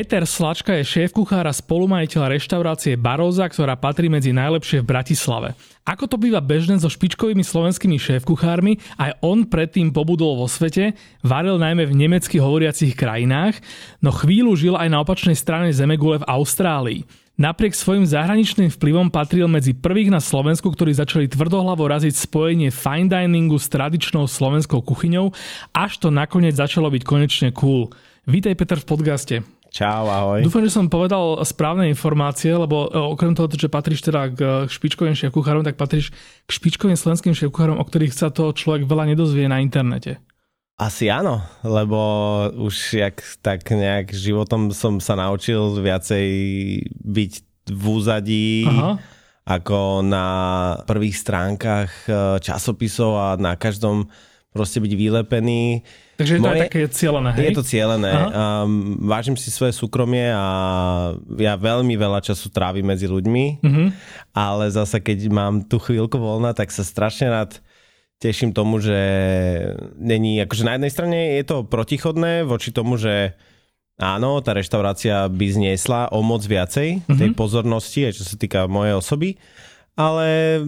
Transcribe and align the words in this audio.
Peter 0.00 0.24
Slačka 0.24 0.80
je 0.80 0.88
šéf-kuchár 0.96 1.44
a 1.44 1.52
spolumajiteľ 1.52 2.32
reštaurácie 2.32 2.96
Baróza, 2.96 3.44
ktorá 3.44 3.76
patrí 3.76 4.08
medzi 4.08 4.32
najlepšie 4.32 4.80
v 4.80 4.88
Bratislave. 4.96 5.52
Ako 5.84 6.08
to 6.08 6.16
býva 6.16 6.40
bežné 6.40 6.80
so 6.80 6.88
špičkovými 6.88 7.44
slovenskými 7.44 8.00
šéf-kuchármi, 8.00 8.80
aj 8.96 9.20
on 9.20 9.44
predtým 9.44 9.92
pobudol 9.92 10.40
vo 10.40 10.48
svete, 10.48 10.96
varil 11.20 11.60
najmä 11.60 11.84
v 11.84 11.92
nemecky 11.92 12.40
hovoriacich 12.40 12.96
krajinách, 12.96 13.60
no 14.00 14.08
chvíľu 14.08 14.56
žil 14.56 14.72
aj 14.72 14.88
na 14.88 15.04
opačnej 15.04 15.36
strane 15.36 15.68
Zemegule 15.68 16.24
v 16.24 16.28
Austrálii. 16.32 17.04
Napriek 17.36 17.76
svojim 17.76 18.08
zahraničným 18.08 18.72
vplyvom 18.72 19.12
patril 19.12 19.52
medzi 19.52 19.76
prvých 19.76 20.08
na 20.08 20.24
Slovensku, 20.24 20.72
ktorí 20.72 20.96
začali 20.96 21.28
tvrdohlavo 21.28 21.84
raziť 21.84 22.16
spojenie 22.16 22.72
fine 22.72 23.12
diningu 23.12 23.60
s 23.60 23.68
tradičnou 23.68 24.24
slovenskou 24.24 24.80
kuchyňou, 24.80 25.28
až 25.76 26.00
to 26.00 26.08
nakoniec 26.08 26.56
začalo 26.56 26.88
byť 26.88 27.02
konečne 27.04 27.52
cool. 27.52 27.92
Vítaj 28.24 28.56
Peter 28.56 28.80
v 28.80 28.88
podcaste. 28.88 29.59
Čau, 29.70 30.10
ahoj. 30.10 30.42
Dúfam, 30.42 30.66
že 30.66 30.74
som 30.74 30.90
povedal 30.90 31.38
správne 31.46 31.86
informácie, 31.86 32.50
lebo 32.50 32.90
e, 32.90 32.98
okrem 32.98 33.38
toho, 33.38 33.46
že 33.46 33.70
patríš 33.70 34.02
teda 34.02 34.26
k 34.26 34.40
špičkovým 34.66 35.14
šéf-kuchárom, 35.14 35.62
tak 35.62 35.78
patríš 35.78 36.10
k 36.46 36.50
špičkovým 36.50 36.98
slovenským 36.98 37.38
šéf-kuchárom, 37.38 37.78
o 37.78 37.86
ktorých 37.86 38.10
sa 38.10 38.34
to 38.34 38.50
človek 38.50 38.90
veľa 38.90 39.14
nedozvie 39.14 39.46
na 39.46 39.62
internete. 39.62 40.18
Asi 40.74 41.06
áno, 41.06 41.44
lebo 41.62 42.00
už 42.56 42.98
jak 42.98 43.22
tak 43.46 43.62
nejak 43.70 44.10
životom 44.10 44.74
som 44.74 44.98
sa 44.98 45.14
naučil 45.14 45.78
viacej 45.78 46.26
byť 47.06 47.32
v 47.70 47.84
úzadí 47.86 48.66
Aha. 48.66 48.98
ako 49.46 50.02
na 50.02 50.26
prvých 50.82 51.14
stránkach 51.14 52.10
e, 52.10 52.42
časopisov 52.42 53.12
a 53.14 53.28
na 53.38 53.54
každom 53.54 54.10
proste 54.50 54.82
byť 54.82 54.92
vylepený. 54.98 55.86
Takže 56.18 56.32
je 56.36 56.40
to 56.42 56.50
Moje, 56.50 56.60
také 56.66 56.78
cieľené, 56.90 57.30
hej? 57.38 57.44
Je 57.48 57.50
to 57.54 57.64
cieľené. 57.64 58.12
Um, 58.12 58.98
vážim 59.06 59.38
si 59.38 59.48
svoje 59.48 59.72
súkromie 59.72 60.26
a 60.34 60.46
ja 61.38 61.54
veľmi 61.54 61.94
veľa 61.94 62.20
času 62.20 62.50
trávim 62.50 62.84
medzi 62.84 63.06
ľuďmi, 63.06 63.44
uh-huh. 63.62 63.88
ale 64.34 64.64
zase 64.74 64.98
keď 64.98 65.30
mám 65.30 65.54
tú 65.64 65.78
chvíľku 65.78 66.18
voľna, 66.18 66.52
tak 66.52 66.74
sa 66.74 66.82
strašne 66.82 67.30
rád 67.30 67.62
teším 68.20 68.52
tomu, 68.52 68.82
že 68.82 69.00
není, 69.96 70.36
akože 70.44 70.66
na 70.66 70.76
jednej 70.76 70.92
strane 70.92 71.18
je 71.40 71.44
to 71.46 71.64
protichodné 71.64 72.44
voči 72.44 72.68
tomu, 72.68 73.00
že 73.00 73.32
áno, 73.96 74.44
tá 74.44 74.52
reštaurácia 74.52 75.24
by 75.30 75.46
zniesla 75.46 76.12
o 76.12 76.20
moc 76.20 76.44
viacej 76.44 77.06
uh-huh. 77.06 77.16
tej 77.16 77.32
pozornosti, 77.38 78.04
aj 78.10 78.18
čo 78.18 78.24
sa 78.26 78.36
týka 78.36 78.68
mojej 78.68 78.98
osoby, 78.98 79.40
ale 79.98 80.60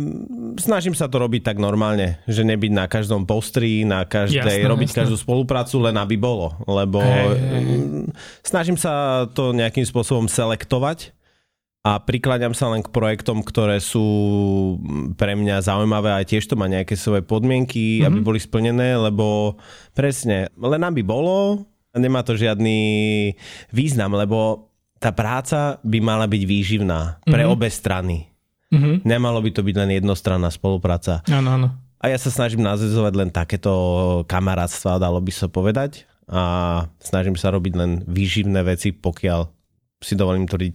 snažím 0.60 0.92
sa 0.92 1.08
to 1.08 1.16
robiť 1.22 1.42
tak 1.46 1.56
normálne, 1.56 2.20
že 2.28 2.44
nebyť 2.44 2.72
na 2.74 2.86
každom 2.90 3.24
postri, 3.24 3.86
na 3.86 4.04
každej, 4.04 4.42
jasné, 4.42 4.68
robiť 4.68 4.88
jasné. 4.92 4.98
každú 5.04 5.16
spoluprácu 5.16 5.80
len 5.80 5.96
aby 5.96 6.18
bolo, 6.20 6.52
lebo 6.68 7.00
hey, 7.00 7.32
hey. 7.32 7.64
snažím 8.44 8.76
sa 8.76 9.24
to 9.32 9.56
nejakým 9.56 9.86
spôsobom 9.86 10.28
selektovať 10.28 11.16
a 11.82 11.98
prikláňam 11.98 12.54
sa 12.54 12.70
len 12.70 12.78
k 12.78 12.94
projektom, 12.94 13.42
ktoré 13.42 13.82
sú 13.82 14.06
pre 15.18 15.34
mňa 15.34 15.66
zaujímavé 15.66 16.14
a 16.14 16.22
tiež 16.22 16.46
to 16.46 16.54
má 16.54 16.70
nejaké 16.70 16.94
svoje 16.94 17.26
podmienky, 17.26 17.98
mm-hmm. 17.98 18.06
aby 18.06 18.18
boli 18.22 18.38
splnené, 18.38 18.94
lebo 18.94 19.58
presne, 19.90 20.46
len 20.54 20.82
aby 20.86 21.02
bolo, 21.02 21.66
nemá 21.90 22.22
to 22.22 22.38
žiadny 22.38 22.78
význam, 23.74 24.14
lebo 24.14 24.70
tá 25.02 25.10
práca 25.10 25.82
by 25.82 25.98
mala 25.98 26.30
byť 26.30 26.42
výživná 26.46 27.18
pre 27.26 27.42
mm-hmm. 27.42 27.54
obe 27.58 27.66
strany. 27.66 28.31
Mm-hmm. 28.72 29.04
Nemalo 29.04 29.44
by 29.44 29.50
to 29.52 29.60
byť 29.60 29.76
len 29.76 29.90
jednostranná 30.00 30.48
spolupráca. 30.48 31.20
Áno, 31.28 31.60
áno. 31.60 31.68
A 32.02 32.10
ja 32.10 32.18
sa 32.18 32.34
snažím 32.34 32.66
nazvizovať 32.66 33.12
len 33.14 33.30
takéto 33.30 33.72
kamarátstva, 34.26 34.98
dalo 34.98 35.22
by 35.22 35.30
sa 35.30 35.46
povedať. 35.46 36.08
A 36.26 36.42
snažím 36.98 37.36
sa 37.36 37.52
robiť 37.52 37.72
len 37.76 37.90
výživné 38.08 38.64
veci, 38.64 38.90
pokiaľ 38.90 39.46
si 40.02 40.18
dovolím 40.18 40.50
tvrdiť, 40.50 40.74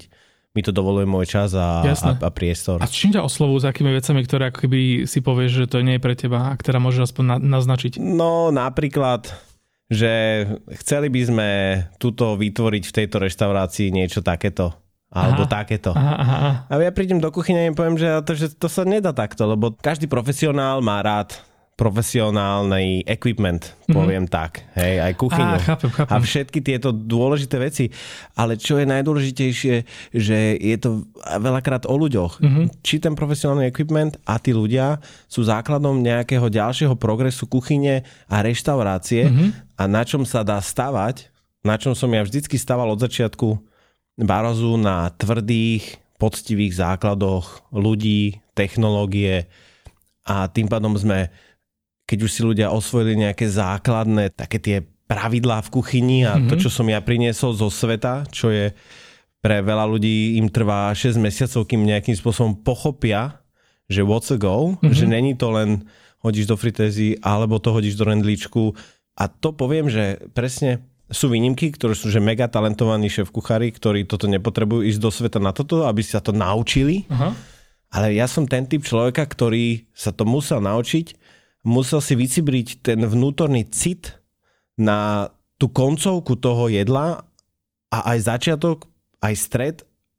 mi 0.56 0.62
to 0.66 0.72
dovoluje 0.72 1.06
môj 1.06 1.28
čas 1.28 1.53
a, 1.53 1.84
a, 1.84 2.12
a 2.18 2.30
priestor. 2.31 2.81
A 2.81 2.88
čím 2.90 3.13
ťa 3.13 3.22
oslovujú 3.22 3.62
s 3.62 3.69
akými 3.69 3.94
vecami, 3.94 4.25
ktoré 4.25 4.50
ako 4.50 4.66
keby 4.66 4.80
si 5.06 5.19
povieš, 5.22 5.52
že 5.66 5.69
to 5.69 5.86
nie 5.86 6.00
je 6.00 6.03
pre 6.03 6.16
teba 6.18 6.50
a 6.50 6.57
ktorá 6.57 6.81
môžeš 6.81 7.12
aspoň 7.12 7.24
na, 7.25 7.38
naznačiť? 7.59 8.00
No 8.02 8.50
napríklad, 8.50 9.30
že 9.91 10.46
chceli 10.81 11.13
by 11.13 11.22
sme 11.28 11.50
tuto 12.02 12.40
vytvoriť 12.40 12.84
v 12.88 12.96
tejto 13.03 13.18
reštaurácii 13.22 13.94
niečo 13.94 14.25
takéto 14.25 14.74
alebo 15.07 15.47
aha, 15.47 15.51
takéto. 15.51 15.95
Aha, 15.95 16.16
aha. 16.19 16.51
A 16.68 16.73
ja 16.84 16.91
prídem 16.91 17.23
do 17.23 17.31
kuchyne 17.31 17.63
a 17.63 17.69
im 17.69 17.75
poviem, 17.75 17.95
že 17.95 18.07
to, 18.28 18.31
že 18.35 18.47
to 18.59 18.68
sa 18.68 18.84
nedá 18.84 19.16
takto, 19.16 19.47
lebo 19.47 19.72
každý 19.79 20.06
profesionál 20.06 20.84
má 20.84 21.00
rád 21.00 21.40
profesionálny 21.78 23.06
equipment, 23.06 23.69
mm-hmm. 23.69 23.94
poviem 23.94 24.25
tak. 24.25 24.66
Hej, 24.73 24.97
aj 24.97 25.13
kuchyňu. 25.13 25.57
Á, 25.62 25.62
chápem, 25.62 25.91
chápem. 25.94 26.09
A 26.09 26.16
všetky 26.18 26.59
tieto 26.66 26.90
dôležité 26.90 27.62
veci. 27.62 27.94
Ale 28.34 28.57
čo 28.57 28.81
je 28.81 28.90
najdôležitejšie, 28.90 29.75
že 30.09 30.38
je 30.57 30.78
to 30.81 31.06
veľakrát 31.22 31.85
o 31.85 31.94
ľuďoch. 31.94 32.41
Mm-hmm. 32.41 32.66
Či 32.81 32.97
ten 32.97 33.13
profesionálny 33.13 33.69
equipment 33.69 34.18
a 34.25 34.41
tí 34.41 34.57
ľudia 34.57 34.97
sú 35.29 35.45
základom 35.45 36.01
nejakého 36.01 36.50
ďalšieho 36.50 36.97
progresu 36.97 37.45
kuchyne 37.45 38.01
a 38.25 38.41
reštaurácie 38.41 39.29
mm-hmm. 39.29 39.78
a 39.78 39.84
na 39.85 40.01
čom 40.01 40.25
sa 40.25 40.41
dá 40.41 40.57
stavať, 40.57 41.29
na 41.62 41.78
čom 41.78 41.94
som 41.94 42.09
ja 42.09 42.25
vždycky 42.25 42.57
staval 42.57 42.89
od 42.89 43.06
začiatku, 43.06 43.53
Barozu 44.17 44.81
na 44.81 45.13
tvrdých, 45.13 46.01
poctivých 46.17 46.73
základoch 46.73 47.69
ľudí, 47.69 48.41
technológie 48.57 49.45
a 50.25 50.50
tým 50.50 50.66
pádom 50.66 50.97
sme, 50.97 51.29
keď 52.09 52.19
už 52.25 52.31
si 52.33 52.41
ľudia 52.41 52.73
osvojili 52.73 53.29
nejaké 53.29 53.45
základné, 53.45 54.33
také 54.33 54.57
tie 54.57 54.77
pravidlá 55.07 55.61
v 55.63 55.72
kuchyni 55.72 56.19
a 56.25 56.35
mm-hmm. 56.35 56.50
to, 56.50 56.56
mhm. 56.57 56.61
čo 56.66 56.69
som 56.73 56.88
ja 56.89 57.00
priniesol 57.00 57.56
zo 57.56 57.69
sveta, 57.72 58.27
čo 58.33 58.51
je 58.51 58.73
pre 59.39 59.61
veľa 59.61 59.85
ľudí 59.88 60.35
im 60.41 60.50
trvá 60.50 60.91
6 60.91 61.16
mesiacov, 61.22 61.69
kým 61.69 61.85
nejakým 61.85 62.17
spôsobom 62.17 62.57
pochopia, 62.66 63.39
že 63.88 64.03
what's 64.03 64.33
a 64.33 64.38
go, 64.41 64.75
mm-hmm. 64.75 64.91
že 64.91 65.06
není 65.07 65.38
to 65.38 65.53
len 65.53 65.88
hodíš 66.19 66.50
do 66.50 66.57
fritézy 66.57 67.16
alebo 67.22 67.61
to 67.61 67.72
hodíš 67.72 67.95
do 67.95 68.09
rendličku 68.09 68.73
a 69.16 69.29
to 69.29 69.53
poviem, 69.53 69.88
že 69.88 70.19
presne 70.33 70.83
sú 71.07 71.31
výnimky, 71.31 71.72
ktoré 71.72 71.95
sú 71.95 72.12
že 72.12 72.19
mega 72.19 72.51
talentovaní 72.51 73.07
šéf 73.07 73.31
kuchári, 73.31 73.72
ktorí 73.72 74.03
toto 74.03 74.28
nepotrebujú 74.28 74.84
ísť 74.84 75.00
do 75.00 75.12
sveta 75.12 75.40
na 75.40 75.56
toto, 75.56 75.88
aby 75.88 76.03
sa 76.03 76.19
to 76.19 76.35
naučili. 76.35 77.07
Uh-huh. 77.07 77.31
Ale 77.88 78.12
ja 78.12 78.28
som 78.28 78.44
ten 78.44 78.68
typ 78.68 78.84
človeka, 78.84 79.23
ktorý 79.23 79.88
sa 79.95 80.12
to 80.12 80.28
musel 80.28 80.59
naučiť, 80.59 81.16
musel 81.63 82.03
si 82.03 82.19
vycibriť 82.19 82.84
ten 82.84 83.00
vnútorný 83.00 83.63
cit 83.72 84.19
na 84.75 85.31
tú 85.56 85.72
koncovku 85.72 86.35
toho 86.35 86.68
jedla 86.68 87.24
a 87.88 87.97
aj 88.13 88.18
začiatok, 88.28 88.85
aj 89.24 89.34
stred, 89.39 89.75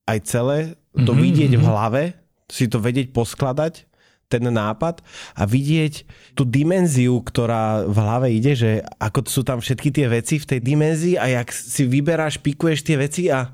aj 0.09 0.19
celé 0.25 0.59
to 0.97 1.13
mm-hmm. 1.13 1.21
vidieť 1.21 1.53
v 1.55 1.63
mhm. 1.63 1.69
hlave, 1.69 2.03
si 2.49 2.65
to 2.65 2.81
vedieť 2.81 3.13
poskladať 3.13 3.85
ten 4.29 4.45
nápad 4.45 5.01
a 5.35 5.43
vidieť 5.49 6.05
tú 6.37 6.45
dimenziu, 6.45 7.25
ktorá 7.25 7.89
v 7.89 7.97
hlave 7.97 8.29
ide, 8.31 8.53
že 8.53 8.71
ako 9.01 9.25
sú 9.25 9.43
tam 9.43 9.59
všetky 9.65 9.89
tie 9.89 10.07
veci 10.07 10.37
v 10.37 10.49
tej 10.55 10.61
dimenzii 10.61 11.17
a 11.17 11.41
jak 11.41 11.49
si 11.49 11.89
vyberáš, 11.89 12.37
pikuješ 12.45 12.85
tie 12.85 12.97
veci 13.01 13.33
a, 13.33 13.49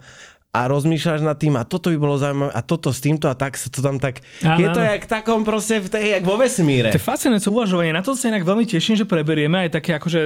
a 0.55 0.71
rozmýšľaš 0.71 1.27
nad 1.27 1.35
tým 1.35 1.59
a 1.59 1.67
toto 1.67 1.91
by 1.91 1.99
bolo 1.99 2.15
zaujímavé 2.15 2.55
a 2.55 2.63
toto 2.63 2.95
s 2.95 3.03
týmto 3.03 3.27
a 3.27 3.35
tak 3.35 3.59
sa 3.59 3.67
to 3.67 3.83
tam 3.83 3.99
tak... 3.99 4.23
Aha, 4.47 4.55
je 4.55 4.71
to 4.71 4.79
jak 4.79 5.03
takom 5.11 5.43
proste 5.43 5.83
v 5.83 5.91
tej, 5.91 6.05
jak 6.15 6.23
vo 6.23 6.39
vesmíre. 6.39 6.95
To 6.95 6.99
je 6.99 7.03
fascinujúce 7.03 7.51
uvažovanie. 7.51 7.91
Na 7.91 8.07
to 8.07 8.15
sa 8.15 8.31
inak 8.31 8.47
veľmi 8.47 8.63
teším, 8.63 8.95
že 8.95 9.03
preberieme 9.03 9.67
aj 9.67 9.83
také 9.83 9.99
akože 9.99 10.21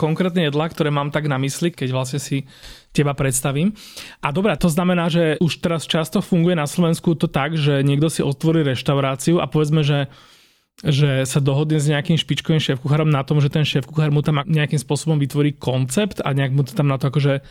konkrétne 0.00 0.48
jedlá, 0.48 0.72
ktoré 0.72 0.88
mám 0.88 1.12
tak 1.12 1.28
na 1.28 1.36
mysli, 1.36 1.68
keď 1.68 1.92
vlastne 1.92 2.16
si 2.16 2.48
teba 2.96 3.12
predstavím. 3.12 3.76
A 4.24 4.32
dobrá, 4.32 4.56
to 4.56 4.72
znamená, 4.72 5.12
že 5.12 5.36
už 5.44 5.60
teraz 5.60 5.84
často 5.84 6.24
funguje 6.24 6.56
na 6.56 6.64
Slovensku 6.64 7.12
to 7.12 7.28
tak, 7.28 7.52
že 7.52 7.84
niekto 7.84 8.08
si 8.08 8.24
otvorí 8.24 8.64
reštauráciu 8.64 9.44
a 9.44 9.44
povedzme, 9.44 9.84
že 9.84 10.08
že 10.82 11.22
sa 11.22 11.38
dohodne 11.38 11.78
s 11.78 11.86
nejakým 11.86 12.18
špičkovým 12.18 12.58
šéf-kuchárom 12.58 13.06
na 13.06 13.22
tom, 13.22 13.38
že 13.38 13.46
ten 13.46 13.62
šéf-kuchár 13.62 14.10
mu 14.10 14.26
tam 14.26 14.42
nejakým 14.42 14.82
spôsobom 14.82 15.22
vytvorí 15.22 15.54
koncept 15.54 16.18
a 16.18 16.34
nejak 16.34 16.50
mu 16.50 16.66
to 16.66 16.74
tam 16.74 16.90
na 16.90 16.98
to 16.98 17.14
akože 17.14 17.46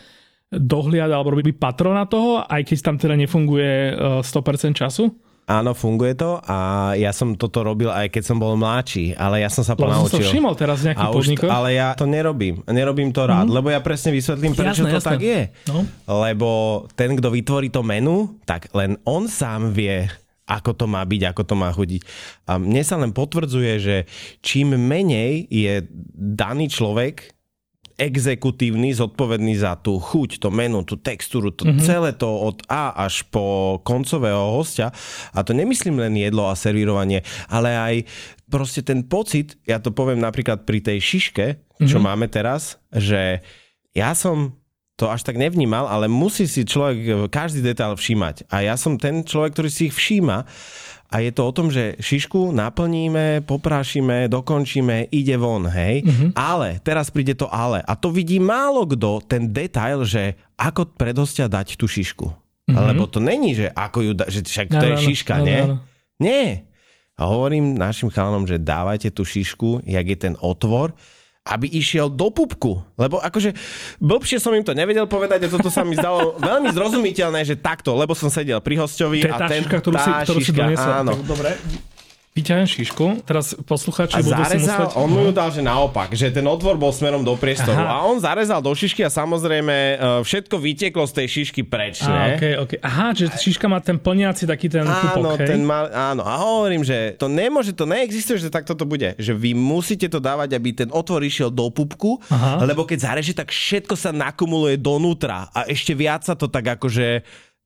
dohliada 0.57 1.17
alebo 1.17 1.33
robí 1.33 1.51
patrona 1.51 2.05
toho, 2.05 2.41
aj 2.45 2.61
keď 2.63 2.77
tam 2.81 2.95
teda 2.97 3.15
nefunguje 3.15 3.97
100% 4.21 4.23
e, 4.23 4.73
času? 4.73 5.05
Áno, 5.43 5.75
funguje 5.75 6.15
to 6.15 6.39
a 6.39 6.91
ja 6.95 7.11
som 7.11 7.35
toto 7.35 7.67
robil 7.67 7.91
aj 7.91 8.07
keď 8.15 8.23
som 8.23 8.39
bol 8.39 8.55
mladší, 8.55 9.11
ale 9.11 9.43
ja 9.43 9.51
som 9.51 9.59
sa 9.59 9.75
Lebo 9.75 9.91
som 9.91 10.07
ponaučil. 10.07 10.23
to 10.23 10.31
všimol 10.31 10.55
teraz 10.55 10.79
v 10.79 10.85
nejakých 10.87 11.03
A 11.03 11.11
už, 11.11 11.15
podnikoch. 11.19 11.51
ale 11.51 11.69
ja 11.75 11.87
to 11.99 12.07
nerobím. 12.07 12.63
Nerobím 12.63 13.11
to 13.11 13.27
rád, 13.27 13.51
lebo 13.51 13.67
ja 13.67 13.83
presne 13.83 14.15
vysvetlím, 14.15 14.55
prečo 14.55 14.87
Jasné, 14.87 14.91
to 14.95 14.99
jasné. 15.03 15.11
tak 15.11 15.19
je. 15.19 15.41
No. 15.67 15.83
Lebo 16.23 16.49
ten, 16.95 17.19
kto 17.19 17.27
vytvorí 17.27 17.67
to 17.67 17.83
menu, 17.83 18.39
tak 18.47 18.71
len 18.71 18.95
on 19.03 19.27
sám 19.27 19.75
vie, 19.75 20.07
ako 20.47 20.79
to 20.79 20.85
má 20.87 21.03
byť, 21.03 21.35
ako 21.35 21.43
to 21.43 21.55
má 21.59 21.75
chutiť. 21.75 22.01
A 22.47 22.55
mne 22.55 22.79
sa 22.87 22.95
len 22.95 23.11
potvrdzuje, 23.11 23.73
že 23.83 23.95
čím 24.39 24.79
menej 24.79 25.43
je 25.51 25.83
daný 26.15 26.71
človek 26.71 27.35
exekutívny, 27.97 28.93
zodpovedný 28.93 29.53
za 29.57 29.77
tú 29.77 30.01
chuť, 30.01 30.41
to 30.41 30.49
menu, 30.49 30.81
tú 30.81 30.97
textúru, 30.97 31.53
to 31.53 31.69
mm-hmm. 31.69 31.83
celé 31.83 32.11
to 32.17 32.25
od 32.25 32.65
A 32.69 32.93
až 33.05 33.25
po 33.29 33.77
koncového 33.85 34.53
hostia. 34.53 34.89
A 35.31 35.45
to 35.45 35.53
nemyslím 35.53 36.01
len 36.01 36.17
jedlo 36.17 36.49
a 36.49 36.57
servírovanie, 36.57 37.21
ale 37.47 37.69
aj 37.73 37.95
proste 38.49 38.81
ten 38.85 39.05
pocit, 39.05 39.57
ja 39.65 39.77
to 39.77 39.93
poviem 39.93 40.21
napríklad 40.21 40.65
pri 40.65 40.81
tej 40.81 40.99
šiške, 41.01 41.45
čo 41.83 41.97
mm-hmm. 41.97 42.03
máme 42.05 42.27
teraz, 42.29 42.81
že 42.89 43.41
ja 43.93 44.17
som 44.17 44.57
to 44.93 45.09
až 45.09 45.25
tak 45.25 45.41
nevnímal, 45.41 45.89
ale 45.89 46.05
musí 46.05 46.45
si 46.45 46.69
človek 46.69 47.29
každý 47.33 47.65
detail 47.65 47.97
všímať. 47.97 48.45
A 48.53 48.61
ja 48.61 48.77
som 48.77 49.01
ten 49.01 49.25
človek, 49.25 49.57
ktorý 49.57 49.69
si 49.73 49.89
ich 49.89 49.95
všíma 49.97 50.45
a 51.13 51.21
je 51.21 51.29
to 51.29 51.45
o 51.45 51.53
tom, 51.53 51.69
že 51.69 51.93
šišku 52.01 52.49
naplníme, 52.49 53.45
poprášime, 53.45 54.25
dokončíme, 54.33 55.13
ide 55.13 55.37
von, 55.37 55.69
hej. 55.69 56.01
Mm-hmm. 56.01 56.29
Ale, 56.33 56.81
teraz 56.81 57.13
príde 57.13 57.37
to 57.37 57.45
ale. 57.53 57.85
A 57.85 57.93
to 57.93 58.09
vidí 58.09 58.41
málo 58.41 58.89
kto, 58.89 59.21
ten 59.21 59.53
detail, 59.53 60.01
že 60.09 60.33
ako 60.57 60.89
pred 60.97 61.13
hostia 61.13 61.45
dať 61.45 61.77
tú 61.77 61.85
šišku. 61.85 62.25
Mm-hmm. 62.25 62.85
Lebo 62.89 63.05
to 63.05 63.21
není, 63.21 63.53
že 63.53 63.69
ako 63.69 63.99
ju 64.01 64.11
da, 64.17 64.25
že 64.25 64.41
však 64.41 64.73
to 64.73 64.81
Áno, 64.81 64.89
je 64.89 64.95
áno, 64.97 65.05
šiška, 65.05 65.33
áno, 65.37 65.45
nie? 65.45 65.61
áno. 65.61 65.75
Nie. 66.17 66.47
A 67.13 67.29
hovorím 67.29 67.77
našim 67.77 68.09
chalanom, 68.09 68.49
že 68.49 68.57
dávajte 68.57 69.13
tú 69.13 69.21
šišku, 69.21 69.85
jak 69.85 70.05
je 70.09 70.17
ten 70.17 70.33
otvor, 70.41 70.97
aby 71.43 71.67
išiel 71.67 72.07
do 72.07 72.31
pupku. 72.31 72.79
Lebo 72.95 73.19
akože 73.19 73.51
blbšie 73.99 74.39
som 74.39 74.55
im 74.55 74.63
to 74.63 74.71
nevedel 74.71 75.03
povedať 75.11 75.43
a 75.43 75.51
toto 75.51 75.67
sa 75.67 75.83
mi 75.83 75.99
zdalo 75.99 76.35
veľmi 76.49 76.71
zrozumiteľné, 76.71 77.43
že 77.43 77.59
takto, 77.59 77.91
lebo 77.99 78.15
som 78.15 78.31
sedel 78.31 78.63
pri 78.63 78.79
hostovi 78.79 79.27
To 79.27 79.29
je 79.29 79.35
a 79.35 79.39
tá 79.43 79.47
ten, 79.51 79.67
šiška, 79.67 79.77
ktorú 79.83 79.95
si, 79.99 80.11
ktorú 80.23 80.39
si 80.39 80.51
doniesol. 80.55 80.91
áno. 81.03 81.13
Dobre. 81.27 81.59
Vyťahujem 82.33 82.65
šišku. 82.65 83.05
Teraz 83.29 83.53
posluchači 83.61 84.17
A 84.17 84.25
budú 84.25 84.41
si 84.41 84.57
zarezal, 84.57 84.89
musieť... 84.89 84.97
on 84.97 85.09
mu 85.13 85.21
ju 85.29 85.31
dal, 85.37 85.49
že 85.53 85.61
naopak, 85.61 86.17
že 86.17 86.33
ten 86.33 86.41
otvor 86.49 86.81
bol 86.81 86.89
smerom 86.89 87.21
do 87.21 87.37
priestoru. 87.37 87.77
Aha. 87.77 88.01
A 88.01 88.09
on 88.09 88.17
zarezal 88.17 88.57
do 88.57 88.73
šišky 88.73 89.05
a 89.05 89.09
samozrejme 89.13 89.69
e, 89.69 89.95
všetko 90.25 90.57
vytieklo 90.57 91.05
z 91.05 91.13
tej 91.13 91.27
šišky 91.29 91.61
preč. 91.61 92.01
Á, 92.01 92.09
ne? 92.09 92.25
okay, 92.33 92.53
okay. 92.57 92.77
Aha, 92.81 93.13
že 93.13 93.29
šiška 93.29 93.69
má 93.69 93.77
ten 93.85 94.01
plniaci 94.01 94.49
taký 94.49 94.65
ten 94.65 94.81
Áno, 94.81 95.37
hej? 95.37 95.45
ten 95.45 95.61
mal, 95.61 95.93
áno. 95.93 96.25
A 96.25 96.41
hovorím, 96.41 96.81
že 96.81 97.13
to 97.21 97.29
nemôže, 97.29 97.69
to 97.69 97.85
neexistuje, 97.85 98.41
že 98.41 98.49
takto 98.49 98.73
to 98.73 98.89
bude. 98.89 99.13
Že 99.21 99.37
vy 99.37 99.53
musíte 99.53 100.09
to 100.09 100.17
dávať, 100.17 100.57
aby 100.57 100.73
ten 100.73 100.89
otvor 100.89 101.21
išiel 101.21 101.53
do 101.53 101.69
pupku, 101.69 102.17
Aha. 102.33 102.65
lebo 102.65 102.81
keď 102.81 103.13
zareže, 103.13 103.37
tak 103.37 103.53
všetko 103.53 103.93
sa 103.93 104.09
nakumuluje 104.09 104.81
donútra 104.81 105.53
a 105.53 105.69
ešte 105.69 105.93
viac 105.93 106.25
sa 106.25 106.33
to 106.33 106.49
tak 106.49 106.65
akože... 106.81 107.21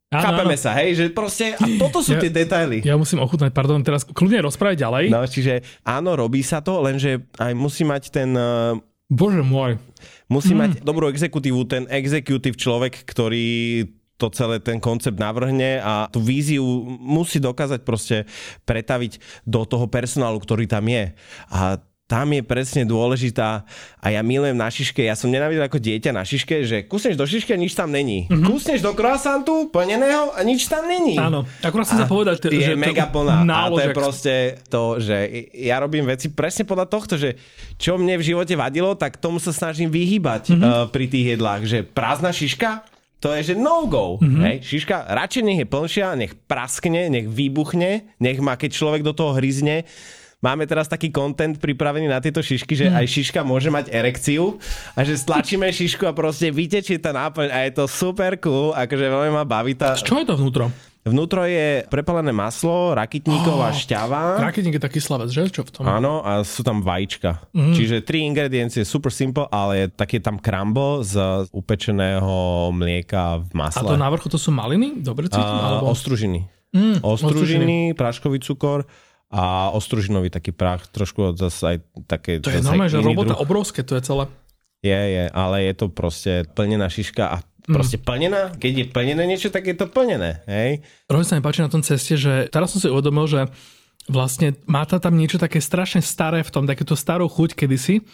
Áno, 0.07 0.23
Chápeme 0.23 0.55
áno. 0.55 0.63
sa, 0.63 0.71
hej? 0.73 0.89
Že 0.93 1.03
proste... 1.11 1.45
A 1.53 1.67
toto 1.77 1.99
sú 1.99 2.15
Ja- 2.15 2.21
tie 2.21 2.31
detaily. 2.31 2.79
Ja 2.79 2.95
musím 2.95 3.19
ochutnať, 3.19 3.51
pardon, 3.51 3.83
teraz 3.83 4.01
kľudne 4.01 4.39
rozprávať 4.39 4.79
ďalej. 4.79 5.05
No, 5.11 5.19
čiže 5.21 5.53
áno, 5.83 6.15
robí 6.15 6.39
sa 6.41 6.63
to, 6.63 6.79
lenže 6.79 7.27
aj 7.35 7.51
musí 7.51 7.83
mať 7.83 8.03
ten... 8.09 8.31
eh, 8.31 8.79
Bože 9.07 9.39
môj. 9.39 9.75
Musí 10.27 10.51
Hmm. 10.51 10.63
mať 10.63 10.71
dobrú 10.79 11.07
exekutívu, 11.07 11.59
ten 11.63 11.83
executive 11.87 12.55
človek, 12.55 13.03
ktorý 13.03 13.83
to 14.15 14.27
celé 14.29 14.57
ten 14.57 14.79
koncept 14.79 15.15
navrhne 15.15 15.77
a 15.77 16.09
tú 16.09 16.17
víziu 16.17 16.65
musí 16.89 17.37
dokázať 17.37 17.85
proste 17.85 18.25
pretaviť 18.63 19.21
do 19.43 19.61
toho 19.61 19.85
personálu, 19.85 20.41
ktorý 20.41 20.65
tam 20.65 20.87
je. 20.87 21.13
A 21.47 21.77
tam 22.07 22.31
je 22.31 22.39
presne 22.39 22.83
dôležitá 22.83 23.67
a 23.97 24.07
ja 24.07 24.21
milujem 24.21 24.55
na 24.55 24.65
šiške, 24.65 24.99
ja 25.01 25.11
som 25.11 25.27
nenávidel 25.27 25.59
ako 25.61 25.75
dieťa 25.75 26.09
na 26.09 26.23
šiške, 26.23 26.63
že 26.63 26.77
kusneš 26.81 27.13
do 27.13 27.23
šišky 27.23 27.51
a 27.51 27.59
nič 27.59 27.75
tam 27.75 27.91
není. 27.91 28.25
Mm-hmm. 28.25 28.47
Kusneš 28.47 28.79
do 28.79 28.91
croissantu 28.91 29.67
plneného 29.67 30.31
a 30.31 30.39
nič 30.41 30.65
tam 30.65 30.87
není. 30.87 31.19
Áno, 31.19 31.43
akurát 31.59 31.83
som 31.83 31.99
sa 31.99 32.07
povedať, 32.07 32.47
je 32.47 32.63
že 32.63 32.73
to- 32.73 32.79
mega 32.79 33.05
plná. 33.05 33.43
A 33.43 33.67
to 33.67 33.79
je 33.81 33.91
proste 33.91 34.33
to, 34.65 34.97
že 34.97 35.15
ja 35.51 35.77
robím 35.77 36.07
veci 36.07 36.27
presne 36.29 36.63
podľa 36.63 36.87
tohto, 36.87 37.13
že 37.13 37.35
čo 37.75 37.95
mne 37.95 38.15
v 38.15 38.23
živote 38.25 38.55
vadilo, 38.55 38.95
tak 38.95 39.19
tomu 39.19 39.37
sa 39.37 39.51
snažím 39.51 39.87
vyhýbať 39.87 40.47
Mhm. 40.47 40.55
mm-hmm. 40.55 40.63
uh, 40.63 40.87
pri 40.87 41.05
tých 41.05 41.25
jedlách, 41.35 41.61
že 41.63 41.83
prázdna 41.83 42.31
šiška, 42.31 42.87
to 43.19 43.33
je, 43.33 43.51
že 43.51 43.53
no-go. 43.53 44.15
Mhm. 44.15 44.23
Mm-hmm. 44.23 44.43
Hej, 44.45 44.55
šiška, 44.63 44.95
radšej 45.09 45.43
nech 45.43 45.59
je 45.59 45.67
plnšia, 45.67 46.07
nech 46.15 46.33
praskne, 46.41 47.11
nech 47.11 47.27
vybuchne, 47.27 47.91
nech 48.15 48.39
má, 48.39 48.55
keď 48.55 48.71
človek 48.71 49.01
do 49.01 49.11
toho 49.11 49.35
hryzne, 49.35 49.83
Máme 50.37 50.63
teraz 50.63 50.85
taký 50.85 51.09
content 51.09 51.57
pripravený 51.57 52.05
na 52.05 52.21
tieto 52.21 52.39
šišky, 52.39 52.77
že 52.77 52.85
Mhm. 52.87 52.95
aj 52.95 53.05
šiška 53.07 53.39
môže 53.41 53.67
mať 53.67 53.89
erekciu 53.89 54.61
a 54.93 55.01
že 55.01 55.17
stlačíme 55.17 55.65
šišku 55.65 56.05
a 56.05 56.13
proste 56.13 56.53
vytečie 56.53 57.01
tá 57.01 57.09
náplň 57.09 57.49
a 57.49 57.65
je 57.65 57.71
to 57.73 57.85
super 57.85 58.37
cool, 58.37 58.69
akože 58.71 59.01
veľmi 59.03 59.33
ma 59.33 59.41
baví 59.43 59.73
tá, 59.73 59.97
Čo 59.97 60.13
je 60.15 60.25
to 60.25 60.37
vnútro? 60.37 60.69
Vnútro 61.01 61.41
je 61.41 61.87
prepalené 61.87 62.29
maslo, 62.29 62.91
rakitníková 62.93 63.71
Oh, 63.71 63.73
šťava. 63.73 64.43
Raketník 64.43 64.75
je 64.75 64.83
taký 64.83 64.99
slavec, 64.99 65.31
že? 65.31 65.47
Čo 65.47 65.63
v 65.63 65.71
tom? 65.71 65.83
Áno, 65.87 66.19
a 66.19 66.43
sú 66.43 66.61
tam 66.61 66.83
vajíčka. 66.83 67.47
Mm. 67.55 67.73
Čiže 67.73 67.95
tri 68.03 68.21
ingrediencie, 68.21 68.83
super 68.83 69.07
simple, 69.09 69.47
ale 69.47 69.87
je 69.87 70.19
tam 70.19 70.35
crumble 70.35 71.01
z 71.01 71.15
upečeného 71.49 72.29
mlieka 72.71 73.39
v 73.39 73.51
A 73.55 73.57
masle. 73.57 73.87
to 73.87 73.95
na 73.95 74.11
vrchu 74.11 74.27
to 74.27 74.35
sú 74.35 74.51
maliny? 74.51 74.99
Dobre 74.99 75.27
cítim? 75.27 75.39
a, 75.39 75.79
alebo... 75.79 75.89
ostružiny. 75.89 76.43
Mm, 76.67 76.99
Ostružiny, 76.99 77.77
práškový 77.95 78.37
cukor 78.37 78.83
a 79.27 79.75
ostružinový 79.75 80.31
taký 80.31 80.55
prach, 80.55 80.87
trošku 80.87 81.35
zase 81.35 81.61
aj 81.63 81.77
také... 82.07 82.39
To 82.39 82.47
je 82.47 82.63
normálne, 82.63 82.91
že 82.91 83.03
robota 83.03 83.35
druh. 83.35 83.43
obrovské, 83.43 83.83
to 83.83 83.99
je 83.99 84.03
celé. 84.07 84.25
Je, 84.85 84.95
je, 84.95 85.23
ale 85.33 85.67
je 85.67 85.73
to 85.75 85.85
proste 85.91 86.47
plnená 86.55 86.87
šiška 86.87 87.25
a 87.27 87.37
Mm. 87.67 87.75
proste 87.75 87.99
plnená, 87.99 88.55
keď 88.55 88.73
je 88.79 88.85
plnené 88.87 89.27
niečo, 89.27 89.51
tak 89.51 89.67
je 89.67 89.75
to 89.75 89.91
plnené, 89.91 90.39
hej? 90.47 90.79
Rovne 91.11 91.27
sa 91.27 91.35
mi 91.35 91.43
páči 91.43 91.59
na 91.59 91.67
tom 91.67 91.83
ceste, 91.83 92.15
že 92.15 92.47
teraz 92.47 92.71
som 92.71 92.79
si 92.79 92.87
uvedomil, 92.87 93.27
že 93.27 93.43
vlastne 94.07 94.55
má 94.71 94.87
to 94.87 94.95
tam 95.03 95.19
niečo 95.19 95.35
také 95.35 95.59
strašne 95.59 95.99
staré 95.99 96.47
v 96.47 96.51
tom, 96.55 96.63
takéto 96.63 96.95
starú 96.95 97.27
chuť 97.27 97.59
kedysi, 97.59 98.07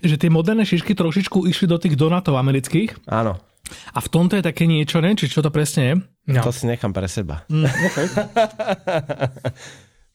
že 0.00 0.16
tie 0.16 0.32
moderné 0.32 0.64
šišky 0.64 0.96
trošičku 0.96 1.44
išli 1.44 1.68
do 1.68 1.76
tých 1.76 2.00
donatov 2.00 2.40
amerických 2.40 3.04
Áno, 3.04 3.36
a 3.92 3.98
v 4.00 4.08
tomto 4.08 4.40
je 4.40 4.44
také 4.48 4.64
niečo, 4.64 5.04
ne? 5.04 5.12
Či 5.12 5.28
čo 5.28 5.44
to 5.44 5.52
presne 5.52 5.82
je? 5.84 5.94
No. 6.32 6.40
to 6.40 6.56
si 6.56 6.64
nechám 6.64 6.96
pre 6.96 7.04
seba. 7.04 7.44
Mm, 7.52 7.68
okay. 7.92 8.06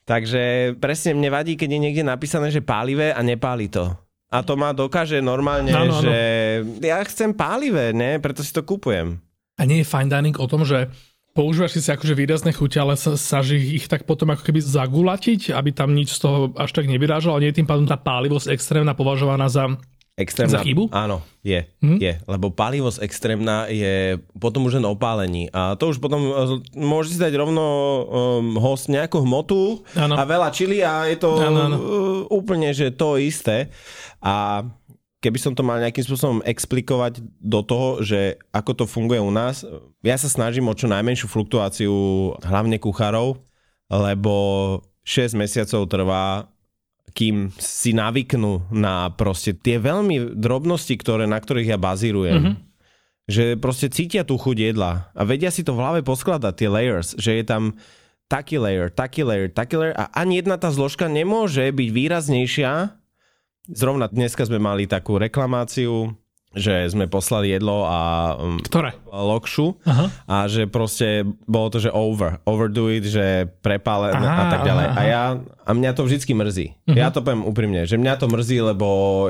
Takže 0.10 0.74
presne 0.82 1.14
mne 1.14 1.30
vadí, 1.30 1.54
keď 1.54 1.70
je 1.70 1.84
niekde 1.86 2.02
napísané, 2.02 2.50
že 2.50 2.66
pálivé 2.66 3.14
a 3.14 3.22
nepáli 3.22 3.70
to. 3.70 3.94
A 4.34 4.42
to 4.42 4.58
ma 4.58 4.74
dokáže 4.74 5.22
normálne, 5.22 5.70
Áno, 5.70 6.02
áno. 6.02 6.06
že 6.06 6.18
ja 6.82 6.98
chcem 7.06 7.30
pálivé, 7.30 7.94
ne? 7.94 8.18
Preto 8.18 8.42
si 8.42 8.50
to 8.50 8.66
kupujem. 8.66 9.22
A 9.58 9.70
nie 9.70 9.82
je 9.82 9.90
fine 9.90 10.10
dining 10.10 10.34
o 10.42 10.50
tom, 10.50 10.66
že 10.66 10.90
používaš 11.38 11.78
si 11.78 11.90
ako 11.90 12.10
výrazné 12.18 12.54
chute, 12.54 12.82
ale 12.82 12.98
sa 12.98 13.14
snaží 13.14 13.78
ich 13.78 13.86
tak 13.86 14.10
potom 14.10 14.34
ako 14.34 14.50
keby 14.50 14.62
zagulatiť, 14.66 15.54
aby 15.54 15.70
tam 15.74 15.94
nič 15.94 16.18
z 16.18 16.20
toho 16.26 16.38
až 16.58 16.74
tak 16.74 16.90
nevyrážalo, 16.90 17.38
nie 17.38 17.54
je 17.54 17.62
tým 17.62 17.70
pádom 17.70 17.86
tá 17.86 17.98
pálivosť 17.98 18.50
extrémna 18.50 18.98
považovaná 18.98 19.46
za... 19.46 19.70
Extrémna, 20.20 20.60
Za 20.60 20.68
chybu? 20.68 20.92
Áno, 20.92 21.24
je, 21.40 21.64
Hm? 21.80 21.96
je. 21.96 22.14
Lebo 22.28 22.52
pálivosť 22.52 23.00
extrémna 23.00 23.66
je 23.66 24.20
potom 24.36 24.68
už 24.68 24.76
len 24.76 24.86
opálení. 24.86 25.48
A 25.50 25.74
to 25.74 25.88
už 25.88 25.98
potom 25.98 26.20
uh, 26.26 26.36
môže 26.74 27.16
si 27.16 27.18
dať 27.18 27.32
rovno 27.34 27.64
um, 27.64 28.60
host 28.60 28.92
nejakú 28.92 29.24
hmotu 29.24 29.80
Áno. 29.96 30.14
a 30.14 30.22
veľa 30.22 30.52
čili 30.52 30.84
a 30.84 31.08
je 31.08 31.16
to 31.16 31.30
Áno, 31.34 31.60
áno. 31.64 31.76
uh, 31.76 31.84
úplne, 32.30 32.70
že 32.70 32.92
to 32.92 33.16
isté. 33.16 33.72
A 34.20 34.68
keby 35.18 35.36
som 35.36 35.52
to 35.52 35.64
mal 35.64 35.80
nejakým 35.80 36.00
spôsobom 36.02 36.44
explikovať 36.44 37.20
do 37.40 37.60
toho, 37.60 38.00
že 38.00 38.36
ako 38.52 38.72
to 38.74 38.86
funguje 38.86 39.18
u 39.18 39.32
nás, 39.32 39.64
ja 40.00 40.16
sa 40.16 40.28
snažím 40.28 40.68
o 40.68 40.76
čo 40.76 40.86
najmenšiu 40.86 41.28
fluktuáciu 41.28 41.96
hlavne 42.40 42.76
kuchárov, 42.76 43.40
lebo 43.90 44.34
6 45.02 45.34
mesiacov 45.34 45.88
trvá 45.88 46.48
kým 47.12 47.54
si 47.58 47.92
navyknú 47.92 48.72
na 48.74 49.12
proste 49.14 49.56
tie 49.56 49.82
veľmi 49.82 50.38
drobnosti, 50.38 50.94
ktoré, 50.96 51.26
na 51.26 51.38
ktorých 51.42 51.76
ja 51.76 51.80
bazírujem. 51.80 52.40
Mhm. 52.40 52.46
Mm-hmm. 52.46 52.68
Že 53.30 53.62
proste 53.62 53.94
cítia 53.94 54.26
tú 54.26 54.42
chuť 54.42 54.74
jedla 54.74 55.14
a 55.14 55.22
vedia 55.22 55.54
si 55.54 55.62
to 55.62 55.78
v 55.78 55.82
hlave 55.86 56.02
poskladať, 56.02 56.54
tie 56.58 56.66
layers, 56.66 57.14
že 57.14 57.38
je 57.38 57.46
tam 57.46 57.78
taký 58.26 58.58
layer, 58.58 58.90
taký 58.90 59.22
layer, 59.22 59.54
taký 59.54 59.78
layer 59.78 59.94
a 59.94 60.10
ani 60.18 60.42
jedna 60.42 60.58
tá 60.58 60.74
zložka 60.74 61.06
nemôže 61.06 61.66
byť 61.70 61.90
výraznejšia. 61.94 62.98
Zrovna 63.70 64.10
dneska 64.10 64.50
sme 64.50 64.58
mali 64.58 64.90
takú 64.90 65.22
reklamáciu, 65.22 66.18
že 66.50 66.90
sme 66.90 67.06
poslali 67.06 67.54
jedlo 67.54 67.86
a 67.86 68.34
um, 68.42 68.58
Ktoré? 68.58 68.98
lokšu 69.06 69.78
Aha. 69.86 70.10
a 70.26 70.36
že 70.50 70.66
proste 70.66 71.22
bolo 71.46 71.70
to, 71.70 71.78
že 71.78 71.94
over, 71.94 72.42
overdo 72.50 72.90
it, 72.90 73.06
že 73.06 73.46
prepálené 73.62 74.18
a 74.26 74.46
tak 74.50 74.66
ďalej. 74.66 74.86
aha, 74.90 74.98
A 74.98 75.02
ja, 75.06 75.24
a 75.38 75.72
mňa 75.78 75.92
to 75.94 76.10
vždycky 76.10 76.34
mrzí. 76.34 76.74
Mhm. 76.90 76.98
Ja 76.98 77.14
to 77.14 77.22
poviem 77.22 77.46
úprimne, 77.46 77.86
že 77.86 78.02
mňa 78.02 78.18
to 78.18 78.26
mrzí, 78.26 78.58
lebo 78.66 78.88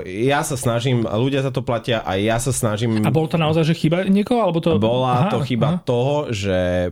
ja 0.07 0.47
sa 0.47 0.55
snažím, 0.55 1.03
ľudia 1.03 1.43
za 1.43 1.51
to 1.51 1.59
platia 1.59 1.99
a 2.07 2.15
ja 2.15 2.39
sa 2.39 2.55
snažím... 2.55 3.03
A 3.03 3.11
bolo 3.11 3.27
to 3.27 3.35
naozaj, 3.35 3.67
že 3.67 3.75
chyba 3.75 4.07
niekoho? 4.07 4.39
Alebo 4.39 4.63
to... 4.63 4.79
Bola 4.79 5.27
Aha, 5.27 5.31
to 5.35 5.43
chyba 5.43 5.67
aha. 5.75 5.83
toho, 5.83 6.31
že 6.31 6.91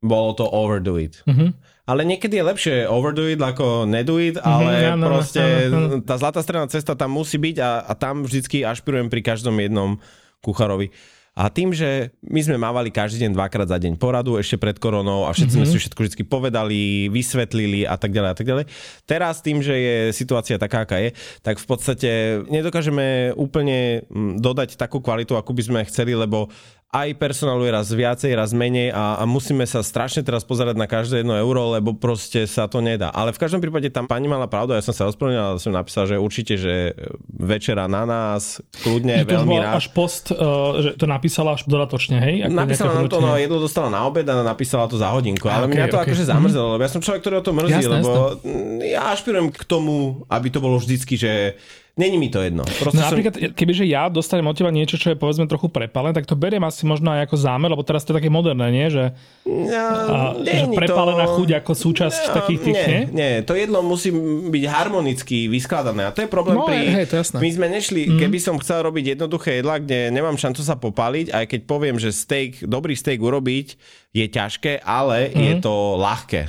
bolo 0.00 0.32
to 0.32 0.44
overdo 0.48 0.96
it. 0.96 1.20
Uh-huh. 1.28 1.52
Ale 1.86 2.02
niekedy 2.02 2.42
je 2.42 2.48
lepšie 2.50 2.74
overdo 2.90 3.22
it 3.30 3.38
ako 3.38 3.86
nedo 3.86 4.18
it, 4.18 4.34
ale 4.42 4.90
mm, 4.90 5.06
proste 5.06 5.70
áno, 5.70 5.78
áno. 5.78 5.96
tá 6.02 6.18
zlatá 6.18 6.42
stredná 6.42 6.66
cesta 6.66 6.98
tam 6.98 7.14
musí 7.14 7.38
byť 7.38 7.56
a, 7.62 7.70
a 7.86 7.92
tam 7.94 8.26
vždycky 8.26 8.66
ašpirujem 8.66 9.06
pri 9.06 9.22
každom 9.22 9.54
jednom 9.62 10.02
kucharovi. 10.42 10.90
A 11.36 11.52
tým, 11.52 11.68
že 11.68 12.16
my 12.24 12.40
sme 12.40 12.56
mávali 12.56 12.88
každý 12.88 13.28
deň 13.28 13.36
dvakrát 13.36 13.68
za 13.68 13.76
deň 13.76 14.00
poradu 14.00 14.40
ešte 14.40 14.56
pred 14.56 14.80
koronou 14.80 15.28
a 15.28 15.36
všetci 15.36 15.52
mm-hmm. 15.52 15.68
sme 15.68 15.74
si 15.76 15.82
všetko 15.84 16.00
vždy 16.00 16.24
povedali, 16.24 17.12
vysvetlili 17.12 17.84
a 17.84 18.00
tak 18.00 18.16
ďalej 18.16 18.30
a 18.32 18.36
tak 18.40 18.46
ďalej. 18.48 18.64
Teraz 19.04 19.44
tým, 19.44 19.60
že 19.60 19.76
je 19.76 19.96
situácia 20.16 20.56
taká, 20.56 20.88
aká 20.88 20.96
je, 20.96 21.12
tak 21.44 21.60
v 21.60 21.66
podstate 21.68 22.10
nedokážeme 22.48 23.36
úplne 23.36 24.08
mm, 24.08 24.40
dodať 24.40 24.80
takú 24.80 25.04
kvalitu, 25.04 25.36
akú 25.36 25.52
by 25.52 25.60
sme 25.60 25.80
chceli, 25.84 26.16
lebo 26.16 26.48
aj 26.96 27.08
personálu 27.20 27.68
je 27.68 27.72
raz 27.76 27.88
viacej, 27.92 28.32
raz 28.32 28.56
menej 28.56 28.88
a, 28.88 29.20
a 29.20 29.24
musíme 29.28 29.68
sa 29.68 29.84
strašne 29.84 30.24
teraz 30.24 30.48
pozerať 30.48 30.80
na 30.80 30.88
každé 30.88 31.20
jedno 31.20 31.36
euro, 31.36 31.76
lebo 31.76 31.92
proste 31.92 32.48
sa 32.48 32.64
to 32.64 32.80
nedá. 32.80 33.12
Ale 33.12 33.36
v 33.36 33.38
každom 33.40 33.60
prípade 33.60 33.92
tam 33.92 34.08
pani 34.08 34.24
mala 34.24 34.48
pravdu, 34.48 34.72
ja 34.72 34.80
som 34.80 34.96
sa 34.96 35.04
ospravedlnil, 35.04 35.44
ale 35.44 35.58
som 35.60 35.76
napísal, 35.76 36.08
že 36.08 36.16
určite, 36.16 36.56
že 36.56 36.96
večera 37.28 37.84
na 37.84 38.08
nás, 38.08 38.64
kľudne, 38.80 39.22
že 39.22 39.28
to 39.28 39.36
veľmi 39.44 39.56
rád. 39.60 39.76
až 39.76 39.86
post, 39.92 40.32
uh, 40.32 40.80
že 40.80 40.90
to 40.96 41.04
napísala 41.04 41.60
až 41.60 41.68
dodatočne, 41.68 42.16
hej? 42.16 42.34
Ako 42.48 42.56
napísala 42.56 42.90
nám 42.96 43.12
to, 43.12 43.20
no 43.20 43.36
jedlo 43.36 43.60
dostala 43.60 43.92
na 43.92 44.00
obed 44.08 44.24
a 44.24 44.40
napísala 44.40 44.88
to 44.88 44.96
za 44.96 45.12
hodinku, 45.12 45.52
ale 45.52 45.68
okay, 45.68 45.76
mňa 45.76 45.86
to 45.92 45.98
okay. 46.00 46.06
akože 46.08 46.24
zamrzelo, 46.24 46.68
lebo 46.80 46.82
ja 46.88 46.90
som 46.90 47.04
človek, 47.04 47.20
ktorý 47.20 47.34
o 47.38 47.44
to 47.44 47.52
mrzí, 47.52 47.82
jasne, 47.84 48.00
lebo 48.00 48.12
jasne. 48.40 48.88
ja 48.88 49.02
ašpirujem 49.12 49.48
k 49.52 49.62
tomu, 49.68 50.24
aby 50.32 50.48
to 50.48 50.58
bolo 50.64 50.80
vždycky, 50.80 51.20
že 51.20 51.60
Není 51.96 52.20
mi 52.20 52.28
to 52.28 52.44
jedno. 52.44 52.60
Proste 52.60 53.00
no, 53.00 53.08
napríklad, 53.08 53.34
som... 53.40 53.56
kebyže 53.56 53.88
ja 53.88 54.12
dostanem 54.12 54.44
od 54.44 54.52
teba 54.52 54.68
niečo, 54.68 55.00
čo 55.00 55.12
je 55.12 55.16
povedzme 55.16 55.48
trochu 55.48 55.72
prepálené, 55.72 56.12
tak 56.12 56.28
to 56.28 56.36
beriem 56.36 56.60
asi 56.60 56.84
možno 56.84 57.08
aj 57.08 57.24
ako 57.24 57.36
zámer, 57.40 57.72
lebo 57.72 57.80
teraz 57.88 58.04
to 58.04 58.12
je 58.12 58.20
také 58.20 58.28
moderné, 58.28 58.68
nie? 58.68 58.92
Že, 58.92 59.16
no, 59.48 60.12
a, 60.12 60.36
že 60.44 60.68
prepálená 60.76 61.24
to... 61.24 61.40
chuť 61.40 61.48
ako 61.64 61.72
súčasť 61.72 62.20
no, 62.28 62.34
takých 62.36 62.60
tých, 62.60 62.76
nie, 62.76 62.84
nie? 62.84 63.02
Nie, 63.16 63.30
to 63.48 63.56
jedlo 63.56 63.80
musí 63.80 64.12
byť 64.12 64.64
harmonicky 64.68 65.48
vyskladané 65.48 66.04
a 66.04 66.12
to 66.12 66.20
je 66.20 66.28
problém 66.28 66.60
no, 66.60 66.68
pri... 66.68 66.84
Hej, 66.84 67.06
to 67.08 67.16
jasné. 67.16 67.40
My 67.40 67.48
sme 67.48 67.66
nešli, 67.72 68.02
mm. 68.12 68.20
keby 68.20 68.38
som 68.44 68.60
chcel 68.60 68.84
robiť 68.84 69.16
jednoduché 69.16 69.64
jedla, 69.64 69.80
kde 69.80 70.12
nemám 70.12 70.36
šancu 70.36 70.60
sa 70.60 70.76
popaliť, 70.76 71.32
aj 71.32 71.44
keď 71.48 71.60
poviem, 71.64 71.96
že 71.96 72.12
steak, 72.12 72.60
dobrý 72.68 72.92
steak 72.92 73.24
urobiť 73.24 73.80
je 74.12 74.26
ťažké, 74.28 74.84
ale 74.84 75.32
mm. 75.32 75.40
je 75.40 75.54
to 75.64 75.96
ľahké. 75.96 76.44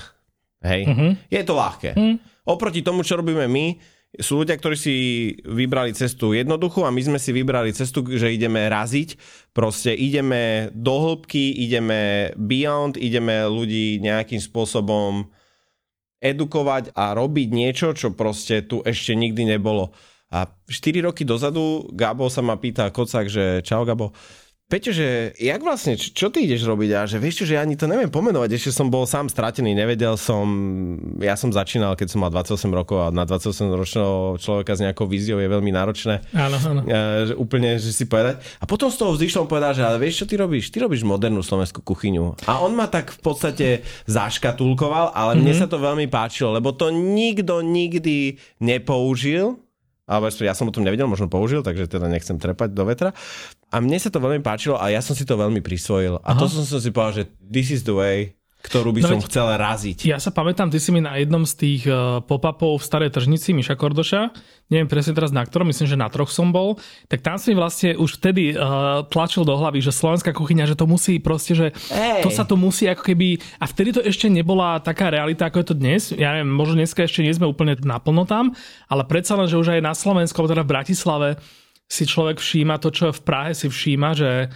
Hej? 0.60 0.82
Mm-hmm. 0.92 1.12
Je 1.32 1.42
to 1.48 1.54
ľahké. 1.56 1.96
Mm. 1.96 2.20
Oproti 2.44 2.84
tomu, 2.84 3.08
čo 3.08 3.16
robíme 3.16 3.48
my, 3.48 3.96
sú 4.18 4.42
ľudia, 4.42 4.58
ktorí 4.58 4.78
si 4.78 4.96
vybrali 5.46 5.94
cestu 5.94 6.34
jednoduchú 6.34 6.84
a 6.84 6.94
my 6.94 7.02
sme 7.02 7.20
si 7.22 7.30
vybrali 7.34 7.70
cestu, 7.74 8.02
že 8.06 8.34
ideme 8.34 8.66
raziť. 8.66 9.18
Proste 9.54 9.94
ideme 9.94 10.74
do 10.74 10.98
hĺbky, 10.98 11.62
ideme 11.62 12.34
beyond, 12.38 12.98
ideme 12.98 13.46
ľudí 13.46 14.02
nejakým 14.02 14.42
spôsobom 14.42 15.30
edukovať 16.18 16.98
a 16.98 17.14
robiť 17.14 17.48
niečo, 17.54 17.94
čo 17.94 18.18
proste 18.18 18.66
tu 18.66 18.82
ešte 18.82 19.14
nikdy 19.14 19.58
nebolo. 19.58 19.94
A 20.34 20.44
4 20.68 21.08
roky 21.08 21.24
dozadu 21.24 21.88
Gabo 21.94 22.28
sa 22.28 22.44
ma 22.44 22.60
pýta 22.60 22.92
Kocak, 22.92 23.32
že 23.32 23.64
čau 23.64 23.88
Gabo, 23.88 24.12
Peťo, 24.68 24.92
že 24.92 25.32
jak 25.40 25.64
vlastne, 25.64 25.96
čo 25.96 26.28
ty 26.28 26.44
ideš 26.44 26.68
robiť? 26.68 26.92
A 26.92 27.08
že 27.08 27.24
vieš 27.24 27.40
čo, 27.40 27.48
že 27.48 27.56
ja 27.56 27.64
ani 27.64 27.80
to 27.80 27.88
neviem 27.88 28.12
pomenovať, 28.12 28.60
ešte 28.60 28.76
som 28.76 28.92
bol 28.92 29.08
sám 29.08 29.32
stratený, 29.32 29.72
nevedel 29.72 30.20
som, 30.20 30.44
ja 31.24 31.40
som 31.40 31.56
začínal, 31.56 31.96
keď 31.96 32.12
som 32.12 32.20
mal 32.20 32.36
28 32.36 32.68
rokov 32.76 33.00
a 33.00 33.08
na 33.08 33.24
28 33.24 33.64
ročného 33.64 34.36
človeka 34.36 34.76
s 34.76 34.84
nejakou 34.84 35.08
víziou 35.08 35.40
je 35.40 35.48
veľmi 35.48 35.72
náročné. 35.72 36.20
Áno, 36.36 36.60
áno. 36.60 36.84
Že 37.32 37.40
úplne, 37.40 37.80
že 37.80 37.96
si 37.96 38.12
povedať. 38.12 38.44
A 38.60 38.68
potom 38.68 38.92
z 38.92 39.00
toho 39.00 39.16
vzdyšlo 39.16 39.48
povedal, 39.48 39.72
že 39.72 39.88
ale 39.88 40.04
vieš 40.04 40.24
čo 40.24 40.26
ty 40.28 40.36
robíš? 40.36 40.68
Ty 40.68 40.84
robíš 40.84 41.08
modernú 41.08 41.40
slovenskú 41.40 41.80
kuchyňu. 41.80 42.44
A 42.52 42.60
on 42.60 42.76
ma 42.76 42.92
tak 42.92 43.16
v 43.16 43.20
podstate 43.24 43.68
zaškatulkoval, 44.04 45.16
ale 45.16 45.40
mm-hmm. 45.40 45.48
mne 45.48 45.54
mhm. 45.56 45.62
sa 45.64 45.68
to 45.72 45.80
veľmi 45.80 46.12
páčilo, 46.12 46.52
lebo 46.52 46.76
to 46.76 46.92
nikto 46.92 47.64
nikdy 47.64 48.36
nepoužil 48.60 49.64
alebo 50.08 50.32
ja 50.40 50.56
som 50.56 50.72
o 50.72 50.74
tom 50.74 50.88
nevedel, 50.88 51.04
možno 51.04 51.28
použil, 51.28 51.60
takže 51.60 51.92
teda 51.92 52.08
nechcem 52.08 52.40
trepať 52.40 52.72
do 52.72 52.88
vetra. 52.88 53.12
A 53.68 53.84
mne 53.84 54.00
sa 54.00 54.08
to 54.08 54.24
veľmi 54.24 54.40
páčilo 54.40 54.80
a 54.80 54.88
ja 54.88 55.04
som 55.04 55.12
si 55.12 55.28
to 55.28 55.36
veľmi 55.36 55.60
prisvojil. 55.60 56.24
A 56.24 56.32
Aha. 56.32 56.40
to 56.40 56.48
som 56.48 56.64
si 56.64 56.90
povedal, 56.96 57.22
že 57.22 57.24
this 57.44 57.68
is 57.76 57.84
the 57.84 57.92
way, 57.92 58.32
ktorú 58.58 58.90
by 58.90 59.02
no 59.06 59.10
som 59.14 59.20
veď, 59.22 59.28
chcel 59.30 59.48
raziť. 59.54 59.98
Ja 60.10 60.18
sa 60.18 60.34
pamätám, 60.34 60.74
ty 60.74 60.82
si 60.82 60.90
mi 60.90 61.00
na 61.00 61.16
jednom 61.16 61.46
z 61.46 61.54
tých 61.56 61.84
uh, 61.86 62.20
pop-upov 62.26 62.82
v 62.82 62.84
starej 62.84 63.14
tržnici 63.14 63.54
Miša 63.54 63.78
Kordoša, 63.78 64.34
neviem 64.74 64.90
presne 64.90 65.16
teraz 65.16 65.32
na 65.32 65.46
ktorom, 65.46 65.70
myslím, 65.72 65.88
že 65.88 65.96
na 65.96 66.10
troch 66.10 66.28
som 66.34 66.50
bol, 66.52 66.76
tak 67.08 67.24
tam 67.24 67.38
si 67.38 67.54
mi 67.54 67.62
vlastne 67.62 67.96
už 67.96 68.20
vtedy 68.20 68.58
uh, 68.58 69.06
tlačil 69.08 69.46
do 69.48 69.56
hlavy, 69.56 69.80
že 69.80 69.96
slovenská 69.96 70.34
kuchyňa, 70.36 70.68
že 70.68 70.76
to 70.76 70.90
musí 70.90 71.22
proste, 71.22 71.54
že 71.56 71.68
hey. 71.94 72.26
to 72.26 72.34
sa 72.34 72.44
to 72.44 72.58
musí 72.58 72.90
ako 72.90 73.08
keby, 73.08 73.40
a 73.62 73.66
vtedy 73.70 73.96
to 73.96 74.02
ešte 74.04 74.28
nebola 74.28 74.82
taká 74.82 75.14
realita, 75.14 75.48
ako 75.48 75.62
je 75.64 75.68
to 75.72 75.76
dnes. 75.78 76.02
Ja 76.12 76.36
neviem, 76.36 76.52
možno 76.52 76.82
dneska 76.82 77.06
ešte 77.06 77.24
nie 77.24 77.32
sme 77.32 77.48
úplne 77.48 77.78
naplno 77.80 78.28
tam, 78.28 78.58
ale 78.90 79.06
predsa 79.08 79.38
len, 79.40 79.48
že 79.48 79.56
už 79.56 79.80
aj 79.80 79.86
na 79.86 79.94
Slovensku, 79.94 80.44
teda 80.44 80.66
v 80.66 80.72
Bratislave 80.74 81.30
si 81.88 82.04
človek 82.04 82.44
všíma 82.44 82.84
to, 82.84 82.92
čo 82.92 83.16
v 83.16 83.22
Prahe 83.24 83.56
si 83.56 83.72
všíma, 83.72 84.12
že 84.12 84.52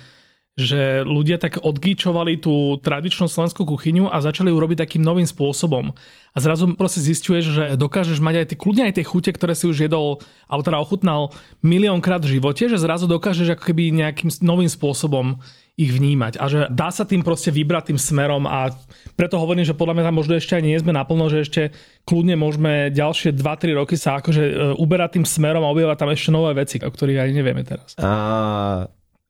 že 0.59 1.07
ľudia 1.07 1.39
tak 1.39 1.63
odgýčovali 1.63 2.35
tú 2.43 2.75
tradičnú 2.83 3.31
slovenskú 3.31 3.63
kuchyňu 3.63 4.11
a 4.11 4.19
začali 4.19 4.51
ju 4.51 4.57
robiť 4.59 4.83
takým 4.83 4.99
novým 4.99 5.23
spôsobom. 5.23 5.95
A 6.35 6.37
zrazu 6.43 6.75
proste 6.75 6.99
zistuješ, 6.99 7.45
že 7.55 7.63
dokážeš 7.79 8.19
mať 8.19 8.35
aj 8.43 8.45
tie, 8.51 8.57
kľudne 8.59 8.83
aj 8.91 8.99
tie 8.99 9.07
chute, 9.07 9.31
ktoré 9.31 9.55
si 9.55 9.71
už 9.71 9.87
jedol, 9.87 10.19
alebo 10.51 10.63
teda 10.67 10.83
ochutnal 10.83 11.31
miliónkrát 11.63 12.19
v 12.19 12.39
živote, 12.39 12.67
že 12.67 12.83
zrazu 12.83 13.07
dokážeš 13.07 13.55
ako 13.55 13.63
keby 13.71 13.95
nejakým 13.95 14.27
novým 14.43 14.67
spôsobom 14.67 15.39
ich 15.79 15.87
vnímať 15.87 16.35
a 16.35 16.45
že 16.51 16.59
dá 16.67 16.91
sa 16.91 17.07
tým 17.07 17.23
proste 17.23 17.47
vybrať 17.49 17.95
tým 17.95 17.99
smerom 17.99 18.43
a 18.43 18.75
preto 19.15 19.39
hovorím, 19.39 19.63
že 19.63 19.73
podľa 19.73 19.97
mňa 19.97 20.03
tam 20.11 20.15
možno 20.19 20.33
ešte 20.35 20.59
aj 20.59 20.63
nie 20.67 20.77
sme 20.77 20.91
naplno, 20.91 21.31
že 21.31 21.47
ešte 21.47 21.61
kľudne 22.03 22.35
môžeme 22.35 22.91
ďalšie 22.91 23.31
2-3 23.33 23.79
roky 23.79 23.95
sa 23.95 24.19
akože 24.19 24.43
e, 24.45 24.53
uberať 24.75 25.17
tým 25.17 25.25
smerom 25.25 25.63
a 25.63 25.71
objavať 25.71 25.97
tam 25.97 26.11
ešte 26.11 26.29
nové 26.29 26.53
veci, 26.59 26.75
o 26.77 26.91
ktorých 26.91 27.23
aj 27.23 27.29
nevieme 27.31 27.63
teraz. 27.63 27.95
A 27.97 28.11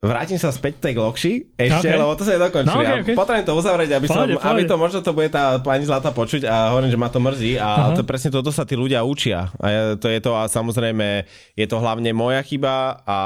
Vrátim 0.02 0.34
sa 0.34 0.50
späť 0.50 0.82
tej 0.82 0.98
Glokši 0.98 1.54
ešte, 1.54 1.86
okay. 1.86 1.94
lebo 1.94 2.18
to 2.18 2.26
sa 2.26 2.34
nedokončili. 2.34 2.74
No, 2.74 2.82
okay, 2.82 3.06
okay. 3.06 3.14
Potrebujem 3.14 3.46
to 3.46 3.54
uzavrieť, 3.54 3.90
aby, 4.02 4.06
pohode, 4.10 4.34
som, 4.34 4.42
pohode. 4.42 4.50
aby 4.50 4.62
to 4.66 4.74
možno 4.74 4.98
to 4.98 5.12
bude 5.14 5.30
tá 5.30 5.62
pani 5.62 5.86
Zlata 5.86 6.10
počuť 6.10 6.42
a 6.42 6.74
hovorím, 6.74 6.90
že 6.90 6.98
ma 6.98 7.06
to 7.06 7.22
mrzí 7.22 7.54
a 7.54 7.68
uh-huh. 7.70 7.94
to, 7.94 8.02
presne 8.02 8.34
toto 8.34 8.50
sa 8.50 8.66
tí 8.66 8.74
ľudia 8.74 9.06
učia. 9.06 9.54
A 9.62 9.66
ja, 9.70 9.82
to 9.94 10.10
je 10.10 10.18
to 10.18 10.34
a 10.34 10.50
samozrejme 10.50 11.22
je 11.54 11.66
to 11.70 11.78
hlavne 11.78 12.10
moja 12.18 12.42
chyba 12.42 12.98
a 13.06 13.18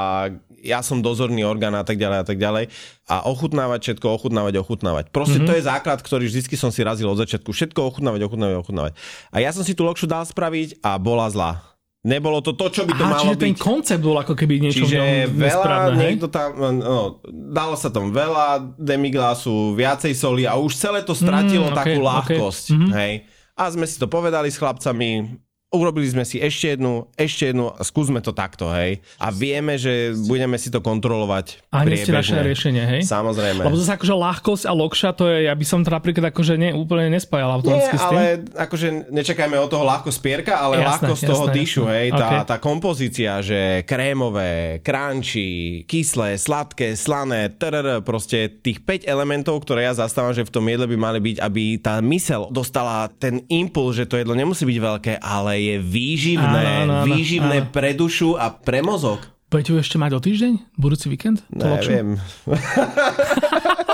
ja 0.61 0.85
som 0.85 1.01
dozorný 1.01 1.41
orgán 1.49 1.73
a 1.73 1.81
tak 1.81 1.97
ďalej 1.97 2.17
a 2.21 2.25
tak 2.29 2.37
ďalej. 2.37 2.69
A 3.09 3.25
ochutnávať 3.25 3.79
všetko, 3.81 4.13
ochutnávať, 4.13 4.61
ochutnávať. 4.61 5.09
Proste 5.09 5.41
uh-huh. 5.41 5.49
to 5.49 5.57
je 5.57 5.65
základ, 5.65 5.97
ktorý 5.97 6.29
vždy 6.29 6.45
som 6.53 6.69
si 6.69 6.85
razil 6.85 7.09
od 7.09 7.17
začiatku. 7.17 7.57
Všetko 7.57 7.89
ochutnávať, 7.89 8.29
ochutnávať, 8.29 8.55
ochutnávať. 8.61 8.93
A 9.33 9.41
ja 9.41 9.49
som 9.49 9.65
si 9.65 9.73
tú 9.73 9.81
lokšu 9.81 10.05
dal 10.05 10.29
spraviť 10.29 10.85
a 10.85 11.01
bola 11.01 11.25
zlá. 11.33 11.76
Nebolo 12.07 12.39
to 12.39 12.55
to, 12.55 12.71
čo 12.71 12.87
by 12.87 12.95
to 12.95 13.03
Aha, 13.03 13.11
malo 13.19 13.23
čiže 13.27 13.35
byť. 13.35 13.43
ten 13.43 13.55
koncept 13.59 13.99
bol 13.99 14.15
ako 14.15 14.31
keby 14.31 14.63
niečo 14.63 14.87
Čiže 14.87 15.27
veľa, 15.27 15.91
niekto 15.91 16.31
tam, 16.31 16.55
no, 16.79 17.19
dalo 17.27 17.75
sa 17.75 17.91
tam 17.91 18.15
veľa 18.15 18.79
demiglasu, 18.79 19.75
viacej 19.75 20.15
soli 20.15 20.47
a 20.47 20.55
už 20.55 20.71
celé 20.71 21.03
to 21.03 21.11
stratilo 21.11 21.67
mm, 21.67 21.75
okay, 21.75 21.79
takú 21.83 21.99
ľahkosť. 21.99 22.65
Okay. 22.71 22.75
Mm-hmm. 22.79 22.91
Hej. 22.95 23.13
A 23.59 23.63
sme 23.75 23.83
si 23.83 23.99
to 23.99 24.07
povedali 24.07 24.47
s 24.47 24.55
chlapcami, 24.55 25.35
urobili 25.67 26.07
sme 26.07 26.23
si 26.23 26.39
ešte 26.39 26.79
jednu, 26.79 27.11
ešte 27.19 27.51
jednu 27.51 27.67
a 27.67 27.83
skúsme 27.83 28.23
to 28.23 28.31
takto, 28.31 28.71
hej. 28.71 29.03
A 29.19 29.35
vieme, 29.35 29.75
že 29.75 30.15
budeme 30.15 30.55
si 30.55 30.71
to 30.71 30.79
kontrolovať 30.79 31.67
A 31.75 31.83
ste 31.83 32.15
naše 32.15 32.39
riešenie, 32.39 32.83
hej? 32.87 33.01
Samozrejme. 33.03 33.67
Lebo 33.67 33.75
zase 33.75 33.99
akože 33.99 34.15
ľahkosť 34.15 34.63
a 34.63 34.71
lokša, 34.71 35.09
to 35.19 35.27
je, 35.27 35.51
ja 35.51 35.53
by 35.53 35.65
som 35.67 35.83
to 35.83 35.91
napríklad 35.91 36.31
akože 36.31 36.55
ne, 36.55 36.71
úplne 36.71 37.11
nespájal 37.11 37.59
automaticky 37.59 37.99
Nie, 37.99 38.07
ale 38.07 38.23
akože 38.55 38.87
nečakajme 39.11 39.59
od 39.59 39.67
toho 39.67 39.83
ľahkosť 39.83 40.19
pierka, 40.23 40.55
ale 40.55 40.79
jasné, 40.79 40.87
ľahkosť 40.87 41.23
jasné, 41.27 41.31
toho 41.35 41.45
jasné. 41.51 41.55
dyšu, 41.59 41.83
hej. 41.91 42.07
Tá, 42.15 42.27
okay. 42.31 42.39
tá 42.47 42.57
kompozícia, 42.63 43.31
že 43.43 43.59
krémové, 43.83 44.79
crunchy, 44.79 45.83
kyslé, 45.83 46.39
sladké, 46.39 46.95
slané, 46.95 47.51
trr, 47.51 47.99
proste 48.07 48.47
tých 48.63 48.79
5 48.87 49.03
elementov, 49.03 49.59
ktoré 49.67 49.83
ja 49.83 49.99
zastávam, 49.99 50.31
že 50.31 50.47
v 50.47 50.53
tom 50.53 50.63
jedle 50.63 50.87
by 50.87 50.95
mali 50.95 51.19
byť, 51.19 51.37
aby 51.43 51.63
tá 51.83 51.99
mysel 51.99 52.47
dostala 52.55 53.11
ten 53.19 53.43
impuls, 53.51 53.99
že 53.99 54.07
to 54.07 54.15
jedlo 54.15 54.31
nemusí 54.31 54.63
byť 54.63 54.79
veľké, 54.79 55.13
ale 55.19 55.56
je 55.57 55.75
výživné, 55.81 56.85
áno, 56.85 56.85
áno, 56.85 56.93
áno, 57.03 57.05
výživné 57.09 57.57
áno. 57.65 57.69
pre 57.73 57.91
dušu 57.97 58.37
a 58.37 58.53
pre 58.53 58.85
mozog. 58.85 59.19
Budete 59.47 59.71
ju 59.73 59.77
ešte 59.79 59.95
mať 59.95 60.11
o 60.15 60.19
týždeň? 60.19 60.53
Budúci 60.75 61.07
víkend? 61.07 61.39
Neviem. 61.49 62.19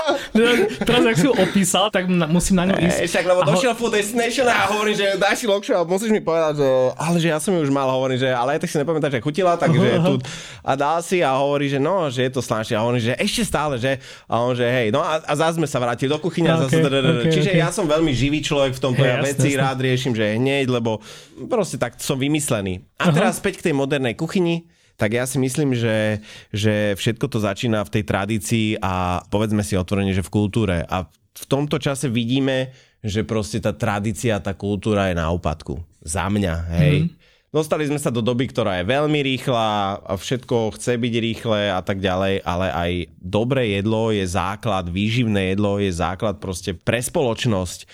Teraz, 0.82 1.02
ak 1.06 1.14
si 1.14 1.26
ho 1.30 1.34
opísal, 1.38 1.94
tak 1.94 2.10
na, 2.10 2.26
musím 2.26 2.58
na 2.58 2.66
ňu 2.66 2.74
ísť. 2.82 3.06
Však, 3.06 3.24
lebo 3.24 3.40
došiel 3.46 3.70
ho... 3.70 3.78
Food 3.78 3.94
Destination 3.94 4.50
a 4.50 4.66
hovorí, 4.66 4.98
že 4.98 5.14
daj 5.14 5.38
si 5.38 5.46
lokšu 5.46 5.78
a 5.78 5.86
musíš 5.86 6.10
mi 6.10 6.18
povedať, 6.18 6.58
že 6.58 6.68
ale 6.98 7.16
že 7.22 7.28
ja 7.30 7.38
som 7.38 7.54
ju 7.54 7.62
už 7.62 7.70
mal, 7.70 7.86
hovorí, 7.86 8.18
že 8.18 8.34
ale 8.34 8.58
ja 8.58 8.58
tak 8.58 8.70
si 8.70 8.76
nepamätám, 8.82 9.14
že 9.14 9.22
chutila, 9.22 9.54
takže 9.54 10.02
uh-huh. 10.02 10.18
tu 10.18 10.26
a 10.66 10.72
dal 10.74 10.98
si 11.06 11.22
a 11.22 11.38
hovorí, 11.38 11.70
že 11.70 11.78
no, 11.78 12.10
že 12.10 12.26
je 12.26 12.32
to 12.34 12.42
slanšie 12.42 12.74
a 12.74 12.82
hovorí, 12.82 12.98
že 12.98 13.14
ešte 13.14 13.46
stále, 13.46 13.78
že 13.78 14.02
a 14.26 14.34
on, 14.42 14.58
že 14.58 14.66
hej, 14.66 14.90
no 14.90 14.98
a, 14.98 15.22
a 15.22 15.32
zase 15.38 15.62
sme 15.62 15.70
sa 15.70 15.78
vrátili 15.78 16.10
do 16.10 16.18
kuchyne 16.18 16.50
a 16.50 16.66
zase, 16.66 16.82
okay, 16.82 17.30
čiže 17.30 17.50
okay. 17.54 17.62
ja 17.62 17.70
som 17.70 17.86
veľmi 17.86 18.10
živý 18.10 18.42
človek 18.42 18.74
v 18.74 18.80
tomto, 18.82 19.02
hey, 19.06 19.14
ja 19.14 19.22
veci 19.22 19.54
rád 19.54 19.78
riešim, 19.78 20.18
že 20.18 20.34
hneď, 20.34 20.66
lebo 20.66 20.98
proste 21.46 21.78
tak 21.78 21.94
som 22.02 22.18
vymyslený. 22.18 22.82
A 22.98 23.14
teraz 23.14 23.38
späť 23.38 23.62
k 23.62 23.70
tej 23.70 23.74
modernej 23.78 24.18
kuchyni 24.18 24.66
tak 24.94 25.10
ja 25.18 25.26
si 25.26 25.42
myslím, 25.42 25.74
že, 25.74 26.22
že 26.54 26.94
všetko 26.94 27.26
to 27.26 27.38
začína 27.42 27.82
v 27.82 27.92
tej 27.98 28.04
tradícii 28.06 28.68
a 28.78 29.22
povedzme 29.26 29.66
si 29.66 29.74
otvorene, 29.74 30.14
že 30.14 30.22
v 30.22 30.34
kultúre. 30.34 30.86
A 30.86 31.10
v 31.34 31.44
tomto 31.50 31.82
čase 31.82 32.06
vidíme, 32.06 32.70
že 33.02 33.26
proste 33.26 33.58
tá 33.58 33.74
tradícia, 33.74 34.38
tá 34.38 34.54
kultúra 34.54 35.10
je 35.10 35.18
na 35.18 35.28
úpadku. 35.34 35.82
Za 36.00 36.30
mňa, 36.30 36.54
hej. 36.78 36.96
Mm-hmm. 37.04 37.22
Dostali 37.54 37.86
sme 37.86 38.02
sa 38.02 38.10
do 38.10 38.18
doby, 38.18 38.50
ktorá 38.50 38.82
je 38.82 38.90
veľmi 38.90 39.22
rýchla 39.22 40.02
a 40.02 40.12
všetko 40.18 40.74
chce 40.74 40.98
byť 40.98 41.14
rýchle 41.22 41.70
a 41.70 41.78
tak 41.86 42.02
ďalej, 42.02 42.42
ale 42.42 42.66
aj 42.66 42.90
dobré 43.22 43.78
jedlo 43.78 44.10
je 44.10 44.26
základ, 44.26 44.90
výživné 44.90 45.54
jedlo 45.54 45.78
je 45.78 45.94
základ 45.94 46.42
proste 46.42 46.74
pre 46.74 46.98
spoločnosť. 46.98 47.86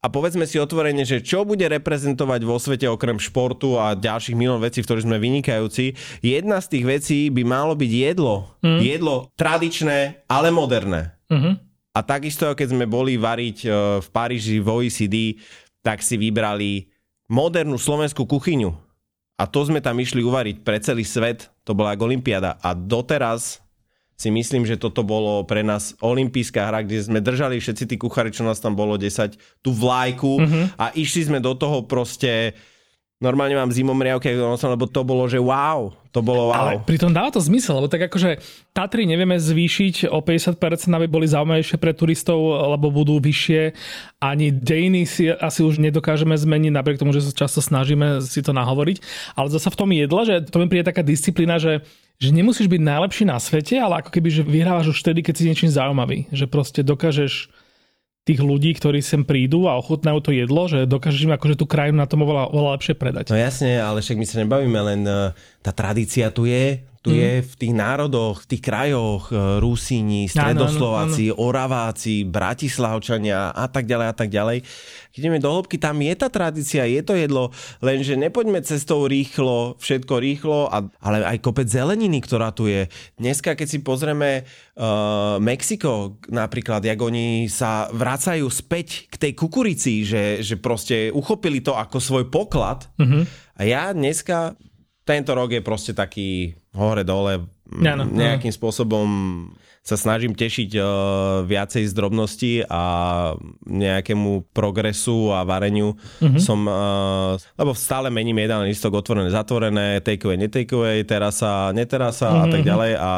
A 0.00 0.08
povedzme 0.08 0.48
si 0.48 0.56
otvorene, 0.56 1.04
že 1.04 1.20
čo 1.20 1.44
bude 1.44 1.68
reprezentovať 1.68 2.40
vo 2.48 2.56
svete 2.56 2.88
okrem 2.88 3.20
športu 3.20 3.76
a 3.76 3.92
ďalších 3.92 4.32
milión 4.32 4.56
vecí, 4.56 4.80
v 4.80 4.88
ktorých 4.88 5.04
sme 5.04 5.20
vynikajúci. 5.20 5.92
Jedna 6.24 6.56
z 6.64 6.66
tých 6.72 6.84
vecí 6.88 7.18
by 7.28 7.44
malo 7.44 7.76
byť 7.76 7.92
jedlo. 7.92 8.48
Mm. 8.64 8.80
Jedlo 8.80 9.28
tradičné, 9.36 10.24
ale 10.24 10.48
moderné. 10.48 11.20
Mm-hmm. 11.28 11.54
A 11.92 12.00
takisto, 12.00 12.48
keď 12.56 12.72
sme 12.72 12.88
boli 12.88 13.20
variť 13.20 13.58
e, 13.66 13.68
v 14.00 14.08
Paríži 14.08 14.56
v 14.56 14.68
OECD, 14.72 15.16
tak 15.84 16.00
si 16.00 16.16
vybrali 16.16 16.88
modernú 17.28 17.76
slovenskú 17.76 18.24
kuchyňu 18.24 18.72
a 19.40 19.44
to 19.48 19.64
sme 19.64 19.80
tam 19.80 19.96
išli 19.96 20.20
uvariť 20.20 20.60
pre 20.60 20.76
celý 20.84 21.04
svet, 21.04 21.48
to 21.64 21.72
bola 21.72 21.96
ako 21.96 22.12
Olympiáda. 22.12 22.60
A 22.60 22.76
doteraz 22.76 23.64
si 24.20 24.28
myslím, 24.28 24.68
že 24.68 24.76
toto 24.76 25.00
bolo 25.00 25.48
pre 25.48 25.64
nás 25.64 25.96
olympijská 26.04 26.68
hra, 26.68 26.84
kde 26.84 27.00
sme 27.00 27.24
držali 27.24 27.56
všetci 27.56 27.88
tí 27.88 27.96
kuchári, 27.96 28.28
čo 28.28 28.44
nás 28.44 28.60
tam 28.60 28.76
bolo 28.76 29.00
10, 29.00 29.64
tú 29.64 29.72
vlajku 29.72 30.44
mm-hmm. 30.44 30.64
a 30.76 30.92
išli 30.92 31.32
sme 31.32 31.40
do 31.40 31.56
toho 31.56 31.88
proste 31.88 32.52
normálne 33.20 33.52
mám 33.52 33.72
zimomriavky, 33.72 34.32
lebo 34.32 34.88
to 34.88 35.04
bolo, 35.04 35.28
že 35.28 35.36
wow, 35.36 35.92
to 36.08 36.24
bolo 36.24 36.52
wow. 36.52 36.72
Ale 36.72 36.84
pritom 36.84 37.12
dáva 37.12 37.28
to 37.28 37.40
zmysel, 37.40 37.80
lebo 37.80 37.88
tak 37.88 38.08
akože 38.08 38.40
Tatry 38.72 39.04
nevieme 39.04 39.36
zvýšiť 39.36 40.08
o 40.08 40.24
50%, 40.24 40.56
aby 40.96 41.06
boli 41.08 41.28
zaujímavejšie 41.28 41.76
pre 41.76 41.92
turistov, 41.92 42.40
lebo 42.76 42.88
budú 42.88 43.20
vyššie. 43.20 43.76
Ani 44.24 44.48
dejiny 44.48 45.04
si 45.04 45.28
asi 45.28 45.60
už 45.60 45.80
nedokážeme 45.80 46.32
zmeniť, 46.32 46.72
napriek 46.72 47.00
tomu, 47.00 47.12
že 47.12 47.24
sa 47.24 47.32
často 47.32 47.60
snažíme 47.60 48.24
si 48.24 48.40
to 48.40 48.56
nahovoriť. 48.56 49.00
Ale 49.36 49.52
zase 49.52 49.68
v 49.68 49.78
tom 49.80 49.92
jedle, 49.92 50.20
že 50.24 50.34
to 50.48 50.56
mi 50.56 50.66
príde 50.72 50.88
taká 50.88 51.04
disciplína, 51.04 51.60
že 51.60 51.84
že 52.20 52.36
nemusíš 52.36 52.68
byť 52.68 52.82
najlepší 52.84 53.24
na 53.24 53.40
svete, 53.40 53.80
ale 53.80 54.04
ako 54.04 54.12
keby, 54.12 54.28
že 54.28 54.44
vyhrávaš 54.44 54.92
už 54.92 55.00
vtedy, 55.00 55.24
keď 55.24 55.34
si 55.40 55.46
niečím 55.48 55.72
zaujímavý. 55.72 56.28
Že 56.28 56.46
proste 56.52 56.80
dokážeš 56.84 57.48
tých 58.28 58.40
ľudí, 58.44 58.76
ktorí 58.76 59.00
sem 59.00 59.24
prídu 59.24 59.64
a 59.64 59.80
ochutnajú 59.80 60.20
to 60.20 60.30
jedlo, 60.36 60.68
že 60.68 60.84
dokážeš 60.84 61.24
im 61.24 61.32
akože 61.32 61.56
tú 61.56 61.64
krajinu 61.64 61.96
na 61.96 62.04
tom 62.04 62.20
oveľa, 62.20 62.52
oveľa 62.52 62.70
lepšie 62.76 62.94
predať. 63.00 63.32
No 63.32 63.40
jasne, 63.40 63.80
ale 63.80 64.04
však 64.04 64.20
my 64.20 64.26
sa 64.28 64.36
nebavíme 64.44 64.80
len, 64.84 65.00
e, 65.08 65.32
tá 65.64 65.72
tradícia 65.72 66.28
tu 66.28 66.44
je, 66.44 66.84
tu 67.00 67.16
mm. 67.16 67.16
je 67.16 67.32
v 67.40 67.54
tých 67.56 67.72
národoch, 67.72 68.44
v 68.44 68.48
tých 68.56 68.62
krajoch, 68.62 69.32
e, 69.32 69.56
Rusíni, 69.56 70.28
Stredoslováci, 70.28 71.32
no, 71.32 71.34
no, 71.34 71.36
no. 71.40 71.42
Oraváci, 71.48 72.28
Bratislavčania 72.28 73.56
a 73.56 73.66
tak 73.72 73.88
ďalej 73.88 74.06
a 74.12 74.14
tak 74.14 74.28
ďalej. 74.28 74.58
Keď 75.08 75.16
ideme 75.16 75.40
do 75.40 75.48
hĺbky, 75.48 75.80
tam 75.80 75.96
je 76.04 76.12
tá 76.12 76.28
tradícia, 76.28 76.84
je 76.84 77.00
to 77.00 77.16
jedlo, 77.16 77.56
lenže 77.80 78.20
nepoďme 78.20 78.60
cestou 78.60 79.08
rýchlo, 79.08 79.80
všetko 79.80 80.14
rýchlo, 80.20 80.68
a, 80.68 80.92
ale 81.00 81.24
aj 81.24 81.40
kopec 81.40 81.72
zeleniny, 81.72 82.20
ktorá 82.20 82.52
tu 82.52 82.68
je. 82.68 82.84
Dneska, 83.16 83.56
keď 83.56 83.66
si 83.66 83.78
pozrieme 83.80 84.44
uh, 84.76 85.40
Mexiko 85.40 86.20
napríklad, 86.28 86.84
jak 86.84 87.00
oni 87.00 87.48
sa 87.48 87.88
vracajú 87.90 88.44
späť 88.52 89.08
k 89.08 89.16
tej 89.16 89.32
kukurici, 89.32 90.04
že, 90.04 90.44
že 90.44 90.60
proste 90.60 91.08
uchopili 91.10 91.64
to 91.64 91.72
ako 91.74 91.96
svoj 91.96 92.24
poklad. 92.28 92.86
Mm-hmm. 93.00 93.22
A 93.56 93.60
ja 93.66 93.90
dneska 93.90 94.54
tento 95.10 95.34
rok 95.34 95.50
je 95.50 95.58
proste 95.58 95.90
taký 95.90 96.54
hore-dole, 96.70 97.42
no, 97.66 98.06
nejakým 98.06 98.54
spôsobom 98.54 99.08
sa 99.80 99.96
snažím 99.96 100.36
tešiť 100.36 100.76
uh, 100.76 100.84
viacej 101.48 101.88
z 101.88 101.92
drobnosti 101.96 102.52
a 102.68 102.82
nejakému 103.64 104.52
progresu 104.52 105.32
a 105.32 105.40
vareniu 105.40 105.96
uh-huh. 105.96 106.36
som, 106.36 106.68
uh, 106.68 107.40
lebo 107.56 107.72
stále 107.72 108.12
mením 108.12 108.44
jedálny 108.44 108.76
listok 108.76 109.00
otvorené, 109.00 109.32
zatvorené, 109.32 110.04
takeaway, 110.04 110.36
netakeaway, 110.36 111.00
terasa, 111.08 111.72
neterasa 111.72 112.28
uh-huh. 112.28 112.44
a 112.44 112.52
tak 112.52 112.60
mhm. 112.60 112.68
ďalej 112.68 112.92
a 113.00 113.10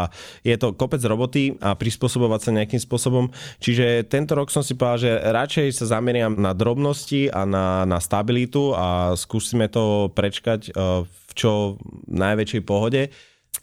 je 0.46 0.56
to 0.56 0.68
kopec 0.78 1.02
roboty 1.02 1.58
a 1.58 1.74
prispôsobovať 1.74 2.40
sa 2.40 2.50
nejakým 2.54 2.80
spôsobom. 2.80 3.34
Čiže 3.58 4.06
tento 4.06 4.38
rok 4.38 4.54
som 4.54 4.62
si 4.62 4.78
povedal, 4.78 5.02
že 5.02 5.12
radšej 5.18 5.66
sa 5.82 5.98
zameriam 5.98 6.38
na 6.38 6.54
drobnosti 6.54 7.26
a 7.26 7.42
na, 7.42 7.82
na 7.90 7.98
stabilitu 7.98 8.70
a 8.70 9.18
skúsime 9.18 9.66
to 9.66 10.14
prečkať 10.14 10.70
uh, 10.72 11.02
v 11.02 11.21
čo 11.32 11.80
najväčšej 12.08 12.62
pohode 12.62 13.10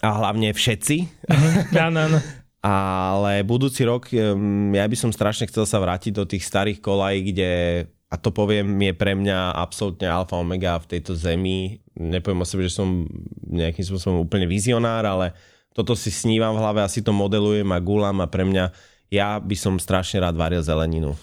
a 0.01 0.08
hlavne 0.21 0.53
všetci. 0.53 1.27
Áno, 1.75 1.99
áno. 2.10 2.19
Ale 2.60 3.47
budúci 3.47 3.88
rok 3.88 4.12
ja 4.12 4.84
by 4.84 4.97
som 4.99 5.15
strašne 5.15 5.47
chcel 5.47 5.63
sa 5.63 5.79
vrátiť 5.79 6.12
do 6.12 6.27
tých 6.27 6.43
starých 6.43 6.84
kolají, 6.84 7.32
kde 7.32 7.51
a 8.10 8.15
to 8.17 8.34
poviem, 8.34 8.65
je 8.82 8.93
pre 8.97 9.13
mňa 9.13 9.53
absolútne 9.53 10.10
alfa 10.10 10.34
omega 10.34 10.82
v 10.82 10.97
tejto 10.97 11.13
zemi. 11.13 11.77
Nepoviem 11.93 12.41
o 12.41 12.49
sebe, 12.49 12.65
že 12.65 12.73
som 12.73 13.05
nejakým 13.45 13.86
spôsobom 13.86 14.25
úplne 14.25 14.49
vizionár, 14.49 15.05
ale 15.05 15.38
toto 15.77 15.93
si 15.93 16.10
snívam 16.10 16.58
v 16.58 16.62
hlave 16.65 16.82
a 16.82 16.89
si 16.89 17.05
to 17.05 17.13
modelujem 17.13 17.69
a 17.69 17.77
gulám 17.77 18.17
a 18.25 18.27
pre 18.27 18.49
mňa 18.49 18.73
ja 19.13 19.38
by 19.38 19.53
som 19.53 19.77
strašne 19.77 20.25
rád 20.25 20.34
varil 20.34 20.65
zeleninu. 20.65 21.13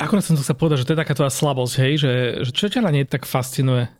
Akurát 0.00 0.24
som 0.24 0.40
to 0.40 0.40
chcel 0.40 0.56
povedať, 0.56 0.84
že 0.84 0.86
to 0.88 0.94
je 0.96 1.02
taká 1.04 1.12
tvoja 1.12 1.32
slabosť, 1.32 1.74
hej? 1.84 1.92
Že, 2.00 2.12
že 2.48 2.50
čo 2.56 2.66
ťa 2.72 2.80
na 2.80 2.90
nej 2.96 3.04
tak 3.04 3.28
fascinuje? 3.28 3.92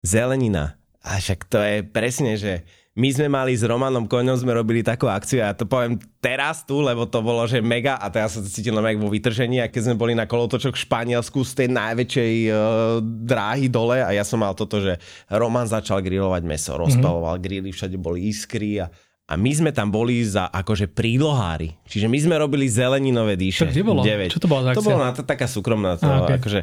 Zelenina. 0.00 0.80
A 1.06 1.22
však 1.22 1.46
to 1.46 1.62
je 1.62 1.86
presne, 1.86 2.34
že 2.34 2.66
my 2.96 3.12
sme 3.12 3.28
mali 3.28 3.52
s 3.52 3.60
Romanom 3.60 4.08
Koňom, 4.08 4.40
sme 4.40 4.56
robili 4.56 4.80
takú 4.80 5.04
akciu 5.04 5.44
a 5.44 5.52
ja 5.52 5.54
to 5.54 5.68
poviem 5.68 6.00
teraz 6.16 6.64
tu, 6.64 6.80
lebo 6.80 7.04
to 7.04 7.20
bolo, 7.20 7.44
že 7.44 7.60
mega 7.60 8.00
a 8.00 8.08
teraz 8.08 8.34
sa 8.34 8.40
to 8.40 8.48
cítil 8.48 8.72
len 8.72 8.96
vo 8.96 9.12
vytržení 9.12 9.60
a 9.60 9.68
keď 9.68 9.92
sme 9.92 10.00
boli 10.00 10.16
na 10.16 10.24
kolotočok 10.24 10.72
v 10.72 10.84
Španielsku 10.88 11.44
z 11.44 11.52
tej 11.60 11.68
najväčšej 11.76 12.34
uh, 12.48 12.56
dráhy 13.04 13.68
dole 13.68 14.00
a 14.00 14.16
ja 14.16 14.24
som 14.24 14.40
mal 14.40 14.56
toto, 14.56 14.80
že 14.80 14.96
Roman 15.28 15.68
začal 15.68 16.00
grilovať 16.00 16.42
meso, 16.48 16.72
mhm. 16.72 16.88
rozpaloval 16.88 17.36
mm-hmm. 17.36 17.46
grily, 17.46 17.68
všade 17.70 17.96
boli 18.00 18.32
iskry 18.32 18.80
a 18.80 18.88
a 19.26 19.34
my 19.34 19.50
sme 19.50 19.70
tam 19.74 19.90
boli 19.90 20.22
za 20.22 20.46
akože 20.54 20.86
prílohári. 20.86 21.74
Čiže 21.90 22.06
my 22.06 22.14
sme 22.14 22.34
robili 22.38 22.70
zeleninové 22.70 23.34
dýše. 23.34 23.66
To 23.66 23.74
kde 23.74 23.82
bolo? 23.82 24.06
9. 24.06 24.30
Čo 24.30 24.38
to 24.38 24.46
To 24.46 24.86
bolo 24.86 25.02
na 25.02 25.10
to, 25.10 25.26
taká 25.26 25.50
súkromná. 25.50 25.98
To, 25.98 26.06
ah, 26.06 26.22
okay. 26.22 26.38
akože, 26.38 26.60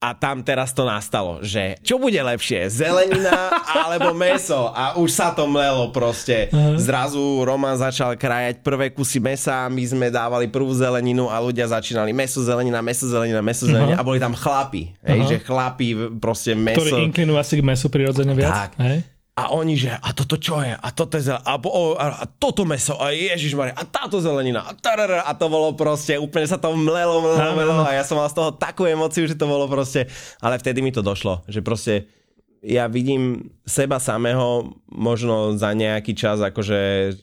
a 0.00 0.16
tam 0.16 0.40
teraz 0.40 0.72
to 0.72 0.88
nastalo, 0.88 1.44
že 1.44 1.76
čo 1.84 2.00
bude 2.00 2.16
lepšie, 2.16 2.72
zelenina 2.72 3.52
alebo 3.68 4.16
meso 4.16 4.72
a 4.72 4.96
už 4.96 5.12
sa 5.12 5.28
to 5.36 5.44
mlelo 5.44 5.92
proste. 5.92 6.48
Zrazu 6.80 7.44
Roman 7.44 7.76
začal 7.76 8.16
krajať 8.16 8.64
prvé 8.64 8.96
kusy 8.96 9.20
mesa, 9.20 9.68
my 9.68 9.84
sme 9.84 10.08
dávali 10.08 10.48
prvú 10.48 10.72
zeleninu 10.72 11.28
a 11.28 11.36
ľudia 11.36 11.68
začínali 11.68 12.16
meso, 12.16 12.40
zelenina, 12.40 12.80
meso, 12.80 13.04
zelenina, 13.04 13.44
meso, 13.44 13.68
zelenina 13.68 14.00
uh-huh. 14.00 14.00
a 14.00 14.08
boli 14.08 14.16
tam 14.16 14.32
chlapi, 14.32 14.96
hej, 15.04 15.20
uh-huh. 15.20 15.30
že 15.30 15.36
chlapi 15.44 15.88
proste 16.16 16.56
meso. 16.56 16.80
Ktorí 16.80 17.04
inklinujú 17.12 17.36
asi 17.36 17.54
k 17.60 17.62
mesu 17.62 17.92
prirodzene 17.92 18.32
viac. 18.32 18.72
Tak. 18.72 18.80
Hej? 18.80 19.04
A 19.40 19.48
oni, 19.56 19.72
že 19.72 19.88
a 19.88 20.12
toto 20.12 20.36
čo 20.36 20.60
je? 20.60 20.76
A 20.76 20.88
toto 20.92 21.16
je. 21.16 21.32
A, 21.32 21.40
a, 21.40 22.04
a 22.20 22.24
toto 22.28 22.68
meso. 22.68 23.00
A 23.00 23.08
Ježiš 23.08 23.56
a 23.56 23.84
táto 23.88 24.20
zelenina. 24.20 24.68
A, 24.68 24.76
tarara, 24.76 25.24
a 25.24 25.32
to 25.32 25.48
bolo 25.48 25.72
proste, 25.72 26.20
úplne 26.20 26.44
sa 26.44 26.60
to 26.60 26.76
mlelo, 26.76 27.24
mlelo, 27.24 27.56
mlelo. 27.56 27.80
A 27.88 27.96
ja 27.96 28.04
som 28.04 28.20
mal 28.20 28.28
z 28.28 28.36
toho 28.36 28.52
takú 28.52 28.84
emociu, 28.84 29.24
že 29.24 29.40
to 29.40 29.48
bolo 29.48 29.64
proste... 29.64 30.12
Ale 30.44 30.60
vtedy 30.60 30.84
mi 30.84 30.92
to 30.92 31.00
došlo, 31.00 31.40
že 31.48 31.64
proste 31.64 32.19
ja 32.60 32.84
vidím 32.92 33.48
seba 33.64 33.96
samého 33.96 34.76
možno 34.92 35.56
za 35.56 35.72
nejaký 35.72 36.12
čas, 36.12 36.44
akože 36.44 36.78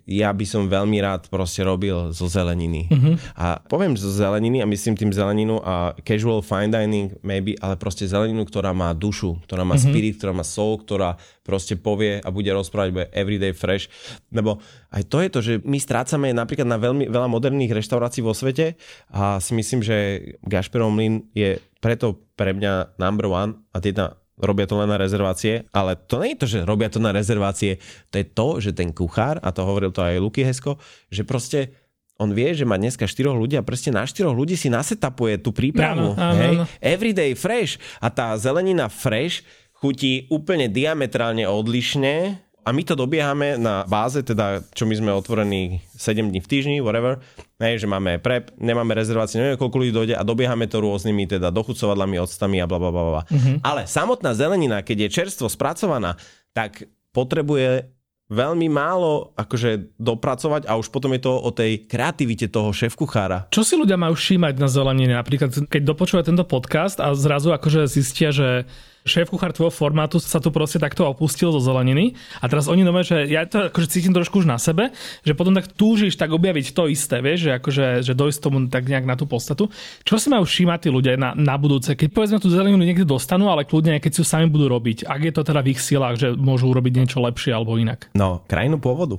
ja 0.10 0.34
by 0.34 0.46
som 0.50 0.66
veľmi 0.66 0.98
rád 0.98 1.30
proste 1.30 1.62
robil 1.62 2.10
zo 2.10 2.26
zeleniny. 2.26 2.90
Mm-hmm. 2.90 3.16
A 3.38 3.62
poviem 3.70 3.94
zo 3.94 4.10
zeleniny 4.10 4.66
a 4.66 4.70
myslím 4.70 4.98
tým 4.98 5.14
zeleninu 5.14 5.62
a 5.62 5.94
casual 6.02 6.42
fine 6.42 6.74
dining 6.74 7.14
maybe, 7.22 7.54
ale 7.62 7.78
proste 7.78 8.10
zeleninu, 8.10 8.50
ktorá 8.50 8.74
má 8.74 8.98
dušu, 8.98 9.38
ktorá 9.46 9.62
má 9.62 9.78
mm-hmm. 9.78 9.94
spirit, 9.94 10.18
ktorá 10.18 10.34
má 10.34 10.42
soul, 10.42 10.82
ktorá 10.82 11.22
proste 11.46 11.78
povie 11.78 12.18
a 12.18 12.30
bude 12.34 12.50
rozprávať, 12.50 12.90
bude 12.90 13.08
everyday 13.14 13.54
fresh. 13.54 13.94
Lebo 14.34 14.58
aj 14.90 15.06
to 15.06 15.22
je 15.22 15.30
to, 15.30 15.40
že 15.46 15.54
my 15.62 15.78
strácame 15.78 16.34
napríklad 16.34 16.66
na 16.66 16.82
veľmi 16.82 17.14
veľa 17.14 17.30
moderných 17.30 17.78
reštaurácií 17.78 18.26
vo 18.26 18.34
svete 18.34 18.74
a 19.14 19.38
si 19.38 19.54
myslím, 19.54 19.86
že 19.86 19.96
Gašperov 20.42 20.90
mlyn 20.90 21.30
je 21.38 21.62
preto 21.78 22.26
pre 22.34 22.58
mňa 22.58 22.98
number 22.98 23.30
one 23.30 23.62
a 23.70 23.78
jedna 23.78 24.18
robia 24.38 24.70
to 24.70 24.78
len 24.78 24.90
na 24.90 25.02
rezervácie, 25.02 25.66
ale 25.74 25.98
to 25.98 26.22
nie 26.22 26.38
je 26.38 26.40
to, 26.40 26.48
že 26.48 26.60
robia 26.64 26.88
to 26.94 27.02
na 27.02 27.10
rezervácie, 27.10 27.82
to 28.14 28.22
je 28.22 28.26
to, 28.26 28.48
že 28.62 28.72
ten 28.78 28.94
kuchár, 28.94 29.42
a 29.42 29.50
to 29.50 29.66
hovoril 29.66 29.90
to 29.90 30.06
aj 30.06 30.22
Luky 30.22 30.46
Hesko, 30.46 30.78
že 31.10 31.26
proste 31.26 31.74
on 32.18 32.34
vie, 32.34 32.50
že 32.58 32.66
má 32.66 32.82
dneska 32.82 33.06
štyroch 33.06 33.38
ľudí 33.38 33.58
a 33.58 33.66
proste 33.66 33.94
na 33.94 34.06
štyroch 34.06 34.34
ľudí 34.34 34.58
si 34.58 34.74
nasetapuje 34.74 35.38
tú 35.38 35.54
prípravu. 35.54 36.18
Áno, 36.18 36.22
áno, 36.22 36.38
hej? 36.38 36.54
Áno. 36.58 36.64
Everyday 36.82 37.38
fresh. 37.38 37.78
A 38.02 38.10
tá 38.10 38.34
zelenina 38.42 38.90
fresh 38.90 39.46
chutí 39.78 40.26
úplne 40.34 40.66
diametrálne 40.66 41.46
odlišne 41.46 42.42
a 42.68 42.76
my 42.76 42.84
to 42.84 43.00
dobiehame 43.00 43.56
na 43.56 43.88
báze, 43.88 44.20
teda 44.20 44.60
čo 44.76 44.84
my 44.84 44.92
sme 45.00 45.12
otvorení 45.16 45.80
7 45.96 46.20
dní 46.28 46.44
v 46.44 46.48
týždni, 46.52 46.78
whatever, 46.84 47.24
hej, 47.64 47.80
že 47.80 47.88
máme 47.88 48.20
prep, 48.20 48.52
nemáme 48.60 48.92
rezervácie, 48.92 49.40
neviem 49.40 49.56
koľko 49.56 49.80
ľudí 49.80 49.94
dojde 49.96 50.16
a 50.20 50.28
dobiehame 50.28 50.68
to 50.68 50.84
rôznymi 50.84 51.32
teda 51.32 51.48
dochucovadlami, 51.56 52.20
octami 52.20 52.60
a 52.60 52.68
bla 52.68 52.76
bla 52.84 52.92
bla. 52.92 53.24
Mm-hmm. 53.24 53.64
Ale 53.64 53.88
samotná 53.88 54.36
zelenina, 54.36 54.84
keď 54.84 55.08
je 55.08 55.14
čerstvo 55.16 55.48
spracovaná, 55.48 56.20
tak 56.52 56.92
potrebuje 57.16 57.88
veľmi 58.28 58.68
málo 58.68 59.32
akože 59.40 59.96
dopracovať 59.96 60.68
a 60.68 60.76
už 60.76 60.92
potom 60.92 61.16
je 61.16 61.24
to 61.24 61.32
o 61.32 61.50
tej 61.56 61.88
kreativite 61.88 62.52
toho 62.52 62.76
šéf-kuchára. 62.76 63.48
Čo 63.48 63.64
si 63.64 63.80
ľudia 63.80 63.96
majú 63.96 64.20
všímať 64.20 64.60
na 64.60 64.68
zelenine? 64.68 65.16
Napríklad, 65.16 65.56
keď 65.72 65.82
dopočúvajú 65.88 66.36
tento 66.36 66.44
podcast 66.44 67.00
a 67.00 67.16
zrazu 67.16 67.56
akože 67.56 67.88
zistia, 67.88 68.36
že 68.36 68.68
šéf 69.08 69.32
kuchár 69.32 69.56
tvojho 69.56 69.74
formátu 69.74 70.20
sa 70.20 70.38
tu 70.44 70.52
proste 70.52 70.78
takto 70.78 71.08
opustil 71.08 71.50
zo 71.56 71.64
zeleniny 71.64 72.14
a 72.44 72.46
teraz 72.52 72.68
oni 72.68 72.84
nové, 72.84 73.02
že 73.08 73.26
ja 73.26 73.48
to 73.48 73.72
akože 73.72 73.88
cítim 73.88 74.12
trošku 74.14 74.44
už 74.44 74.48
na 74.48 74.60
sebe, 74.60 74.92
že 75.24 75.34
potom 75.34 75.56
tak 75.56 75.72
túžiš 75.74 76.20
tak 76.20 76.36
objaviť 76.36 76.76
to 76.76 76.92
isté, 76.92 77.24
vieš, 77.24 77.48
že 77.48 77.52
akože 77.58 77.86
že 78.04 78.14
dojsť 78.14 78.40
tomu 78.44 78.58
tak 78.68 78.86
nejak 78.86 79.08
na 79.08 79.16
tú 79.16 79.26
podstatu. 79.26 79.72
Čo 80.04 80.20
si 80.20 80.28
majú 80.28 80.44
všímať 80.44 80.80
tí 80.86 80.90
ľudia 80.92 81.16
na, 81.16 81.32
na 81.34 81.56
budúce, 81.56 81.96
keď 81.96 82.10
povedzme 82.12 82.38
tú 82.38 82.52
zeleninu 82.52 82.84
niekde 82.84 83.08
dostanú, 83.08 83.50
ale 83.50 83.64
kľudne 83.64 83.98
keď 83.98 84.12
si 84.12 84.20
ju 84.22 84.26
sami 84.28 84.52
budú 84.52 84.68
robiť, 84.68 85.08
ak 85.08 85.22
je 85.24 85.34
to 85.34 85.42
teda 85.48 85.64
v 85.64 85.72
ich 85.74 85.82
silách, 85.82 86.20
že 86.20 86.28
môžu 86.36 86.70
urobiť 86.70 86.94
niečo 87.00 87.24
lepšie 87.24 87.56
alebo 87.56 87.80
inak. 87.80 88.12
No, 88.14 88.44
krajinu 88.46 88.78
pôvodu. 88.78 89.18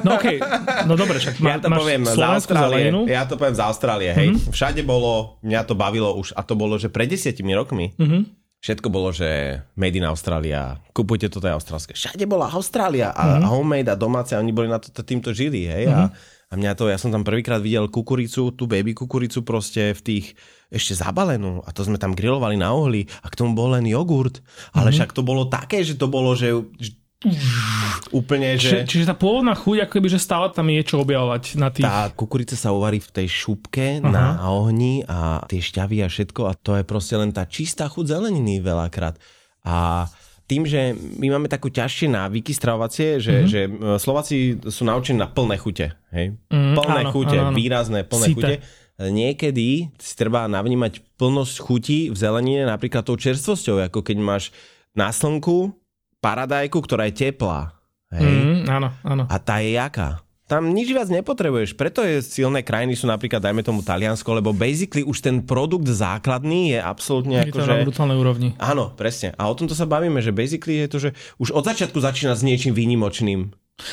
No 0.00 0.16
okej, 0.16 0.40
okay. 0.40 0.88
no 0.88 0.96
dobre, 0.96 1.20
však 1.20 1.36
má, 1.44 1.56
ja 1.56 1.58
to 1.60 1.68
poviem 1.68 2.02
z 2.08 2.16
Austrálie, 2.24 2.88
zeleninu. 2.88 3.00
ja 3.04 3.22
to 3.28 3.36
poviem 3.36 3.56
z 3.56 3.62
Austrálie, 3.68 4.10
hej. 4.16 4.28
Mm-hmm. 4.32 4.52
Všade 4.52 4.80
bolo, 4.80 5.36
mňa 5.44 5.60
to 5.68 5.74
bavilo 5.76 6.16
už, 6.16 6.32
a 6.32 6.40
to 6.40 6.56
bolo, 6.56 6.80
že 6.80 6.88
pred 6.88 7.12
desiatimi 7.12 7.52
rokmi, 7.52 7.92
mm-hmm 8.00 8.45
Všetko 8.66 8.90
bolo, 8.90 9.14
že 9.14 9.62
made 9.78 9.94
in 9.94 10.02
Australia, 10.02 10.82
kupujte 10.90 11.30
toto 11.30 11.46
je 11.46 11.54
austrálske. 11.54 11.94
Všade 11.94 12.26
bola 12.26 12.50
Austrália 12.50 13.14
a 13.14 13.38
mm-hmm. 13.38 13.46
homemade 13.46 13.94
a 13.94 13.94
domáce, 13.94 14.34
a 14.34 14.42
oni 14.42 14.50
boli 14.50 14.66
na 14.66 14.82
to, 14.82 14.90
týmto 15.06 15.30
žili, 15.30 15.70
hej. 15.70 15.86
Mm-hmm. 15.86 16.10
A, 16.10 16.50
a 16.50 16.52
mňa 16.58 16.74
to, 16.74 16.90
ja 16.90 16.98
som 16.98 17.14
tam 17.14 17.22
prvýkrát 17.22 17.62
videl 17.62 17.86
kukuricu, 17.86 18.50
tú 18.58 18.66
baby 18.66 18.90
kukuricu 18.90 19.46
proste 19.46 19.94
v 19.94 20.00
tých, 20.02 20.26
ešte 20.66 20.98
zabalenú 20.98 21.62
a 21.62 21.70
to 21.70 21.86
sme 21.86 21.94
tam 21.94 22.10
grilovali 22.10 22.58
na 22.58 22.74
ohli 22.74 23.06
a 23.22 23.30
k 23.30 23.38
tomu 23.38 23.54
bol 23.54 23.70
len 23.70 23.86
jogurt. 23.86 24.42
Ale 24.74 24.90
mm-hmm. 24.90 24.94
však 24.98 25.10
to 25.14 25.22
bolo 25.22 25.46
také, 25.46 25.86
že 25.86 25.94
to 25.94 26.10
bolo, 26.10 26.34
že 26.34 26.50
Úplne, 28.14 28.54
že... 28.56 28.86
Či, 28.86 29.02
čiže 29.02 29.04
tá 29.10 29.16
pôvodná 29.18 29.52
chuť, 29.58 29.86
ako 29.86 29.92
keby, 29.98 30.08
že 30.08 30.20
stále 30.22 30.46
tam 30.54 30.70
je 30.70 30.82
čo 30.86 31.02
objavovať 31.02 31.42
na 31.58 31.68
tých... 31.74 31.84
Tá 31.84 32.08
kukurica 32.14 32.54
sa 32.54 32.70
uvarí 32.70 33.02
v 33.02 33.10
tej 33.10 33.26
šupke 33.26 34.00
Aha. 34.00 34.06
na 34.06 34.26
ohni 34.46 35.02
a 35.06 35.42
tie 35.50 35.58
šťavy 35.58 36.06
a 36.06 36.08
všetko 36.08 36.40
a 36.46 36.52
to 36.54 36.78
je 36.78 36.84
proste 36.86 37.14
len 37.18 37.34
tá 37.34 37.44
čistá 37.46 37.90
chuť 37.90 38.06
zeleniny 38.14 38.62
veľakrát. 38.62 39.18
A 39.66 40.06
tým, 40.46 40.62
že 40.62 40.94
my 40.94 41.34
máme 41.34 41.50
takú 41.50 41.66
ťažšie 41.66 42.06
návyky 42.06 42.54
stravovacie, 42.54 43.18
že, 43.18 43.34
mm-hmm. 43.34 43.50
že 43.50 43.60
Slováci 43.98 44.62
sú 44.70 44.86
naučení 44.86 45.18
na 45.18 45.26
plné 45.26 45.58
chute. 45.58 45.90
Hej? 46.14 46.38
Mm, 46.54 46.78
plné 46.78 47.02
áno, 47.02 47.10
chute, 47.10 47.34
áno, 47.34 47.50
áno. 47.50 47.58
výrazné 47.58 48.06
plné 48.06 48.26
Sýte. 48.30 48.34
chute. 48.38 48.56
Niekedy 48.96 49.92
si 49.98 50.12
treba 50.16 50.48
navnímať 50.48 51.04
plnosť 51.20 51.56
chutí 51.60 51.98
v 52.08 52.16
zelenine 52.16 52.64
napríklad 52.64 53.04
tou 53.04 53.18
čerstvosťou, 53.18 53.90
ako 53.90 54.00
keď 54.00 54.16
máš 54.22 54.54
na 54.96 55.12
slnku 55.12 55.74
paradajku, 56.20 56.78
ktorá 56.80 57.08
je 57.08 57.28
teplá. 57.28 57.76
Hej? 58.12 58.24
Mm, 58.24 58.60
áno, 58.70 58.88
áno. 59.02 59.22
A 59.26 59.36
tá 59.42 59.58
je 59.60 59.74
jaká? 59.74 60.22
Tam 60.46 60.70
nič 60.70 60.94
viac 60.94 61.10
nepotrebuješ, 61.10 61.74
preto 61.74 62.06
je 62.06 62.22
silné 62.22 62.62
krajiny 62.62 62.94
sú 62.94 63.10
napríklad, 63.10 63.42
dajme 63.42 63.66
tomu 63.66 63.82
Taliansko, 63.82 64.30
lebo 64.30 64.54
basically 64.54 65.02
už 65.02 65.18
ten 65.18 65.42
produkt 65.42 65.90
základný 65.90 66.70
je 66.70 66.78
absolútne 66.78 67.42
je 67.42 67.50
to 67.50 67.66
že... 67.66 67.74
na 67.74 67.82
brutálnej 67.82 68.14
úrovni. 68.14 68.48
Áno, 68.62 68.94
presne. 68.94 69.34
A 69.42 69.50
o 69.50 69.58
tomto 69.58 69.74
sa 69.74 69.90
bavíme, 69.90 70.22
že 70.22 70.30
basically 70.30 70.86
je 70.86 70.88
to, 70.88 70.98
že 71.02 71.10
už 71.42 71.50
od 71.50 71.66
začiatku 71.66 71.98
začína 71.98 72.38
s 72.38 72.46
niečím 72.46 72.78
výnimočným. 72.78 73.50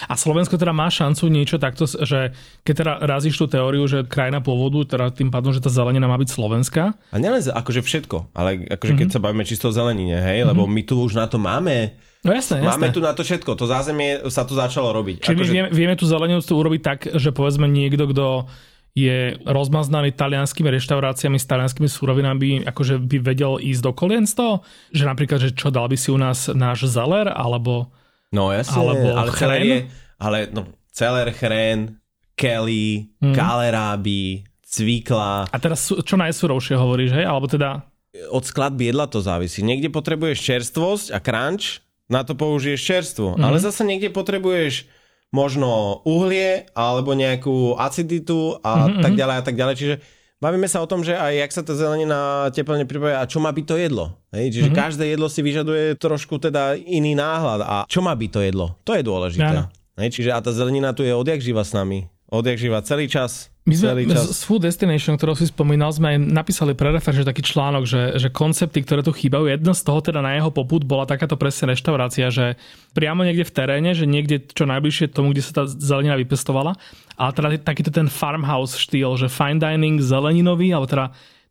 A 0.07 0.13
Slovensko 0.13 0.55
teda 0.55 0.71
má 0.71 0.93
šancu 0.93 1.27
niečo 1.27 1.57
takto, 1.59 1.89
že 1.89 2.31
keď 2.63 2.73
teda 2.85 2.93
razíš 3.03 3.35
tú 3.35 3.49
teóriu, 3.49 3.83
že 3.89 4.05
krajina 4.05 4.39
pôvodu, 4.39 4.85
teda 4.85 5.11
tým 5.11 5.33
pádom, 5.33 5.51
že 5.51 5.59
tá 5.59 5.67
zelenina 5.73 6.05
má 6.05 6.21
byť 6.21 6.29
slovenská. 6.31 6.83
A 7.11 7.15
nielen 7.17 7.43
akože 7.43 7.81
všetko, 7.81 8.31
ale 8.31 8.69
akože 8.69 8.93
mm-hmm. 8.93 9.01
keď 9.01 9.07
mhm. 9.09 9.15
sa 9.17 9.23
bavíme 9.25 9.43
čisto 9.43 9.73
o 9.73 9.75
zelenine, 9.75 10.21
hej, 10.21 10.45
mm-hmm. 10.45 10.49
lebo 10.53 10.69
my 10.69 10.81
tu 10.85 11.01
už 11.01 11.17
na 11.17 11.25
to 11.25 11.41
máme 11.41 11.97
No 12.23 12.31
jasné, 12.31 12.63
jasné. 12.63 12.71
Máme 12.71 12.95
tu 12.95 13.03
na 13.03 13.11
to 13.11 13.27
všetko, 13.27 13.59
to 13.59 13.67
zázemie 13.67 14.23
sa 14.31 14.47
tu 14.47 14.55
začalo 14.55 14.95
robiť. 14.95 15.27
Čiže 15.27 15.35
my 15.35 15.43
že... 15.43 15.51
vieme, 15.51 15.69
vieme 15.75 15.95
tú 15.99 16.07
zeleninu 16.07 16.39
urobiť 16.39 16.81
tak, 16.81 16.99
že 17.19 17.35
povedzme 17.35 17.67
niekto, 17.67 18.07
kto 18.07 18.47
je 18.95 19.35
rozmaznaný 19.43 20.13
talianskými 20.13 20.69
reštauráciami 20.69 21.35
s 21.35 21.49
talianskými 21.49 21.89
súrovinami, 21.89 22.63
akože 22.63 23.01
by 23.01 23.17
vedel 23.19 23.59
ísť 23.59 23.81
do 23.83 23.91
kolien 23.91 24.23
z 24.23 24.39
toho? 24.39 24.53
Že 24.95 25.03
napríklad, 25.09 25.39
že 25.41 25.49
čo, 25.51 25.73
dal 25.73 25.89
by 25.89 25.97
si 25.97 26.13
u 26.13 26.17
nás 26.21 26.47
náš 26.53 26.87
zeler, 26.87 27.27
alebo 27.27 27.91
No 28.33 28.49
jasne, 28.49 28.81
alebo 28.81 29.07
ale 29.13 29.29
chrén? 29.29 29.61
Je, 29.61 29.79
ale 30.17 30.37
no, 30.49 30.65
celer, 30.89 31.29
chrén, 31.37 32.01
Kelly, 32.33 33.13
hmm. 33.21 33.37
kaleráby, 33.37 34.41
cvikla. 34.65 35.45
A 35.53 35.57
teraz 35.61 35.85
čo 35.85 36.15
najsurovšie 36.17 36.73
hovoríš, 36.73 37.13
hej? 37.13 37.29
Alebo 37.29 37.45
teda... 37.45 37.85
Od 38.33 38.41
skladby 38.41 38.89
jedla 38.89 39.05
to 39.05 39.21
závisí. 39.21 39.61
Niekde 39.61 39.93
potrebuješ 39.93 40.41
čerstvosť 40.41 41.07
a 41.13 41.21
crunch, 41.21 41.85
na 42.13 42.21
to 42.21 42.37
použiješ 42.37 42.81
čerstvo. 42.85 43.33
Mm-hmm. 43.33 43.45
Ale 43.49 43.57
zase 43.57 43.81
niekde 43.81 44.13
potrebuješ 44.13 44.85
možno 45.33 45.99
uhlie 46.05 46.69
alebo 46.77 47.17
nejakú 47.17 47.73
aciditu 47.81 48.61
a 48.61 48.85
mm-hmm. 48.85 49.01
tak 49.01 49.13
ďalej 49.17 49.35
a 49.41 49.43
tak 49.43 49.55
ďalej. 49.57 49.75
Čiže 49.81 49.95
bavíme 50.37 50.69
sa 50.69 50.85
o 50.85 50.89
tom, 50.89 51.01
že 51.01 51.17
aj 51.17 51.33
jak 51.33 51.51
sa 51.57 51.61
tá 51.65 51.73
zelenina 51.73 52.53
teplne 52.53 52.85
pripravuje 52.85 53.17
a 53.17 53.25
čo 53.25 53.41
má 53.41 53.49
byť 53.49 53.65
to 53.65 53.75
jedlo. 53.81 54.05
Hej? 54.29 54.53
Čiže 54.53 54.69
mm-hmm. 54.69 54.83
každé 54.85 55.03
jedlo 55.09 55.27
si 55.33 55.41
vyžaduje 55.41 55.97
trošku 55.97 56.37
teda 56.37 56.77
iný 56.77 57.17
náhľad. 57.17 57.61
A 57.65 57.75
čo 57.89 58.05
má 58.05 58.13
byť 58.13 58.29
to 58.29 58.39
jedlo? 58.45 58.65
To 58.85 58.93
je 58.93 59.01
dôležité. 59.01 59.65
Hej? 59.97 60.09
Čiže 60.13 60.29
a 60.29 60.37
tá 60.37 60.53
zelenina 60.53 60.93
tu 60.93 61.01
je 61.01 61.13
odjak 61.17 61.41
živa 61.41 61.65
s 61.65 61.73
nami. 61.73 62.05
Odjak 62.29 62.61
živa 62.61 62.81
celý 62.85 63.09
čas 63.09 63.52
my 63.63 63.73
sme 63.79 64.11
z 64.11 64.43
Food 64.43 64.67
Destination, 64.67 65.15
ktorú 65.15 65.39
si 65.39 65.47
spomínal, 65.47 65.95
sme 65.95 66.15
aj 66.15 66.17
napísali 66.19 66.75
pre 66.75 66.91
refer, 66.91 67.15
že 67.15 67.23
taký 67.23 67.47
článok, 67.47 67.87
že, 67.87 68.01
že 68.19 68.27
koncepty, 68.27 68.83
ktoré 68.83 69.07
tu 69.07 69.15
chýbajú, 69.15 69.47
jedna 69.47 69.71
z 69.71 69.87
toho 69.87 70.03
teda 70.03 70.19
na 70.19 70.35
jeho 70.35 70.51
poput 70.51 70.83
bola 70.83 71.07
takáto 71.07 71.39
presne 71.39 71.71
reštaurácia, 71.71 72.27
že 72.27 72.59
priamo 72.91 73.23
niekde 73.23 73.47
v 73.47 73.55
teréne, 73.55 73.95
že 73.95 74.03
niekde 74.03 74.43
čo 74.51 74.67
najbližšie 74.67 75.15
tomu, 75.15 75.31
kde 75.31 75.47
sa 75.47 75.63
tá 75.63 75.63
zelenina 75.63 76.19
vypestovala, 76.19 76.75
ale 77.15 77.31
teda 77.31 77.47
takýto 77.63 77.87
ten 77.87 78.11
farmhouse 78.11 78.75
štýl, 78.75 79.15
že 79.15 79.31
fine 79.31 79.63
dining 79.63 80.03
zeleninový, 80.03 80.75
alebo 80.75 80.91
teda 80.91 81.05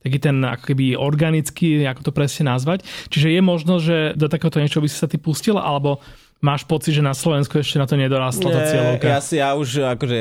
taký 0.05 0.19
ten 0.21 0.37
ako 0.45 0.65
keby 0.69 0.99
organický, 1.01 1.81
ako 1.89 2.11
to 2.11 2.13
presne 2.13 2.53
nazvať. 2.53 2.85
Čiže 3.09 3.33
je 3.33 3.41
možno, 3.41 3.81
že 3.81 4.13
do 4.21 4.29
takéhoto 4.29 4.61
niečo 4.61 4.85
by 4.85 4.89
si 4.91 5.01
sa 5.01 5.09
ty 5.09 5.17
pustila, 5.17 5.65
alebo 5.65 6.03
máš 6.43 6.67
pocit, 6.67 6.99
že 6.99 7.07
na 7.07 7.15
Slovensku 7.15 7.57
ešte 7.63 7.79
na 7.79 7.87
to 7.87 7.95
nedorastla 7.95 8.51
tá 8.51 8.61
cieľovka? 8.67 9.07
Ja 9.07 9.21
si 9.23 9.39
ja 9.39 9.55
už 9.55 9.97
akože 9.97 10.19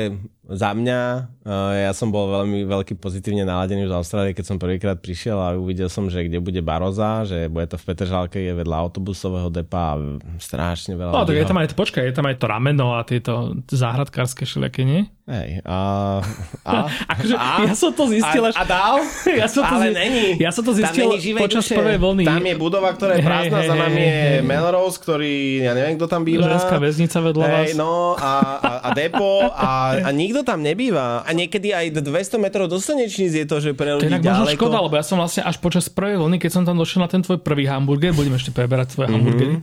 za 0.52 0.70
mňa, 0.76 1.00
eh, 1.48 1.88
ja 1.88 1.92
som 1.96 2.12
bol 2.12 2.28
veľmi 2.28 2.68
veľký 2.68 3.00
pozitívne 3.00 3.48
naladený 3.48 3.88
už 3.88 3.92
z 3.92 3.96
Austrálie, 3.96 4.36
keď 4.36 4.44
som 4.44 4.56
prvýkrát 4.60 5.00
prišiel 5.00 5.40
a 5.40 5.56
uvidel 5.56 5.88
som, 5.88 6.12
že 6.12 6.28
kde 6.28 6.38
bude 6.44 6.60
Baroza, 6.60 7.24
že 7.24 7.48
bude 7.48 7.64
to 7.66 7.80
v 7.80 7.84
Petržalke, 7.88 8.38
je 8.38 8.52
vedľa 8.52 8.76
autobusového 8.76 9.48
depa 9.48 9.96
a 9.96 10.20
strašne 10.36 10.94
veľa. 10.94 11.12
No, 11.12 11.24
tak 11.24 11.36
je 11.40 11.48
tam 11.48 11.58
aj, 11.58 11.72
počkaj, 11.72 12.04
je 12.12 12.14
tam 12.14 12.28
aj 12.28 12.36
to 12.36 12.46
rameno 12.46 12.94
a 12.94 13.00
tieto 13.02 13.56
záhradkárske 13.72 14.44
všelijaké, 14.44 14.84
nie? 14.84 15.08
Hej, 15.22 15.62
a... 15.62 15.78
a, 16.68 16.90
akože, 17.14 17.34
a 17.38 17.62
ja 17.62 17.74
som 17.78 17.94
to 17.94 18.10
zistil 18.10 18.42
až... 18.42 18.58
A, 18.58 18.66
a 18.66 18.98
ja 19.40 19.46
som 19.46 19.62
to 19.62 19.74
Ale 19.78 19.88
zi... 19.88 19.96
není. 19.96 20.26
Ja 20.42 20.50
som 20.50 20.66
to 20.66 20.74
zistil 20.74 21.14
počas 21.38 21.62
duše. 21.62 21.78
prvej 21.78 21.98
vlny. 22.02 22.24
Tam 22.26 22.42
je 22.42 22.56
budova, 22.58 22.90
ktorá 22.90 23.16
je 23.16 23.22
prázdna, 23.22 23.58
hey, 23.62 23.68
za 23.70 23.76
nami 23.78 24.02
je 24.02 24.18
hey, 24.18 24.42
Melrose, 24.42 24.98
ktorý, 24.98 25.62
ja 25.62 25.72
neviem, 25.78 25.94
kto 25.94 26.06
tam 26.10 26.26
býva. 26.26 26.50
Ženská 26.50 26.76
väznica 26.82 27.22
vedľa 27.22 27.46
hey, 27.46 27.54
vás. 27.54 27.68
No, 27.78 28.18
a, 28.18 28.32
a, 28.58 28.70
a 28.82 28.88
depo 28.92 29.46
a, 29.46 30.02
a 30.02 30.08
nikto 30.10 30.41
tam 30.42 30.62
nebýva. 30.62 31.22
A 31.26 31.30
niekedy 31.34 31.74
aj 31.74 31.98
200 32.02 32.38
metrov 32.38 32.66
do 32.70 32.78
slnečníc 32.78 33.34
je 33.34 33.46
to, 33.46 33.56
že 33.58 33.70
pre 33.74 33.96
ľudí 33.96 34.10
to 34.10 34.18
je 34.18 34.26
ďaleko. 34.26 34.58
škoda, 34.58 34.78
lebo 34.82 34.94
ja 34.98 35.04
som 35.06 35.18
vlastne 35.18 35.42
až 35.42 35.58
počas 35.58 35.90
prvej 35.90 36.20
vlny, 36.20 36.38
keď 36.42 36.50
som 36.50 36.62
tam 36.62 36.78
došiel 36.78 37.02
na 37.02 37.10
ten 37.10 37.22
tvoj 37.24 37.40
prvý 37.40 37.66
hamburger, 37.66 38.14
budeme 38.14 38.36
ešte 38.38 38.54
preberať 38.54 38.94
tvoje 38.94 39.10
mm-hmm. 39.10 39.62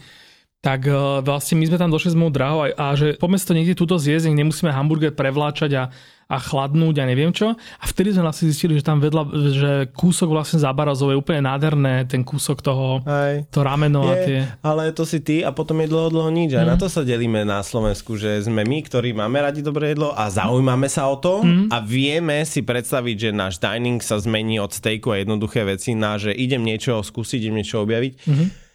Tak 0.59 0.91
uh, 0.91 1.23
vlastne 1.23 1.55
my 1.55 1.71
sme 1.71 1.79
tam 1.79 1.87
došli 1.87 2.11
s 2.11 2.19
mojou 2.19 2.35
drahou 2.35 2.59
a, 2.67 2.75
a 2.75 2.85
že 2.91 3.15
poďme 3.15 3.39
to 3.39 3.55
niekde 3.55 3.79
túto 3.79 3.95
zjesť, 3.95 4.27
nemusíme 4.27 4.67
hamburger 4.75 5.15
prevláčať 5.15 5.71
a, 5.79 5.83
a 6.27 6.35
chladnúť 6.35 6.99
a 6.99 7.07
neviem 7.07 7.31
čo. 7.31 7.55
A 7.55 7.85
vtedy 7.87 8.11
sme 8.11 8.27
vlastne 8.27 8.51
zistili, 8.51 8.75
že 8.75 8.83
tam 8.83 8.99
vedľa, 8.99 9.23
že 9.55 9.71
kúsok 9.95 10.35
vlastne 10.35 10.59
zábarazov 10.59 11.15
je 11.15 11.17
úplne 11.17 11.47
nádherné, 11.47 12.11
ten 12.11 12.27
kúsok 12.27 12.59
toho, 12.59 12.99
Aj. 13.07 13.39
to 13.47 13.63
rameno 13.63 14.03
je, 14.03 14.11
a 14.11 14.15
tie... 14.27 14.39
Ale 14.59 14.91
to 14.91 15.07
si 15.07 15.23
ty 15.23 15.47
a 15.47 15.55
potom 15.55 15.79
je 15.79 15.87
dlho, 15.87 16.11
dlho 16.11 16.27
nič. 16.27 16.51
Mm. 16.51 16.59
A 16.59 16.63
na 16.69 16.75
mhm. 16.75 16.81
to 16.83 16.87
sa 16.91 17.07
delíme 17.07 17.47
na 17.47 17.63
Slovensku, 17.63 18.19
že 18.19 18.43
sme 18.43 18.67
my, 18.67 18.83
ktorí 18.83 19.15
máme 19.15 19.39
radi 19.39 19.63
dobré 19.63 19.95
jedlo 19.95 20.11
a 20.11 20.27
zaujímame 20.27 20.91
sa 20.91 21.07
o 21.07 21.15
to 21.15 21.39
mm. 21.39 21.71
a 21.71 21.79
vieme 21.79 22.43
si 22.43 22.67
predstaviť, 22.67 23.15
že 23.15 23.29
náš 23.31 23.63
dining 23.63 24.03
sa 24.03 24.19
zmení 24.19 24.59
od 24.59 24.75
stejku 24.75 25.15
a 25.15 25.23
jednoduché 25.23 25.63
veci 25.63 25.95
na, 25.95 26.19
že 26.19 26.35
idem 26.35 26.67
niečo 26.67 26.99
skúsiť, 26.99 27.47
idem 27.47 27.63
niečo 27.63 27.79
objaviť. 27.79 28.13
Mm-hmm 28.27 28.67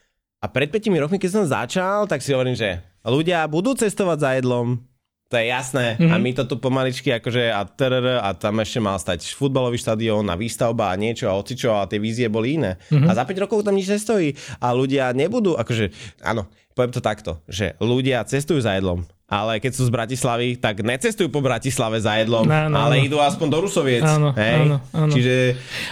a 0.44 0.46
pred 0.46 0.68
5 0.68 0.76
rokmi, 1.00 1.16
keď 1.16 1.30
som 1.32 1.44
začal, 1.48 2.04
tak 2.04 2.20
si 2.20 2.30
hovorím, 2.30 2.52
že 2.52 2.76
ľudia 3.00 3.48
budú 3.48 3.72
cestovať 3.72 4.18
za 4.20 4.30
jedlom, 4.36 4.76
to 5.24 5.40
je 5.40 5.48
jasné. 5.48 5.96
Mm-hmm. 5.96 6.12
A 6.12 6.20
my 6.20 6.30
to 6.30 6.44
tu 6.44 6.60
pomaličky 6.60 7.08
akože 7.10 7.48
a 7.48 7.64
trr, 7.64 8.20
a 8.20 8.28
tam 8.34 8.60
ešte 8.60 8.76
mal 8.76 8.94
stať 8.94 9.24
futbalový 9.32 9.80
štadión 9.80 10.28
a 10.28 10.36
výstavba 10.36 10.92
a 10.92 11.00
niečo 11.00 11.26
a 11.26 11.34
ocičo 11.34 11.72
a 11.72 11.88
tie 11.88 11.96
vízie 11.96 12.28
boli 12.28 12.60
iné. 12.60 12.76
Mm-hmm. 12.92 13.08
A 13.08 13.16
za 13.16 13.24
5 13.24 13.42
rokov 13.42 13.64
tam 13.64 13.72
nič 13.72 13.88
nestojí. 13.88 14.36
A 14.60 14.70
ľudia 14.70 15.10
nebudú, 15.10 15.56
akože, 15.56 15.90
áno, 16.20 16.44
poviem 16.76 16.92
to 16.92 17.00
takto, 17.00 17.40
že 17.48 17.72
ľudia 17.80 18.20
cestujú 18.22 18.60
za 18.60 18.76
jedlom, 18.76 19.08
ale 19.24 19.58
keď 19.58 19.72
sú 19.74 19.88
z 19.88 19.94
Bratislavy, 19.96 20.60
tak 20.60 20.84
necestujú 20.84 21.32
po 21.32 21.40
Bratislave 21.40 21.98
za 21.98 22.20
jedlom, 22.20 22.44
No, 22.44 22.68
no, 22.68 22.76
ale 22.78 23.00
no. 23.00 23.04
idú 23.08 23.16
aspoň 23.18 23.48
do 23.48 23.58
Rusoviec. 23.64 24.04
Áno, 24.04 24.36
hej? 24.36 24.60
áno, 24.60 24.76
áno. 24.92 25.10
Čiže, 25.10 25.36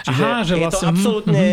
čiže 0.07 0.23
Aha, 0.23 0.45
že 0.45 0.53
je 0.53 0.61
to 0.61 0.63
vlastne- 0.69 0.89
absolútne... 0.93 1.43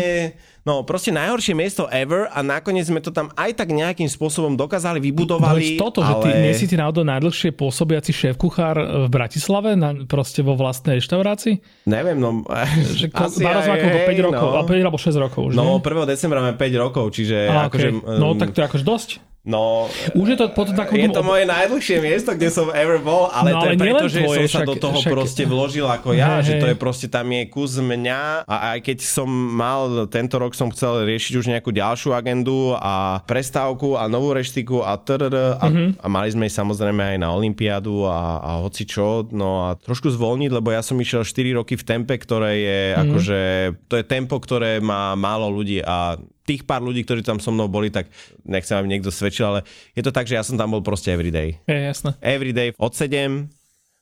No, 0.61 0.85
proste 0.85 1.09
najhoršie 1.09 1.57
miesto 1.57 1.89
ever 1.89 2.29
a 2.29 2.45
nakoniec 2.45 2.85
sme 2.85 3.01
to 3.01 3.09
tam 3.09 3.33
aj 3.33 3.57
tak 3.57 3.73
nejakým 3.73 4.05
spôsobom 4.05 4.53
dokázali, 4.53 5.01
No 5.01 5.05
vybudovali. 5.09 5.57
veď 5.57 5.81
toto, 5.81 6.05
že 6.05 6.13
ty 6.21 6.29
nie 6.37 6.53
si 6.53 6.69
ty 6.69 6.77
náhodou 6.77 7.01
najdlhšie 7.01 7.49
pôsobiaci 7.57 8.13
šéf-kuchár 8.13 8.77
v 8.77 9.07
Bratislave, 9.09 9.73
na, 9.73 9.97
proste 10.05 10.45
vo 10.45 10.53
vlastnej 10.53 11.01
reštaurácii? 11.01 11.87
Neviem, 11.89 12.21
no... 12.21 12.45
Že 13.01 13.09
asi 13.09 13.41
aj, 13.41 13.79
koľko, 13.81 13.99
5 14.05 14.13
hej, 14.13 14.21
rokov, 14.21 14.49
no. 14.53 14.57
a 14.57 14.61
5 14.69 14.85
alebo 14.85 14.99
6 15.01 15.17
rokov, 15.17 15.43
že? 15.49 15.57
No, 15.57 15.81
1. 15.81 16.13
decembra 16.13 16.37
máme 16.45 16.55
5 16.61 16.83
rokov, 16.83 17.05
čiže 17.09 17.49
a, 17.49 17.65
akože... 17.65 17.87
okay. 17.97 18.19
No, 18.21 18.37
tak 18.37 18.53
to 18.53 18.61
je 18.61 18.65
akože 18.69 18.85
dosť. 18.85 19.09
No, 19.43 19.89
Už 20.13 20.27
je 20.27 20.37
to 20.37 20.47
potom 20.49 20.77
takom... 20.77 20.93
je 20.93 21.09
to 21.09 21.21
moje 21.21 21.43
najdlhšie 21.43 21.97
miesto, 21.97 22.29
kde 22.31 22.47
som 22.47 22.69
ever 22.69 23.01
bol, 23.01 23.25
ale 23.27 23.49
No, 23.49 23.57
to 23.59 23.67
je 23.67 23.77
preto, 23.79 24.05
že 24.05 24.19
tvoje, 24.19 24.37
som 24.37 24.45
sa 24.45 24.51
však- 24.53 24.67
do 24.67 24.75
toho 24.77 24.97
však- 24.99 25.09
proste 25.11 25.43
vložil 25.43 25.87
ako 25.87 26.09
ja, 26.13 26.37
Hej, 26.37 26.45
že 26.45 26.53
to 26.55 26.67
je 26.67 26.75
proste 26.75 27.07
tam 27.07 27.25
je 27.25 27.43
kus 27.47 27.73
mňa 27.75 28.45
a 28.45 28.55
aj 28.71 28.79
keď 28.83 28.97
som 29.01 29.25
mal, 29.25 29.81
tento 30.07 30.37
rok 30.37 30.53
som 30.53 30.69
chcel 30.69 31.01
riešiť 31.03 31.33
už 31.35 31.45
nejakú 31.47 31.73
ďalšiu 31.73 32.13
agendu 32.13 32.77
a 32.77 33.17
prestávku 33.25 33.97
a 33.97 34.05
novú 34.05 34.29
reštiku 34.31 34.79
a 34.79 34.93
trr 34.95 35.33
a, 35.57 35.65
Mhm. 35.65 35.97
a 35.97 36.05
mali 36.07 36.29
sme 36.29 36.45
samozrejme 36.45 37.01
aj 37.01 37.17
na 37.17 37.29
Olympiádu 37.31 38.05
a, 38.05 38.19
a 38.37 38.61
hoci 38.61 38.85
čo, 38.85 39.25
no 39.27 39.65
a 39.65 39.73
trošku 39.73 40.05
zvolniť, 40.07 40.53
lebo 40.53 40.69
ja 40.69 40.79
som 40.79 40.93
išiel 40.95 41.23
4 41.23 41.33
roky 41.55 41.73
v 41.73 41.81
tempe, 41.83 42.13
ktoré 42.13 42.51
je 42.55 42.79
Mhm. 42.91 42.99
akože, 43.01 43.39
to 43.87 43.95
je 43.95 44.05
tempo, 44.05 44.37
ktoré 44.37 44.77
má 44.77 45.15
málo 45.15 45.49
ľudí 45.49 45.81
a 45.81 46.13
tých 46.51 46.61
pár 46.61 46.79
ľudí, 46.79 47.01
ktorí 47.01 47.21
tam 47.21 47.37
so 47.37 47.49
mnou 47.49 47.65
boli, 47.65 47.87
tak 47.87 48.11
nechcem, 48.43 48.75
aby 48.75 48.87
niekto 48.89 49.07
svedčil, 49.09 49.47
ale 49.47 49.59
je 49.93 50.01
to 50.01 50.11
tak, 50.11 50.25
že 50.25 50.35
ja 50.35 50.43
som 50.43 50.55
tam 50.55 50.69
bol 50.69 50.81
proste 50.81 51.07
everyday. 51.09 51.55
Je, 51.63 51.77
jasné. 51.77 52.11
Everyday 52.19 52.75
od 52.75 52.91
7 52.91 53.47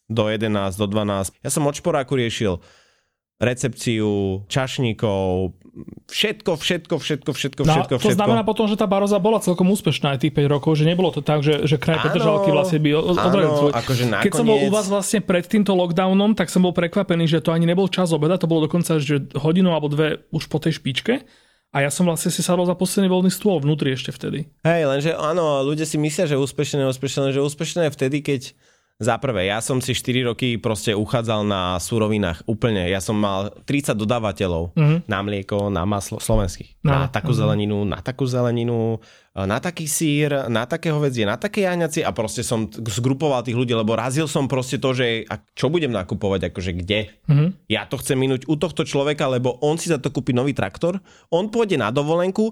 do 0.07 0.23
11, 0.25 0.49
do 0.73 0.85
12. 0.85 1.37
Ja 1.37 1.49
som 1.49 1.63
od 1.63 1.73
šporáku 1.73 2.15
riešil 2.15 2.57
recepciu, 3.39 4.43
čašníkov, 4.47 5.55
všetko, 6.05 6.51
všetko, 6.53 6.95
všetko, 6.97 7.31
všetko, 7.31 7.61
No, 7.61 7.71
všetko, 7.71 7.93
to 7.93 7.99
všetko. 8.03 8.17
znamená 8.19 8.43
potom, 8.43 8.67
že 8.67 8.75
tá 8.75 8.83
Baroza 8.83 9.15
bola 9.15 9.39
celkom 9.39 9.63
úspešná 9.69 10.11
aj 10.11 10.27
tých 10.27 10.35
5 10.35 10.43
rokov, 10.49 10.75
že 10.75 10.83
nebolo 10.83 11.07
to 11.09 11.21
tak, 11.21 11.39
že, 11.39 11.63
že 11.63 11.79
kraj 11.79 12.03
Petržalky 12.03 12.51
vlastne 12.51 12.83
by 12.83 12.89
odradil. 12.99 13.71
akože 13.71 14.03
Keď 14.19 14.31
som 14.33 14.43
bol 14.43 14.59
u 14.59 14.67
nakoniec- 14.67 14.75
vás 14.75 14.87
vlastne 14.89 15.19
pred 15.21 15.45
týmto 15.45 15.71
lockdownom, 15.71 16.35
tak 16.35 16.51
som 16.51 16.59
bol 16.59 16.75
prekvapený, 16.75 17.29
že 17.29 17.39
to 17.39 17.55
ani 17.55 17.63
nebol 17.63 17.87
čas 17.87 18.11
obeda, 18.11 18.35
to 18.35 18.43
bolo 18.43 18.67
dokonca 18.67 18.99
že 18.99 19.31
hodinu 19.33 19.71
alebo 19.71 19.87
dve 19.87 20.19
už 20.29 20.43
po 20.45 20.59
tej 20.59 20.75
špičke. 20.75 21.23
A 21.69 21.85
ja 21.85 21.93
som 21.93 22.09
vlastne 22.09 22.33
si 22.33 22.41
sadol 22.41 22.65
za 22.65 22.73
posledný 22.73 23.13
voľný 23.13 23.29
stôl 23.29 23.61
vnútri 23.61 23.93
ešte 23.93 24.09
vtedy. 24.09 24.49
Hej, 24.65 24.89
lenže 24.89 25.11
áno, 25.13 25.61
ľudia 25.61 25.85
si 25.85 26.01
myslia, 26.01 26.25
že 26.25 26.41
úspešné 26.41 26.81
je 26.81 26.89
úspešné, 26.89 27.29
že 27.29 27.45
úspešné 27.45 27.81
je 27.87 27.91
vtedy, 27.93 28.17
keď 28.25 28.41
za 28.99 29.15
prvé, 29.15 29.47
ja 29.47 29.63
som 29.63 29.79
si 29.79 29.95
4 29.95 30.27
roky 30.27 30.59
proste 30.59 30.91
uchádzal 30.91 31.47
na 31.47 31.79
surovinách 31.79 32.43
úplne. 32.43 32.83
Ja 32.91 32.99
som 32.99 33.15
mal 33.15 33.47
30 33.63 33.95
dodávateľov 33.95 34.75
Mhm. 34.75 35.07
na 35.07 35.19
mlieko, 35.23 35.71
na 35.71 35.87
maslo 35.87 36.19
slovenských. 36.19 36.83
No, 36.83 36.91
Na 36.91 37.07
takú 37.07 37.31
zeleninu, 37.31 37.87
na 37.87 38.03
takú 38.03 38.27
zeleninu, 38.27 38.99
na 39.39 39.55
taký 39.63 39.87
sír, 39.87 40.51
na 40.51 40.67
také 40.67 40.91
hovedzie, 40.91 41.23
na 41.23 41.39
také 41.39 41.63
jaňaci 41.63 42.03
a 42.03 42.11
proste 42.11 42.43
som 42.43 42.67
zgrupoval 42.67 43.39
tých 43.39 43.55
ľudí, 43.55 43.71
lebo 43.71 43.95
razil 43.95 44.27
som 44.27 44.51
proste 44.51 44.75
to, 44.75 44.91
že 44.91 45.23
a 45.31 45.39
čo 45.55 45.71
budem 45.71 45.95
nakupovať, 45.95 46.51
akože 46.51 46.71
kde. 46.83 46.99
Mhm. 47.31 47.71
Ja 47.71 47.87
to 47.87 47.95
chcem 48.03 48.19
minúť 48.19 48.51
u 48.51 48.59
tohto 48.59 48.83
človeka, 48.83 49.31
lebo 49.31 49.55
on 49.63 49.79
si 49.79 49.87
za 49.87 49.95
to 49.95 50.11
kúpi 50.11 50.35
nový 50.35 50.51
traktor, 50.51 50.99
on 51.31 51.47
pôjde 51.47 51.79
na 51.79 51.87
dovolenku, 51.87 52.51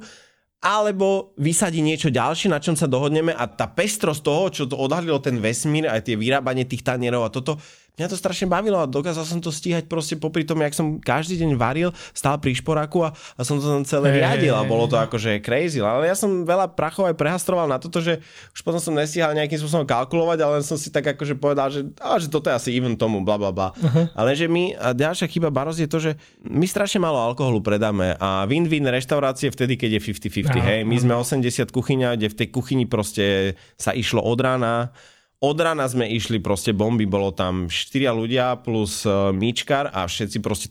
alebo 0.58 1.38
vysadí 1.38 1.86
niečo 1.86 2.10
ďalšie, 2.10 2.50
na 2.50 2.58
čom 2.58 2.74
sa 2.74 2.90
dohodneme 2.90 3.30
a 3.30 3.46
tá 3.46 3.70
pestrosť 3.70 4.22
toho, 4.26 4.44
čo 4.50 4.64
to 4.66 4.74
odhalilo 4.74 5.22
ten 5.22 5.38
vesmír, 5.38 5.86
aj 5.86 6.10
tie 6.10 6.18
vyrábanie 6.18 6.66
tých 6.66 6.82
tanierov 6.82 7.30
a 7.30 7.34
toto, 7.34 7.62
mňa 7.98 8.08
to 8.14 8.18
strašne 8.18 8.46
bavilo 8.46 8.78
a 8.78 8.86
dokázal 8.86 9.26
som 9.26 9.40
to 9.42 9.50
stíhať 9.50 9.90
proste 9.90 10.16
popri 10.16 10.46
tom, 10.46 10.62
jak 10.62 10.78
som 10.78 11.02
každý 11.02 11.42
deň 11.42 11.58
varil, 11.58 11.90
stál 12.14 12.38
pri 12.38 12.54
šporáku 12.54 13.02
a, 13.02 13.10
a 13.12 13.42
som 13.42 13.58
to 13.58 13.66
tam 13.66 13.84
celé 13.84 14.14
Hej, 14.14 14.18
riadil 14.22 14.54
a 14.54 14.62
bolo 14.64 14.86
to 14.86 15.02
akože 15.02 15.42
crazy, 15.42 15.82
ale 15.82 16.06
ja 16.06 16.14
som 16.14 16.46
veľa 16.46 16.78
prachov 16.78 17.10
aj 17.10 17.18
prehastroval 17.18 17.66
na 17.66 17.82
toto, 17.82 17.98
že 17.98 18.22
už 18.54 18.62
potom 18.62 18.78
som 18.78 18.94
nestíhal 18.94 19.34
nejakým 19.34 19.58
spôsobom 19.58 19.90
kalkulovať, 19.90 20.40
ale 20.46 20.56
som 20.62 20.78
si 20.78 20.94
tak 20.94 21.18
akože 21.18 21.34
povedal, 21.42 21.74
že, 21.74 21.90
á, 21.98 22.22
že 22.22 22.30
toto 22.30 22.54
je 22.54 22.56
asi 22.56 22.70
even 22.78 22.94
tomu, 22.94 23.26
bla 23.26 23.42
bla 23.42 23.50
bla. 23.50 23.74
Uh-huh. 23.74 24.06
Ale 24.14 24.38
že 24.38 24.46
my, 24.46 24.78
a 24.78 24.94
ďalšia 24.94 25.26
chyba 25.26 25.50
Baros 25.50 25.82
je 25.82 25.90
to, 25.90 25.98
že 25.98 26.12
my 26.46 26.70
strašne 26.70 27.02
málo 27.02 27.18
alkoholu 27.18 27.66
predáme 27.66 28.14
a 28.22 28.46
win-win 28.46 28.86
reštaurácie 28.86 29.50
vtedy, 29.50 29.74
keď 29.74 29.98
je 29.98 30.02
50-50, 30.14 30.54
Áno, 30.54 30.62
hej, 30.62 30.80
my 30.86 30.98
sme 31.02 31.14
80 31.18 31.74
kuchyňa, 31.74 32.14
kde 32.14 32.28
v 32.30 32.38
tej 32.38 32.48
kuchyni 32.54 32.86
proste 32.86 33.58
sa 33.74 33.92
išlo 33.98 34.22
od 34.22 34.38
rána, 34.38 34.94
od 35.38 35.58
rána 35.62 35.86
sme 35.86 36.10
išli 36.10 36.42
proste 36.42 36.74
bomby, 36.74 37.06
bolo 37.06 37.30
tam 37.30 37.70
štyria 37.70 38.10
ľudia 38.10 38.58
plus 38.58 39.06
uh, 39.06 39.30
míčkar 39.30 39.94
a 39.94 40.10
všetci 40.10 40.38
proste... 40.42 40.68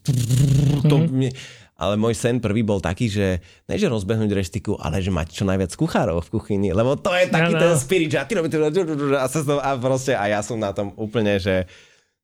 To, 0.87 1.03
ale 1.77 2.01
môj 2.01 2.17
sen 2.17 2.41
prvý 2.41 2.65
bol 2.65 2.81
taký, 2.81 3.13
že 3.13 3.45
ne 3.69 3.77
že 3.77 3.93
rozbehnúť 3.93 4.33
reštiku, 4.33 4.81
ale 4.81 5.05
že 5.05 5.13
mať 5.13 5.29
čo 5.29 5.45
najviac 5.45 5.77
kuchárov 5.77 6.25
v 6.25 6.33
kuchyni, 6.33 6.73
lebo 6.73 6.97
to 6.97 7.13
je 7.13 7.29
taký 7.29 7.53
Áno. 7.53 7.61
ten 7.61 7.75
spirit, 7.77 8.11
že 8.17 8.19
a 8.19 8.25
ty 8.25 8.33
robíš 8.33 8.57
a, 9.13 9.29
sa 9.29 9.41
a 9.61 9.71
proste 9.77 10.17
a 10.17 10.25
ja 10.25 10.41
som 10.41 10.57
na 10.57 10.73
tom 10.73 10.97
úplne, 10.97 11.37
že 11.37 11.69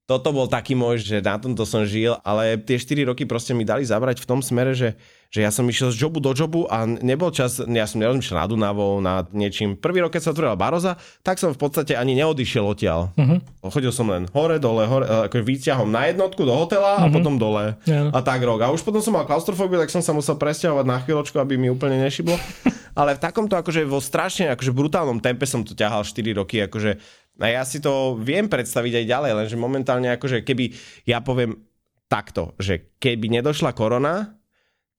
toto 0.03 0.35
bol 0.35 0.51
taký 0.51 0.75
môj, 0.75 0.99
že 0.99 1.23
na 1.23 1.39
tomto 1.39 1.63
som 1.63 1.87
žil, 1.87 2.19
ale 2.27 2.59
tie 2.59 2.75
4 2.75 3.07
roky 3.15 3.23
proste 3.23 3.55
mi 3.55 3.63
dali 3.63 3.87
zabrať 3.87 4.19
v 4.19 4.29
tom 4.29 4.43
smere, 4.43 4.75
že, 4.75 4.99
že 5.31 5.47
ja 5.47 5.55
som 5.55 5.63
išiel 5.63 5.95
z 5.95 6.05
jobu 6.05 6.19
do 6.19 6.35
jobu 6.35 6.67
a 6.67 6.83
nebol 6.85 7.31
čas, 7.31 7.63
ja 7.63 7.87
som 7.87 8.03
nerozmýšľal 8.03 8.43
nad 8.43 8.51
Dunavou, 8.51 8.99
nad 8.99 9.31
niečím. 9.31 9.79
Prvý 9.79 10.03
rok, 10.03 10.11
keď 10.11 10.23
sa 10.27 10.31
otvorila 10.35 10.59
Baroza, 10.59 10.99
tak 11.23 11.39
som 11.39 11.55
v 11.55 11.61
podstate 11.63 11.95
ani 11.95 12.19
neodišiel 12.19 12.67
odtiaľ. 12.67 13.15
Uh-huh. 13.15 13.39
Chodil 13.71 13.95
som 13.95 14.11
len 14.11 14.27
hore, 14.35 14.59
dole, 14.59 14.91
hore, 14.91 15.07
ako 15.07 15.39
výťahom 15.39 15.87
na 15.87 16.11
jednotku 16.11 16.43
do 16.43 16.51
hotela 16.51 16.99
a 16.99 17.07
potom 17.07 17.39
dole. 17.39 17.79
Áno. 17.87 18.11
A 18.11 18.19
tak 18.27 18.43
rok. 18.43 18.59
A 18.59 18.75
už 18.75 18.83
potom 18.83 18.99
som 18.99 19.15
mal 19.15 19.23
klaustrofóbiu, 19.23 19.79
tak 19.79 19.95
som 19.95 20.03
sa 20.03 20.11
musel 20.11 20.35
presťahovať 20.35 20.85
na 20.85 20.99
chvíľočku, 20.99 21.39
aby 21.39 21.55
mi 21.55 21.71
úplne 21.71 22.03
nešiblo. 22.03 22.35
Ale 22.93 23.17
v 23.17 23.25
takomto 23.25 23.57
akože 23.57 23.89
vo 23.89 24.05
strašne 24.05 24.53
akože 24.53 24.69
brutálnom 24.69 25.17
tempe 25.25 25.49
som 25.49 25.65
to 25.65 25.73
ťahal 25.73 26.05
4 26.05 26.37
roky, 26.37 26.61
akože 26.69 27.01
a 27.41 27.47
ja 27.49 27.63
si 27.65 27.81
to 27.81 28.19
viem 28.21 28.49
predstaviť 28.49 29.03
aj 29.03 29.07
ďalej, 29.09 29.33
lenže 29.39 29.57
momentálne 29.57 30.09
akože 30.13 30.45
keby 30.45 30.73
ja 31.09 31.25
poviem 31.25 31.65
takto, 32.07 32.53
že 32.61 32.93
keby 33.01 33.41
nedošla 33.41 33.73
korona, 33.73 34.37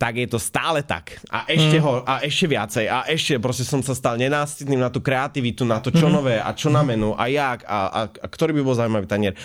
tak 0.01 0.19
je 0.19 0.27
to 0.27 0.41
stále 0.41 0.81
tak. 0.83 1.21
A 1.29 1.45
ešte 1.47 1.79
Mm. 1.79 1.83
ho, 1.85 1.91
a 2.03 2.19
ešte 2.25 2.49
viacej. 2.49 2.85
A 2.91 3.07
ešte 3.07 3.39
proste 3.39 3.63
som 3.63 3.79
sa 3.79 3.95
stal 3.95 4.19
nenástidným 4.19 4.81
na 4.81 4.89
tú 4.91 4.99
kreativitu, 4.99 5.63
na 5.63 5.79
to 5.79 5.93
čo 5.93 6.11
nové 6.11 6.41
a 6.41 6.51
čo 6.51 6.67
na 6.67 6.81
menu 6.83 7.15
a 7.15 7.29
jak 7.29 7.63
a, 7.63 7.79
a, 7.87 8.01
a 8.09 8.25
ktorý 8.27 8.51
by 8.57 8.61
bol 8.65 8.75
zaujímavý 8.75 9.07
tanier. 9.07 9.37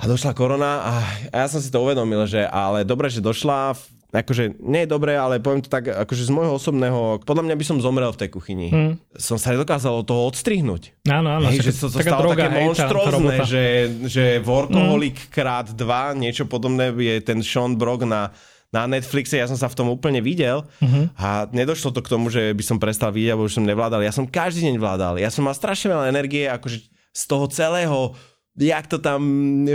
A 0.00 0.08
došla 0.08 0.32
korona 0.32 0.80
a, 0.80 0.92
a 1.30 1.34
ja 1.44 1.46
som 1.46 1.60
si 1.60 1.68
to 1.68 1.84
uvedomil, 1.84 2.24
že 2.24 2.42
ale 2.48 2.82
dobre, 2.88 3.12
že 3.12 3.20
došla, 3.20 3.76
akože 4.10 4.58
nie 4.58 4.84
je 4.84 4.90
dobré, 4.90 5.14
ale 5.14 5.38
poviem 5.38 5.62
to 5.62 5.70
tak, 5.70 5.86
akože 5.86 6.26
z 6.26 6.32
môjho 6.34 6.54
osobného, 6.54 7.22
podľa 7.22 7.46
mňa 7.46 7.56
by 7.56 7.64
som 7.64 7.78
zomrel 7.78 8.10
v 8.10 8.20
tej 8.26 8.30
kuchyni. 8.30 8.68
Mm. 8.68 8.92
Som 9.14 9.38
sa 9.38 9.54
nedokázal 9.54 10.02
od 10.02 10.06
toho 10.06 10.26
odstrihnúť. 10.26 11.06
Áno, 11.06 11.38
áno. 11.38 11.46
Hej, 11.48 11.70
že 11.70 11.72
to, 11.78 11.86
to 11.88 12.02
stalo 12.02 12.30
droga, 12.30 12.50
také 12.50 12.66
robota. 12.90 13.44
že, 13.46 13.64
že 14.04 14.24
workoholik 14.42 15.30
krát 15.30 15.70
dva, 15.70 16.12
niečo 16.12 16.44
podobné 16.44 16.90
je 16.90 17.22
ten 17.22 17.38
Sean 17.40 17.78
Brock 17.78 18.02
na, 18.02 18.34
na 18.70 18.86
Netflixe, 18.86 19.38
ja 19.38 19.46
som 19.46 19.58
sa 19.58 19.70
v 19.70 19.78
tom 19.78 19.88
úplne 19.90 20.18
videl 20.18 20.62
Mhm. 20.82 21.14
a 21.14 21.46
nedošlo 21.50 21.90
to 21.90 22.02
k 22.02 22.10
tomu, 22.10 22.30
že 22.30 22.50
by 22.54 22.62
som 22.66 22.78
prestal 22.78 23.10
vidieť, 23.14 23.34
alebo 23.34 23.46
už 23.46 23.58
som 23.58 23.66
nevládal. 23.66 24.02
Ja 24.02 24.10
som 24.10 24.26
každý 24.26 24.66
deň 24.66 24.76
vládal. 24.78 25.14
Ja 25.18 25.30
som 25.30 25.46
mal 25.46 25.54
strašne 25.54 25.90
veľa 25.90 26.10
energie, 26.10 26.46
akože 26.46 26.86
z 27.10 27.22
toho 27.26 27.50
celého 27.50 28.14
jak 28.60 28.84
to 28.92 29.00
tam 29.00 29.24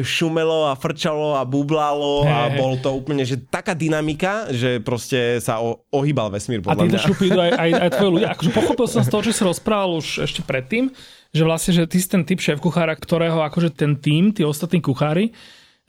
šumelo 0.06 0.70
a 0.70 0.78
frčalo 0.78 1.34
a 1.34 1.42
bublalo 1.42 2.22
a 2.30 2.54
bol 2.54 2.78
to 2.78 2.94
úplne, 2.94 3.26
že 3.26 3.42
taká 3.42 3.74
dynamika, 3.74 4.54
že 4.54 4.78
proste 4.78 5.42
sa 5.42 5.58
o, 5.58 5.82
ohýbal 5.90 6.30
vesmír 6.30 6.62
A 6.62 6.78
podľa 6.78 6.94
mňa. 6.94 7.02
šupy 7.02 7.34
idú 7.34 7.40
aj, 7.42 7.52
aj, 7.58 7.72
aj 7.82 7.90
tvoji 7.98 8.12
ľudia. 8.14 8.30
Akože 8.38 8.52
pochopil 8.54 8.86
som 8.86 9.02
z 9.02 9.10
toho, 9.10 9.22
čo 9.26 9.34
si 9.34 9.42
rozprával 9.42 9.98
už 9.98 10.30
ešte 10.30 10.46
predtým, 10.46 10.94
že 11.34 11.42
vlastne, 11.42 11.74
že 11.74 11.90
ty 11.90 11.98
si 11.98 12.08
ten 12.08 12.22
typ 12.22 12.38
šéf 12.38 12.62
kuchára, 12.62 12.94
ktorého 12.94 13.42
akože 13.42 13.74
ten 13.74 13.98
tým, 13.98 14.30
tí 14.30 14.46
ostatní 14.46 14.80
kuchári, 14.86 15.34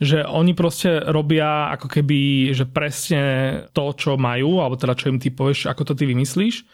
že 0.01 0.25
oni 0.25 0.57
proste 0.57 0.97
robia 1.05 1.69
ako 1.77 1.89
keby, 1.89 2.51
že 2.57 2.65
presne 2.65 3.21
to, 3.77 3.93
čo 3.93 4.17
majú, 4.17 4.57
alebo 4.61 4.73
teda 4.73 4.97
čo 4.97 5.13
im 5.13 5.21
ty 5.21 5.29
povieš, 5.29 5.69
ako 5.69 5.93
to 5.93 5.93
ty 5.93 6.09
vymyslíš. 6.09 6.65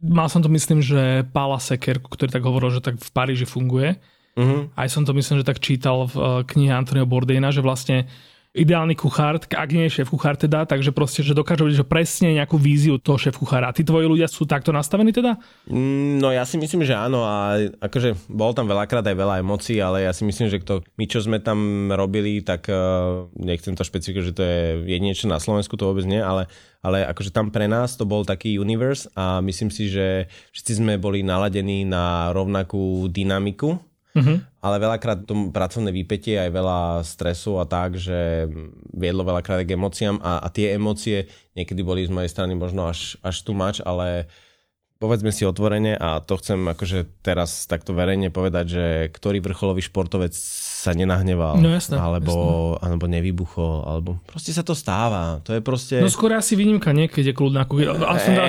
Mal 0.00 0.28
som 0.28 0.44
to 0.44 0.52
myslím, 0.52 0.84
že 0.84 1.24
Pála 1.32 1.56
Seker, 1.56 2.00
ktorý 2.00 2.28
tak 2.28 2.44
hovoril, 2.44 2.68
že 2.72 2.84
tak 2.84 3.00
v 3.00 3.10
Paríži 3.12 3.48
funguje. 3.48 3.96
Mhm. 4.36 4.76
Aj 4.76 4.88
som 4.92 5.02
to 5.02 5.16
myslím, 5.16 5.40
že 5.40 5.48
tak 5.48 5.64
čítal 5.64 6.06
v 6.06 6.16
eh, 6.16 6.26
knihe 6.44 6.72
Antonio 6.72 7.08
Bourdaina, 7.08 7.48
že 7.48 7.64
vlastne 7.64 8.04
ideálny 8.56 8.96
kuchár, 8.96 9.36
ak 9.36 9.68
nie 9.68 9.84
je 9.86 10.00
šéf 10.00 10.08
kuchár 10.08 10.40
teda, 10.40 10.64
takže 10.64 10.88
proste, 10.88 11.20
že 11.20 11.36
dokáže 11.36 11.60
robiť 11.60 11.76
že 11.76 11.86
presne 11.86 12.32
nejakú 12.32 12.56
víziu 12.56 12.96
toho 12.96 13.20
šéf 13.20 13.36
kuchára. 13.36 13.68
A 13.68 13.76
tí 13.76 13.84
tvoji 13.84 14.08
ľudia 14.08 14.24
sú 14.32 14.48
takto 14.48 14.72
nastavení 14.72 15.12
teda? 15.12 15.36
Mm, 15.68 16.24
No 16.24 16.32
ja 16.32 16.48
si 16.48 16.56
myslím, 16.56 16.88
že 16.88 16.96
áno 16.96 17.28
a 17.28 17.60
akože 17.84 18.16
bol 18.32 18.56
tam 18.56 18.64
veľakrát 18.64 19.04
aj 19.04 19.12
veľa 19.12 19.44
emócií, 19.44 19.76
ale 19.76 20.08
ja 20.08 20.12
si 20.16 20.24
myslím, 20.24 20.48
že 20.48 20.64
to, 20.64 20.80
my 20.96 21.04
čo 21.04 21.20
sme 21.20 21.36
tam 21.44 21.92
robili, 21.92 22.40
tak 22.40 22.72
uh, 22.72 23.28
nechcem 23.36 23.76
to 23.76 23.84
špecifikovať, 23.84 24.26
že 24.32 24.36
to 24.36 24.42
je 24.42 24.60
jedinečné 24.88 25.28
na 25.28 25.40
Slovensku, 25.42 25.76
to 25.76 25.92
vôbec 25.92 26.08
nie, 26.08 26.18
ale, 26.18 26.48
ale 26.80 27.04
akože 27.04 27.36
tam 27.36 27.52
pre 27.52 27.68
nás 27.68 28.00
to 28.00 28.08
bol 28.08 28.24
taký 28.24 28.56
universe 28.56 29.04
a 29.12 29.44
myslím 29.44 29.68
si, 29.68 29.92
že 29.92 30.32
všetci 30.56 30.80
sme 30.80 30.92
boli 30.96 31.20
naladení 31.20 31.84
na 31.84 32.32
rovnakú 32.32 33.12
dynamiku 33.12 33.76
uh-huh. 34.16 34.40
ale 34.64 34.76
veľakrát 34.80 35.28
tomu 35.28 35.52
pracovné 35.52 35.92
výpetie 35.92 36.40
aj 36.40 36.50
veľa 36.50 36.80
stresu 37.04 37.60
a 37.60 37.68
tak, 37.68 38.00
že 38.00 38.48
viedlo 38.96 39.22
veľakrát 39.28 39.68
k 39.68 39.76
emóciám 39.76 40.16
a, 40.24 40.40
a 40.40 40.48
tie 40.48 40.72
emócie 40.72 41.28
niekedy 41.52 41.84
boli 41.84 42.08
z 42.08 42.10
mojej 42.10 42.32
strany 42.32 42.56
možno 42.56 42.88
až, 42.88 43.20
až 43.20 43.44
too 43.44 43.52
much, 43.52 43.84
ale 43.84 44.24
povedzme 44.96 45.28
si 45.28 45.44
otvorene 45.44 45.96
a 46.00 46.24
to 46.24 46.40
chcem 46.40 46.64
akože 46.72 47.20
teraz 47.20 47.68
takto 47.68 47.92
verejne 47.92 48.32
povedať, 48.32 48.66
že 48.66 48.84
ktorý 49.12 49.44
vrcholový 49.44 49.84
športovec 49.84 50.32
sa 50.86 50.94
nenahneval, 50.94 51.58
no, 51.58 51.74
jasné, 51.74 51.98
alebo, 51.98 52.34
jasné. 52.78 52.86
alebo 52.86 53.04
nevybuchol, 53.10 53.76
alebo 53.82 54.10
proste 54.22 54.54
sa 54.54 54.62
to 54.62 54.78
stáva. 54.78 55.42
To 55.42 55.50
je 55.50 55.58
proste... 55.58 55.98
No 55.98 56.06
skôr 56.06 56.30
asi 56.38 56.54
výnimka 56.54 56.94
niekedy 56.94 57.34
kľudná 57.34 57.66
kuchyňa. 57.66 57.98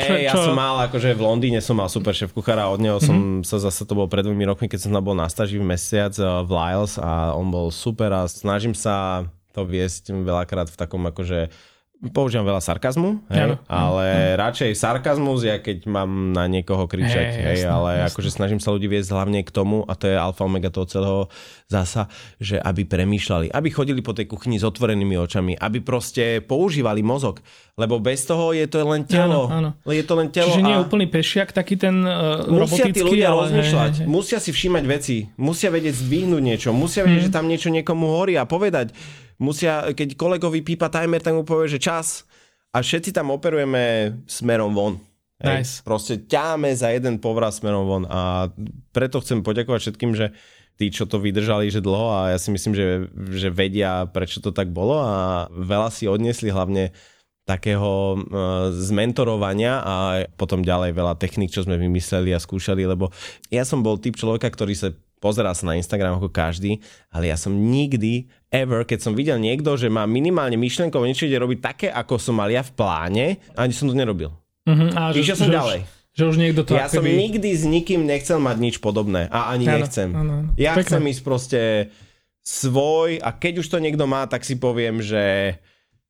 Hey, 0.05 0.29
ja 0.29 0.37
som 0.37 0.53
mal, 0.53 0.77
akože 0.85 1.17
v 1.17 1.21
Londýne 1.25 1.59
som 1.65 1.81
mal 1.81 1.89
super 1.89 2.13
šéf 2.13 2.29
kuchára, 2.29 2.69
od 2.69 2.77
neho 2.77 3.01
mm-hmm. 3.01 3.41
som 3.41 3.57
sa 3.57 3.57
zase, 3.57 3.89
to 3.89 3.97
bol 3.97 4.05
pred 4.05 4.21
dvomi 4.21 4.45
rokmi, 4.45 4.69
keď 4.69 4.85
som 4.85 4.91
tam 4.93 5.01
bol 5.01 5.17
na 5.17 5.25
staži 5.25 5.57
v 5.57 5.65
mesiac 5.65 6.13
eh, 6.13 6.25
v 6.45 6.49
Lyles 6.53 7.01
a 7.01 7.33
on 7.33 7.49
bol 7.49 7.73
super 7.73 8.13
a 8.13 8.29
snažím 8.29 8.77
sa 8.77 9.25
to 9.57 9.65
viesť 9.65 10.13
veľakrát 10.13 10.69
v 10.69 10.77
takom 10.77 11.01
akože 11.09 11.49
používam 11.97 12.45
veľa 12.45 12.61
sarkazmu, 12.61 13.25
hej, 13.33 13.57
ja, 13.57 13.63
ale 13.65 14.05
ja. 14.05 14.37
radšej 14.37 14.71
sarkazmus, 14.77 15.41
ja 15.41 15.57
keď 15.57 15.89
mám 15.89 16.29
na 16.29 16.45
niekoho 16.45 16.85
kričať, 16.85 17.25
hej, 17.33 17.41
hej 17.41 17.57
jasné, 17.65 17.73
ale 17.73 17.89
jasné. 17.97 18.07
akože 18.13 18.29
snažím 18.29 18.59
sa 18.61 18.69
ľudí 18.69 18.85
viesť 18.85 19.09
hlavne 19.17 19.41
k 19.41 19.49
tomu, 19.49 19.81
a 19.81 19.97
to 19.97 20.05
je 20.05 20.13
alfa 20.13 20.45
omega 20.45 20.69
toho 20.69 20.85
celého 20.85 21.21
zasa, 21.65 22.05
že 22.37 22.61
aby 22.61 22.85
premýšľali, 22.85 23.49
aby 23.49 23.69
chodili 23.73 24.05
po 24.05 24.13
tej 24.13 24.29
kuchyni 24.29 24.61
s 24.61 24.65
otvorenými 24.69 25.17
očami, 25.17 25.57
aby 25.57 25.81
proste 25.81 26.45
používali 26.45 27.01
mozog, 27.01 27.41
lebo 27.73 27.97
bez 27.97 28.29
toho 28.29 28.53
je 28.53 28.69
to 28.69 28.85
len 28.85 29.01
telo. 29.09 29.49
Áno, 29.49 29.73
áno. 29.81 29.89
Je 29.89 30.05
to 30.05 30.13
len 30.21 30.29
telo 30.29 30.53
Čiže 30.53 30.61
a... 30.61 30.65
nie 30.69 30.73
je 30.77 30.81
úplný 30.85 31.05
pešiak, 31.09 31.49
taký 31.49 31.81
ten 31.81 32.05
uh, 32.05 32.45
musia 32.45 32.85
robotický, 32.85 32.93
tí 32.93 33.01
ľudia 33.01 33.33
ale... 33.33 33.49
rozmýšľať, 33.49 33.93
hej, 33.93 34.03
hej. 34.05 34.07
musia 34.07 34.37
si 34.37 34.53
všímať 34.53 34.83
veci, 34.85 35.17
musia 35.41 35.73
vedieť 35.73 35.97
zdvihnúť 35.97 36.43
niečo, 36.45 36.69
musia 36.77 37.01
vedieť, 37.01 37.25
hmm. 37.25 37.29
že 37.33 37.35
tam 37.35 37.49
niečo 37.49 37.73
niekomu 37.73 38.05
horí 38.05 38.37
a 38.37 38.45
povedať, 38.45 38.93
musia, 39.41 39.93
keď 39.93 40.17
kolegovi 40.17 40.61
pípa 40.61 40.89
timer, 40.89 41.21
tak 41.21 41.33
mu 41.37 41.45
povie, 41.45 41.69
že 41.69 41.81
čas 41.81 42.27
a 42.73 42.81
všetci 42.83 43.15
tam 43.15 43.33
operujeme 43.33 44.13
smerom 44.29 44.73
von. 44.73 44.95
Hej. 45.37 45.53
Nice. 45.61 45.73
Proste 45.85 46.25
ťáme 46.25 46.73
za 46.73 46.89
jeden 46.89 47.21
povraz 47.21 47.61
smerom 47.61 47.85
von 47.85 48.03
a 48.09 48.49
preto 48.89 49.21
chcem 49.21 49.45
poďakovať 49.45 49.79
všetkým, 49.85 50.11
že 50.17 50.33
tí, 50.77 50.89
čo 50.89 51.05
to 51.05 51.21
vydržali, 51.21 51.69
že 51.69 51.81
dlho 51.81 52.09
a 52.09 52.21
ja 52.33 52.37
si 52.41 52.49
myslím, 52.53 52.73
že, 52.73 53.09
že 53.33 53.49
vedia, 53.53 54.09
prečo 54.09 54.41
to 54.41 54.53
tak 54.53 54.69
bolo 54.73 54.97
a 55.01 55.45
veľa 55.53 55.89
si 55.93 56.09
odniesli 56.09 56.49
hlavne 56.49 56.93
takého 57.47 58.19
uh, 58.19 58.69
zmentorovania 58.75 59.79
a 59.79 59.95
potom 60.35 60.61
ďalej 60.61 60.91
veľa 60.91 61.15
technik, 61.15 61.49
čo 61.49 61.63
sme 61.63 61.79
vymysleli 61.79 62.35
a 62.35 62.43
skúšali, 62.43 62.83
lebo 62.83 63.09
ja 63.47 63.63
som 63.63 63.79
bol 63.81 63.95
typ 63.97 64.19
človeka, 64.19 64.51
ktorý 64.51 64.75
sa 64.75 64.91
pozerá 65.17 65.53
sa 65.53 65.65
na 65.69 65.77
Instagram 65.77 66.17
ako 66.21 66.29
každý, 66.29 66.81
ale 67.09 67.29
ja 67.29 67.37
som 67.37 67.53
nikdy, 67.53 68.29
ever, 68.53 68.85
keď 68.85 68.99
som 69.01 69.13
videl 69.17 69.37
niekto, 69.41 69.73
že 69.75 69.89
má 69.89 70.05
minimálne 70.05 70.55
myšlenkov 70.55 71.05
niečo 71.05 71.25
ide 71.25 71.41
robiť 71.41 71.59
také, 71.59 71.87
ako 71.89 72.21
som 72.21 72.37
mal 72.37 72.49
ja 72.49 72.61
v 72.61 72.71
pláne, 72.73 73.25
ani 73.57 73.73
som 73.73 73.89
to 73.89 73.97
nerobil. 73.97 74.33
Uh-huh, 74.67 74.89
a 74.93 75.15
Išiel 75.15 75.37
som 75.39 75.49
že 75.49 75.55
ďalej. 75.55 75.79
Už, 75.83 76.17
že 76.17 76.23
už 76.27 76.35
niekto 76.41 76.61
to 76.65 76.75
Ja 76.75 76.89
som 76.91 77.05
by... 77.05 77.13
nikdy 77.13 77.49
s 77.53 77.63
nikým 77.63 78.03
nechcel 78.03 78.41
mať 78.41 78.57
nič 78.57 78.75
podobné 78.81 79.29
a 79.29 79.53
ani 79.53 79.65
ano, 79.69 79.75
nechcem. 79.79 80.09
Ano, 80.11 80.33
ano. 80.43 80.49
Ja 80.59 80.75
Pekne. 80.75 80.85
chcem 80.85 81.03
ísť 81.13 81.21
proste 81.23 81.61
svoj 82.47 83.19
a 83.19 83.29
keď 83.35 83.59
už 83.61 83.67
to 83.67 83.77
niekto 83.83 84.07
má, 84.07 84.23
tak 84.25 84.47
si 84.47 84.55
poviem, 84.55 85.03
že 85.03 85.55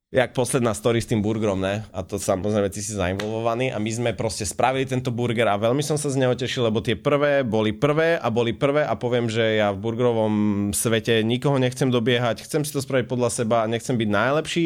jak 0.08 0.32
posledná 0.32 0.72
story 0.72 1.04
s 1.04 1.10
tým 1.12 1.20
burgerom, 1.20 1.60
ne? 1.60 1.84
A 1.92 2.00
to 2.00 2.16
samozrejme 2.16 2.72
ty 2.72 2.80
si 2.80 2.96
zainvolvovaný 2.96 3.76
a 3.76 3.78
my 3.78 3.92
sme 3.92 4.12
proste 4.16 4.48
spravili 4.48 4.88
tento 4.88 5.12
burger 5.12 5.52
a 5.52 5.60
veľmi 5.60 5.84
som 5.84 6.00
sa 6.00 6.08
z 6.08 6.16
neho 6.16 6.32
tešil, 6.32 6.64
lebo 6.64 6.80
tie 6.80 6.96
prvé 6.96 7.44
boli 7.44 7.76
prvé 7.76 8.16
a 8.16 8.32
boli 8.32 8.56
prvé 8.56 8.88
a 8.88 8.96
poviem, 8.96 9.28
že 9.28 9.60
ja 9.60 9.76
v 9.76 9.84
burgerovom 9.84 10.34
svete 10.72 11.28
nikoho 11.28 11.60
nechcem 11.60 11.92
dobiehať, 11.92 12.48
chcem 12.48 12.64
si 12.64 12.72
to 12.72 12.80
spraviť 12.80 13.04
podľa 13.04 13.30
seba, 13.36 13.68
nechcem 13.68 14.00
byť 14.00 14.10
najlepší, 14.10 14.66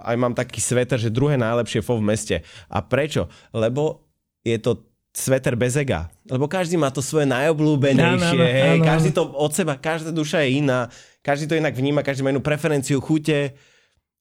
aj 0.00 0.16
mám 0.16 0.32
taký 0.32 0.64
sveter, 0.64 0.96
že 0.96 1.12
druhé 1.12 1.36
najlepšie 1.36 1.84
fo 1.84 2.00
v 2.00 2.08
meste. 2.08 2.36
A 2.72 2.80
prečo? 2.80 3.28
Lebo 3.52 4.08
je 4.40 4.56
to 4.56 4.88
sveter 5.12 5.60
bez 5.60 5.76
ega. 5.76 6.08
Lebo 6.24 6.48
každý 6.48 6.80
má 6.80 6.88
to 6.88 7.04
svoje 7.04 7.28
najobľúbenejšie, 7.28 8.38
no, 8.38 8.40
no, 8.40 8.48
hej, 8.48 8.78
každý 8.80 9.10
to 9.12 9.28
od 9.28 9.52
seba, 9.52 9.76
každá 9.76 10.08
duša 10.08 10.40
je 10.46 10.64
iná, 10.64 10.88
každý 11.20 11.52
to 11.52 11.58
inak 11.60 11.76
vníma, 11.76 12.00
každý 12.00 12.24
má 12.24 12.32
inú 12.32 12.40
preferenciu, 12.40 13.02
chute, 13.02 13.52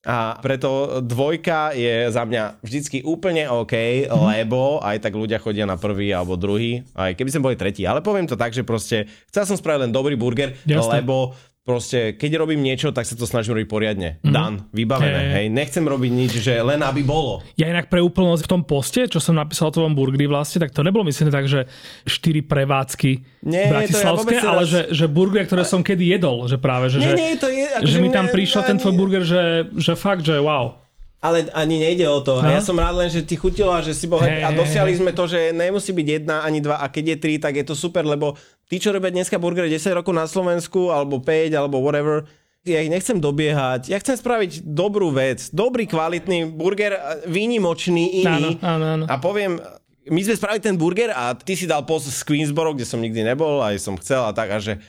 a 0.08 0.40
preto 0.40 1.04
dvojka 1.04 1.76
je 1.76 2.08
za 2.08 2.24
mňa 2.24 2.64
vždycky 2.64 3.04
úplne 3.04 3.52
OK, 3.52 3.76
mm-hmm. 4.08 4.16
lebo 4.32 4.80
aj 4.80 5.04
tak 5.04 5.12
ľudia 5.12 5.44
chodia 5.44 5.68
na 5.68 5.76
prvý 5.76 6.16
alebo 6.16 6.40
druhý, 6.40 6.88
aj 6.96 7.20
keby 7.20 7.30
sme 7.36 7.46
boli 7.52 7.56
tretí. 7.60 7.84
Ale 7.84 8.00
poviem 8.00 8.24
to 8.24 8.40
tak, 8.40 8.56
že 8.56 8.64
proste 8.64 9.12
chcel 9.28 9.44
som 9.44 9.60
spraviť 9.60 9.84
len 9.84 9.92
dobrý 9.92 10.16
burger, 10.16 10.56
Jasne. 10.64 11.04
lebo 11.04 11.36
proste, 11.70 12.18
keď 12.18 12.42
robím 12.42 12.66
niečo, 12.66 12.90
tak 12.90 13.06
sa 13.06 13.14
to 13.14 13.30
snažím 13.30 13.54
robiť 13.54 13.70
poriadne. 13.70 14.10
Mm-hmm. 14.18 14.34
Dan, 14.34 14.66
vybavené. 14.74 15.22
Hey. 15.22 15.34
Hej, 15.38 15.46
nechcem 15.54 15.86
robiť 15.86 16.10
nič, 16.10 16.32
že 16.42 16.58
len 16.66 16.82
aby 16.82 17.06
bolo. 17.06 17.46
Ja 17.54 17.70
inak 17.70 17.94
pre 17.94 18.02
úplnosť 18.02 18.42
v 18.42 18.50
tom 18.50 18.66
poste, 18.66 19.06
čo 19.06 19.22
som 19.22 19.38
napísal 19.38 19.70
o 19.70 19.86
tom 19.86 19.94
burgeri 19.94 20.26
vlastne, 20.26 20.66
tak 20.66 20.74
to 20.74 20.82
nebolo 20.82 21.06
myslené 21.06 21.30
tak, 21.30 21.46
že 21.46 21.70
štyri 22.10 22.42
prevádzky 22.42 23.46
nie, 23.46 23.70
bratislavské, 23.70 24.42
ja 24.42 24.50
ale 24.50 24.66
že, 24.66 24.90
že 24.90 25.06
burgery, 25.06 25.46
ktoré 25.46 25.62
som 25.62 25.86
kedy 25.86 26.18
jedol, 26.18 26.50
že 26.50 26.58
práve, 26.58 26.90
že, 26.90 27.06
nie, 27.06 27.14
nie, 27.14 27.38
to 27.38 27.46
je, 27.46 27.86
že, 27.86 27.94
že 27.94 27.98
mi 28.02 28.10
tam 28.10 28.26
prišiel 28.34 28.66
ten 28.66 28.82
tvoj 28.82 28.94
burger, 28.98 29.22
že, 29.22 29.70
že 29.78 29.94
fakt, 29.94 30.26
že 30.26 30.42
wow. 30.42 30.89
Ale 31.20 31.52
ani 31.52 31.84
nejde 31.84 32.08
o 32.08 32.24
to. 32.24 32.40
No? 32.40 32.48
A 32.48 32.60
ja 32.60 32.62
som 32.64 32.80
rád 32.80 32.96
len, 32.96 33.12
že 33.12 33.28
ti 33.28 33.36
chutilo 33.36 33.76
a 33.76 33.84
že 33.84 33.92
si 33.92 34.08
bol 34.08 34.24
hey, 34.24 34.40
a 34.40 34.56
dosiahli 34.56 34.96
sme 34.96 35.12
to, 35.12 35.28
že 35.28 35.52
nemusí 35.52 35.92
byť 35.92 36.08
jedna 36.08 36.48
ani 36.48 36.64
dva 36.64 36.80
a 36.80 36.88
keď 36.88 37.16
je 37.16 37.18
tri, 37.20 37.34
tak 37.36 37.60
je 37.60 37.68
to 37.68 37.76
super, 37.76 38.08
lebo 38.08 38.40
tí, 38.72 38.80
čo 38.80 38.96
robia 38.96 39.12
dneska 39.12 39.36
burgery 39.36 39.68
10 39.68 40.00
rokov 40.00 40.16
na 40.16 40.24
Slovensku 40.24 40.96
alebo 40.96 41.20
5 41.20 41.60
alebo 41.60 41.84
whatever, 41.84 42.24
ja 42.64 42.80
ich 42.80 42.92
nechcem 42.92 43.20
dobiehať, 43.20 43.92
ja 43.92 43.98
chcem 44.00 44.20
spraviť 44.20 44.64
dobrú 44.64 45.12
vec, 45.12 45.52
dobrý 45.52 45.88
kvalitný 45.88 46.56
burger, 46.56 47.24
výnimočný, 47.28 48.24
iný. 48.24 48.60
Áno, 48.60 48.80
áno, 48.80 48.86
áno. 49.00 49.06
A 49.08 49.16
poviem, 49.20 49.60
my 50.08 50.20
sme 50.24 50.36
spravili 50.36 50.64
ten 50.64 50.76
burger 50.76 51.12
a 51.12 51.36
ty 51.36 51.56
si 51.56 51.68
dal 51.68 51.84
post 51.84 52.12
z 52.12 52.22
Queensboro, 52.24 52.76
kde 52.76 52.88
som 52.88 53.00
nikdy 53.00 53.24
nebol, 53.24 53.60
aj 53.64 53.80
som 53.80 53.96
chcel 54.00 54.24
a 54.24 54.32
tak 54.32 54.56
a 54.56 54.60
že 54.60 54.80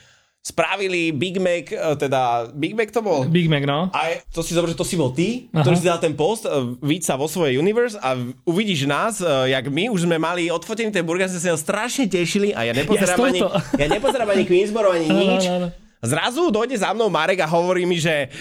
spravili 0.40 1.12
Big 1.12 1.36
Mac, 1.36 1.68
e, 1.68 1.76
teda 2.00 2.48
Big 2.56 2.72
Mac 2.72 2.88
to 2.88 3.04
bol? 3.04 3.28
Big 3.28 3.46
Mac, 3.46 3.68
no. 3.68 3.92
A 3.92 4.24
to 4.32 4.40
si 4.40 4.56
zober, 4.56 4.72
že 4.72 4.78
to 4.80 4.88
si 4.88 4.96
bol 4.96 5.12
ty, 5.12 5.52
Aha. 5.52 5.60
ktorý 5.60 5.76
si 5.76 5.84
dal 5.84 6.00
ten 6.00 6.16
post, 6.16 6.48
e, 6.48 6.52
víc 6.80 7.04
sa 7.04 7.20
vo 7.20 7.28
svojej 7.28 7.60
universe 7.60 8.00
a 8.00 8.16
uvidíš 8.48 8.88
nás, 8.88 9.20
e, 9.20 9.52
jak 9.52 9.68
my 9.68 9.92
už 9.92 10.08
sme 10.08 10.16
mali 10.16 10.48
odfotený 10.48 10.96
ten 10.96 11.04
burger, 11.04 11.28
sme 11.28 11.40
sa 11.40 11.60
strašne 11.60 12.08
tešili 12.08 12.56
a 12.56 12.64
ja 12.64 12.72
nepozerám 12.72 13.20
ja 13.20 13.26
ani, 13.28 13.40
ja 13.76 13.86
nepozerám 13.92 14.28
ani 14.32 14.44
Queensboro, 14.48 14.96
ani 14.96 15.06
nič. 15.28 15.44
No, 15.44 15.56
no, 15.60 15.68
no. 15.68 15.79
Zrazu 16.00 16.48
dojde 16.48 16.80
za 16.80 16.96
mnou 16.96 17.12
Marek 17.12 17.44
a 17.44 17.52
hovorí 17.52 17.84
mi, 17.84 18.00
že, 18.00 18.32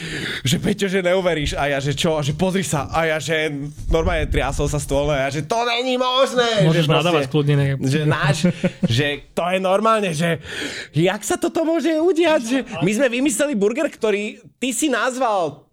že 0.48 0.56
Peťo, 0.64 0.88
že 0.88 1.04
neuveríš. 1.04 1.60
A 1.60 1.68
ja, 1.68 1.80
že 1.84 1.92
čo? 1.92 2.16
A 2.16 2.24
že 2.24 2.32
pozri 2.32 2.64
sa. 2.64 2.88
A 2.88 3.04
ja, 3.04 3.18
že 3.20 3.52
normálne 3.92 4.32
triasol 4.32 4.72
sa 4.72 4.80
stôl. 4.80 5.12
A 5.12 5.28
ja, 5.28 5.30
že 5.30 5.44
to 5.44 5.60
není 5.68 6.00
možné. 6.00 6.64
Môžeš 6.64 6.88
že 6.88 6.96
nadávať 6.96 7.24
kľudne. 7.28 7.76
Že 7.84 8.02
náš, 8.08 8.48
že 8.88 9.28
to 9.36 9.44
je 9.52 9.60
normálne, 9.60 10.16
že 10.16 10.40
jak 10.96 11.20
sa 11.20 11.36
toto 11.36 11.68
môže 11.68 11.92
udiať? 12.00 12.42
Že 12.48 12.60
my 12.80 12.92
sme 12.96 13.08
vymysleli 13.12 13.54
burger, 13.60 13.92
ktorý 13.92 14.40
ty 14.56 14.72
si 14.72 14.88
nazval 14.88 15.69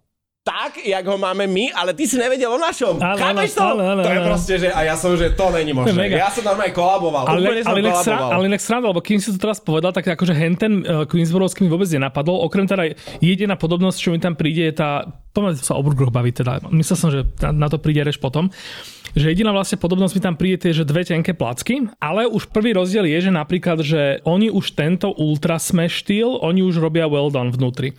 tak, 0.47 0.79
jak 0.79 1.03
ho 1.03 1.19
máme 1.19 1.43
my, 1.43 1.75
ale 1.75 1.91
ty 1.91 2.07
si 2.07 2.15
nevedel 2.15 2.47
o 2.47 2.55
našom. 2.55 2.95
Áno, 3.03 3.19
Chápeš 3.19 3.51
to? 3.59 3.67
Áno, 3.67 3.83
áno, 3.83 3.99
to 3.99 4.11
je 4.15 4.21
proste, 4.23 4.53
že 4.63 4.67
a 4.71 4.79
ja 4.87 4.95
som, 4.95 5.11
že 5.19 5.35
to 5.35 5.51
není 5.51 5.75
možné. 5.75 6.07
Ja 6.15 6.31
som 6.31 6.47
normálne 6.47 6.71
kolaboval. 6.71 7.27
Ale, 7.27 7.43
úplne 7.43 7.63
som 7.67 7.75
ale, 7.75 7.79
kolaboval. 7.83 8.07
Sra, 8.07 8.17
ale 8.31 8.43
inak 8.47 8.61
sranda, 8.63 8.87
lebo 8.95 9.03
kým 9.03 9.19
si 9.19 9.35
to 9.35 9.39
teraz 9.43 9.59
povedal, 9.59 9.91
tak 9.91 10.07
akože 10.07 10.31
henten 10.31 10.87
uh, 10.87 11.03
Queensborovský 11.03 11.67
mi 11.67 11.69
vôbec 11.69 11.91
nenapadol. 11.91 12.47
Okrem 12.47 12.63
teda 12.63 12.95
jediná 13.19 13.59
podobnosť, 13.59 13.97
čo 13.99 14.09
mi 14.15 14.23
tam 14.23 14.39
príde, 14.39 14.71
je 14.71 14.73
tá, 14.79 15.03
poďme 15.35 15.59
sa 15.59 15.75
o 15.75 15.83
burgeroch 15.83 16.15
baviť 16.15 16.33
teda. 16.39 16.53
Myslel 16.71 16.95
som, 16.95 17.09
že 17.11 17.27
na 17.51 17.67
to 17.67 17.75
príde 17.83 18.07
reč 18.07 18.15
potom 18.15 18.47
že 19.17 19.33
jediná 19.33 19.49
vlastne 19.49 19.81
podobnosť 19.81 20.13
mi 20.13 20.21
tam 20.21 20.35
príde, 20.37 20.69
je, 20.69 20.83
že 20.83 20.85
dve 20.85 21.01
tenké 21.01 21.33
placky, 21.33 21.89
ale 21.97 22.29
už 22.29 22.53
prvý 22.53 22.77
rozdiel 22.77 23.09
je, 23.09 23.17
že 23.25 23.31
napríklad, 23.33 23.81
že 23.81 24.21
oni 24.21 24.53
už 24.53 24.77
tento 24.77 25.09
ultra 25.09 25.57
smash 25.57 26.05
štýl, 26.05 26.37
oni 26.37 26.61
už 26.61 26.77
robia 26.77 27.09
well 27.09 27.33
done 27.33 27.49
vnútri 27.49 27.97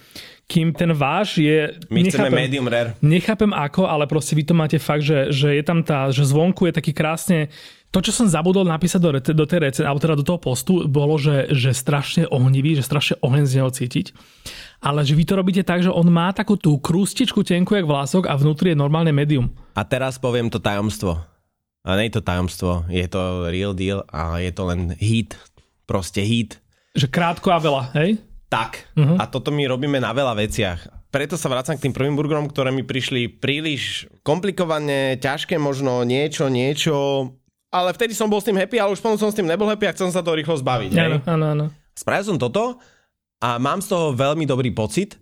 kým 0.48 0.72
ten 0.72 0.96
váš 0.96 1.37
je... 1.37 1.76
My 1.92 2.00
nechápem, 2.00 2.32
chceme 2.32 2.40
medium 2.48 2.64
rare. 2.64 2.96
Nechápem 3.04 3.52
ako, 3.52 3.84
ale 3.84 4.08
proste 4.08 4.32
vy 4.32 4.48
to 4.48 4.56
máte 4.56 4.80
fakt, 4.80 5.04
že, 5.04 5.28
že 5.28 5.52
je 5.52 5.61
tam 5.61 5.84
tá, 5.84 6.08
že 6.08 6.24
zvonku 6.24 6.64
je 6.66 6.72
taký 6.72 6.96
krásne... 6.96 7.52
To, 7.88 8.04
čo 8.04 8.12
som 8.12 8.28
zabudol 8.28 8.68
napísať 8.68 9.00
do, 9.00 9.11
do 9.16 9.46
tej 9.48 9.61
rece, 9.64 9.80
alebo 9.80 9.96
teda 9.96 10.20
do 10.20 10.24
toho 10.24 10.37
postu, 10.37 10.84
bolo, 10.84 11.16
že, 11.16 11.48
že 11.56 11.72
strašne 11.72 12.28
ohnivý, 12.28 12.76
že 12.76 12.84
strašne 12.84 13.16
oheň 13.24 13.44
z 13.48 13.54
neho 13.56 13.72
cítiť. 13.72 14.12
Ale 14.84 15.09
že 15.09 15.16
vy 15.16 15.24
to 15.24 15.40
robíte 15.40 15.64
tak, 15.64 15.80
že 15.80 15.88
on 15.88 16.05
má 16.12 16.28
takú 16.36 16.61
tú 16.61 16.76
krústičku 16.76 17.40
tenku 17.40 17.72
jak 17.72 17.88
vlások 17.88 18.28
a 18.28 18.36
vnútri 18.36 18.76
je 18.76 18.80
normálne 18.80 19.09
medium. 19.09 19.49
A 19.72 19.88
teraz 19.88 20.20
poviem 20.20 20.53
to 20.53 20.61
tajomstvo. 20.61 21.16
A 21.80 21.96
nie 21.96 22.12
je 22.12 22.20
to 22.20 22.28
tajomstvo, 22.28 22.84
je 22.92 23.09
to 23.09 23.49
real 23.49 23.72
deal 23.72 24.05
a 24.12 24.36
je 24.36 24.53
to 24.53 24.68
len 24.68 24.92
hit. 25.01 25.40
Proste 25.88 26.20
hit. 26.20 26.61
Že 26.92 27.09
krátko 27.09 27.49
a 27.49 27.57
veľa, 27.57 27.82
hej? 27.96 28.20
Tak. 28.49 28.88
Uh-huh. 28.96 29.20
A 29.20 29.28
toto 29.28 29.53
my 29.53 29.64
robíme 29.68 30.01
na 30.01 30.11
veľa 30.12 30.34
veciach. 30.36 31.09
Preto 31.09 31.40
sa 31.40 31.49
vracam 31.49 31.76
k 31.76 31.88
tým 31.88 31.96
prvým 31.96 32.16
burgerom, 32.16 32.49
ktoré 32.49 32.68
mi 32.68 32.84
prišli 32.84 33.40
príliš 33.40 34.05
komplikované, 34.20 35.16
ťažké 35.16 35.57
možno, 35.57 36.05
niečo, 36.05 36.53
niečo. 36.53 36.96
Ale 37.72 37.92
vtedy 37.96 38.12
som 38.12 38.28
bol 38.28 38.40
s 38.40 38.49
tým 38.49 38.57
happy, 38.57 38.76
ale 38.80 38.92
už 38.92 39.01
potom 39.01 39.16
som 39.16 39.32
s 39.32 39.36
tým 39.36 39.49
nebol 39.49 39.68
happy 39.68 39.88
a 39.88 39.94
chcem 39.96 40.12
sa 40.12 40.20
to 40.20 40.36
rýchlo 40.36 40.57
zbaviť. 40.57 40.92
Áno, 40.96 41.16
áno, 41.24 41.44
áno. 41.53 41.64
Spravil 41.96 42.24
som 42.28 42.40
toto 42.40 42.80
a 43.40 43.57
mám 43.57 43.80
z 43.80 43.92
toho 43.92 44.12
veľmi 44.12 44.44
dobrý 44.44 44.72
pocit, 44.72 45.16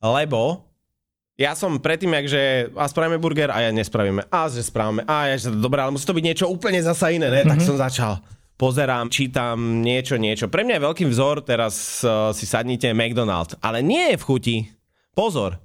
lebo 0.00 0.68
ja 1.38 1.54
som 1.54 1.78
predtým, 1.78 2.10
že 2.26 2.72
a 2.74 2.88
spravíme 2.90 3.22
burger 3.22 3.52
a 3.54 3.62
ja 3.62 3.70
nespravíme. 3.70 4.26
A 4.26 4.50
že 4.50 4.64
spravíme. 4.64 5.06
A 5.06 5.30
ja 5.30 5.36
že 5.38 5.54
dobré, 5.54 5.78
ale 5.78 5.94
musí 5.94 6.02
to 6.02 6.16
byť 6.16 6.24
niečo 6.24 6.46
úplne 6.50 6.82
zasa 6.82 7.14
iné, 7.14 7.30
ne? 7.30 7.46
Mm-hmm. 7.46 7.52
Tak 7.52 7.58
som 7.62 7.76
začal. 7.78 8.18
Pozerám, 8.58 9.06
čítam 9.06 9.86
niečo, 9.86 10.18
niečo. 10.18 10.50
Pre 10.50 10.66
mňa 10.66 10.82
je 10.82 10.86
veľký 10.90 11.04
vzor, 11.06 11.46
teraz 11.46 12.02
uh, 12.02 12.34
si 12.34 12.42
sadnite 12.42 12.90
McDonald's. 12.90 13.54
Ale 13.62 13.86
nie 13.86 14.10
je 14.10 14.16
v 14.18 14.26
chuti. 14.26 14.56
Pozor. 15.14 15.62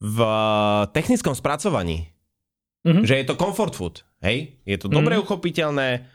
V 0.00 0.16
uh, 0.16 0.88
technickom 0.96 1.36
spracovaní. 1.36 2.08
Mm-hmm. 2.88 3.04
Že 3.04 3.14
je 3.20 3.26
to 3.28 3.36
comfort 3.36 3.76
food. 3.76 4.00
Hej? 4.24 4.56
Je 4.64 4.80
to 4.80 4.88
mm-hmm. 4.88 4.96
dobre 4.96 5.14
uchopiteľné, 5.20 6.08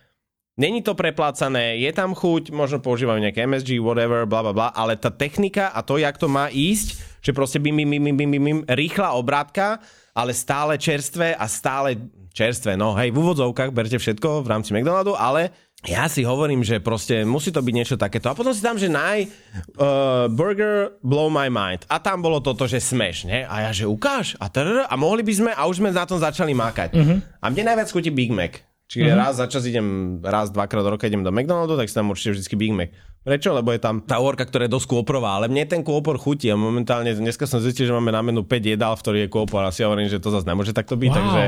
Není 0.57 0.81
to 0.81 0.97
preplácané, 0.97 1.77
je 1.77 1.93
tam 1.93 2.17
chuť, 2.17 2.49
možno 2.49 2.81
používajú 2.81 3.21
nejaké 3.21 3.45
MSG, 3.45 3.77
whatever, 3.77 4.25
bla 4.25 4.41
bla 4.41 4.53
bla, 4.57 4.67
ale 4.73 4.97
tá 4.97 5.13
technika 5.13 5.69
a 5.69 5.85
to, 5.85 6.01
jak 6.01 6.17
to 6.17 6.25
má 6.25 6.49
ísť, 6.49 6.97
že 7.21 7.29
proste 7.29 7.61
bim, 7.61 7.77
bim, 7.77 7.85
bim, 7.85 8.01
bim, 8.01 8.17
bim, 8.17 8.41
bim, 8.41 8.59
rýchla 8.65 9.13
obrátka, 9.13 9.77
ale 10.17 10.33
stále 10.33 10.81
čerstvé 10.81 11.37
a 11.37 11.45
stále 11.45 12.09
čerstvé. 12.33 12.73
No 12.73 12.97
hej, 12.97 13.13
v 13.13 13.21
úvodzovkách 13.21 13.69
berte 13.69 14.01
všetko 14.01 14.41
v 14.41 14.49
rámci 14.49 14.73
McDonaldu, 14.73 15.13
ale 15.13 15.53
ja 15.85 16.09
si 16.09 16.25
hovorím, 16.25 16.65
že 16.65 16.81
proste 16.81 17.21
musí 17.21 17.53
to 17.53 17.61
byť 17.61 17.73
niečo 17.75 17.95
takéto. 18.01 18.33
A 18.33 18.33
potom 18.33 18.49
si 18.49 18.65
tam, 18.65 18.81
že 18.81 18.89
naj 18.89 19.29
uh, 19.77 20.25
burger 20.25 20.97
blow 21.05 21.29
my 21.29 21.53
mind. 21.53 21.85
A 21.85 22.01
tam 22.01 22.25
bolo 22.25 22.41
toto, 22.41 22.65
že 22.65 22.81
smash, 22.81 23.29
ne? 23.29 23.45
A 23.45 23.69
ja, 23.69 23.71
že 23.71 23.85
ukáž. 23.85 24.33
A, 24.41 24.49
a 24.49 24.93
mohli 24.97 25.21
by 25.21 25.33
sme, 25.37 25.51
a 25.53 25.69
už 25.69 25.77
sme 25.77 25.93
na 25.93 26.09
tom 26.09 26.17
začali 26.17 26.57
mákať. 26.57 26.97
Uh-huh. 26.97 27.21
A 27.21 27.45
mne 27.53 27.71
najviac 27.71 27.93
chutí 27.93 28.09
Big 28.09 28.33
Mac. 28.33 28.57
Čiže 28.87 29.11
mm-hmm. 29.11 29.19
raz 29.19 29.33
za 29.35 29.45
čas 29.51 29.67
idem, 29.67 30.17
raz, 30.23 30.47
dvakrát 30.47 30.79
do 30.79 30.95
roka 30.95 31.11
idem 31.11 31.19
do 31.19 31.27
McDonaldu, 31.27 31.75
tak 31.75 31.91
si 31.91 31.95
tam 31.95 32.07
určite 32.07 32.39
vždy 32.39 32.55
Big 32.55 32.71
Mac. 32.71 32.89
Prečo? 33.19 33.51
Lebo 33.51 33.75
je 33.75 33.83
tam 33.83 33.99
tá 33.99 34.23
orka, 34.23 34.47
ktorá 34.47 34.65
je 34.65 34.71
dosť 34.71 34.87
kôprová, 34.87 35.35
ale 35.35 35.51
mne 35.51 35.67
ten 35.67 35.83
kôpor 35.83 36.15
chutí 36.15 36.47
a 36.47 36.55
momentálne 36.55 37.11
dneska 37.11 37.43
som 37.43 37.59
zistil, 37.59 37.83
že 37.83 37.91
máme 37.91 38.15
na 38.15 38.23
menu 38.23 38.47
5 38.47 38.47
jedál, 38.63 38.95
v 38.95 39.03
ktorých 39.03 39.23
je 39.27 39.29
kôpor 39.29 39.59
a 39.67 39.75
si 39.75 39.83
hovorím, 39.83 40.07
že 40.07 40.23
to 40.23 40.31
zase 40.31 40.47
nemôže 40.47 40.71
takto 40.71 40.95
byť, 40.95 41.11
wow. 41.11 41.19
takže 41.19 41.43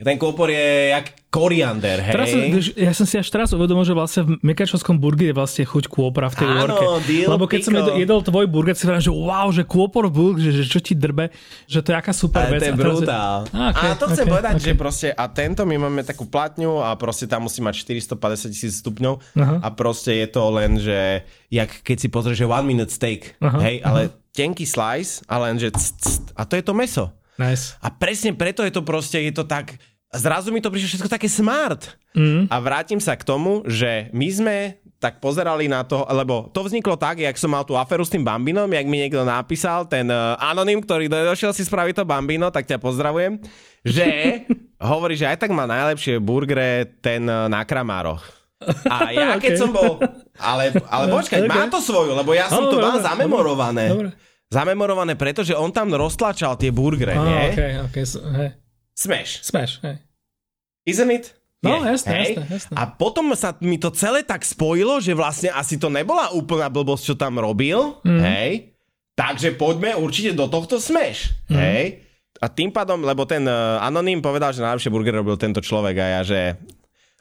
ten 0.00 0.16
kôpor 0.16 0.48
je 0.48 0.94
jak 0.96 1.22
koriander, 1.32 2.04
hej. 2.04 2.12
Teraz 2.12 2.28
ja 2.76 2.92
som 2.92 3.08
si 3.08 3.16
až 3.16 3.24
teraz 3.32 3.48
uvedomil, 3.56 3.88
že 3.88 3.96
vlastne 3.96 4.20
v 4.24 4.30
mekačovskom 4.44 5.00
burgeri 5.00 5.32
je 5.32 5.36
vlastne 5.36 5.64
chuť 5.64 5.88
kôpora 5.88 6.28
v 6.28 6.36
tej 6.36 6.48
Áno, 6.48 6.56
úorke. 6.60 6.84
Lebo 7.24 7.44
keď 7.48 7.60
pickle. 7.64 7.80
som 7.80 7.96
jedol, 7.96 8.20
tvoj 8.20 8.46
burger, 8.52 8.76
si 8.76 8.84
hovorím, 8.84 9.00
že 9.00 9.14
wow, 9.16 9.48
že 9.48 9.64
kôpor 9.64 10.12
v 10.12 10.36
že, 10.36 10.60
že 10.60 10.64
čo 10.68 10.84
ti 10.84 10.92
drbe, 10.92 11.32
že 11.64 11.80
to 11.80 11.92
je 11.92 11.96
aká 11.96 12.12
super 12.12 12.44
Ale 12.44 12.60
vec. 12.60 12.60
to 12.60 12.66
je 12.68 12.74
brutál. 12.76 13.48
Je... 13.48 13.56
A, 13.56 13.60
okay, 13.72 13.88
a 13.88 13.96
to 13.96 14.04
chcem 14.12 14.26
okay, 14.28 14.34
povedať, 14.36 14.54
okay. 14.60 14.66
že 14.68 14.72
proste, 14.76 15.08
a 15.08 15.24
tento 15.32 15.64
my 15.64 15.76
máme 15.88 16.04
takú 16.04 16.28
platňu 16.28 16.84
a 16.84 16.92
proste 17.00 17.24
tam 17.24 17.48
musí 17.48 17.64
mať 17.64 17.80
450 17.80 18.52
tisíc 18.52 18.84
stupňov 18.84 19.14
uh-huh. 19.16 19.58
a 19.64 19.68
proste 19.72 20.12
je 20.12 20.28
to 20.28 20.42
len, 20.52 20.76
že 20.76 21.24
jak 21.48 21.72
keď 21.80 21.96
si 21.96 22.08
pozrieš, 22.12 22.44
že 22.44 22.46
one 22.48 22.68
minute 22.68 22.92
steak, 22.92 23.40
uh-huh, 23.40 23.56
hej, 23.56 23.80
ale 23.80 24.12
uh-huh. 24.12 24.36
tenký 24.36 24.68
slice 24.68 25.24
a 25.24 25.40
len, 25.48 25.56
že 25.56 25.72
c, 25.72 25.96
c, 25.96 26.06
a 26.36 26.44
to 26.44 26.60
je 26.60 26.64
to 26.64 26.76
meso. 26.76 27.08
Nice. 27.40 27.76
A 27.80 27.88
presne 27.88 28.36
preto 28.36 28.60
je 28.64 28.72
to 28.72 28.84
proste, 28.84 29.16
je 29.20 29.32
to 29.32 29.44
tak, 29.48 29.76
zrazu 30.12 30.52
mi 30.52 30.60
to 30.60 30.68
prišlo 30.68 30.96
všetko 30.96 31.10
také 31.10 31.28
smart. 31.28 31.96
Mm. 32.12 32.48
A 32.52 32.56
vrátim 32.60 33.00
sa 33.00 33.16
k 33.16 33.24
tomu, 33.24 33.64
že 33.64 34.12
my 34.12 34.28
sme 34.28 34.56
tak 35.02 35.18
pozerali 35.18 35.66
na 35.66 35.82
to, 35.82 36.06
lebo 36.06 36.46
to 36.54 36.62
vzniklo 36.62 36.94
tak, 36.94 37.18
jak 37.18 37.34
som 37.34 37.50
mal 37.50 37.66
tú 37.66 37.74
aferu 37.74 38.06
s 38.06 38.12
tým 38.12 38.22
Bambinom, 38.22 38.70
jak 38.70 38.86
mi 38.86 39.02
niekto 39.02 39.26
napísal, 39.26 39.90
ten 39.90 40.06
uh, 40.06 40.38
anonym, 40.38 40.78
ktorý 40.78 41.10
došiel 41.10 41.50
si 41.50 41.66
spraviť 41.66 41.98
to 41.98 42.04
Bambino, 42.06 42.54
tak 42.54 42.70
ťa 42.70 42.78
pozdravujem, 42.78 43.42
že 43.82 44.06
hovorí, 44.78 45.18
že 45.18 45.26
aj 45.26 45.42
tak 45.42 45.50
má 45.50 45.66
najlepšie 45.66 46.22
burgere 46.22 46.86
ten 47.02 47.26
uh, 47.26 47.50
na 47.50 47.66
Kramároch. 47.66 48.22
A 48.86 49.10
ja 49.10 49.28
okay. 49.34 49.50
keď 49.50 49.52
som 49.58 49.74
bol... 49.74 49.98
Ale, 50.38 50.70
ale 50.86 51.04
počkaj, 51.18 51.40
okay. 51.42 51.50
má 51.50 51.66
to 51.66 51.82
svoju, 51.82 52.14
lebo 52.14 52.30
ja 52.30 52.46
som 52.46 52.62
oh, 52.62 52.70
to 52.70 52.78
mal 52.78 53.02
dobre, 53.02 53.06
zamemorované. 53.10 53.84
Dobre. 53.90 54.10
Zamemorované, 54.52 55.16
pretože 55.16 55.56
on 55.56 55.72
tam 55.72 55.88
roztlačal 55.88 56.60
tie 56.60 56.68
burgere, 56.68 57.16
oh, 57.16 57.24
nie? 57.24 57.56
Okay, 57.56 57.72
okay, 57.88 58.04
so, 58.04 58.20
hey. 58.20 58.52
Smash. 58.92 59.40
Smash, 59.40 59.80
hej. 59.80 59.96
Isn't 60.84 61.08
it? 61.08 61.32
No, 61.62 61.80
je, 61.80 61.94
jasné, 61.96 62.12
hej? 62.12 62.30
jasné, 62.36 62.44
jasné. 62.60 62.74
A 62.76 62.82
potom 62.90 63.32
sa 63.32 63.56
mi 63.62 63.80
to 63.80 63.88
celé 63.94 64.20
tak 64.26 64.44
spojilo, 64.44 65.00
že 65.00 65.16
vlastne 65.16 65.48
asi 65.54 65.80
to 65.80 65.88
nebola 65.88 66.34
úplná 66.36 66.68
blbosť, 66.68 67.02
čo 67.02 67.14
tam 67.16 67.40
robil, 67.40 67.96
mm. 68.04 68.20
hej? 68.20 68.76
Takže 69.16 69.54
poďme 69.56 69.96
určite 69.96 70.36
do 70.36 70.50
tohto 70.50 70.76
Smash, 70.82 71.32
mm. 71.48 71.56
hej? 71.56 71.84
A 72.42 72.50
tým 72.50 72.74
pádom, 72.74 73.06
lebo 73.06 73.22
ten 73.22 73.46
uh, 73.46 73.78
anonym 73.78 74.18
povedal, 74.18 74.50
že 74.50 74.66
najlepšie 74.66 74.90
burger 74.90 75.22
robil 75.22 75.38
tento 75.38 75.62
človek 75.62 75.96
a 76.02 76.06
ja, 76.18 76.20
že 76.26 76.58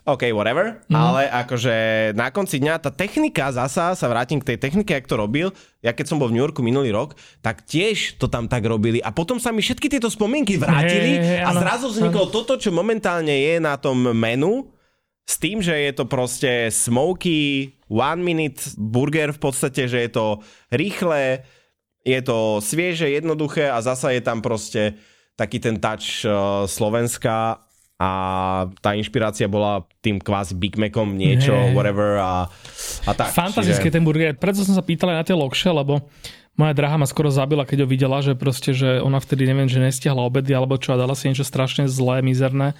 OK, 0.02 0.34
whatever, 0.34 0.82
mm. 0.90 0.98
ale 0.98 1.30
akože 1.30 1.76
na 2.18 2.34
konci 2.34 2.58
dňa 2.58 2.82
tá 2.82 2.90
technika 2.90 3.54
zasa, 3.54 3.94
sa 3.94 4.08
vrátim 4.10 4.42
k 4.42 4.54
tej 4.54 4.58
technike, 4.58 4.90
jak 4.90 5.06
to 5.06 5.14
robil, 5.14 5.54
ja 5.86 5.94
keď 5.94 6.10
som 6.10 6.18
bol 6.18 6.34
v 6.34 6.42
New 6.42 6.42
Yorku 6.42 6.66
minulý 6.66 6.90
rok, 6.90 7.14
tak 7.46 7.62
tiež 7.70 8.18
to 8.18 8.26
tam 8.26 8.50
tak 8.50 8.66
robili. 8.66 8.98
A 9.06 9.14
potom 9.14 9.38
sa 9.38 9.54
mi 9.54 9.62
všetky 9.62 9.94
tieto 9.94 10.10
spomienky 10.10 10.58
vrátili 10.58 11.22
hey, 11.22 11.46
a 11.46 11.54
zrazu 11.54 11.94
vzniklo 11.94 12.34
toto, 12.34 12.58
čo 12.58 12.74
momentálne 12.74 13.30
je 13.30 13.62
na 13.62 13.78
tom 13.78 14.10
menu, 14.18 14.74
s 15.22 15.38
tým, 15.38 15.62
že 15.62 15.78
je 15.78 15.94
to 15.94 16.10
proste 16.10 16.74
smoky, 16.74 17.78
one 17.86 18.26
minute 18.26 18.74
burger 18.82 19.30
v 19.30 19.40
podstate, 19.40 19.86
že 19.86 20.02
je 20.02 20.12
to 20.12 20.26
rýchle, 20.74 21.46
je 22.02 22.20
to 22.26 22.58
svieže, 22.58 23.06
jednoduché 23.06 23.70
a 23.70 23.78
zasa 23.86 24.10
je 24.18 24.22
tam 24.26 24.42
proste 24.42 24.98
taký 25.38 25.62
ten 25.62 25.78
touch 25.78 26.26
uh, 26.26 26.66
Slovenska 26.66 27.62
a 28.02 28.10
tá 28.82 28.98
inšpirácia 28.98 29.46
bola 29.46 29.86
tým 30.02 30.18
kvázi 30.18 30.58
Big 30.58 30.74
Macom 30.74 31.14
niečo, 31.14 31.54
hey. 31.54 31.78
whatever 31.78 32.18
a, 32.18 32.50
a 33.06 33.12
tak. 33.14 33.30
Fantastický 33.30 33.94
čiže... 33.94 34.02
ten 34.02 34.02
burger. 34.02 34.34
Preto 34.34 34.66
som 34.66 34.74
sa 34.74 34.82
pýtal 34.82 35.14
aj 35.14 35.18
na 35.22 35.26
tie 35.30 35.38
lokše, 35.38 35.70
lebo 35.70 36.10
moja 36.58 36.74
drahá 36.74 36.98
ma 36.98 37.06
skoro 37.06 37.30
zabila, 37.30 37.62
keď 37.62 37.86
ho 37.86 37.88
videla, 37.88 38.18
že 38.26 38.34
proste, 38.34 38.74
že 38.74 38.98
ona 39.06 39.22
vtedy 39.22 39.46
neviem, 39.46 39.70
že 39.70 39.78
nestiahla 39.78 40.26
obedy 40.26 40.50
alebo 40.50 40.82
čo 40.82 40.98
a 40.98 41.00
dala 41.00 41.14
si 41.14 41.30
niečo 41.30 41.46
strašne 41.46 41.86
zlé, 41.86 42.26
mizerné. 42.26 42.74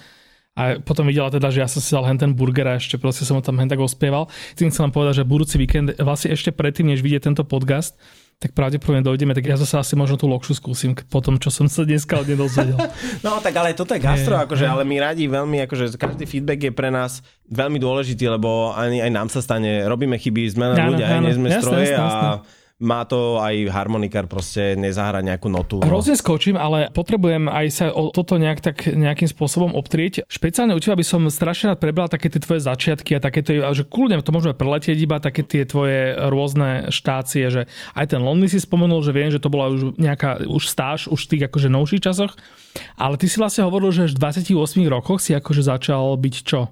A 0.52 0.82
potom 0.82 1.06
videla 1.06 1.30
teda, 1.30 1.48
že 1.54 1.64
ja 1.64 1.68
som 1.70 1.78
si 1.78 1.94
dal 1.94 2.04
hen 2.04 2.18
ten 2.18 2.34
burger 2.34 2.66
a 2.66 2.76
ešte 2.76 2.98
proste 2.98 3.22
som 3.22 3.38
ho 3.38 3.42
tam 3.46 3.56
hen 3.62 3.70
tak 3.70 3.80
ospieval. 3.80 4.26
Tým 4.58 4.74
chcem 4.74 4.90
vám 4.90 4.92
povedať, 4.92 5.22
že 5.22 5.30
budúci 5.30 5.56
víkend, 5.56 5.96
vlastne 6.02 6.34
ešte 6.34 6.50
predtým, 6.50 6.90
než 6.92 7.00
vidie 7.00 7.22
tento 7.22 7.46
podcast, 7.46 7.94
tak 8.42 8.58
pravdepodobne 8.58 9.06
dojdeme, 9.06 9.38
tak 9.38 9.46
ja 9.46 9.54
zase 9.54 9.78
asi 9.78 9.94
možno 9.94 10.18
tú 10.18 10.26
lokšu 10.26 10.58
skúsim 10.58 10.98
po 11.06 11.22
tom, 11.22 11.38
čo 11.38 11.54
som 11.54 11.70
sa 11.70 11.86
dneska 11.86 12.18
od 12.18 12.26
nej 12.26 12.34
dozvedel. 12.34 12.74
no 13.24 13.38
tak 13.38 13.54
ale 13.54 13.78
toto 13.78 13.94
je 13.94 14.02
gastro, 14.02 14.34
je, 14.34 14.42
akože, 14.42 14.66
je. 14.66 14.72
ale 14.74 14.82
my 14.82 14.96
radi 14.98 15.30
veľmi, 15.30 15.62
akože 15.70 15.94
každý 15.94 16.26
feedback 16.26 16.58
je 16.66 16.72
pre 16.74 16.90
nás 16.90 17.22
veľmi 17.46 17.78
dôležitý, 17.78 18.26
lebo 18.26 18.74
aj, 18.74 18.90
aj 19.06 19.10
nám 19.14 19.30
sa 19.30 19.38
stane, 19.38 19.86
robíme 19.86 20.18
chyby, 20.18 20.50
sme 20.50 20.74
len 20.74 20.90
ľudia, 20.90 21.06
aj 21.06 21.20
nie 21.22 21.34
sme 21.38 21.48
stroje 21.62 21.94
jasne, 21.94 22.02
jasne. 22.02 22.26
a 22.26 22.61
má 22.82 23.06
to 23.06 23.38
aj 23.38 23.70
harmonikár 23.70 24.26
proste 24.26 24.74
nezahra 24.74 25.22
nejakú 25.22 25.46
notu. 25.46 25.78
No. 25.78 25.86
Hrozne 25.86 26.18
skočím, 26.18 26.58
ale 26.58 26.90
potrebujem 26.90 27.46
aj 27.46 27.66
sa 27.70 27.86
o 27.94 28.10
toto 28.10 28.36
nejak, 28.36 28.58
tak, 28.58 28.90
nejakým 28.90 29.30
spôsobom 29.30 29.78
obtrieť. 29.78 30.26
Špeciálne 30.26 30.74
u 30.74 30.82
teba 30.82 30.98
by 30.98 31.06
som 31.06 31.22
strašne 31.30 31.72
rád 31.72 31.78
prebral 31.78 32.10
také 32.10 32.26
tie 32.26 32.42
tvoje 32.42 32.66
začiatky 32.66 33.14
a 33.14 33.22
také 33.22 33.46
tie, 33.46 33.62
že 33.70 33.86
kľudne 33.86 34.18
to 34.18 34.34
môžeme 34.34 34.58
preletieť 34.58 34.98
iba 34.98 35.22
také 35.22 35.46
tie 35.46 35.62
tvoje 35.62 36.18
rôzne 36.26 36.90
štácie, 36.90 37.46
že 37.48 37.70
aj 37.94 38.18
ten 38.18 38.20
Lonely 38.20 38.50
si 38.50 38.58
spomenul, 38.58 39.06
že 39.06 39.14
viem, 39.14 39.30
že 39.30 39.38
to 39.38 39.46
bola 39.46 39.70
už 39.70 39.94
nejaká 39.96 40.42
už 40.42 40.66
stáž, 40.66 41.06
už 41.06 41.30
v 41.30 41.30
tých 41.38 41.42
akože 41.46 41.70
novších 41.70 42.02
časoch, 42.02 42.34
ale 42.98 43.14
ty 43.14 43.30
si 43.30 43.38
vlastne 43.38 43.62
hovoril, 43.62 43.94
že 43.94 44.10
v 44.10 44.18
28 44.18 44.58
rokoch 44.90 45.22
si 45.22 45.32
akože 45.38 45.62
začal 45.62 46.18
byť 46.18 46.36
čo? 46.42 46.66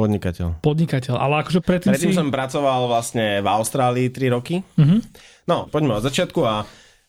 Podnikateľ. 0.00 0.64
Podnikateľ, 0.64 1.14
ale 1.18 1.44
akože 1.44 1.60
predtým, 1.60 1.92
predtým 1.92 2.14
si... 2.14 2.16
som 2.16 2.32
pracoval 2.32 2.88
vlastne 2.88 3.42
v 3.42 3.48
Austrálii 3.50 4.08
3 4.08 4.32
roky. 4.32 4.62
Uh-huh. 4.78 5.02
No, 5.48 5.68
poďme 5.68 6.00
od 6.00 6.04
začiatku 6.04 6.40
a 6.44 6.64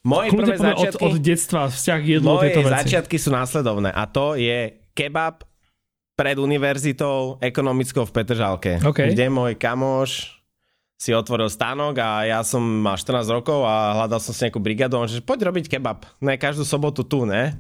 moje 0.06 0.34
Kľudne 0.34 0.56
prvé 0.56 0.58
začiatky... 0.60 1.04
Od, 1.04 1.14
od 1.14 1.18
detstva, 1.22 1.62
vzťah 1.70 2.02
moje 2.22 2.50
tieto 2.50 2.62
veci. 2.66 2.74
začiatky 2.74 3.16
sú 3.22 3.30
následovné 3.34 3.90
a 3.92 4.04
to 4.10 4.40
je 4.40 4.80
kebab 4.96 5.46
pred 6.18 6.38
univerzitou 6.38 7.42
ekonomickou 7.42 8.06
v 8.06 8.12
Petržalke, 8.14 8.74
okay. 8.82 9.14
kde 9.14 9.26
môj 9.32 9.58
kamoš 9.58 10.42
si 11.02 11.18
otvoril 11.18 11.50
stánok 11.50 11.98
a 11.98 12.30
ja 12.30 12.40
som 12.46 12.62
mal 12.62 12.94
14 12.94 13.26
rokov 13.34 13.66
a 13.66 13.98
hľadal 13.98 14.22
som 14.22 14.38
si 14.38 14.46
nejakú 14.46 14.62
brigádu 14.62 15.02
a 15.02 15.02
on 15.02 15.10
že 15.10 15.26
poď 15.26 15.50
robiť 15.50 15.66
kebab. 15.66 16.06
Ne, 16.22 16.38
každú 16.38 16.62
sobotu 16.62 17.02
tu, 17.02 17.26
ne? 17.26 17.58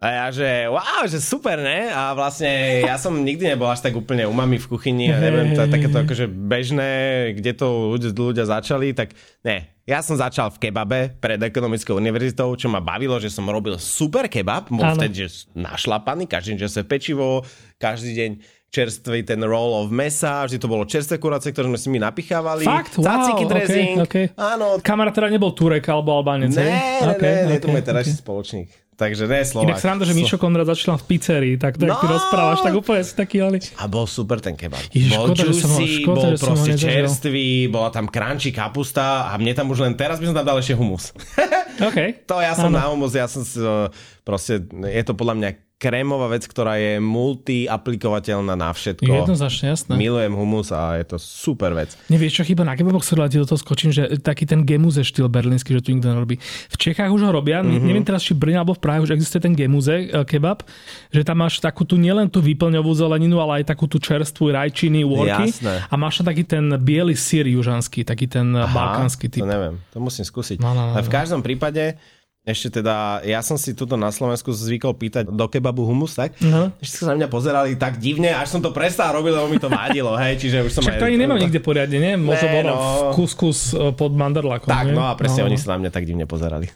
A 0.00 0.06
ja, 0.16 0.26
že 0.32 0.64
wow, 0.64 1.04
že 1.04 1.20
super, 1.20 1.60
ne? 1.60 1.92
A 1.92 2.16
vlastne 2.16 2.80
ja 2.80 2.96
som 2.96 3.12
nikdy 3.12 3.52
nebol 3.52 3.68
až 3.68 3.84
tak 3.84 3.92
úplne 3.92 4.24
umami 4.24 4.56
v 4.56 4.64
kuchyni 4.64 5.12
a 5.12 5.20
neviem, 5.20 5.52
to, 5.52 5.68
takéto 5.68 6.00
akože 6.00 6.24
bežné, 6.24 6.90
kde 7.36 7.52
to 7.52 7.92
ľudia, 7.92 8.08
ľudia 8.16 8.44
začali, 8.48 8.96
tak 8.96 9.12
ne. 9.44 9.68
Ja 9.84 10.00
som 10.00 10.16
začal 10.16 10.56
v 10.56 10.68
kebabe 10.70 11.12
pred 11.20 11.36
ekonomickou 11.36 12.00
univerzitou, 12.00 12.48
čo 12.56 12.72
ma 12.72 12.80
bavilo, 12.80 13.20
že 13.20 13.28
som 13.28 13.44
robil 13.44 13.76
super 13.76 14.24
kebab, 14.32 14.72
bol 14.72 14.88
vtedy, 14.96 15.28
že 15.28 15.52
našlapaný, 15.52 16.24
každý 16.24 16.56
deň 16.56 16.58
čerstvé 16.64 16.82
pečivo, 16.88 17.44
každý 17.76 18.16
deň 18.16 18.30
čerstvý 18.72 19.20
ten 19.28 19.44
roll 19.44 19.84
of 19.84 19.92
mesa, 19.92 20.48
vždy 20.48 20.56
to 20.64 20.70
bolo 20.70 20.88
čerstvé 20.88 21.20
kuracie, 21.20 21.52
ktoré 21.52 21.68
sme 21.68 21.76
si 21.76 21.92
my 21.92 22.08
napichávali. 22.08 22.64
Fakt? 22.64 22.96
Wow, 22.96 23.36
dressing. 23.44 24.00
Okay, 24.08 24.32
okay. 24.32 24.38
Áno. 24.38 24.80
Kamera 24.80 25.12
teda 25.12 25.28
nebol 25.28 25.52
Turek 25.52 25.84
alebo 25.92 26.16
Albánec, 26.16 26.56
Ne, 26.56 26.64
ne, 26.64 27.12
okay, 27.12 27.44
ne, 27.44 27.52
ne, 27.52 27.56
okay, 27.58 27.60
to 27.60 27.68
je 27.68 27.84
teraz 27.84 28.04
okay. 28.08 28.16
spoločník 28.16 28.70
takže 29.00 29.24
ne 29.24 29.40
Slovak. 29.40 29.72
Inak 29.72 29.80
sranda, 29.80 30.04
že 30.04 30.12
Mišo 30.12 30.36
Konrad 30.36 30.68
začal 30.68 31.00
v 31.00 31.04
pizzerii, 31.08 31.54
tak 31.56 31.80
tak 31.80 31.88
no. 31.88 31.96
ty 31.96 32.06
rozprávaš, 32.12 32.60
tak 32.60 32.72
úplne 32.76 33.00
si 33.00 33.16
taký 33.16 33.40
ale... 33.40 33.56
A 33.80 33.88
bol 33.88 34.04
super 34.04 34.44
ten 34.44 34.52
kebab. 34.52 34.84
Ježiš, 34.92 35.16
bol 35.16 35.32
škoda, 35.32 35.42
juicy, 35.48 35.86
škoda, 36.04 36.20
bol 36.20 36.32
proste 36.36 36.72
čerstvý, 36.76 37.48
bola 37.72 37.88
tam 37.88 38.12
crunchy 38.12 38.52
kapusta 38.52 39.32
a 39.32 39.40
mne 39.40 39.56
tam 39.56 39.72
už 39.72 39.88
len 39.88 39.96
teraz 39.96 40.20
by 40.20 40.28
som 40.28 40.36
tam 40.36 40.44
dal 40.44 40.60
ešte 40.60 40.76
humus. 40.76 41.16
OK. 41.88 42.28
to 42.28 42.36
ja 42.44 42.52
som 42.52 42.68
Áno. 42.68 42.76
na 42.76 42.84
humus, 42.92 43.16
ja 43.16 43.24
som 43.24 43.40
si, 43.40 43.56
eh, 43.56 43.88
proste, 44.20 44.60
je 44.68 45.02
to 45.08 45.16
podľa 45.16 45.34
mňa 45.40 45.50
krémová 45.80 46.28
vec, 46.28 46.44
ktorá 46.44 46.76
je 46.76 47.00
multi-aplikovateľná 47.00 48.52
na 48.52 48.68
všetko. 48.68 49.08
Jednoznačne, 49.08 49.72
jasné. 49.72 49.96
Milujem 49.96 50.36
humus 50.36 50.68
a 50.76 51.00
je 51.00 51.08
to 51.08 51.16
super 51.16 51.72
vec. 51.72 51.96
Nevieš, 52.12 52.36
čo 52.36 52.42
chyba 52.44 52.68
na 52.68 52.76
kebaboch, 52.76 53.00
ti 53.00 53.40
do 53.40 53.48
toho 53.48 53.56
skočím, 53.56 53.88
že 53.88 54.20
taký 54.20 54.44
ten 54.44 54.68
gemuze 54.68 55.00
štýl 55.00 55.32
berlínsky, 55.32 55.72
že 55.72 55.80
tu 55.80 55.96
nikto 55.96 56.12
nerobí. 56.12 56.36
V 56.68 56.76
Čechách 56.76 57.08
už 57.08 57.24
ho 57.24 57.32
robia, 57.32 57.64
mm-hmm. 57.64 57.80
neviem 57.80 58.04
teraz, 58.04 58.20
či 58.20 58.36
Brne 58.36 58.60
alebo 58.60 58.76
v 58.76 58.84
Prahe 58.84 59.00
už 59.00 59.16
existuje 59.16 59.40
ten 59.40 59.56
gemuze 59.56 60.12
e, 60.12 60.20
kebab, 60.28 60.68
že 61.08 61.24
tam 61.24 61.40
máš 61.40 61.64
takú 61.64 61.88
tu 61.88 61.96
nielen 61.96 62.28
tú 62.28 62.44
výplňovú 62.44 62.92
zeleninu, 62.92 63.40
ale 63.40 63.64
aj 63.64 63.72
takú 63.72 63.88
tú 63.88 63.96
čerstvú 63.96 64.52
rajčiny, 64.52 65.00
úorky 65.00 65.48
Jasné. 65.48 65.88
a 65.88 65.94
máš 65.96 66.20
tam 66.20 66.28
taký 66.28 66.44
ten 66.44 66.76
biely 66.76 67.16
sír 67.16 67.48
južanský, 67.48 68.04
taký 68.04 68.28
ten 68.28 68.52
Aha, 68.52 68.68
balkánsky 68.68 69.32
typ. 69.32 69.48
To 69.48 69.48
neviem, 69.48 69.80
to 69.88 69.98
musím 70.04 70.28
skúsiť. 70.28 70.60
No, 70.60 70.76
no, 70.76 70.92
no, 70.92 71.00
Ale 71.00 71.08
v 71.08 71.10
no. 71.10 71.16
každom 71.16 71.40
prípade, 71.40 71.96
ešte 72.40 72.80
teda, 72.80 73.20
ja 73.20 73.44
som 73.44 73.60
si 73.60 73.76
tuto 73.76 74.00
na 74.00 74.08
Slovensku 74.08 74.48
zvykol 74.48 74.96
pýtať 74.96 75.28
do 75.28 75.46
kebabu 75.48 75.84
humus, 75.84 76.16
tak? 76.16 76.36
No. 76.40 76.72
Ešte 76.80 77.04
sa 77.04 77.12
na 77.12 77.20
mňa 77.20 77.28
pozerali 77.28 77.76
tak 77.76 78.00
divne, 78.00 78.32
až 78.32 78.56
som 78.56 78.60
to 78.64 78.72
prestal 78.72 79.12
robiť, 79.12 79.32
lebo 79.36 79.46
mi 79.52 79.60
to 79.60 79.68
vadilo, 79.68 80.16
hej, 80.16 80.40
čiže 80.40 80.64
už 80.64 80.72
som 80.72 80.80
Však 80.80 81.04
to 81.04 81.08
ani 81.08 81.20
nemám 81.20 81.36
nikde 81.36 81.60
poriadne, 81.60 82.00
nie? 82.00 82.14
Možno 82.16 82.48
Ne, 82.50 82.56
bolo 82.64 82.72
no. 82.74 83.12
kuskus 83.14 83.76
e, 83.76 83.92
pod 83.94 84.12
mandarlakom. 84.16 84.66
Tak, 84.66 84.90
nie? 84.90 84.96
no 84.96 85.06
a 85.06 85.14
presne 85.14 85.46
oni 85.46 85.60
sa 85.60 85.76
na 85.76 85.86
mňa 85.86 85.90
tak 85.92 86.04
divne 86.08 86.26
pozerali. 86.26 86.66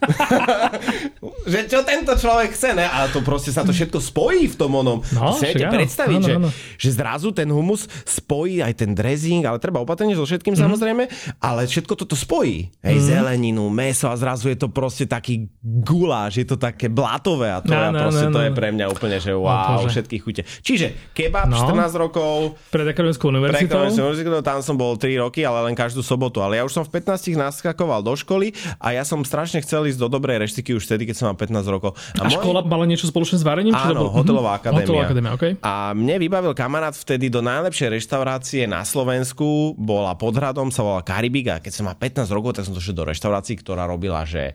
že 1.51 1.59
čo 1.67 1.81
tento 1.81 2.13
človek 2.13 2.53
chce, 2.53 2.77
ne? 2.77 2.85
A 2.85 3.09
to 3.11 3.25
proste 3.25 3.51
sa 3.51 3.65
to 3.65 3.73
všetko 3.75 3.99
spojí 3.99 4.47
v 4.49 4.55
tom 4.55 4.71
onom. 4.77 5.01
No, 5.13 5.35
si 5.35 5.49
viete 5.49 5.67
predstaviť, 5.67 6.21
áno, 6.21 6.27
že, 6.27 6.35
áno. 6.37 6.49
že 6.79 6.89
zrazu 6.93 7.29
ten 7.35 7.49
humus 7.49 7.89
spojí 8.05 8.61
aj 8.61 8.73
ten 8.85 8.93
dressing, 8.93 9.43
ale 9.43 9.59
treba 9.59 9.81
opatrne 9.81 10.13
so 10.15 10.23
všetkým 10.23 10.55
mm-hmm. 10.55 10.65
samozrejme, 10.65 11.03
ale 11.41 11.67
všetko 11.67 11.93
toto 11.97 12.13
spojí. 12.13 12.69
Hej, 12.85 12.95
mm-hmm. 13.01 13.09
zeleninu, 13.11 13.65
meso 13.73 14.07
a 14.07 14.15
zrazu 14.15 14.53
je 14.53 14.57
to 14.57 14.69
proste 14.71 15.09
taký 15.09 15.49
guláš, 15.65 16.37
je 16.37 16.45
to 16.45 16.55
také 16.55 16.85
blatové 16.87 17.49
a 17.49 17.57
to, 17.57 17.67
No, 17.67 17.75
ja 17.75 17.89
no, 17.89 17.97
proste, 17.99 18.23
no, 18.23 18.31
to 18.31 18.39
no. 18.39 18.45
je 18.45 18.51
pre 18.53 18.69
mňa 18.69 18.85
úplne, 18.87 19.17
že 19.17 19.33
wow, 19.33 19.81
Bože. 19.81 19.97
všetky 19.97 20.15
chute. 20.19 20.41
Čiže 20.61 20.93
kebab, 21.11 21.49
No. 21.49 21.57
14 21.59 21.97
rokov, 21.97 22.53
Pred 22.69 22.85
akademickou 22.87 23.27
univerzitou. 23.27 23.65
ekonomickú 23.81 23.97
univerzitu, 23.99 24.39
tam 24.39 24.61
som 24.61 24.75
bol 24.75 24.93
3 24.93 25.17
roky, 25.17 25.41
ale 25.41 25.65
len 25.65 25.73
každú 25.73 25.99
sobotu. 25.99 26.39
Ale 26.39 26.55
ja 26.55 26.63
už 26.63 26.71
som 26.71 26.83
v 26.83 26.93
15 26.93 27.33
naskakoval 27.33 27.99
do 27.99 28.13
školy 28.13 28.53
a 28.77 28.91
ja 28.91 29.01
som 29.01 29.17
strašne 29.19 29.57
chcel 29.59 29.85
ísť 29.85 29.97
do 29.97 30.07
dobrej 30.07 30.37
reštiky 30.39 30.71
už 30.71 30.85
vtedy, 30.85 31.03
keď 31.03 31.15
som 31.15 31.25
mal 31.27 31.35
15 31.35 31.65
rokov. 31.65 31.97
A 32.13 32.29
škola 32.29 32.61
mala 32.61 32.85
niečo 32.85 33.05
spoločné 33.05 33.35
s 33.35 33.43
varením? 33.43 33.73
či 33.73 33.81
to 33.81 33.91
Áno, 33.91 34.01
bol- 34.05 34.13
hotelová 34.15 34.53
Mhm. 34.53 34.59
akadémia. 34.59 34.83
Hotelová 34.83 35.03
akadémia, 35.03 35.31
OK. 35.33 35.45
A 35.59 35.73
mne 35.91 36.15
vybavil 36.19 36.53
kamarát 36.53 36.93
vtedy 36.93 37.25
do 37.27 37.41
najlepšej 37.41 37.89
reštaurácie 37.91 38.61
na 38.63 38.85
Slovensku, 38.85 39.45
bola 39.75 40.13
pod 40.13 40.33
hradom, 40.33 40.69
sa 40.69 40.81
volala 40.81 41.01
Karibika. 41.01 41.57
Keď 41.57 41.71
som 41.71 41.85
mal 41.85 41.95
15 41.95 42.29
rokov, 42.29 42.53
tak 42.53 42.63
som 42.63 42.71
došiel 42.71 42.93
do 42.93 43.03
reštaurácií, 43.03 43.55
ktorá 43.55 43.83
robila, 43.83 44.21
že 44.23 44.53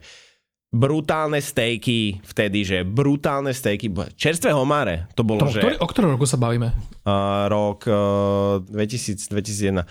brutálne 0.71 1.43
stejky, 1.43 2.23
vtedy, 2.23 2.63
že 2.63 2.77
brutálne 2.87 3.51
stejky, 3.51 3.91
čerstvé 4.15 4.55
homáre, 4.55 5.11
to 5.13 5.27
bolo, 5.27 5.43
To, 5.43 5.51
že 5.51 5.59
ktorý, 5.59 5.75
o 5.83 5.87
ktorom 5.87 6.09
roku 6.15 6.23
sa 6.23 6.39
bavíme? 6.39 6.71
uh, 7.03 7.51
rok 7.51 7.83
uh, 7.91 8.63
2000, 8.63 9.27
2001. 9.35 9.83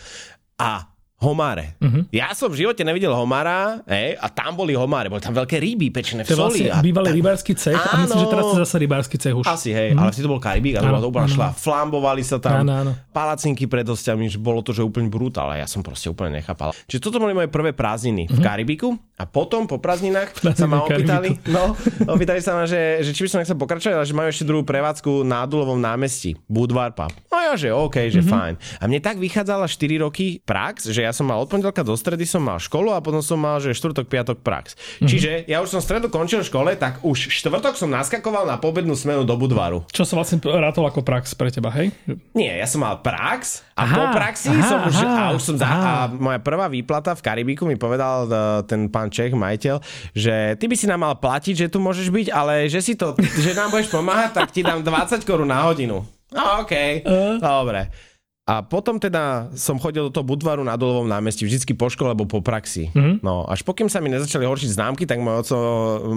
A 0.56 0.88
homáre. 1.20 1.76
Mhm. 1.76 1.84
Uh-huh. 1.84 2.02
Ja 2.10 2.32
som 2.32 2.48
v 2.48 2.56
živote 2.58 2.80
nevidel 2.80 3.12
homára, 3.12 3.84
hej, 3.84 4.16
a 4.16 4.26
tam 4.26 4.54
boli 4.54 4.72
homáre, 4.72 5.06
boli 5.06 5.20
tam 5.20 5.32
veľké 5.32 5.56
ryby 5.56 5.88
pečené 5.90 6.24
v 6.24 6.28
To 6.28 6.34
soli. 6.34 6.64
vlastne 6.64 6.68
a 6.70 6.80
bývalý 6.80 7.06
tam- 7.06 7.18
rybársky 7.20 7.52
cech 7.54 7.76
a 7.76 7.92
myslím, 7.98 8.18
že 8.18 8.28
teraz 8.28 8.44
je 8.46 8.58
zase 8.58 8.76
rybársky 8.78 9.16
cech 9.16 9.34
už. 9.34 9.44
Asi, 9.44 9.70
hej, 9.70 9.92
mm-hmm. 9.92 10.00
ale 10.00 10.08
vtedy 10.10 10.24
to 10.24 10.30
bol 10.30 10.40
Karibík 10.40 10.74
a 10.74 10.80
to 10.80 10.86
Áno, 10.86 10.90
bola 10.90 11.02
to 11.02 11.08
úplná 11.08 11.26
áno. 11.26 11.34
šla. 11.36 11.48
Flambovali 11.54 12.22
sa 12.22 12.36
tam, 12.36 12.64
Áno, 12.64 12.72
áno. 12.74 12.92
palacinky 13.10 13.64
pred 13.64 13.84
hostiami, 13.84 14.26
že 14.26 14.38
bolo 14.38 14.60
to, 14.60 14.72
že 14.72 14.80
úplne 14.80 15.06
brutál 15.06 15.50
a 15.50 15.56
ja 15.56 15.66
som 15.66 15.80
proste 15.80 16.08
úplne 16.08 16.34
nechápal. 16.34 16.72
Čiže 16.86 17.00
toto 17.00 17.16
boli 17.16 17.32
moje 17.32 17.46
prvé 17.46 17.70
prázdniny 17.70 18.24
v 18.26 18.38
Karibiku 18.38 18.88
a 19.14 19.24
potom 19.24 19.64
po 19.64 19.76
prázdninách 19.76 20.32
sa 20.50 20.64
ma 20.64 20.80
Mhm. 20.80 20.88
Opýtali, 20.90 21.28
no, 21.46 21.76
opýtali 22.08 22.40
sa 22.40 22.52
ma, 22.52 22.64
že, 22.64 22.80
že 23.02 23.12
či 23.12 23.20
by 23.20 23.28
som 23.28 23.38
nechcel 23.38 23.54
pokračovať, 23.54 23.94
ale 23.94 24.04
že 24.04 24.14
majú 24.14 24.28
ešte 24.28 24.42
druhú 24.42 24.64
prevádzku 24.64 25.22
na 25.22 25.44
Adulovom 25.44 25.76
námestí, 25.76 26.32
Budvar 26.46 26.90
Pub. 26.90 27.12
No 27.26 27.36
ja, 27.36 27.52
že 27.54 27.68
OK, 27.68 28.08
že 28.08 28.20
Mhm. 28.20 28.26
fajn. 28.26 28.54
A 28.78 28.84
mne 28.84 28.98
tak 28.98 29.16
vychádzala 29.16 29.66
4 29.66 29.98
roky 29.98 30.40
prax, 30.40 30.88
že 30.88 31.02
ja 31.02 31.09
som 31.14 31.26
mal 31.28 31.38
od 31.42 31.48
pondelka 31.50 31.82
do 31.84 31.94
stredy 31.94 32.24
som 32.24 32.42
mal 32.42 32.58
školu 32.58 32.94
a 32.94 33.02
potom 33.02 33.20
som 33.20 33.36
mal, 33.36 33.58
že 33.58 33.76
štvrtok, 33.76 34.06
piatok 34.06 34.38
prax. 34.40 34.74
Mhm. 35.02 35.08
Čiže 35.08 35.30
ja 35.46 35.60
už 35.60 35.70
som 35.70 35.80
stredu 35.82 36.08
končil 36.08 36.40
v 36.42 36.48
škole, 36.48 36.70
tak 36.78 37.02
už 37.04 37.30
štvrtok 37.30 37.74
som 37.76 37.90
naskakoval 37.90 38.46
na 38.46 38.56
pobednú 38.56 38.94
smenu 38.94 39.26
do 39.26 39.34
Budvaru. 39.36 39.84
Čo 39.90 40.06
sa 40.06 40.16
vlastne 40.18 40.40
rátol 40.42 40.86
ako 40.88 41.04
prax 41.04 41.34
pre 41.34 41.50
teba, 41.52 41.70
hej? 41.74 41.92
Nie, 42.32 42.58
ja 42.58 42.66
som 42.68 42.82
mal 42.82 43.02
prax 43.02 43.66
a 43.74 43.88
Aha, 43.88 43.96
po 43.96 44.04
praxi 44.12 44.52
aha, 44.52 44.68
som 44.68 44.78
už, 44.84 44.96
aha, 45.00 45.24
a 45.24 45.24
už 45.32 45.42
som 45.42 45.56
za, 45.56 45.64
a 45.64 45.92
moja 46.12 46.36
prvá 46.36 46.68
výplata 46.68 47.16
v 47.16 47.24
Karibiku 47.24 47.64
mi 47.64 47.80
povedal 47.80 48.28
uh, 48.28 48.60
ten 48.68 48.92
pán 48.92 49.08
Čech, 49.08 49.32
majiteľ, 49.32 49.80
že 50.12 50.54
ty 50.60 50.68
by 50.68 50.76
si 50.76 50.84
nám 50.84 51.00
mal 51.00 51.16
platiť, 51.16 51.66
že 51.66 51.66
tu 51.72 51.80
môžeš 51.80 52.12
byť, 52.12 52.26
ale 52.28 52.68
že 52.68 52.84
si 52.84 52.92
to, 52.92 53.16
že 53.16 53.56
nám 53.56 53.72
budeš 53.72 53.88
pomáhať, 53.88 54.36
tak 54.36 54.52
ti 54.52 54.60
dám 54.60 54.84
20 54.84 55.24
korún 55.24 55.48
na 55.48 55.64
hodinu. 55.64 56.04
No 56.30 56.62
OK, 56.62 57.02
dobre. 57.42 58.09
A 58.50 58.66
potom 58.66 58.98
teda 58.98 59.46
som 59.54 59.78
chodil 59.78 60.02
do 60.02 60.10
toho 60.10 60.26
Budvaru 60.26 60.66
na 60.66 60.74
Dolovom 60.74 61.06
námestí, 61.06 61.46
vždycky 61.46 61.70
po 61.78 61.86
škole 61.86 62.10
alebo 62.10 62.26
po 62.26 62.42
praxi. 62.42 62.90
Mm-hmm. 62.90 63.22
No, 63.22 63.46
až 63.46 63.62
pokým 63.62 63.86
sa 63.86 64.02
mi 64.02 64.10
nezačali 64.10 64.42
horšiť 64.42 64.74
známky, 64.74 65.06
tak 65.06 65.22
môj 65.22 65.46
oco 65.46 65.58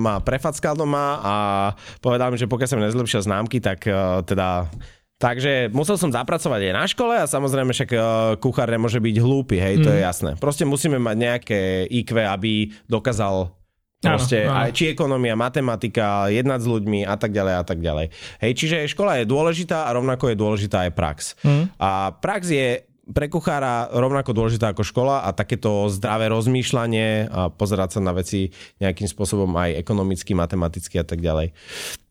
ma 0.01 0.17
prefackal 0.17 0.73
doma 0.73 1.21
a 1.21 1.35
povedal 2.01 2.33
mi, 2.33 2.41
že 2.41 2.49
pokiaľ 2.49 2.69
sa 2.69 2.73
mi 2.73 2.89
nezlepšia 2.89 3.29
známky, 3.29 3.61
tak 3.61 3.85
uh, 3.85 4.25
teda 4.25 4.65
Takže 5.21 5.71
musel 5.71 5.95
som 5.95 6.11
zapracovať 6.11 6.67
aj 6.67 6.73
na 6.75 6.83
škole 6.83 7.15
a 7.15 7.23
samozrejme 7.23 7.71
však 7.71 7.89
uh, 7.95 8.01
kuchár 8.43 8.67
nemôže 8.67 8.99
byť 8.99 9.15
hlúpy, 9.23 9.55
hej, 9.55 9.79
to 9.79 9.87
je 9.87 10.03
jasné. 10.03 10.35
Proste 10.35 10.67
musíme 10.67 10.99
mať 10.99 11.15
nejaké 11.15 11.59
IQ, 11.87 12.19
aby 12.19 12.75
dokázal 12.91 13.55
proste 14.03 14.37
Áno, 14.43 14.51
áno. 14.51 14.61
aj 14.67 14.71
či 14.75 14.83
ekonomia, 14.91 15.39
matematika, 15.39 16.27
jednať 16.27 16.59
s 16.59 16.67
ľuďmi 16.67 16.99
a 17.07 17.15
tak 17.15 17.31
ďalej 17.31 17.53
a 17.55 17.63
tak 17.63 17.79
ďalej. 17.79 18.11
Hej, 18.43 18.51
čiže 18.59 18.77
škola 18.91 19.23
je 19.23 19.25
dôležitá 19.25 19.87
a 19.87 19.95
rovnako 19.95 20.29
je 20.29 20.35
dôležitá 20.35 20.85
aj 20.85 20.91
prax. 20.91 21.17
Mm. 21.41 21.71
A 21.79 22.11
prax 22.11 22.51
je 22.51 22.67
pre 23.03 23.27
kuchára 23.27 23.91
rovnako 23.91 24.31
dôležitá 24.31 24.71
ako 24.71 24.87
škola 24.87 25.27
a 25.27 25.35
takéto 25.35 25.91
zdravé 25.91 26.31
rozmýšľanie 26.31 27.27
a 27.27 27.51
pozerať 27.51 27.99
sa 27.99 27.99
na 27.99 28.15
veci 28.15 28.47
nejakým 28.79 29.11
spôsobom 29.11 29.51
aj 29.59 29.75
ekonomicky, 29.75 30.31
matematicky 30.31 30.95
a 30.99 31.05
tak 31.07 31.19
ďalej. 31.19 31.51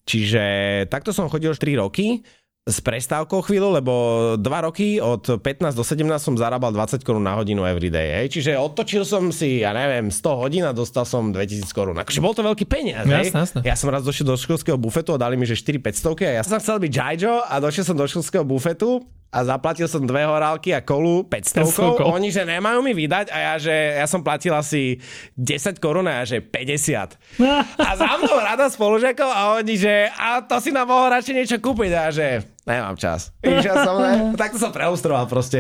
Čiže 0.03 0.43
takto 0.91 1.15
som 1.15 1.31
chodil 1.31 1.55
3 1.55 1.79
roky 1.79 2.21
s 2.63 2.79
prestávkou 2.79 3.43
chvíľu, 3.43 3.75
lebo 3.75 3.93
2 4.39 4.67
roky 4.71 5.03
od 5.03 5.43
15 5.43 5.75
do 5.75 5.83
17 5.83 6.07
som 6.23 6.35
zarábal 6.39 6.71
20 6.71 7.03
korún 7.03 7.27
na 7.27 7.35
hodinu 7.35 7.67
everyday. 7.67 8.23
Hej. 8.23 8.39
Čiže 8.39 8.55
odtočil 8.55 9.03
som 9.03 9.35
si, 9.35 9.67
ja 9.67 9.75
neviem, 9.75 10.15
100 10.15 10.23
hodín 10.39 10.63
a 10.63 10.71
dostal 10.71 11.03
som 11.03 11.35
2000 11.35 11.67
korún. 11.75 11.99
Akože 11.99 12.23
bol 12.23 12.31
to 12.39 12.47
veľký 12.47 12.63
peniaz. 12.71 13.03
hej. 13.11 13.35
Jasné, 13.35 13.39
jasné. 13.43 13.61
Ja 13.67 13.75
som 13.75 13.91
raz 13.91 14.07
došiel 14.07 14.31
do 14.31 14.39
školského 14.39 14.79
bufetu 14.79 15.11
a 15.11 15.19
dali 15.19 15.35
mi, 15.35 15.43
že 15.43 15.59
4 15.59 15.83
500 15.83 16.23
a 16.23 16.33
ja 16.39 16.43
som 16.47 16.63
chcel 16.63 16.79
byť 16.79 16.93
Jaijo 16.95 17.43
a 17.43 17.55
došiel 17.59 17.83
som 17.83 17.99
do 17.99 18.07
školského 18.07 18.47
bufetu 18.47 19.03
a 19.33 19.49
zaplatil 19.49 19.89
som 19.89 20.05
dve 20.05 20.29
horálky 20.29 20.77
a 20.77 20.85
kolu 20.85 21.25
500 21.25 21.65
500. 22.05 22.05
Oni, 22.05 22.29
že 22.29 22.45
nemajú 22.45 22.85
mi 22.85 22.93
vydať 22.93 23.33
a 23.33 23.39
ja, 23.41 23.55
že 23.57 23.73
ja 23.73 24.05
som 24.05 24.21
platil 24.21 24.53
asi 24.53 25.01
10 25.41 25.81
korún 25.81 26.05
a 26.05 26.21
ja, 26.23 26.37
že 26.37 26.45
50. 26.45 27.41
A 27.89 27.91
za 27.97 28.13
mnou 28.21 28.37
rada 28.37 28.69
spolužiakov 28.69 29.31
a 29.33 29.57
oni, 29.57 29.81
že 29.81 30.13
a 30.13 30.45
to 30.45 30.61
si 30.61 30.69
nám 30.69 30.85
mohol 30.93 31.17
radšej 31.17 31.35
niečo 31.35 31.57
kúpiť 31.65 31.91
a 31.97 32.01
ja, 32.07 32.11
že 32.13 32.27
nemám 32.63 32.95
čas. 32.95 33.35
Ja 33.43 33.75
som, 33.83 33.99
ne, 33.99 34.39
takto 34.39 34.59
som 34.59 34.71
preustroval 34.71 35.27
proste 35.27 35.59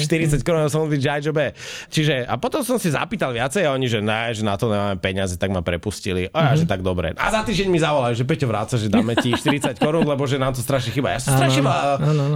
Hej. 0.00 0.08
40 0.08 0.40
korún 0.40 0.68
som 0.72 0.88
byť 0.88 1.02
B. 1.30 1.52
Čiže 1.92 2.24
a 2.24 2.40
potom 2.40 2.64
som 2.64 2.80
si 2.80 2.88
zapýtal 2.88 3.36
viacej 3.36 3.68
a 3.68 3.76
oni, 3.76 3.86
že 3.90 4.00
ne, 4.00 4.32
že 4.32 4.40
na 4.40 4.56
to 4.56 4.72
nemáme 4.72 4.96
peniaze, 5.00 5.36
tak 5.36 5.52
ma 5.52 5.60
prepustili. 5.60 6.32
A 6.32 6.52
ja, 6.56 6.64
že 6.64 6.64
tak 6.64 6.80
dobre. 6.80 7.12
A 7.16 7.28
za 7.28 7.44
týždeň 7.44 7.68
mi 7.68 7.76
zavolajú, 7.76 8.16
že 8.16 8.24
Peťo 8.24 8.48
vráca, 8.48 8.80
že 8.80 8.88
dáme 8.88 9.12
ti 9.20 9.36
40 9.36 9.76
korún, 9.76 10.08
lebo 10.08 10.24
že 10.24 10.40
nám 10.40 10.56
to 10.56 10.64
strašne 10.64 10.96
chýba. 10.96 11.12
Ja 11.12 11.20
som 11.20 11.36
strašne 11.36 11.62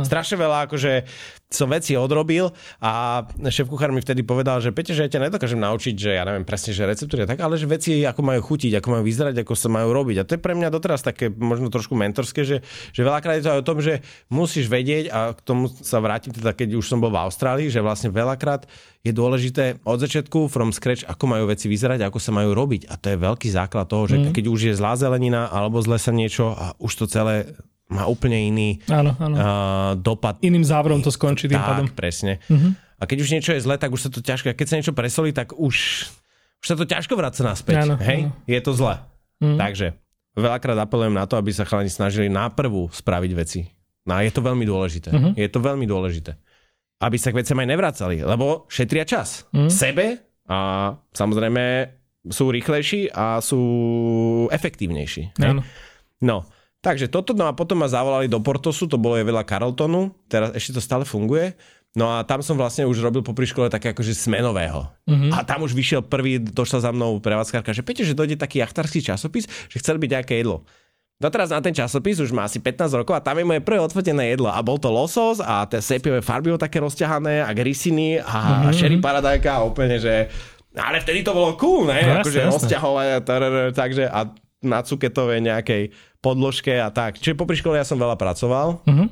strašne 0.05 0.37
veľa 0.37 0.69
akože 0.69 0.93
som 1.49 1.65
veci 1.73 1.97
odrobil 1.97 2.53
a 2.85 3.25
šéf 3.41 3.73
kuchár 3.73 3.89
mi 3.89 4.05
vtedy 4.05 4.21
povedal, 4.21 4.61
že 4.61 4.69
Peťo, 4.69 4.93
že 4.93 5.09
ja 5.09 5.13
ťa 5.13 5.33
nedokážem 5.33 5.57
naučiť, 5.57 5.95
že 5.97 6.11
ja 6.13 6.29
neviem 6.29 6.45
presne, 6.45 6.77
že 6.77 6.85
receptúry 6.85 7.25
tak, 7.25 7.41
ale 7.41 7.57
že 7.57 7.65
veci 7.65 8.05
ako 8.05 8.21
majú 8.21 8.41
chutiť, 8.45 8.77
ako 8.77 8.89
majú 8.93 9.05
vyzerať, 9.09 9.41
ako 9.41 9.55
sa 9.57 9.73
majú 9.73 9.97
robiť. 9.97 10.17
A 10.21 10.27
to 10.29 10.37
je 10.37 10.45
pre 10.45 10.53
mňa 10.53 10.69
doteraz 10.69 11.01
také 11.01 11.33
možno 11.33 11.73
trošku 11.73 11.97
mentorské, 11.97 12.45
že, 12.45 12.61
že 12.93 13.01
veľakrát 13.01 13.41
je 13.41 13.45
to 13.49 13.53
aj 13.57 13.61
o 13.65 13.69
tom, 13.69 13.81
že 13.81 14.05
musíš 14.29 14.69
vedieť 14.69 15.09
a 15.09 15.33
k 15.33 15.41
tomu 15.41 15.73
sa 15.73 16.05
vrátim 16.05 16.37
teda, 16.37 16.53
keď 16.53 16.77
už 16.77 16.85
som 16.85 17.01
bol 17.01 17.09
v 17.09 17.25
Austrálii, 17.25 17.73
že 17.73 17.81
vlastne 17.81 18.13
veľakrát 18.13 18.69
je 19.01 19.13
dôležité 19.17 19.81
od 19.89 20.05
začiatku 20.05 20.53
from 20.53 20.69
scratch, 20.69 21.09
ako 21.09 21.25
majú 21.33 21.49
veci 21.49 21.65
vyzerať, 21.65 22.05
ako 22.05 22.21
sa 22.21 22.29
majú 22.37 22.53
robiť. 22.53 22.93
A 22.93 23.01
to 23.01 23.17
je 23.17 23.25
veľký 23.25 23.49
základ 23.49 23.89
toho, 23.89 24.05
že 24.05 24.21
mm. 24.21 24.37
keď 24.37 24.45
už 24.53 24.61
je 24.69 24.75
zlá 24.77 25.01
zelenina 25.01 25.49
alebo 25.49 25.81
zle 25.81 25.97
sa 25.97 26.13
niečo 26.13 26.53
a 26.53 26.77
už 26.77 26.93
to 26.93 27.05
celé 27.09 27.57
má 27.89 28.05
úplne 28.05 28.37
iný 28.37 28.85
Áno, 28.89 29.17
áno. 29.17 29.35
uh, 29.35 29.93
dopad 29.97 30.37
Iným 30.45 30.61
závrom 30.61 31.01
to 31.01 31.09
skončí 31.09 31.49
tým 31.49 31.57
tak, 31.57 31.69
pádom. 31.73 31.87
presne. 31.89 32.37
Uh-huh. 32.47 32.77
A 33.01 33.09
keď 33.09 33.19
už 33.25 33.29
niečo 33.33 33.53
je 33.57 33.65
zlé, 33.65 33.81
tak 33.81 33.89
už 33.89 34.09
sa 34.09 34.11
to 34.13 34.21
ťažko, 34.21 34.53
keď 34.53 34.67
sa 34.69 34.77
niečo 34.77 34.93
presolí, 34.93 35.33
tak 35.33 35.57
už, 35.57 35.77
už 36.61 36.67
sa 36.67 36.77
to 36.77 36.85
ťažko 36.85 37.17
vráca 37.17 37.41
naspäť. 37.41 37.89
Áno, 37.89 37.97
hej? 37.97 38.29
áno. 38.29 38.37
Je 38.45 38.61
to 38.61 38.77
zlé. 38.77 39.01
Uh-huh. 39.41 39.57
Takže 39.57 39.97
veľakrát 40.37 40.77
apelujem 40.77 41.17
na 41.17 41.25
to, 41.25 41.41
aby 41.41 41.49
sa 41.49 41.65
chalani 41.65 41.89
snažili 41.89 42.29
na 42.29 42.53
prvú 42.53 42.93
spraviť 42.93 43.33
veci. 43.33 43.65
No 44.05 44.21
a 44.21 44.25
je 44.25 44.33
to 44.37 44.45
veľmi 44.45 44.69
dôležité. 44.69 45.09
Uh-huh. 45.09 45.33
Je 45.33 45.49
to 45.49 45.59
veľmi 45.65 45.89
dôležité. 45.89 46.37
Aby 46.99 47.17
sa 47.17 47.31
k 47.33 47.41
veciam 47.41 47.57
aj 47.57 47.69
nevracali, 47.73 48.21
lebo 48.21 48.69
šetria 48.69 49.09
čas. 49.09 49.49
Uh-huh. 49.55 49.73
Sebe 49.73 50.21
a 50.45 50.93
samozrejme 51.17 51.97
sú 52.29 52.53
rýchlejší 52.53 53.09
a 53.15 53.41
sú 53.41 53.61
efektívnejší. 54.53 55.39
Áno. 55.41 55.65
No, 56.19 56.45
takže 56.81 57.11
toto, 57.11 57.35
no 57.35 57.51
a 57.51 57.53
potom 57.53 57.81
ma 57.83 57.89
zavolali 57.91 58.31
do 58.31 58.39
Portosu, 58.39 58.87
to 58.87 59.01
bolo 59.01 59.19
je 59.19 59.27
veľa 59.27 59.43
Carltonu, 59.43 60.15
teraz 60.31 60.55
ešte 60.55 60.79
to 60.79 60.83
stále 60.83 61.03
funguje. 61.03 61.59
No 61.97 62.13
a 62.13 62.23
tam 62.23 62.45
som 62.45 62.55
vlastne 62.55 62.85
už 62.85 63.01
robil 63.01 63.25
po 63.25 63.33
škole 63.33 63.73
také 63.73 63.91
akože 63.91 64.13
smenového. 64.13 64.87
Uh-huh. 64.87 65.33
A 65.33 65.43
tam 65.43 65.65
už 65.65 65.73
vyšiel 65.73 66.05
prvý, 66.05 66.39
došla 66.39 66.85
za 66.85 66.91
mnou 66.93 67.19
prevádzkarka, 67.19 67.73
že 67.73 67.83
Peťo, 67.83 68.05
že 68.05 68.15
dojde 68.15 68.37
taký 68.37 68.61
jachtarský 68.61 69.01
časopis, 69.03 69.49
že 69.67 69.81
chcel 69.81 69.97
byť 69.97 70.11
nejaké 70.21 70.39
jedlo. 70.39 70.69
No 71.19 71.27
teraz 71.35 71.51
na 71.51 71.59
ten 71.59 71.75
časopis 71.75 72.23
už 72.23 72.31
má 72.31 72.47
asi 72.47 72.63
15 72.63 72.95
rokov 73.03 73.19
a 73.19 73.25
tam 73.25 73.43
je 73.43 73.49
moje 73.49 73.59
prvé 73.65 73.83
odfotené 73.83 74.31
jedlo. 74.31 74.47
A 74.47 74.63
bol 74.63 74.79
to 74.79 74.87
losos 74.87 75.43
a 75.43 75.67
tie 75.67 75.83
sepiové 75.83 76.23
farby 76.23 76.55
také 76.55 76.79
rozťahané 76.79 77.43
a 77.43 77.51
grisiny 77.51 78.23
a 78.23 78.69
uh-huh. 78.69 78.77
sherry 78.77 79.03
paradajka 79.03 79.59
a 79.59 79.65
úplne, 79.67 79.99
že... 79.99 80.31
Ale 80.79 81.03
vtedy 81.03 81.27
to 81.27 81.35
bolo 81.35 81.59
cool, 81.59 81.91
ne? 81.91 81.99
No, 82.07 82.23
akože 82.23 82.47
rozťahové, 82.47 83.27
takže 83.75 84.07
a 84.07 84.31
na 84.63 84.83
cuketovej 84.83 85.43
nejakej 85.43 85.91
podložke 86.19 86.75
a 86.79 86.91
tak. 86.91 87.19
Čiže 87.23 87.39
po 87.39 87.47
škole 87.51 87.79
ja 87.79 87.87
som 87.87 88.01
veľa 88.01 88.19
pracoval. 88.19 88.83
Uh-huh 88.87 89.09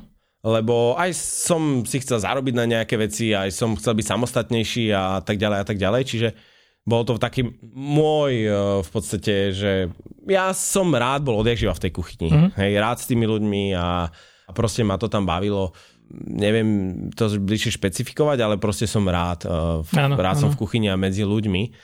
lebo 0.47 0.95
aj 0.95 1.11
som 1.17 1.83
si 1.83 1.99
chcel 1.99 2.23
zarobiť 2.23 2.53
na 2.55 2.63
nejaké 2.69 2.95
veci, 2.95 3.35
aj 3.35 3.51
som 3.51 3.75
chcel 3.75 3.97
byť 3.99 4.05
samostatnejší 4.05 4.95
a 4.95 5.19
tak 5.19 5.35
ďalej 5.35 5.57
a 5.59 5.65
tak 5.65 5.77
ďalej, 5.81 6.01
čiže 6.07 6.29
bol 6.87 7.03
to 7.03 7.19
taký 7.19 7.43
môj 7.75 8.47
e, 8.47 8.51
v 8.79 8.89
podstate, 8.89 9.51
že 9.51 9.91
ja 10.23 10.55
som 10.55 10.87
rád 10.95 11.27
bol 11.27 11.43
odjakživa 11.43 11.75
v 11.75 11.83
tej 11.83 11.91
kuchyni. 11.91 12.31
Mm-hmm. 12.31 12.55
Hej, 12.55 12.71
rád 12.79 12.97
s 13.03 13.09
tými 13.11 13.27
ľuďmi 13.27 13.75
a, 13.75 14.07
a 14.47 14.51
proste 14.55 14.87
ma 14.87 14.95
to 14.95 15.11
tam 15.11 15.27
bavilo. 15.27 15.75
Neviem 16.15 17.11
to 17.11 17.27
bližšie 17.27 17.75
špecifikovať, 17.75 18.39
ale 18.39 18.55
proste 18.55 18.87
som 18.87 19.03
rád. 19.03 19.43
E, 19.43 19.83
áno, 19.83 20.15
rád 20.15 20.39
áno. 20.39 20.43
som 20.47 20.49
v 20.55 20.63
kuchyni 20.63 20.87
a 20.87 20.95
medzi 20.95 21.27
ľuďmi. 21.27 21.75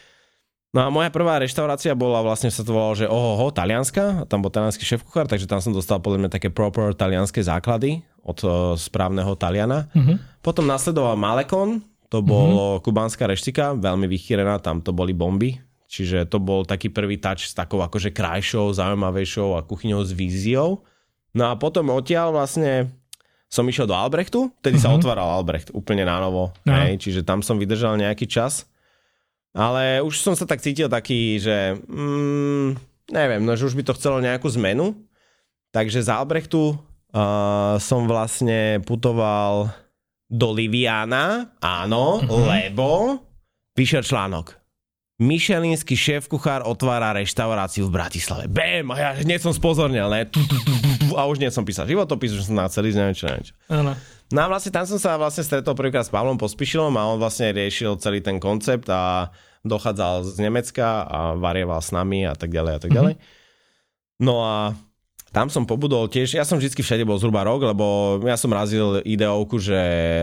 No 0.74 0.82
a 0.82 0.90
moja 0.90 1.14
prvá 1.14 1.38
reštaurácia 1.38 1.94
bola 1.94 2.26
vlastne 2.26 2.50
sa 2.50 2.66
to 2.66 2.74
volalo, 2.74 2.98
že 2.98 3.06
ohoho, 3.06 3.54
talianska, 3.54 4.26
tam 4.26 4.42
bol 4.42 4.50
talianský 4.50 4.82
šéf 4.82 5.06
kuchár, 5.06 5.30
takže 5.30 5.46
tam 5.46 5.62
som 5.62 5.70
dostal 5.70 6.02
podľa 6.02 6.26
mňa 6.26 6.32
také 6.34 6.50
proper 6.50 6.98
talianské 6.98 7.46
základy 7.46 8.02
od 8.26 8.42
uh, 8.42 8.74
správneho 8.74 9.38
Taliana. 9.38 9.86
Uh-huh. 9.94 10.18
Potom 10.42 10.66
nasledoval 10.66 11.14
Malekon, 11.14 11.78
to 12.10 12.26
bolo 12.26 12.82
uh-huh. 12.82 12.82
kubánska 12.82 13.30
reštika, 13.30 13.78
veľmi 13.78 14.10
vychýrená, 14.10 14.58
tam 14.58 14.82
to 14.82 14.90
boli 14.90 15.14
bomby, 15.14 15.62
čiže 15.86 16.26
to 16.26 16.42
bol 16.42 16.66
taký 16.66 16.90
prvý 16.90 17.22
touch 17.22 17.46
s 17.46 17.54
takou 17.54 17.86
akože 17.86 18.10
krajšou, 18.10 18.74
zaujímavejšou 18.74 19.54
a 19.54 19.62
kuchyňou 19.62 20.02
s 20.02 20.10
víziou. 20.10 20.82
No 21.38 21.54
a 21.54 21.54
potom 21.54 21.94
odtiaľ 21.94 22.34
vlastne 22.34 22.90
som 23.46 23.70
išiel 23.70 23.86
do 23.86 23.94
Albrechtu, 23.94 24.50
tedy 24.66 24.82
uh-huh. 24.82 24.90
sa 24.90 24.98
otváral 24.98 25.38
Albrecht 25.38 25.70
úplne 25.70 26.02
na 26.02 26.18
novo, 26.18 26.50
uh-huh. 26.50 26.90
hej, 26.90 26.98
čiže 26.98 27.22
tam 27.22 27.46
som 27.46 27.62
vydržal 27.62 27.94
nejaký 28.02 28.26
čas. 28.26 28.66
Ale 29.54 30.02
už 30.02 30.18
som 30.18 30.34
sa 30.34 30.50
tak 30.50 30.66
cítil 30.66 30.90
taký, 30.90 31.38
že 31.38 31.78
mm, 31.86 32.70
neviem, 33.14 33.42
no, 33.46 33.54
že 33.54 33.70
už 33.70 33.78
by 33.78 33.84
to 33.86 33.98
chcelo 33.98 34.18
nejakú 34.18 34.50
zmenu. 34.58 34.98
Takže 35.70 36.06
z 36.06 36.10
Albrechtu 36.10 36.74
uh, 36.74 37.78
som 37.78 38.10
vlastne 38.10 38.82
putoval 38.82 39.70
do 40.30 40.50
Liviana, 40.50 41.54
áno, 41.62 42.22
mm-hmm. 42.22 42.46
lebo 42.50 43.22
píše 43.78 44.02
článok. 44.02 44.58
Michelinský 45.22 45.94
šéf 45.94 46.26
kuchár 46.26 46.66
otvára 46.66 47.14
reštauráciu 47.14 47.86
v 47.86 47.96
Bratislave. 48.02 48.50
Bam! 48.50 48.90
A 48.92 48.98
ja 48.98 49.10
hneď 49.22 49.46
som 49.46 49.54
spozornil, 49.54 50.10
ne? 50.10 50.26
A 51.16 51.26
už 51.30 51.40
nie 51.40 51.50
som 51.54 51.64
písal 51.64 51.90
životopis, 51.90 52.34
už 52.34 52.50
som 52.50 52.58
na 52.60 52.68
celý 52.68 52.94
neviem 52.94 53.16
čo, 53.16 53.30
neviem 53.30 53.46
čo. 53.50 53.54
Áno. 53.70 53.94
No 54.34 54.40
a 54.42 54.48
vlastne 54.50 54.74
tam 54.74 54.86
som 54.90 54.98
sa 54.98 55.14
vlastne 55.20 55.46
stretol 55.46 55.78
prvýkrát 55.78 56.08
s 56.08 56.14
Pavlom 56.14 56.42
Pospišilom 56.42 56.94
a 56.98 57.06
on 57.14 57.22
vlastne 57.22 57.54
riešil 57.54 58.02
celý 58.02 58.24
ten 58.24 58.42
koncept 58.42 58.90
a 58.90 59.30
dochádzal 59.62 60.26
z 60.26 60.38
Nemecka 60.42 61.06
a 61.06 61.20
varieval 61.38 61.80
s 61.80 61.94
nami 61.94 62.26
a 62.26 62.34
tak 62.34 62.50
ďalej 62.50 62.74
a 62.74 62.80
tak 62.82 62.92
ďalej. 62.92 63.14
Mm-hmm. 63.16 64.26
No 64.26 64.42
a 64.42 64.74
tam 65.34 65.50
som 65.50 65.66
pobudol 65.66 66.10
tiež, 66.14 66.38
ja 66.38 66.46
som 66.46 66.62
vždy 66.62 66.78
všade 66.78 67.10
bol 67.10 67.18
zhruba 67.18 67.42
rok, 67.42 67.66
lebo 67.66 68.22
ja 68.22 68.38
som 68.38 68.54
razil 68.54 69.02
ideovku, 69.02 69.58
že 69.58 69.78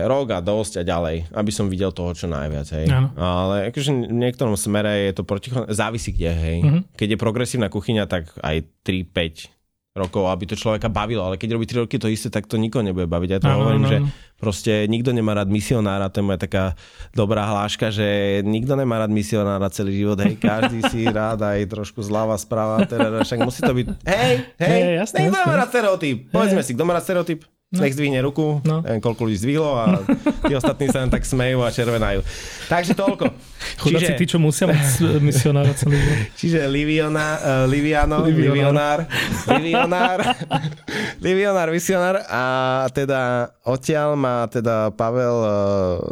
rok 0.07 0.31
a 0.31 0.39
dosť 0.39 0.81
a 0.81 0.87
ďalej, 0.87 1.35
aby 1.35 1.51
som 1.51 1.67
videl 1.67 1.91
toho 1.91 2.15
čo 2.15 2.31
najviac, 2.31 2.67
hej. 2.71 2.87
Ano. 2.87 3.11
Ale 3.19 3.75
akože 3.75 3.91
v 3.91 4.15
niektorom 4.15 4.55
smere 4.55 5.11
je 5.11 5.13
to 5.19 5.27
protichodné, 5.27 5.67
závisí 5.75 6.15
kde, 6.15 6.31
hej. 6.31 6.57
Mm-hmm. 6.63 6.81
Keď 6.95 7.07
je 7.11 7.17
progresívna 7.19 7.67
kuchyňa, 7.67 8.07
tak 8.07 8.31
aj 8.39 8.63
3-5 8.87 9.60
rokov, 9.91 10.31
aby 10.31 10.47
to 10.47 10.55
človeka 10.55 10.87
bavilo, 10.87 11.27
ale 11.27 11.35
keď 11.35 11.59
robí 11.59 11.67
3 11.67 11.83
roky 11.83 11.99
to 11.99 12.07
isté, 12.07 12.31
tak 12.31 12.47
to 12.47 12.55
nikoho 12.55 12.79
nebude 12.79 13.11
baviť. 13.11 13.29
Ja 13.35 13.39
to 13.43 13.51
ano, 13.51 13.57
hovorím, 13.59 13.83
ano. 13.83 13.91
že 13.91 13.97
proste 14.39 14.87
nikto 14.87 15.11
nemá 15.11 15.35
rád 15.35 15.51
misionára, 15.51 16.07
to 16.07 16.23
je 16.23 16.27
moja 16.31 16.39
taká 16.39 16.63
dobrá 17.11 17.43
hláška, 17.43 17.91
že 17.91 18.39
nikto 18.47 18.79
nemá 18.79 19.03
rád 19.03 19.11
misionára 19.11 19.67
celý 19.67 19.99
život, 19.99 20.15
hej, 20.23 20.39
každý 20.39 20.79
si 20.87 21.03
rád 21.11 21.43
aj 21.43 21.67
trošku 21.67 21.99
zľava, 21.99 22.39
správa, 22.39 22.87
teda 22.87 23.19
však 23.27 23.43
musí 23.43 23.59
to 23.59 23.73
byť, 23.75 23.87
hej, 24.07 24.35
hej, 24.63 24.79
hey, 24.79 24.95
jasne, 25.03 25.27
nikto 25.27 25.35
jasne. 25.35 25.43
nemá 25.43 25.59
rád 25.59 25.69
stereotyp. 25.75 26.17
Povedzme 26.31 26.61
si, 26.63 26.71
kto 26.71 26.83
má 26.87 26.95
rád 26.95 27.03
stereotyp? 27.03 27.43
No. 27.71 27.87
Nech 27.87 27.95
zdvihne 27.95 28.19
ruku, 28.19 28.59
no. 28.67 28.83
neviem, 28.83 28.99
koľko 28.99 29.31
ľudí 29.31 29.47
zdvihlo 29.47 29.79
a 29.79 30.03
tí 30.43 30.51
ostatní 30.59 30.91
sa 30.91 31.07
len 31.07 31.07
tak 31.07 31.23
smejú 31.23 31.63
a 31.63 31.71
červenajú. 31.71 32.19
Takže 32.67 32.91
toľko. 32.99 33.31
Chudáci 33.79 34.11
tí, 34.19 34.27
čo 34.27 34.43
musia 34.43 34.67
mať 34.67 34.99
misionára 35.23 35.71
celý 35.71 35.95
život. 35.95 36.19
Čiže 36.43 36.67
Liviona, 36.67 37.27
uh, 37.39 37.71
Liviano, 37.71 38.27
Livionár, 38.27 39.07
Livionár, 39.55 40.19
Livionár, 41.23 41.67
misionár 41.71 42.15
a 42.27 42.43
teda 42.91 43.55
odtiaľ 43.63 44.19
má 44.19 44.51
teda 44.51 44.91
Pavel, 44.91 45.37
uh, 45.39 45.51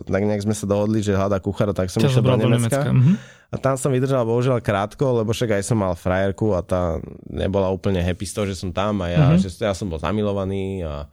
tak 0.07 0.23
nejak 0.23 0.47
sme 0.47 0.55
sa 0.55 0.63
dohodli, 0.63 1.03
že 1.03 1.11
hľadá 1.11 1.43
kuchára, 1.43 1.75
tak 1.75 1.91
som 1.91 1.99
išiel 1.99 2.23
do 2.23 2.39
Nemecka. 2.39 2.87
Nemecka. 2.87 2.91
Mhm. 2.95 3.13
A 3.49 3.57
tam 3.57 3.75
som 3.75 3.89
vydržal 3.89 4.23
bohužiaľ 4.29 4.61
krátko, 4.61 5.25
lebo 5.25 5.33
však 5.33 5.59
aj 5.59 5.63
som 5.65 5.81
mal 5.81 5.97
frajerku 5.97 6.53
a 6.53 6.61
tá 6.61 7.01
nebola 7.27 7.67
úplne 7.73 7.97
happy 7.97 8.23
z 8.29 8.33
toho, 8.37 8.45
že 8.47 8.55
som 8.61 8.69
tam 8.69 9.01
a 9.01 9.09
ja, 9.09 9.25
mm-hmm. 9.25 9.41
že 9.41 9.49
ja 9.65 9.73
som 9.73 9.89
bol 9.89 9.97
zamilovaný 9.97 10.85
a 10.85 11.09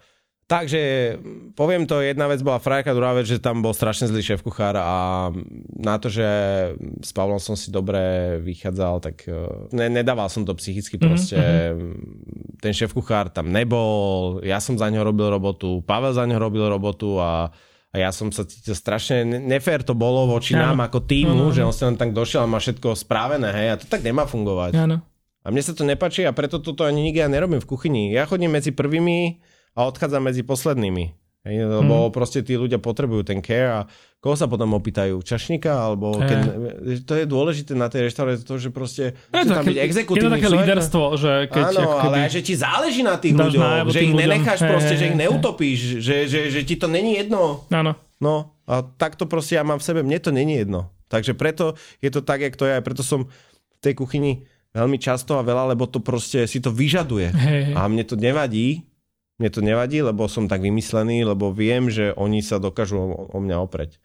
Takže 0.47 0.83
poviem 1.59 1.91
to, 1.91 1.99
jedna 1.99 2.31
vec 2.31 2.39
bola 2.39 2.63
frajerka, 2.63 2.95
druhá 2.95 3.19
vec, 3.19 3.27
že 3.27 3.43
tam 3.43 3.67
bol 3.67 3.75
strašne 3.75 4.07
zlý 4.07 4.23
šéf 4.23 4.47
kuchár 4.47 4.79
a 4.79 5.35
na 5.75 5.99
to, 5.99 6.07
že 6.07 6.23
s 7.03 7.11
Pavlom 7.11 7.43
som 7.43 7.59
si 7.59 7.75
dobre 7.75 8.39
vychádzal, 8.47 9.03
tak 9.03 9.27
e, 9.27 9.35
ne, 9.75 9.91
nedával 9.91 10.31
som 10.31 10.47
to 10.47 10.55
psychicky 10.55 11.03
mhm, 11.03 11.03
proste. 11.03 11.35
Mm-hmm. 11.35 12.63
Ten 12.63 12.73
šéf 12.79 12.95
kuchár 12.95 13.27
tam 13.27 13.51
nebol, 13.51 14.39
ja 14.47 14.63
som 14.63 14.79
za 14.79 14.87
neho 14.87 15.03
robil 15.03 15.27
robotu, 15.35 15.83
Pavel 15.83 16.15
za 16.15 16.23
neho 16.23 16.39
robil 16.39 16.63
robotu 16.71 17.19
a 17.19 17.51
a 17.97 18.05
ja 18.05 18.13
som 18.13 18.29
sa 18.29 18.45
cítil 18.45 18.77
strašne 18.77 19.25
nefér 19.25 19.81
to 19.81 19.97
bolo 19.97 20.29
voči 20.29 20.53
ano. 20.53 20.77
nám 20.77 20.85
ako 20.85 21.09
týmu, 21.09 21.49
ano, 21.49 21.49
že 21.49 21.65
on 21.65 21.73
sa 21.73 21.89
len 21.89 21.97
tak 21.97 22.13
došiel 22.13 22.45
a 22.45 22.51
má 22.51 22.61
všetko 22.61 22.93
správené, 22.93 23.49
hej, 23.57 23.69
a 23.73 23.81
to 23.81 23.89
tak 23.89 24.05
nemá 24.05 24.29
fungovať. 24.29 24.77
Ano. 24.77 25.01
A 25.41 25.49
mne 25.49 25.63
sa 25.65 25.73
to 25.73 25.81
nepáči 25.81 26.29
a 26.29 26.37
preto 26.37 26.61
toto 26.61 26.85
ani 26.85 27.09
nikdy 27.09 27.25
ja 27.25 27.31
nerobím 27.33 27.63
v 27.63 27.71
kuchyni. 27.71 28.13
Ja 28.13 28.29
chodím 28.29 28.53
medzi 28.53 28.77
prvými 28.77 29.41
a 29.77 29.81
odchádza 29.85 30.19
medzi 30.19 30.41
poslednými. 30.41 31.13
Hej, 31.47 31.63
lebo 31.63 32.11
hmm. 32.11 32.15
proste 32.17 32.43
tí 32.43 32.59
ľudia 32.59 32.83
potrebujú 32.83 33.23
ten 33.23 33.39
care 33.39 33.71
a 33.71 33.81
koho 34.19 34.35
sa 34.35 34.51
potom 34.51 34.75
opýtajú? 34.75 35.23
Čašníka? 35.23 35.71
Alebo 35.71 36.19
keď, 36.19 36.41
to 37.07 37.13
je 37.15 37.25
dôležité 37.31 37.79
na 37.79 37.87
tej 37.87 38.11
reštaurácii, 38.11 38.43
to, 38.43 38.59
že 38.59 38.71
proste 38.75 39.15
je 39.31 39.47
to 39.47 39.55
tam 39.55 39.63
byť 39.63 39.79
exekutívny 39.79 40.27
Je 40.27 40.27
to 40.27 40.37
také 40.43 40.51
líderstvo, 40.51 41.03
že 41.15 41.33
keď... 41.47 41.65
Áno, 41.71 42.03
ale 42.03 42.27
aj, 42.27 42.31
že 42.35 42.43
ti 42.43 42.59
záleží 42.59 43.07
na 43.07 43.15
tých 43.23 43.39
ľuďoch, 43.39 43.95
že 43.95 44.01
ich 44.03 44.11
ľuďom. 44.11 44.23
nenecháš 44.27 44.59
hey, 44.59 44.71
proste, 44.75 44.95
hey, 44.97 44.99
že 44.99 45.05
ich 45.07 45.19
neutopíš, 45.23 45.81
že, 46.03 46.17
že, 46.27 46.41
že 46.51 46.61
ti 46.67 46.75
to 46.75 46.91
není 46.91 47.15
jedno. 47.15 47.63
Áno. 47.71 47.95
No 48.19 48.59
a 48.67 48.83
takto 48.83 49.31
proste 49.31 49.55
ja 49.55 49.63
mám 49.63 49.79
v 49.79 49.87
sebe, 49.87 50.03
mne 50.03 50.19
to 50.19 50.35
není 50.35 50.59
jedno. 50.59 50.91
Takže 51.07 51.39
preto 51.39 51.79
je 52.03 52.11
to 52.11 52.27
tak, 52.27 52.43
jak 52.43 52.59
to 52.59 52.67
je, 52.67 52.75
a 52.75 52.83
preto 52.83 53.07
som 53.07 53.31
v 53.31 53.79
tej 53.79 53.95
kuchyni 53.95 54.51
veľmi 54.75 54.99
často 54.99 55.39
a 55.39 55.47
veľa, 55.47 55.79
lebo 55.79 55.87
to 55.87 56.03
proste 56.03 56.43
si 56.51 56.59
to 56.59 56.75
vyžaduje. 56.75 57.31
Hey, 57.31 57.71
hey. 57.71 57.75
A 57.79 57.87
mne 57.87 58.03
to 58.03 58.19
nevadí, 58.19 58.83
mne 59.37 59.49
to 59.53 59.61
nevadí, 59.61 60.01
lebo 60.01 60.29
som 60.29 60.49
tak 60.49 60.65
vymyslený, 60.65 61.29
lebo 61.29 61.53
viem, 61.53 61.93
že 61.93 62.17
oni 62.17 62.41
sa 62.41 62.57
dokážu 62.57 62.97
o, 62.97 63.29
o 63.33 63.39
mňa 63.39 63.57
opreť. 63.61 64.01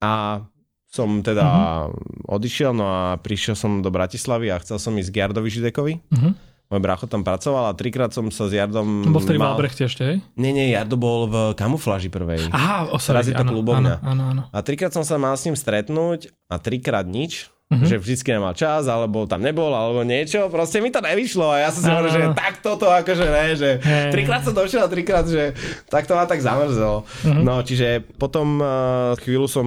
A 0.00 0.44
som 0.86 1.20
teda 1.20 1.44
uh-huh. 1.44 2.32
odišiel, 2.40 2.72
no 2.72 2.88
a 2.88 3.20
prišiel 3.20 3.52
som 3.52 3.84
do 3.84 3.92
Bratislavy 3.92 4.48
a 4.48 4.62
chcel 4.62 4.80
som 4.80 4.96
ísť 4.96 5.10
k 5.12 5.16
Jardovi 5.20 5.50
Židekovi. 5.52 5.94
Uh-huh. 6.08 6.32
Môj 6.66 6.82
brácho 6.82 7.06
tam 7.06 7.22
pracoval 7.22 7.70
a 7.70 7.78
trikrát 7.78 8.10
som 8.10 8.26
sa 8.34 8.50
s 8.50 8.52
Jardom... 8.56 9.06
To 9.06 9.14
bol 9.14 9.22
vtedy 9.22 9.38
mal... 9.38 9.54
Albrechte 9.54 9.86
ešte, 9.86 10.02
hej? 10.02 10.16
Nie, 10.34 10.50
nie, 10.50 10.74
Jardo 10.74 10.98
bol 10.98 11.30
v 11.30 11.36
kamufláži 11.54 12.10
prvej. 12.10 12.50
Aha, 12.50 12.90
osady, 12.90 13.38
áno, 13.38 13.62
áno, 13.62 14.02
áno, 14.02 14.22
áno. 14.34 14.42
A 14.50 14.58
trikrát 14.66 14.90
som 14.90 15.06
sa 15.06 15.14
mal 15.14 15.38
s 15.38 15.46
ním 15.46 15.54
stretnúť 15.54 16.34
a 16.50 16.58
trikrát 16.58 17.06
nič. 17.06 17.54
Mm-hmm. 17.66 17.88
Že 17.90 17.96
vždycky 17.98 18.28
nemal 18.30 18.54
čas, 18.54 18.86
alebo 18.86 19.26
tam 19.26 19.42
nebol, 19.42 19.74
alebo 19.74 20.06
niečo. 20.06 20.46
Proste 20.46 20.78
mi 20.78 20.94
to 20.94 21.02
nevyšlo 21.02 21.50
a 21.50 21.66
ja 21.66 21.68
som 21.74 21.82
si 21.82 21.90
hovoril, 21.90 22.14
že 22.14 22.22
tak 22.30 22.62
toto 22.62 22.86
akože 22.86 23.26
ne, 23.26 23.46
že 23.58 23.70
hey. 23.82 24.14
trikrát 24.14 24.46
som 24.46 24.54
došiel 24.54 24.86
a 24.86 24.92
trikrát, 24.92 25.26
že 25.26 25.50
tak 25.90 26.06
to 26.06 26.14
ma 26.14 26.30
tak 26.30 26.38
zamrzelo. 26.38 27.02
Mm-hmm. 27.02 27.42
No, 27.42 27.66
čiže 27.66 28.06
potom 28.22 28.62
uh, 28.62 29.18
chvíľu 29.18 29.50
som 29.50 29.66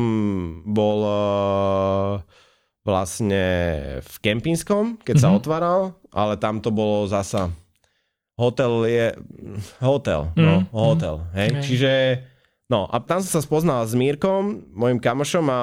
bol 0.64 1.00
uh, 1.04 2.12
vlastne 2.88 3.43
v 4.00 4.16
Kempinskom, 4.24 5.04
keď 5.04 5.20
mm-hmm. 5.20 5.36
sa 5.36 5.36
otváral, 5.36 5.82
ale 6.16 6.39
tam 6.39 6.64
to 6.64 6.72
bolo 6.72 7.04
zasa 7.04 7.52
hotel 8.39 8.88
je 8.88 9.08
hotel, 9.84 10.32
mm, 10.32 10.39
no, 10.39 10.56
mhm. 10.64 10.68
hotel, 10.72 11.16
mm, 11.20 11.28
hej, 11.36 11.50
okay. 11.52 11.64
čiže 11.68 11.91
no 12.70 12.88
a 12.88 12.95
tam 13.01 13.20
som 13.20 13.38
sa 13.38 13.41
spoznal 13.41 13.84
s 13.84 13.97
Mírkom, 13.97 14.70
môjim 14.72 15.01
kamošom 15.01 15.45
a 15.49 15.61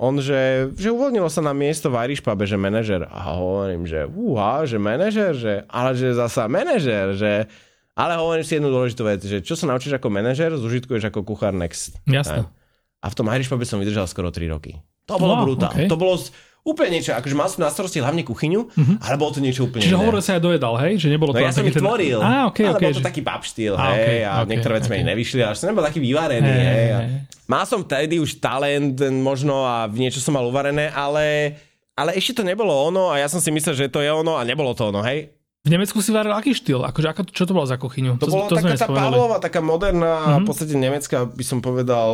on, 0.00 0.18
že, 0.18 0.72
že 0.74 0.90
uvoľnilo 0.90 1.28
sa 1.30 1.44
na 1.44 1.52
miesto 1.54 1.92
v 1.92 2.00
Irish 2.08 2.24
pube, 2.24 2.48
že 2.48 2.58
manažer 2.58 3.06
a 3.06 3.36
hovorím, 3.36 3.84
že 3.84 4.08
uha, 4.08 4.64
že 4.64 4.80
manažer, 4.80 5.32
že, 5.36 5.54
ale 5.70 5.94
že 5.94 6.16
zasa 6.16 6.48
manažer, 6.50 7.14
že 7.14 7.46
ale 7.94 8.18
hovorím 8.18 8.42
si 8.42 8.58
jednu 8.58 8.74
dôležitú 8.74 9.02
vec, 9.06 9.22
že 9.22 9.38
čo 9.38 9.54
sa 9.54 9.70
naučíš 9.70 10.02
ako 10.02 10.10
manažer, 10.10 10.50
zužitkuješ 10.58 11.14
ako 11.14 11.22
kuchár 11.22 11.54
next. 11.54 11.94
Jasne. 12.10 12.50
A 12.98 13.06
v 13.06 13.14
tom 13.14 13.30
Irish 13.30 13.46
pube 13.46 13.62
som 13.62 13.78
vydržal 13.78 14.10
skoro 14.10 14.34
3 14.34 14.50
roky. 14.50 14.82
To 15.06 15.20
bolo 15.20 15.36
wow, 15.38 15.44
brutál. 15.44 15.72
Okay. 15.76 15.86
To 15.86 16.00
bolo 16.00 16.16
úplne 16.64 16.96
niečo, 16.96 17.12
akože 17.12 17.36
mal 17.36 17.48
som 17.52 17.60
na 17.60 17.68
starosti 17.68 18.00
hlavne 18.00 18.24
kuchyňu, 18.24 18.60
uh-huh. 18.72 18.96
ale 19.04 19.20
bolo 19.20 19.36
to 19.36 19.40
niečo 19.44 19.68
úplne 19.68 19.84
Čiže 19.84 20.00
hovoril 20.00 20.24
sa 20.24 20.40
aj 20.40 20.42
dojedal, 20.42 20.74
hej? 20.80 20.96
Že 20.96 21.08
nebolo 21.12 21.30
no 21.30 21.36
to 21.36 21.44
ja 21.44 21.52
som 21.52 21.68
ich 21.68 21.76
ten... 21.76 21.84
tvoril, 21.84 22.18
ah, 22.24 22.48
okay, 22.48 22.64
ale 22.64 22.80
okay, 22.80 22.88
bol 22.88 22.96
to 22.96 23.04
že... 23.04 23.08
taký 23.12 23.20
pub 23.20 23.42
štýl, 23.44 23.74
hej, 23.76 23.92
okay, 24.00 24.18
a 24.24 24.32
okay, 24.40 24.48
niektoré 24.48 24.72
veci 24.80 24.88
okay. 24.88 24.96
mi 24.96 25.04
nevyšli, 25.12 25.40
ale 25.44 25.54
som 25.60 25.68
nebol 25.68 25.84
taký 25.84 26.00
vyvarený, 26.00 26.56
hey, 26.56 26.64
hej. 26.64 26.88
A... 26.88 26.98
Mal 27.44 27.64
som 27.68 27.84
tedy 27.84 28.16
už 28.16 28.40
talent 28.40 28.96
možno 29.12 29.68
a 29.68 29.84
v 29.84 30.08
niečo 30.08 30.24
som 30.24 30.32
mal 30.32 30.48
uvarené, 30.48 30.88
ale, 30.88 31.52
ale 31.92 32.16
ešte 32.16 32.40
to 32.40 32.42
nebolo 32.48 32.72
ono 32.72 33.12
a 33.12 33.20
ja 33.20 33.28
som 33.28 33.44
si 33.44 33.52
myslel, 33.52 33.76
že 33.76 33.92
to 33.92 34.00
je 34.00 34.08
ono 34.08 34.40
a 34.40 34.42
nebolo 34.48 34.72
to 34.72 34.88
ono, 34.88 35.04
hej. 35.04 35.28
V 35.64 35.72
Nemecku 35.72 36.04
si 36.04 36.12
varil 36.12 36.36
aký 36.36 36.52
štýl? 36.52 36.84
Akože, 36.84 37.08
ako, 37.08 37.20
čo 37.32 37.48
to 37.48 37.56
bolo 37.56 37.64
za 37.64 37.80
kuchyňu? 37.80 38.20
To, 38.20 38.28
to 38.28 38.36
bola 38.36 38.52
to 38.52 38.60
taká 38.60 38.76
tá 38.76 38.84
Pavlova, 38.84 39.40
taká 39.40 39.64
moderná, 39.64 40.12
mm-hmm. 40.20 40.44
v 40.44 40.48
podstate 40.52 40.76
nemecká, 40.76 41.24
by 41.24 41.40
som 41.40 41.64
povedal, 41.64 42.12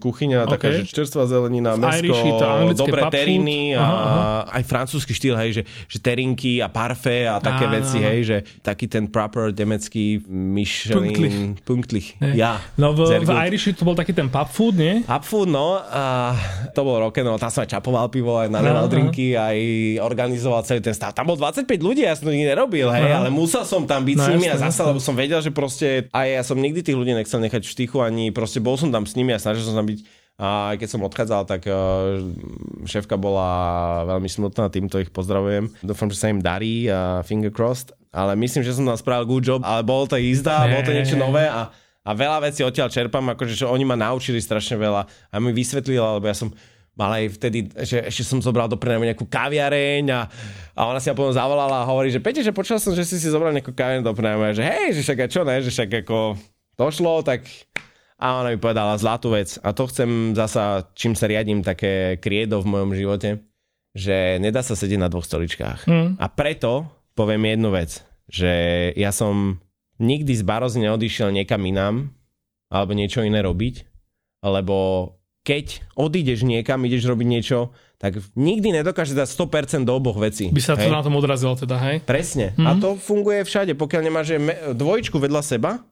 kuchyňa, 0.00 0.48
okay. 0.48 0.52
taká, 0.56 0.66
že 0.80 0.88
čerstvá 0.88 1.28
zelenina, 1.28 1.76
mesko, 1.76 2.16
dobré 2.72 3.04
teriny 3.12 3.76
a 3.76 3.84
aha, 3.84 3.92
aha. 3.92 4.56
aj 4.56 4.62
francúzsky 4.64 5.12
štýl, 5.12 5.36
hej, 5.36 5.60
že, 5.60 5.62
že 5.68 6.00
terinky 6.00 6.64
a 6.64 6.72
parfait 6.72 7.28
a 7.28 7.44
také 7.44 7.68
á, 7.68 7.76
veci, 7.76 8.00
hej, 8.00 8.18
že 8.24 8.36
taký 8.64 8.88
ten 8.88 9.04
proper 9.04 9.52
nemecký 9.52 10.24
Michelin, 10.32 11.60
punktlich. 11.68 12.16
Ja, 12.32 12.56
no 12.80 12.96
v, 12.96 13.20
v 13.20 13.30
Irishi 13.52 13.76
to 13.76 13.84
bol 13.84 13.92
taký 13.92 14.16
ten 14.16 14.32
pub 14.32 14.48
food, 14.48 14.80
nie? 14.80 15.04
Pub 15.04 15.24
food, 15.28 15.52
no, 15.52 15.76
a 15.76 16.32
to 16.72 16.80
bol 16.80 16.96
rock'n'roll, 17.04 17.36
tam 17.36 17.52
som 17.52 17.68
aj 17.68 17.76
čapoval 17.76 18.08
pivo, 18.08 18.40
aj 18.40 18.48
nalieval 18.48 18.88
drinky, 18.88 19.36
aj 19.36 19.60
organizoval 20.00 20.64
celý 20.64 20.80
ten 20.80 20.96
stav. 20.96 21.12
Tam 21.12 21.28
bol 21.28 21.36
25 21.36 21.68
ľudí, 21.68 22.08
ja 22.08 22.16
som 22.16 22.32
to 22.32 22.32
nikdy 22.32 22.61
nerobil, 22.62 22.86
hej, 22.94 23.10
no. 23.10 23.18
ale 23.18 23.28
musel 23.34 23.66
som 23.66 23.82
tam 23.82 24.06
byť 24.06 24.16
no, 24.16 24.22
s 24.22 24.28
nimi 24.30 24.46
jasne, 24.46 24.62
a 24.62 24.70
zase, 24.70 24.80
lebo 24.86 25.00
som 25.02 25.18
vedel, 25.18 25.42
že 25.42 25.50
proste 25.50 26.06
aj 26.14 26.26
ja 26.30 26.42
som 26.46 26.54
nikdy 26.54 26.86
tých 26.86 26.94
ľudí 26.94 27.10
nechcel 27.10 27.42
nechať 27.42 27.66
v 27.66 27.72
štychu, 27.74 27.98
ani 27.98 28.30
proste 28.30 28.62
bol 28.62 28.78
som 28.78 28.94
tam 28.94 29.02
s 29.02 29.18
nimi 29.18 29.34
a 29.34 29.42
snažil 29.42 29.66
som 29.66 29.74
tam 29.74 29.90
byť 29.90 30.22
a 30.42 30.74
keď 30.74 30.88
som 30.88 31.04
odchádzal, 31.04 31.42
tak 31.44 31.68
uh, 31.68 32.18
šéfka 32.88 33.20
bola 33.20 34.02
veľmi 34.16 34.26
smutná, 34.26 34.72
týmto 34.72 34.98
ich 34.98 35.12
pozdravujem. 35.12 35.70
Dúfam, 35.84 36.08
že 36.08 36.18
sa 36.18 36.32
im 36.32 36.40
darí 36.40 36.88
a 36.88 37.20
finger 37.22 37.52
crossed, 37.52 37.94
ale 38.10 38.34
myslím, 38.40 38.64
že 38.64 38.74
som 38.74 38.88
tam 38.88 38.96
spravil 38.96 39.28
good 39.28 39.44
job, 39.44 39.60
ale 39.62 39.84
bolo 39.84 40.08
to 40.08 40.16
jízda, 40.18 40.66
bolo 40.72 40.82
to 40.82 40.96
niečo 40.96 41.20
nové 41.20 41.46
a 41.46 41.70
a 42.02 42.18
veľa 42.18 42.50
vecí 42.50 42.66
odtiaľ 42.66 42.90
čerpám, 42.90 43.22
akože 43.38 43.54
že 43.54 43.62
oni 43.62 43.86
ma 43.86 43.94
naučili 43.94 44.42
strašne 44.42 44.74
veľa 44.74 45.06
a 45.06 45.34
mi 45.38 45.54
vysvetlili, 45.54 46.02
lebo 46.02 46.26
ja 46.26 46.34
som 46.34 46.50
mal 46.92 47.10
aj 47.16 47.40
vtedy, 47.40 47.72
že 47.88 48.04
ešte 48.04 48.24
som 48.24 48.44
zobral 48.44 48.68
do 48.68 48.76
prenajmu 48.76 49.08
nejakú 49.08 49.24
kaviareň 49.24 50.04
a, 50.12 50.28
a 50.76 50.80
ona 50.92 51.00
si 51.00 51.08
ma 51.08 51.16
potom 51.16 51.32
zavolala 51.32 51.82
a 51.82 51.88
hovorí, 51.88 52.12
že 52.12 52.20
Pete, 52.20 52.44
že 52.44 52.52
počul 52.52 52.76
som, 52.76 52.92
že 52.92 53.08
si 53.08 53.16
si 53.16 53.32
zobral 53.32 53.56
nejakú 53.56 53.72
kaviareň 53.72 54.04
do 54.04 54.12
prenajmu, 54.12 54.52
že 54.52 54.64
hej, 54.64 54.86
že 54.96 55.00
však 55.00 55.18
a 55.24 55.26
čo 55.32 55.40
ne, 55.48 55.56
že 55.64 55.72
však 55.72 56.04
ako 56.04 56.36
došlo, 56.76 57.24
tak 57.24 57.48
a 58.22 58.38
ona 58.38 58.54
mi 58.54 58.58
povedala 58.60 58.94
zlatú 59.00 59.34
vec 59.34 59.58
a 59.64 59.74
to 59.74 59.88
chcem 59.90 60.36
zasa, 60.36 60.86
čím 60.94 61.18
sa 61.18 61.26
riadím 61.26 61.64
také 61.64 62.20
kriedo 62.22 62.62
v 62.62 62.70
mojom 62.70 62.90
živote, 62.94 63.42
že 63.96 64.38
nedá 64.38 64.62
sa 64.62 64.78
sedieť 64.78 65.00
na 65.00 65.10
dvoch 65.10 65.26
stoličkách. 65.26 65.90
Mm. 65.90 66.20
A 66.20 66.26
preto 66.30 66.86
poviem 67.18 67.50
jednu 67.50 67.74
vec, 67.74 68.04
že 68.30 68.52
ja 68.94 69.10
som 69.10 69.58
nikdy 69.98 70.32
z 70.38 70.42
Barozy 70.46 70.78
neodišiel 70.86 71.34
niekam 71.34 71.66
inám 71.66 72.14
alebo 72.72 72.96
niečo 72.96 73.26
iné 73.26 73.42
robiť, 73.42 73.84
lebo 74.46 75.08
keď 75.42 75.82
odídeš 75.98 76.46
niekam, 76.46 76.86
ideš 76.86 77.10
robiť 77.10 77.26
niečo, 77.26 77.74
tak 77.98 78.18
nikdy 78.34 78.82
nedokáže 78.82 79.14
dať 79.14 79.30
100% 79.30 79.86
do 79.86 79.94
oboch 79.94 80.18
vecí. 80.18 80.50
By 80.50 80.62
sa 80.62 80.74
to 80.74 80.86
hej? 80.86 80.94
na 80.94 81.02
tom 81.02 81.14
odrazilo 81.18 81.54
teda, 81.54 81.78
hej? 81.78 82.02
Presne. 82.02 82.54
Mm-hmm. 82.54 82.66
A 82.66 82.70
mhm. 82.74 82.80
to 82.82 82.88
funguje 82.98 83.46
všade. 83.46 83.72
Pokiaľ 83.78 84.02
nemáš 84.02 84.38
dvojičku 84.74 85.18
vedľa 85.22 85.42
seba, 85.42 85.82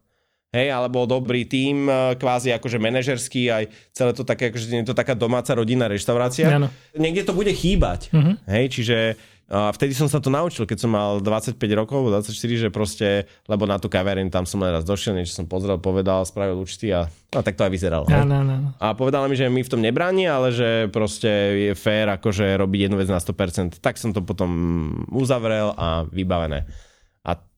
hej, 0.51 0.75
alebo 0.75 1.07
dobrý 1.07 1.47
tím, 1.47 1.87
e, 1.87 2.19
kvázi 2.19 2.51
akože 2.55 2.83
manažerský, 2.83 3.43
aj 3.51 3.65
celé 3.95 4.11
to 4.15 4.27
také, 4.27 4.51
akože 4.51 4.67
je 4.83 4.87
to 4.87 4.95
taká 4.99 5.15
domáca 5.15 5.55
rodina, 5.55 5.87
reštaurácia. 5.87 6.51
Ano. 6.51 6.71
Niekde 6.99 7.31
to 7.31 7.33
bude 7.35 7.51
chýbať. 7.55 8.11
Mm-hmm. 8.11 8.35
Hej, 8.51 8.65
čiže 8.75 8.97
a 9.51 9.75
vtedy 9.75 9.99
som 9.99 10.07
sa 10.07 10.23
to 10.23 10.31
naučil, 10.31 10.63
keď 10.63 10.79
som 10.87 10.95
mal 10.95 11.19
25 11.19 11.59
rokov, 11.75 12.07
24, 12.07 12.31
že 12.39 12.69
proste, 12.71 13.27
lebo 13.51 13.67
na 13.67 13.83
tú 13.83 13.91
kavereň 13.91 14.31
tam 14.31 14.47
som 14.47 14.63
raz 14.63 14.87
došiel, 14.87 15.19
niečo 15.19 15.35
som 15.35 15.51
pozrel, 15.51 15.75
povedal, 15.83 16.23
spravil 16.23 16.55
účty 16.63 16.95
a 16.95 17.11
no, 17.35 17.43
tak 17.43 17.59
to 17.59 17.67
aj 17.67 17.73
vyzeralo. 17.75 18.07
No, 18.07 18.23
no, 18.23 18.47
no. 18.47 18.71
A 18.79 18.95
povedala 18.95 19.27
mi, 19.27 19.35
že 19.35 19.51
mi 19.51 19.67
v 19.67 19.73
tom 19.75 19.83
nebráni, 19.83 20.31
ale 20.31 20.55
že 20.55 20.87
proste 20.95 21.27
je 21.67 21.73
fér 21.75 22.15
akože 22.15 22.63
robiť 22.63 22.87
jednu 22.87 22.97
vec 23.03 23.11
na 23.11 23.19
100%. 23.19 23.83
Tak 23.83 23.99
som 23.99 24.15
to 24.15 24.23
potom 24.23 24.51
uzavrel 25.11 25.75
a 25.75 26.07
vybavené 26.07 26.71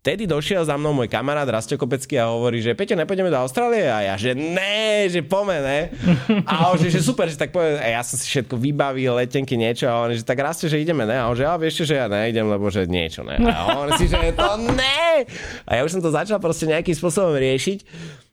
vtedy 0.02 0.26
došiel 0.26 0.66
za 0.66 0.74
mnou 0.74 0.90
môj 0.90 1.06
kamarát 1.06 1.46
Rastio 1.46 1.78
Kopecký 1.78 2.18
a 2.18 2.34
hovorí, 2.34 2.58
že 2.58 2.74
Peťo, 2.74 2.98
nepôjdeme 2.98 3.30
do 3.30 3.38
Austrálie? 3.38 3.86
A 3.86 4.02
ja, 4.02 4.14
že 4.18 4.34
ne, 4.34 5.06
že 5.06 5.22
pome, 5.22 5.54
ne? 5.62 5.94
A 6.42 6.74
on, 6.74 6.76
že, 6.82 6.90
že 6.90 6.98
super, 6.98 7.30
že 7.30 7.38
tak 7.38 7.54
poviem, 7.54 7.78
a 7.78 7.86
ja 7.86 8.02
som 8.02 8.18
si 8.18 8.26
všetko 8.26 8.58
vybavil, 8.58 9.14
letenky, 9.14 9.54
niečo, 9.54 9.86
a 9.86 10.02
on, 10.02 10.10
že 10.10 10.26
tak 10.26 10.42
Rastio, 10.42 10.66
že 10.66 10.82
ideme, 10.82 11.06
ne? 11.06 11.14
A 11.14 11.30
on, 11.30 11.38
že 11.38 11.46
ja 11.46 11.54
vieš 11.54 11.86
že 11.86 11.94
ja 12.02 12.10
nejdem, 12.10 12.50
lebo 12.50 12.66
že 12.66 12.90
niečo, 12.90 13.22
ne? 13.22 13.38
A 13.46 13.78
on 13.78 13.94
si, 13.94 14.10
že 14.10 14.34
to 14.34 14.58
ne! 14.74 15.22
A 15.70 15.78
ja 15.78 15.86
už 15.86 15.94
som 15.94 16.02
to 16.02 16.10
začal 16.10 16.42
proste 16.42 16.66
nejakým 16.66 16.98
spôsobom 16.98 17.38
riešiť. 17.38 17.86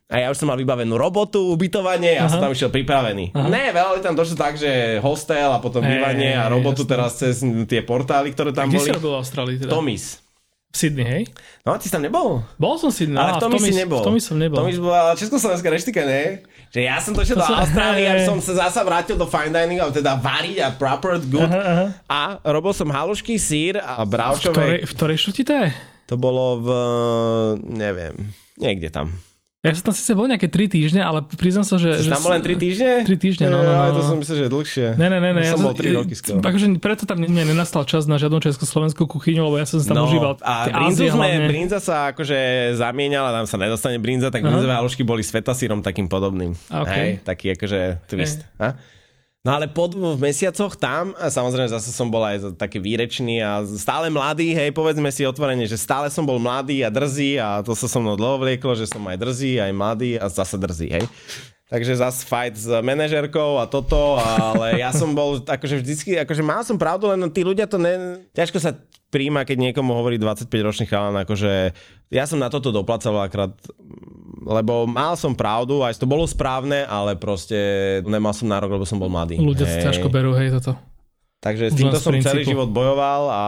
A 0.09 0.25
ja 0.25 0.33
už 0.33 0.41
som 0.41 0.49
mal 0.49 0.57
vybavenú 0.57 0.97
robotu, 0.97 1.53
ubytovanie 1.53 2.17
a 2.17 2.25
ja 2.25 2.33
som 2.33 2.41
tam 2.41 2.49
išiel 2.49 2.73
pripravený. 2.73 3.29
Aha. 3.29 3.45
Ne, 3.45 3.69
veľa 3.69 4.01
tam 4.01 4.17
došlo 4.17 4.41
tak, 4.41 4.57
že 4.57 4.97
hostel 5.05 5.53
a 5.53 5.61
potom 5.61 5.85
bývanie 5.85 6.33
a 6.33 6.49
robotu 6.49 6.81
jasne. 6.81 6.89
teraz 6.97 7.11
cez 7.21 7.45
tie 7.69 7.85
portály, 7.85 8.33
ktoré 8.33 8.49
tam 8.49 8.65
a 8.65 8.73
boli. 8.73 8.89
Kde 8.89 8.89
si 8.89 8.97
robil 8.97 9.13
v 9.13 9.17
Austrálii 9.21 9.55
teda? 9.61 9.69
Tomis. 9.69 10.17
V 10.69 10.75
Sydney, 10.77 11.01
hej? 11.01 11.23
No, 11.65 11.81
ty 11.81 11.89
si 11.89 11.93
tam 11.93 12.05
nebol? 12.05 12.45
Bol 12.61 12.77
som 12.77 12.93
si, 12.93 13.09
no, 13.09 13.17
ale 13.17 13.41
v 13.41 13.41
tom 13.41 13.57
si 13.57 13.73
nebol. 13.73 14.05
V 14.05 14.05
tom 14.05 14.15
som 14.21 14.37
nebol. 14.37 14.61
Tomi 14.61 14.77
bola 14.77 15.17
československá 15.17 15.65
reštika, 15.65 16.05
ne? 16.05 16.45
Že 16.69 16.79
ja 16.85 17.01
som 17.01 17.17
došiel 17.17 17.41
to 17.41 17.41
do 17.41 17.57
Austrálie, 17.57 18.05
a 18.13 18.21
som 18.21 18.37
sa 18.37 18.69
zasa 18.69 18.85
vrátil 18.85 19.17
do 19.17 19.25
fine 19.25 19.49
dining, 19.49 19.81
ale 19.81 19.89
teda 19.89 20.21
variť 20.21 20.57
a 20.61 20.69
proper 20.77 21.17
good. 21.25 21.49
Aha, 21.49 21.61
aha. 21.65 21.85
A 22.05 22.19
robil 22.53 22.69
som 22.77 22.85
halušky, 22.85 23.41
sír 23.41 23.81
a 23.81 24.05
bravčové. 24.05 24.53
V 24.53 24.53
ktorej, 24.53 24.79
v 24.85 24.91
ktorej 24.93 25.17
šuti 25.17 25.41
to 25.41 25.53
je? 25.57 25.69
To 26.13 26.15
bolo 26.21 26.61
v, 26.61 26.67
neviem, 27.65 28.13
niekde 28.61 28.93
tam. 28.93 29.17
Ja 29.59 29.75
som 29.75 29.91
tam 29.91 29.95
síce 29.99 30.15
bol 30.15 30.23
nejaké 30.31 30.47
3 30.47 30.71
týždne, 30.71 31.03
ale 31.03 31.19
priznám 31.35 31.67
sa, 31.67 31.75
že... 31.75 31.99
Si 31.99 32.07
že 32.07 32.15
tam 32.15 32.23
bol 32.23 32.31
len 32.31 32.39
3 32.39 32.55
týždne? 32.55 32.91
3 33.03 33.11
týždne, 33.19 33.45
no, 33.51 33.59
no, 33.59 33.67
no. 33.67 33.71
Ja, 33.75 33.91
to 33.91 34.07
som 34.07 34.15
myslel, 34.23 34.35
že 34.39 34.43
je 34.47 34.51
dlhšie. 34.55 34.87
Ne, 34.95 35.07
ne, 35.11 35.19
ne. 35.19 35.35
ne 35.35 35.43
ja 35.43 35.59
som 35.59 35.67
bol 35.67 35.75
3 35.75 35.99
roky 35.99 36.15
skoro. 36.15 36.39
Takže 36.39 36.79
preto 36.79 37.03
tam 37.03 37.19
mne 37.19 37.43
nenastal 37.43 37.83
čas 37.83 38.07
na 38.07 38.15
žiadnu 38.15 38.39
československú 38.39 39.03
kuchyňu, 39.03 39.43
lebo 39.51 39.59
ja 39.59 39.67
som 39.67 39.83
tam 39.83 39.99
no, 39.99 40.07
užíval 40.07 40.39
a 40.39 40.71
brinzu 40.71 41.11
sme, 41.11 41.51
brinza 41.51 41.83
sa 41.83 42.15
akože 42.15 42.71
zamieniala, 42.79 43.35
tam 43.35 43.51
sa 43.51 43.59
nedostane 43.59 43.99
brinza, 43.99 44.31
tak 44.31 44.47
brinzové 44.47 44.79
halušky 44.79 45.03
boli 45.03 45.27
s 45.27 45.35
fetasírom 45.35 45.83
takým 45.83 46.07
podobným. 46.07 46.55
Okay. 46.71 46.95
Hej, 46.95 47.09
taký 47.27 47.51
akože 47.59 48.07
twist. 48.07 48.47
Okay. 48.55 48.98
No 49.39 49.55
ale 49.55 49.71
po 49.71 49.87
dvoch 49.87 50.19
mesiacoch 50.19 50.75
tam, 50.75 51.15
a 51.15 51.31
samozrejme 51.31 51.71
zase 51.71 51.95
som 51.95 52.11
bol 52.11 52.19
aj 52.27 52.59
taký 52.59 52.83
výrečný 52.83 53.39
a 53.39 53.63
stále 53.63 54.11
mladý, 54.11 54.51
hej, 54.51 54.75
povedzme 54.75 55.07
si 55.15 55.23
otvorene, 55.23 55.63
že 55.63 55.79
stále 55.79 56.11
som 56.11 56.27
bol 56.27 56.43
mladý 56.43 56.83
a 56.83 56.91
drzý 56.91 57.39
a 57.39 57.63
to 57.63 57.71
sa 57.71 57.87
so 57.87 58.03
mnou 58.03 58.19
dlho 58.19 58.35
vlieklo, 58.43 58.75
že 58.75 58.91
som 58.91 58.99
aj 59.07 59.15
drzý, 59.15 59.63
aj 59.63 59.71
mladý 59.71 60.19
a 60.19 60.27
zase 60.27 60.59
drzý, 60.59 60.87
hej. 60.91 61.05
Takže 61.71 62.01
zase 62.01 62.27
fight 62.27 62.57
s 62.57 62.67
manažerkou 62.67 63.61
a 63.61 63.69
toto, 63.69 64.19
ale 64.19 64.81
ja 64.81 64.91
som 64.91 65.15
bol 65.15 65.39
akože 65.39 65.85
vždycky, 65.85 66.19
akože 66.19 66.43
mal 66.43 66.65
som 66.67 66.75
pravdu, 66.75 67.07
len 67.07 67.23
tí 67.31 67.45
ľudia 67.45 67.69
to 67.69 67.79
ne... 67.79 68.25
Ťažko 68.35 68.57
sa 68.59 68.75
príjma, 69.07 69.45
keď 69.45 69.71
niekomu 69.71 69.93
hovorí 69.93 70.17
25-ročný 70.19 70.89
chalan, 70.89 71.15
akože 71.23 71.71
ja 72.09 72.25
som 72.25 72.41
na 72.41 72.49
toto 72.49 72.73
doplacal 72.73 73.13
akrát, 73.21 73.53
lebo 74.43 74.87
mal 74.87 75.19
som 75.19 75.35
pravdu, 75.35 75.83
aj 75.83 75.99
to 75.99 76.07
bolo 76.07 76.23
správne, 76.23 76.87
ale 76.87 77.19
proste 77.19 77.57
nemal 78.07 78.31
som 78.31 78.47
nárok, 78.47 78.79
lebo 78.79 78.85
som 78.87 78.99
bol 78.99 79.11
mladý. 79.11 79.39
Ľudia 79.39 79.67
si 79.67 79.79
ťažko 79.83 80.07
berú, 80.07 80.35
hej, 80.35 80.55
toto. 80.55 80.79
Takže 81.39 81.71
s 81.71 81.79
týmto 81.79 81.99
som 81.99 82.11
celý 82.19 82.43
život 82.43 82.67
bojoval 82.67 83.21
a 83.31 83.43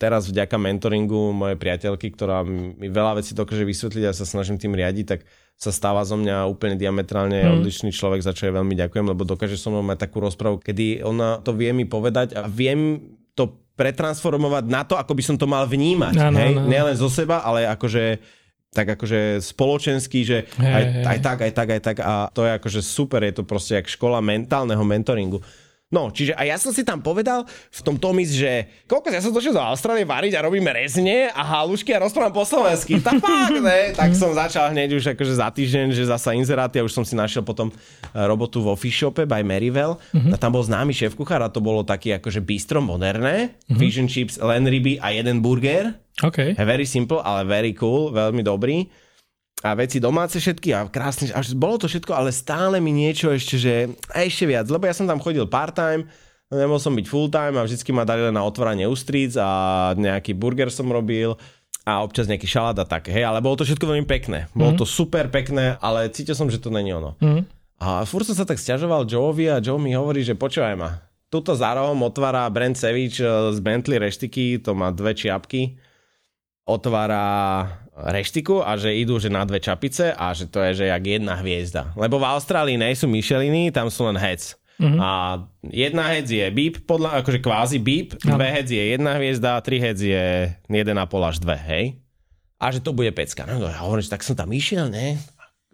teraz 0.00 0.30
vďaka 0.30 0.56
mentoringu 0.56 1.34
mojej 1.34 1.58
priateľky, 1.60 2.14
ktorá 2.14 2.40
mi 2.46 2.88
veľa 2.88 3.20
vecí 3.20 3.36
dokáže 3.36 3.68
vysvetliť 3.68 4.04
a 4.08 4.16
sa 4.16 4.24
snažím 4.24 4.56
tým 4.56 4.72
riadiť, 4.72 5.04
tak 5.04 5.20
sa 5.60 5.68
stáva 5.68 6.00
zo 6.08 6.16
mňa 6.16 6.48
úplne 6.48 6.80
diametrálne 6.80 7.44
mm. 7.44 7.60
odlišný 7.60 7.92
človek, 7.92 8.24
za 8.24 8.32
čo 8.32 8.48
je 8.48 8.56
veľmi 8.56 8.72
ďakujem, 8.80 9.04
lebo 9.12 9.28
dokáže 9.28 9.60
so 9.60 9.68
mnou 9.68 9.84
mať 9.84 10.08
takú 10.08 10.24
rozpravu, 10.24 10.56
kedy 10.56 11.04
ona 11.04 11.44
to 11.44 11.52
vie 11.52 11.68
mi 11.76 11.84
povedať 11.84 12.32
a 12.32 12.48
viem 12.48 12.96
to 13.36 13.60
pretransformovať 13.76 14.64
na 14.72 14.88
to, 14.88 14.96
ako 14.96 15.12
by 15.12 15.22
som 15.24 15.36
to 15.36 15.44
mal 15.44 15.68
vnímať. 15.68 16.16
Hej? 16.16 16.52
Nielen 16.64 16.96
zo 16.96 17.12
seba, 17.12 17.44
ale 17.44 17.68
akože 17.68 18.20
tak 18.70 18.86
akože 18.86 19.42
spoločenský, 19.42 20.20
že 20.22 20.38
aj, 20.62 20.84
aj 21.02 21.18
tak, 21.18 21.38
aj 21.42 21.52
tak, 21.52 21.68
aj 21.74 21.80
tak 21.82 21.96
a 22.06 22.30
to 22.30 22.46
je 22.46 22.52
akože 22.54 22.80
super, 22.86 23.18
je 23.26 23.34
to 23.34 23.42
proste 23.42 23.74
jak 23.74 23.90
škola 23.90 24.22
mentálneho 24.22 24.82
mentoringu. 24.86 25.42
No, 25.90 26.06
čiže 26.14 26.38
a 26.38 26.46
ja 26.46 26.54
som 26.54 26.70
si 26.70 26.86
tam 26.86 27.02
povedal 27.02 27.42
v 27.50 27.80
tom 27.82 27.98
Tomis, 27.98 28.30
že 28.30 28.70
koľko 28.86 29.10
ja 29.10 29.18
som 29.18 29.34
došiel 29.34 29.50
do 29.50 29.58
Austrálie 29.58 30.06
variť 30.06 30.38
a 30.38 30.46
robíme 30.46 30.70
rezne 30.70 31.34
a 31.34 31.42
halušky 31.42 31.90
a 31.90 32.06
rozprávam 32.06 32.30
po 32.30 32.46
slovensky. 32.46 33.02
Tak 33.02 33.18
fakt, 33.18 33.58
ne? 33.58 33.90
Tak 33.90 34.14
som 34.14 34.30
začal 34.30 34.70
hneď 34.70 34.94
už 34.94 35.18
akože 35.18 35.34
za 35.34 35.50
týždeň, 35.50 35.90
že 35.90 36.06
zasa 36.06 36.30
inzeráty 36.38 36.78
a 36.78 36.86
už 36.86 36.94
som 36.94 37.02
si 37.02 37.18
našiel 37.18 37.42
potom 37.42 37.74
eh, 37.74 38.22
robotu 38.22 38.62
vo 38.62 38.78
Fish 38.78 39.02
Shope 39.02 39.26
by 39.26 39.42
Maryville. 39.42 39.98
Uh-huh. 39.98 40.30
A 40.30 40.38
tam 40.38 40.54
bol 40.54 40.62
známy 40.62 40.94
šéf 40.94 41.18
kuchár 41.18 41.42
a 41.42 41.50
to 41.50 41.58
bolo 41.58 41.82
taký 41.82 42.14
akože 42.22 42.38
bistro 42.38 42.78
moderné. 42.78 43.58
Uh-huh. 43.66 43.74
Fish 43.74 43.98
and 43.98 44.06
chips, 44.06 44.38
len 44.38 44.70
ryby 44.70 45.02
a 45.02 45.10
jeden 45.10 45.42
burger. 45.42 45.98
Okay. 46.22 46.54
Very 46.54 46.86
simple, 46.86 47.18
ale 47.18 47.42
very 47.42 47.74
cool, 47.74 48.14
veľmi 48.14 48.46
dobrý 48.46 49.09
a 49.60 49.76
veci 49.76 50.00
domáce 50.00 50.40
všetky 50.40 50.72
a 50.72 50.88
krásne, 50.88 51.28
až 51.36 51.52
bolo 51.52 51.76
to 51.76 51.86
všetko, 51.86 52.16
ale 52.16 52.32
stále 52.32 52.80
mi 52.80 52.96
niečo 52.96 53.28
ešte, 53.28 53.60
že 53.60 53.74
ešte 54.16 54.48
viac, 54.48 54.64
lebo 54.72 54.88
ja 54.88 54.96
som 54.96 55.04
tam 55.04 55.20
chodil 55.20 55.44
part-time, 55.44 56.08
nemohol 56.48 56.80
som 56.80 56.96
byť 56.96 57.06
full-time 57.06 57.60
a 57.60 57.66
vždycky 57.68 57.92
ma 57.92 58.08
dali 58.08 58.24
len 58.24 58.34
na 58.34 58.42
otvorenie 58.42 58.88
ústríc 58.88 59.36
a 59.36 59.92
nejaký 59.94 60.32
burger 60.32 60.72
som 60.72 60.88
robil 60.88 61.36
a 61.84 62.00
občas 62.00 62.28
nejaký 62.28 62.48
šalát 62.48 62.76
a 62.80 62.86
tak, 62.88 63.12
hej, 63.12 63.24
ale 63.24 63.44
bolo 63.44 63.60
to 63.60 63.68
všetko 63.68 63.84
veľmi 63.84 64.08
pekné. 64.08 64.48
Bolo 64.56 64.76
mm-hmm. 64.76 64.80
to 64.80 64.88
super 64.88 65.28
pekné, 65.28 65.76
ale 65.80 66.08
cítil 66.12 66.36
som, 66.36 66.48
že 66.48 66.60
to 66.60 66.72
není 66.72 66.92
ono. 66.92 67.16
Mm-hmm. 67.20 67.44
A 67.80 68.04
furt 68.04 68.28
som 68.28 68.36
sa 68.36 68.44
tak 68.44 68.60
stiažoval 68.60 69.08
Joeovi 69.08 69.48
a 69.48 69.60
Joe 69.60 69.80
mi 69.80 69.96
hovorí, 69.96 70.20
že 70.20 70.36
počúvaj 70.36 70.76
ma, 70.76 71.00
tuto 71.32 71.56
za 71.56 71.72
rohom 71.72 71.96
otvára 72.04 72.44
Brent 72.52 72.76
Sevič 72.76 73.24
z 73.24 73.58
Bentley 73.64 73.96
reštiky, 73.96 74.60
to 74.60 74.76
má 74.76 74.92
dve 74.92 75.16
čiapky, 75.16 75.80
otvára 76.68 77.24
reštiku 78.08 78.64
a 78.64 78.80
že 78.80 78.96
idú 78.96 79.20
že 79.20 79.28
na 79.28 79.44
dve 79.44 79.60
čapice 79.60 80.16
a 80.16 80.32
že 80.32 80.48
to 80.48 80.60
je 80.70 80.84
že 80.84 80.84
jak 80.88 81.04
jedna 81.04 81.36
hviezda. 81.38 81.92
Lebo 81.94 82.16
v 82.16 82.28
Austrálii 82.28 82.80
nie 82.80 82.96
sú 82.96 83.06
Micheliny, 83.10 83.68
tam 83.68 83.92
sú 83.92 84.08
len 84.08 84.16
heads. 84.16 84.60
Mm-hmm. 84.80 84.96
A 84.96 85.10
jedna 85.68 86.08
heads 86.08 86.32
je 86.32 86.46
beep, 86.48 86.88
podľa, 86.88 87.20
akože 87.20 87.44
kvázi 87.44 87.78
beep, 87.84 88.16
dve 88.16 88.48
heads 88.48 88.72
je 88.72 88.80
jedna 88.96 89.20
hviezda, 89.20 89.60
tri 89.60 89.76
heads 89.76 90.00
je 90.00 90.56
1,5 90.72 90.96
až 91.20 91.36
dve, 91.36 91.56
hej? 91.68 91.84
A 92.56 92.72
že 92.72 92.80
to 92.80 92.96
bude 92.96 93.12
pecka. 93.12 93.44
No 93.44 93.68
ja 93.68 93.84
hovorím, 93.84 94.04
že 94.08 94.12
tak 94.16 94.24
som 94.24 94.32
tam 94.32 94.48
išiel, 94.48 94.88
ne? 94.88 95.20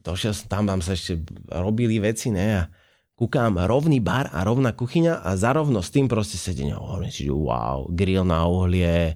Došiel 0.02 0.34
som 0.34 0.46
tam, 0.50 0.64
tam 0.66 0.82
sa 0.82 0.98
ešte 0.98 1.22
robili 1.54 2.02
veci, 2.02 2.34
ne? 2.34 2.66
A 2.66 2.70
kúkam, 3.14 3.54
rovný 3.62 4.02
bar 4.02 4.26
a 4.34 4.42
rovná 4.42 4.74
kuchyňa 4.74 5.22
a 5.22 5.38
zarovno 5.38 5.82
s 5.82 5.94
tým 5.94 6.10
proste 6.10 6.34
sedenie. 6.34 6.74
Hovorím 6.74 7.10
si, 7.14 7.30
že 7.30 7.34
wow, 7.34 7.86
grill 7.90 8.26
na 8.26 8.42
uhlie, 8.46 9.14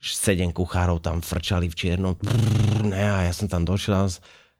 sedem 0.00 0.48
kuchárov 0.50 1.04
tam 1.04 1.20
frčali 1.20 1.68
v 1.68 1.76
čiernom. 1.76 2.16
Brrr, 2.16 2.88
ne, 2.88 3.04
a 3.04 3.28
ja 3.28 3.32
som 3.36 3.46
tam 3.46 3.68
došiel. 3.68 4.08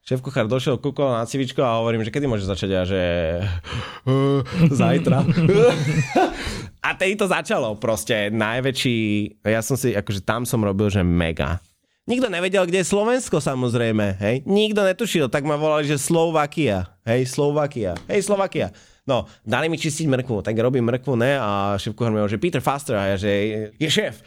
Šéf 0.00 0.24
kuchár 0.24 0.48
došiel, 0.48 0.80
kúkol 0.80 1.12
na 1.12 1.28
civičko 1.28 1.60
a 1.60 1.76
hovorím, 1.80 2.00
že 2.04 2.12
kedy 2.12 2.24
môže 2.24 2.48
začať 2.48 2.70
a 2.72 2.82
že 2.88 3.02
zajtra. 4.80 5.20
a 6.86 6.88
tedy 6.96 7.20
to 7.20 7.28
začalo 7.28 7.76
proste. 7.76 8.32
Najväčší, 8.32 8.96
ja 9.44 9.60
som 9.60 9.76
si, 9.76 9.92
akože 9.92 10.24
tam 10.24 10.48
som 10.48 10.64
robil, 10.64 10.88
že 10.88 11.04
mega. 11.04 11.60
Nikto 12.08 12.32
nevedel, 12.32 12.64
kde 12.64 12.80
je 12.80 12.90
Slovensko 12.90 13.44
samozrejme, 13.44 14.18
hej. 14.18 14.36
Nikto 14.48 14.82
netušil, 14.82 15.28
tak 15.28 15.44
ma 15.44 15.54
volali, 15.60 15.84
že 15.86 16.00
Slovakia, 16.00 16.96
hej, 17.04 17.28
Slovakia, 17.28 17.92
hej, 18.08 18.24
Slovakia. 18.24 18.72
No, 19.10 19.26
dali 19.42 19.66
mi 19.66 19.74
čistiť 19.74 20.06
mrkvu, 20.06 20.46
tak 20.46 20.54
robím 20.54 20.86
mrkvu, 20.86 21.18
ne, 21.18 21.34
a 21.34 21.74
šéf 21.74 21.98
kuchár 21.98 22.14
mi 22.14 22.22
hovorí, 22.22 22.30
že 22.30 22.38
Peter 22.38 22.62
Faster, 22.62 22.94
a 22.94 23.10
ja, 23.10 23.16
že 23.18 23.30
je 23.74 23.88
šéf. 23.90 24.22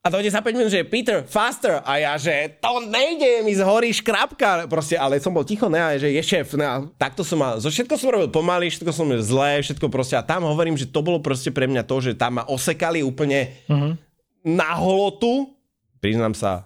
A 0.00 0.08
dojde 0.08 0.32
za 0.32 0.40
5 0.40 0.56
minút, 0.56 0.72
že 0.72 0.80
Peter, 0.88 1.20
faster. 1.28 1.84
A 1.84 2.00
ja, 2.00 2.16
že 2.16 2.56
to 2.56 2.88
nejde, 2.88 3.44
mi 3.44 3.52
zhorí 3.52 3.92
škrapka. 3.92 4.64
Proste, 4.64 4.96
ale 4.96 5.20
som 5.20 5.28
bol 5.28 5.44
ticho, 5.44 5.68
ne, 5.68 5.76
a 5.76 5.92
že 6.00 6.08
je 6.08 6.22
šéf. 6.24 6.56
Ne, 6.56 6.64
a 6.64 6.80
takto 6.96 7.20
som 7.20 7.36
mal, 7.36 7.60
zo 7.60 7.68
všetko 7.68 8.00
som 8.00 8.16
robil 8.16 8.32
pomaly, 8.32 8.72
všetko 8.72 8.96
som 8.96 9.04
robil 9.04 9.20
zlé, 9.20 9.60
všetko 9.60 9.92
proste. 9.92 10.16
A 10.16 10.24
tam 10.24 10.48
hovorím, 10.48 10.80
že 10.80 10.88
to 10.88 11.04
bolo 11.04 11.20
proste 11.20 11.52
pre 11.52 11.68
mňa 11.68 11.84
to, 11.84 11.96
že 12.00 12.16
tam 12.16 12.40
ma 12.40 12.48
osekali 12.48 13.04
úplne 13.04 13.52
uh-huh. 13.68 13.92
na 14.40 14.72
holotu. 14.80 15.52
Priznám 16.00 16.32
sa, 16.32 16.64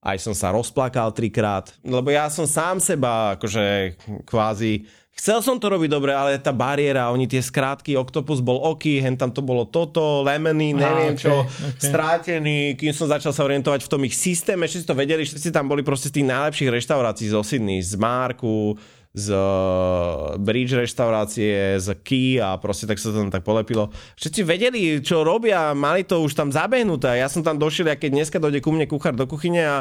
aj 0.00 0.16
som 0.16 0.32
sa 0.32 0.48
rozplakal 0.48 1.12
trikrát, 1.12 1.76
lebo 1.84 2.08
ja 2.08 2.32
som 2.32 2.48
sám 2.48 2.80
seba 2.80 3.36
akože 3.36 3.92
kvázi 4.24 4.88
Chcel 5.20 5.44
som 5.44 5.60
to 5.60 5.68
robiť 5.68 5.92
dobre, 5.92 6.16
ale 6.16 6.40
tá 6.40 6.48
bariéra, 6.48 7.12
oni 7.12 7.28
tie 7.28 7.44
skrátky, 7.44 7.92
Octopus 7.92 8.40
bol 8.40 8.56
oky, 8.56 9.04
hen 9.04 9.20
tam 9.20 9.28
to 9.28 9.44
bolo 9.44 9.68
toto, 9.68 10.24
Lemony, 10.24 10.72
neviem 10.72 11.12
okay, 11.12 11.20
čo, 11.20 11.44
okay. 11.44 11.76
strátený, 11.76 12.72
kým 12.80 12.96
som 12.96 13.04
začal 13.04 13.36
sa 13.36 13.44
orientovať 13.44 13.84
v 13.84 13.90
tom 13.92 14.00
ich 14.08 14.16
systéme, 14.16 14.64
všetci 14.64 14.88
to 14.88 14.96
vedeli, 14.96 15.28
všetci 15.28 15.52
tam 15.52 15.68
boli 15.68 15.84
proste 15.84 16.08
z 16.08 16.16
tých 16.16 16.30
najlepších 16.32 16.72
reštaurácií 16.72 17.28
zo 17.28 17.44
Sydney, 17.44 17.84
z 17.84 18.00
Marku, 18.00 18.80
z 19.12 19.28
uh, 19.36 20.40
Bridge 20.40 20.72
reštaurácie, 20.72 21.76
z 21.76 22.00
Key 22.00 22.40
a 22.40 22.56
proste 22.56 22.88
tak 22.88 22.96
sa 22.96 23.12
to 23.12 23.20
tam 23.20 23.28
tak 23.28 23.44
polepilo. 23.44 23.92
Všetci 24.16 24.40
vedeli, 24.40 25.04
čo 25.04 25.20
robia, 25.20 25.76
mali 25.76 26.08
to 26.08 26.24
už 26.24 26.32
tam 26.32 26.48
zabehnuté. 26.48 27.20
Ja 27.20 27.28
som 27.28 27.44
tam 27.44 27.60
došiel, 27.60 27.92
a 27.92 28.00
keď 28.00 28.24
dneska 28.24 28.40
dojde 28.40 28.64
ku 28.64 28.72
mne 28.72 28.88
kuchár 28.88 29.12
do 29.12 29.28
kuchyne 29.28 29.60
a 29.68 29.76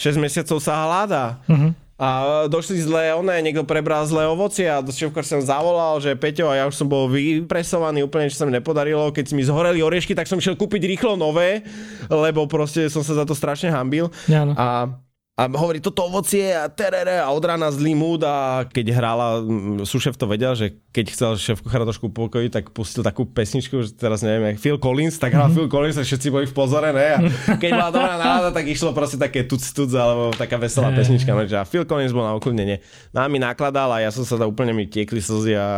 6 0.00 0.16
mesiacov 0.16 0.64
sa 0.64 0.88
hľadá. 0.88 1.44
Uh-huh 1.44 1.76
a 2.02 2.50
došli 2.50 2.82
zlé 2.82 3.14
one, 3.14 3.30
niekto 3.46 3.62
prebral 3.62 4.02
zlé 4.10 4.26
ovocie 4.26 4.66
a 4.66 4.82
do 4.82 4.90
šéfkar 4.90 5.22
som 5.22 5.38
zavolal, 5.38 6.02
že 6.02 6.18
Peťo 6.18 6.50
a 6.50 6.58
ja 6.58 6.64
už 6.66 6.74
som 6.74 6.90
bol 6.90 7.06
vypresovaný 7.06 8.02
úplne, 8.02 8.26
čo 8.26 8.42
sa 8.42 8.46
mi 8.48 8.50
nepodarilo. 8.50 9.14
Keď 9.14 9.30
mi 9.38 9.46
zhoreli 9.46 9.86
oriešky, 9.86 10.10
tak 10.10 10.26
som 10.26 10.42
šiel 10.42 10.58
kúpiť 10.58 10.82
rýchlo 10.82 11.14
nové, 11.14 11.62
lebo 12.10 12.50
proste 12.50 12.90
som 12.90 13.06
sa 13.06 13.14
za 13.14 13.22
to 13.22 13.38
strašne 13.38 13.70
hambil. 13.70 14.10
Ja, 14.26 14.42
no. 14.42 14.58
A 14.58 14.90
a 15.32 15.48
hovorí 15.48 15.80
toto 15.80 16.04
ovocie 16.04 16.52
a 16.52 16.68
terere 16.68 17.16
a 17.16 17.32
od 17.32 17.40
rána 17.40 17.72
zlý 17.72 17.96
múd 17.96 18.20
a 18.20 18.68
keď 18.68 18.92
hrála, 18.92 19.40
sušef 19.80 20.20
to 20.20 20.28
vedel, 20.28 20.52
že 20.52 20.76
keď 20.92 21.06
chcel 21.08 21.30
šéf 21.40 21.64
kuchára 21.64 21.88
trošku 21.88 22.12
pokojiť, 22.12 22.50
tak 22.52 22.64
pustil 22.76 23.00
takú 23.00 23.24
pesničku, 23.24 23.80
že 23.80 23.96
teraz 23.96 24.20
neviem, 24.20 24.52
jak 24.52 24.60
Phil 24.60 24.76
Collins, 24.76 25.16
tak 25.16 25.32
hral 25.32 25.48
mm-hmm. 25.48 25.56
Phil 25.56 25.68
Collins 25.72 25.96
a 25.96 26.04
všetci 26.04 26.28
boli 26.28 26.44
v 26.44 26.52
pozore, 26.52 26.92
ne? 26.92 27.32
A 27.48 27.56
keď 27.56 27.70
bola 27.80 27.88
dobrá 27.88 28.14
nálada, 28.20 28.52
tak 28.52 28.68
išlo 28.68 28.92
proste 28.92 29.16
také 29.16 29.48
tuc 29.48 29.64
tuc 29.64 29.88
alebo 29.96 30.36
taká 30.36 30.60
veselá 30.60 30.92
pesnička, 30.92 31.32
ne? 31.32 31.48
a 31.48 31.64
Phil 31.64 31.88
Collins 31.88 32.12
bol 32.12 32.28
na 32.28 32.36
uklidnenie. 32.36 32.84
Nám 33.16 33.32
mi 33.32 33.40
nakladal 33.40 33.88
a 33.88 34.04
ja 34.04 34.12
som 34.12 34.28
sa 34.28 34.36
da 34.36 34.44
úplne 34.44 34.76
mi 34.76 34.84
tiekli 34.84 35.24
slzy 35.24 35.56
a 35.56 35.68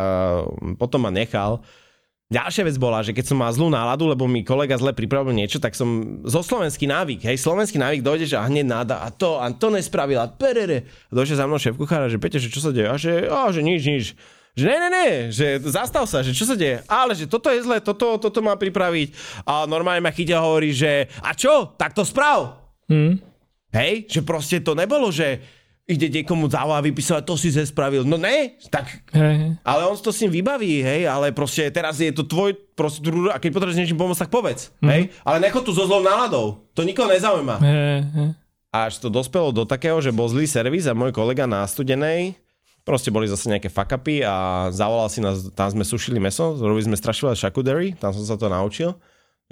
potom 0.74 1.06
ma 1.06 1.14
nechal. 1.14 1.62
Ďalšia 2.32 2.64
vec 2.64 2.76
bola, 2.80 3.04
že 3.04 3.12
keď 3.12 3.24
som 3.28 3.36
mal 3.36 3.52
zlú 3.52 3.68
náladu, 3.68 4.08
lebo 4.08 4.24
mi 4.24 4.40
kolega 4.40 4.80
zle 4.80 4.96
pripravil 4.96 5.36
niečo, 5.36 5.60
tak 5.60 5.76
som 5.76 6.20
zo 6.24 6.40
slovenský 6.40 6.88
návyk, 6.88 7.20
hej, 7.28 7.36
slovenský 7.36 7.76
návyk 7.76 8.00
dojde, 8.00 8.32
že 8.32 8.40
a 8.40 8.48
hneď 8.48 8.64
náda 8.64 8.96
a 9.04 9.12
to, 9.12 9.36
a 9.36 9.52
to 9.52 9.68
nespravila, 9.68 10.32
perere. 10.32 10.88
A 11.08 11.12
došiel 11.12 11.36
za 11.36 11.44
mnou 11.44 11.60
šéf 11.60 11.76
kuchára, 11.76 12.08
že 12.08 12.16
Peťo, 12.16 12.40
že 12.40 12.48
čo 12.48 12.64
sa 12.64 12.72
deje? 12.72 12.88
A 12.88 12.96
že, 12.96 13.28
a, 13.28 13.52
že 13.52 13.60
nič, 13.60 13.80
nič. 13.84 14.04
Že 14.56 14.64
ne, 14.70 14.78
ne, 14.78 14.88
ne, 14.88 15.08
že 15.34 15.46
zastav 15.68 16.08
sa, 16.08 16.24
že 16.24 16.32
čo 16.32 16.48
sa 16.48 16.56
deje? 16.56 16.80
Ale 16.88 17.12
že 17.12 17.28
toto 17.28 17.52
je 17.52 17.60
zle, 17.60 17.82
toto, 17.84 18.16
toto 18.16 18.40
má 18.40 18.56
pripraviť. 18.56 19.12
A 19.44 19.68
normálne 19.68 20.00
ma 20.00 20.14
chytia 20.14 20.40
hovorí, 20.40 20.72
že 20.72 21.10
a 21.20 21.36
čo? 21.36 21.76
Tak 21.76 21.92
to 21.92 22.06
sprav. 22.08 22.56
Hmm. 22.88 23.20
Hej, 23.74 24.06
že 24.06 24.22
proste 24.22 24.62
to 24.62 24.72
nebolo, 24.78 25.10
že 25.10 25.42
ide 25.84 26.08
niekomu 26.08 26.48
zavolá 26.48 26.80
vypísať, 26.80 27.28
to 27.28 27.36
si 27.36 27.52
ze 27.52 27.68
spravil. 27.68 28.08
No 28.08 28.16
ne, 28.16 28.56
tak, 28.72 29.04
hey. 29.12 29.52
ale 29.60 29.82
on 29.84 29.96
to 30.00 30.08
s 30.08 30.24
ním 30.24 30.32
vybaví, 30.40 30.80
hej, 30.80 31.04
ale 31.04 31.28
proste 31.36 31.68
teraz 31.68 32.00
je 32.00 32.08
to 32.08 32.24
tvoj 32.24 32.56
proste, 32.72 33.04
a 33.28 33.36
keď 33.36 33.50
potrebuješ 33.52 33.78
niečím 33.84 34.00
pomôcť, 34.00 34.24
tak 34.24 34.32
povedz, 34.32 34.72
mm. 34.80 34.88
hej, 34.88 35.02
ale 35.28 35.36
necho 35.44 35.60
tu 35.60 35.76
so 35.76 35.84
zlou 35.84 36.00
náladou, 36.00 36.64
to 36.72 36.88
nikoho 36.88 37.12
nezaujíma. 37.12 37.56
Hey. 37.60 38.00
Až 38.74 38.98
to 38.98 39.12
dospelo 39.12 39.52
do 39.52 39.68
takého, 39.68 40.00
že 40.00 40.10
bol 40.10 40.26
zlý 40.26 40.48
servis 40.48 40.88
a 40.88 40.96
môj 40.96 41.12
kolega 41.12 41.44
na 41.44 41.68
studenej, 41.68 42.34
proste 42.82 43.12
boli 43.12 43.28
zase 43.28 43.52
nejaké 43.52 43.68
fuck-upy 43.68 44.24
a 44.24 44.68
zavolal 44.72 45.12
si 45.12 45.20
nás, 45.20 45.52
tam 45.52 45.68
sme 45.68 45.84
sušili 45.84 46.16
meso, 46.16 46.56
robili 46.56 46.88
sme 46.88 46.96
strašivé 46.96 47.36
charcuterie, 47.36 47.92
tam 48.00 48.16
som 48.16 48.24
sa 48.24 48.40
to 48.40 48.48
naučil, 48.48 48.96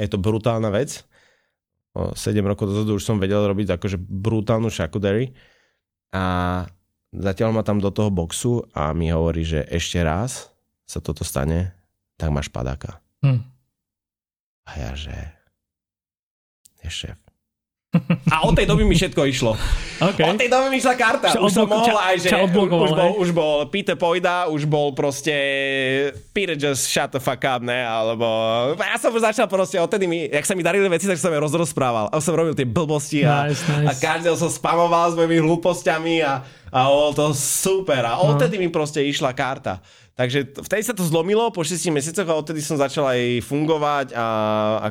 je 0.01 0.09
to 0.09 0.17
brutálna 0.17 0.73
vec. 0.73 1.05
O 1.93 2.17
7 2.17 2.41
rokov 2.41 2.73
dozadu 2.73 2.97
už 2.97 3.05
som 3.05 3.21
vedel 3.21 3.45
robiť 3.45 3.77
akože 3.77 4.01
brutálnu 4.01 4.73
charcuterie 4.73 5.37
a 6.13 6.25
zatiaľ 7.11 7.51
ma 7.57 7.63
tam 7.65 7.81
do 7.81 7.89
toho 7.89 8.13
boxu 8.13 8.69
a 8.77 8.93
mi 8.93 9.09
hovorí, 9.09 9.49
že 9.49 9.65
ešte 9.69 10.05
raz 10.05 10.53
sa 10.85 11.01
toto 11.01 11.25
stane, 11.25 11.73
tak 12.21 12.29
máš 12.29 12.53
padáka. 12.53 13.01
Hm. 13.25 13.41
A 14.69 14.71
ja, 14.77 14.93
že 14.93 15.17
je 16.85 16.89
šéf. 16.93 17.32
A 18.33 18.49
od 18.49 18.57
tej 18.57 18.65
doby 18.65 18.89
mi 18.89 18.97
všetko 18.97 19.21
išlo. 19.29 19.53
Okay. 20.01 20.25
Od 20.25 20.41
tej 20.41 20.49
doby 20.49 20.73
mi 20.73 20.81
išla 20.81 20.97
karta. 20.97 21.29
Čo 21.29 21.45
už 21.45 21.53
som 21.53 21.69
mohol 21.69 21.93
aj, 21.93 22.25
že 22.25 22.33
už 22.33 22.49
bol, 22.57 23.13
už 23.21 23.31
bol 23.37 23.69
Peter 23.69 24.01
Pojda, 24.01 24.49
už 24.49 24.65
bol 24.65 24.97
proste 24.97 25.37
Peter 26.33 26.57
just 26.57 26.89
shut 26.89 27.13
the 27.13 27.21
fuck 27.21 27.45
up, 27.45 27.61
ne? 27.61 27.85
Alebo 27.85 28.25
ja 28.81 28.97
som 28.97 29.13
začal 29.13 29.45
proste, 29.45 29.77
odtedy 29.77 30.09
mi, 30.09 30.25
jak 30.25 30.49
sa 30.49 30.57
mi 30.57 30.65
darili 30.65 30.89
veci, 30.89 31.05
tak 31.05 31.21
som 31.21 31.29
je 31.29 31.37
rozrozprával. 31.37 32.09
A 32.09 32.17
som 32.25 32.33
robil 32.33 32.57
tie 32.57 32.65
blbosti 32.65 33.29
a, 33.29 33.53
nice, 33.53 33.61
nice. 33.69 33.85
a 33.85 33.93
každého 33.93 34.41
som 34.41 34.49
spamoval 34.49 35.13
s 35.13 35.15
mojimi 35.15 35.45
hlúpostiami 35.45 36.25
a, 36.25 36.41
a 36.73 36.79
bolo 36.89 37.13
to 37.13 37.37
super. 37.37 38.01
A 38.09 38.17
no. 38.17 38.33
odtedy 38.33 38.57
mi 38.57 38.73
proste 38.73 39.05
išla 39.05 39.37
karta. 39.37 39.85
Takže 40.13 40.61
vtedy 40.61 40.83
sa 40.85 40.93
to 40.93 41.09
zlomilo 41.09 41.49
po 41.49 41.65
6 41.65 41.89
mesiacoch 41.89 42.29
a 42.29 42.37
odtedy 42.37 42.61
som 42.61 42.77
začal 42.77 43.09
aj 43.09 43.41
fungovať 43.49 44.13
a 44.13 44.27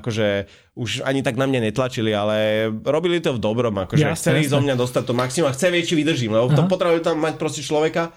akože 0.02 0.50
už 0.74 1.06
ani 1.06 1.22
tak 1.22 1.38
na 1.38 1.46
mňa 1.46 1.70
netlačili, 1.70 2.10
ale 2.10 2.66
robili 2.82 3.22
to 3.22 3.38
v 3.38 3.40
dobrom, 3.40 3.78
akože 3.86 4.02
jasne, 4.02 4.18
chceli 4.18 4.50
zo 4.50 4.58
mňa 4.58 4.74
dostať 4.74 5.04
to 5.06 5.14
maximum 5.14 5.54
a 5.54 5.54
chce 5.54 5.70
či 5.86 5.94
vydržím, 5.94 6.34
lebo 6.34 6.50
to 6.50 6.66
potrebujú 6.66 7.06
tam 7.06 7.22
mať 7.22 7.38
proste 7.38 7.62
človeka, 7.62 8.10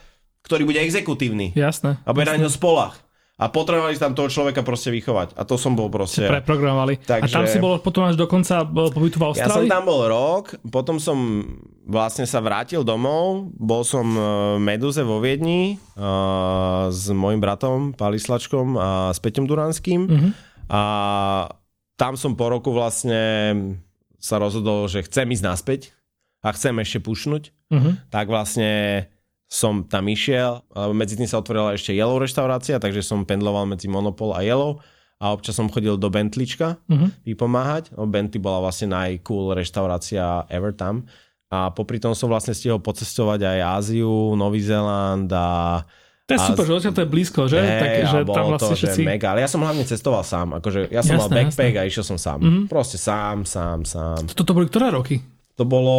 ktorý 0.48 0.64
bude 0.64 0.80
exekutívny. 0.80 1.52
Jasné. 1.52 2.00
A 2.08 2.10
bude 2.16 2.24
jasné. 2.24 2.40
na 2.40 2.48
ňo 2.48 2.50
spolach. 2.52 3.03
A 3.34 3.50
potrebovali 3.50 3.98
tam 3.98 4.14
toho 4.14 4.30
človeka 4.30 4.62
proste 4.62 4.94
vychovať. 4.94 5.34
A 5.34 5.42
to 5.42 5.58
som 5.58 5.74
bol 5.74 5.90
proste... 5.90 6.22
Preprogramovali. 6.30 7.02
Takže... 7.02 7.34
A 7.34 7.36
tam 7.42 7.50
si 7.50 7.58
bol 7.58 7.82
potom 7.82 8.06
až 8.06 8.14
do 8.14 8.30
konca 8.30 8.62
pobytu 8.62 9.18
v 9.18 9.24
Austrálii? 9.26 9.66
Ja 9.66 9.74
som 9.74 9.74
tam 9.74 9.84
bol 9.90 10.06
rok, 10.06 10.54
potom 10.70 11.02
som 11.02 11.42
vlastne 11.82 12.30
sa 12.30 12.38
vrátil 12.38 12.86
domov, 12.86 13.50
bol 13.58 13.82
som 13.82 14.06
v 14.06 14.62
Meduze 14.62 15.02
vo 15.02 15.18
Viedni 15.18 15.82
uh, 15.98 16.86
s 16.94 17.10
mojim 17.10 17.42
bratom 17.42 17.90
Palislačkom 17.98 18.78
a 18.78 19.10
s 19.10 19.18
Peťom 19.18 19.50
Duranským. 19.50 20.00
Uh-huh. 20.06 20.30
A 20.70 20.82
tam 21.98 22.14
som 22.14 22.38
po 22.38 22.54
roku 22.54 22.70
vlastne 22.70 23.18
sa 24.22 24.38
rozhodol, 24.38 24.86
že 24.86 25.02
chcem 25.10 25.26
ísť 25.26 25.44
naspäť 25.44 25.80
a 26.38 26.54
chcem 26.54 26.78
ešte 26.78 27.02
pušnúť. 27.02 27.50
Uh-huh. 27.50 27.98
Tak 28.14 28.30
vlastne 28.30 29.04
som 29.54 29.86
tam 29.86 30.10
išiel, 30.10 30.66
medzi 30.90 31.14
tým 31.14 31.30
sa 31.30 31.38
otvorila 31.38 31.78
ešte 31.78 31.94
Yellow 31.94 32.18
reštaurácia, 32.18 32.82
takže 32.82 33.06
som 33.06 33.22
pendloval 33.22 33.70
medzi 33.70 33.86
Monopol 33.86 34.34
a 34.34 34.42
Yellow 34.42 34.82
a 35.22 35.30
občas 35.30 35.54
som 35.54 35.70
chodil 35.70 35.94
do 35.94 36.10
Bentleyčka 36.10 36.74
uh-huh. 36.74 37.08
vypomáhať. 37.22 37.94
No, 37.94 38.10
Bentley 38.10 38.42
bola 38.42 38.58
vlastne 38.66 38.90
najcool 38.90 39.54
reštaurácia 39.54 40.50
ever 40.50 40.74
tam. 40.74 41.06
A 41.54 41.70
popri 41.70 42.02
tom 42.02 42.18
som 42.18 42.26
vlastne 42.26 42.50
stihol 42.50 42.82
pocestovať 42.82 43.46
aj 43.46 43.58
Áziu, 43.78 44.34
Nový 44.34 44.58
Zéland 44.58 45.30
a 45.30 45.86
to 46.24 46.34
je 46.34 46.40
super, 46.40 46.64
že 46.64 46.88
to 46.88 47.04
je 47.04 47.08
blízko, 47.12 47.44
že? 47.52 47.60
Hey, 47.60 47.80
tak, 47.84 47.90
že 48.08 48.18
tam 48.24 48.56
vlastne 48.56 48.72
to, 48.72 48.80
všetci... 48.80 49.04
že 49.04 49.12
mega, 49.12 49.36
ale 49.36 49.44
ja 49.44 49.48
som 49.52 49.60
hlavne 49.60 49.84
cestoval 49.84 50.24
sám, 50.24 50.56
akože 50.56 50.88
ja 50.88 51.04
som 51.04 51.20
jasné, 51.20 51.28
mal 51.28 51.28
backpack 51.28 51.74
jasné. 51.76 51.84
a 51.84 51.90
išiel 51.92 52.04
som 52.08 52.16
sám. 52.16 52.38
Mm-hmm. 52.40 52.64
Proste 52.72 52.96
sám, 52.96 53.44
sám, 53.44 53.84
sám. 53.84 54.32
Toto 54.32 54.56
boli 54.56 54.64
ktoré 54.64 54.88
roky? 54.88 55.20
To 55.60 55.68
bolo 55.68 55.96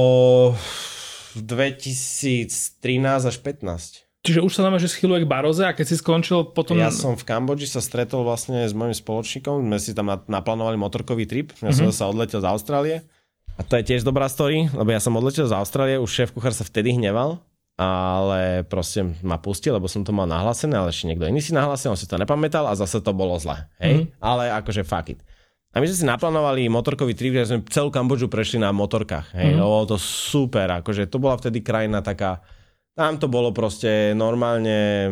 2013 1.43 3.31
až 3.31 3.35
15. 3.41 4.05
Čiže 4.25 4.41
už 4.41 4.57
sa 4.57 4.65
nám 4.65 4.81
že 4.81 4.89
schyluje 4.89 5.21
k 5.21 5.29
Baroze 5.29 5.61
a 5.61 5.75
keď 5.77 5.85
si 5.85 5.95
skončil 6.01 6.49
potom... 6.49 6.81
Ja 6.81 6.89
som 6.89 7.13
v 7.13 7.21
Kambodži 7.29 7.69
sa 7.69 7.77
stretol 7.77 8.25
vlastne 8.25 8.65
s 8.65 8.73
mojim 8.73 8.97
spoločníkom, 8.97 9.61
sme 9.61 9.77
si 9.77 9.93
tam 9.93 10.09
naplánovali 10.09 10.81
motorkový 10.81 11.29
trip, 11.29 11.53
ja 11.61 11.69
mm-hmm. 11.69 11.93
som 11.93 11.93
sa 11.93 12.09
odletel 12.09 12.41
z 12.41 12.49
Austrálie. 12.49 12.97
A 13.55 13.61
to 13.61 13.77
je 13.77 13.85
tiež 13.85 14.01
dobrá 14.01 14.25
story, 14.25 14.65
lebo 14.73 14.89
ja 14.89 14.97
som 14.97 15.13
odletel 15.13 15.45
z 15.45 15.53
Austrálie, 15.53 16.01
už 16.01 16.09
šéf 16.09 16.33
kuchár 16.33 16.57
sa 16.57 16.65
vtedy 16.65 16.97
hneval, 16.97 17.37
ale 17.77 18.65
proste 18.65 19.13
ma 19.21 19.37
pustil, 19.37 19.77
lebo 19.77 19.85
som 19.85 20.01
to 20.01 20.09
mal 20.09 20.25
nahlásené, 20.25 20.73
ale 20.73 20.89
ešte 20.89 21.05
niekto 21.05 21.29
iný 21.29 21.45
si 21.45 21.53
nahlásil, 21.53 21.93
on 21.93 21.99
si 21.99 22.09
to 22.09 22.17
nepamätal 22.17 22.65
a 22.65 22.73
zase 22.73 23.05
to 23.05 23.13
bolo 23.13 23.37
zle. 23.37 23.69
Hej? 23.77 24.09
Mm-hmm. 24.09 24.25
Ale 24.25 24.43
akože 24.57 24.81
fuck 24.81 25.13
it. 25.13 25.21
A 25.75 25.83
my 25.83 25.91
sme 25.91 25.97
si 25.99 26.07
naplánovali 26.07 26.71
motorkový 26.71 27.11
trip, 27.11 27.35
že 27.35 27.51
sme 27.51 27.59
celú 27.67 27.91
Kambodžu 27.91 28.31
prešli 28.31 28.63
na 28.63 28.71
motorkách. 28.71 29.35
Hej, 29.35 29.59
mm. 29.59 29.61
bolo 29.61 29.83
to 29.91 29.97
super, 29.99 30.71
akože 30.79 31.11
to 31.11 31.19
bola 31.19 31.35
vtedy 31.35 31.59
krajina 31.59 31.99
taká, 31.99 32.39
tam 32.95 33.19
to 33.19 33.27
bolo 33.27 33.51
proste 33.51 34.15
normálne, 34.15 35.11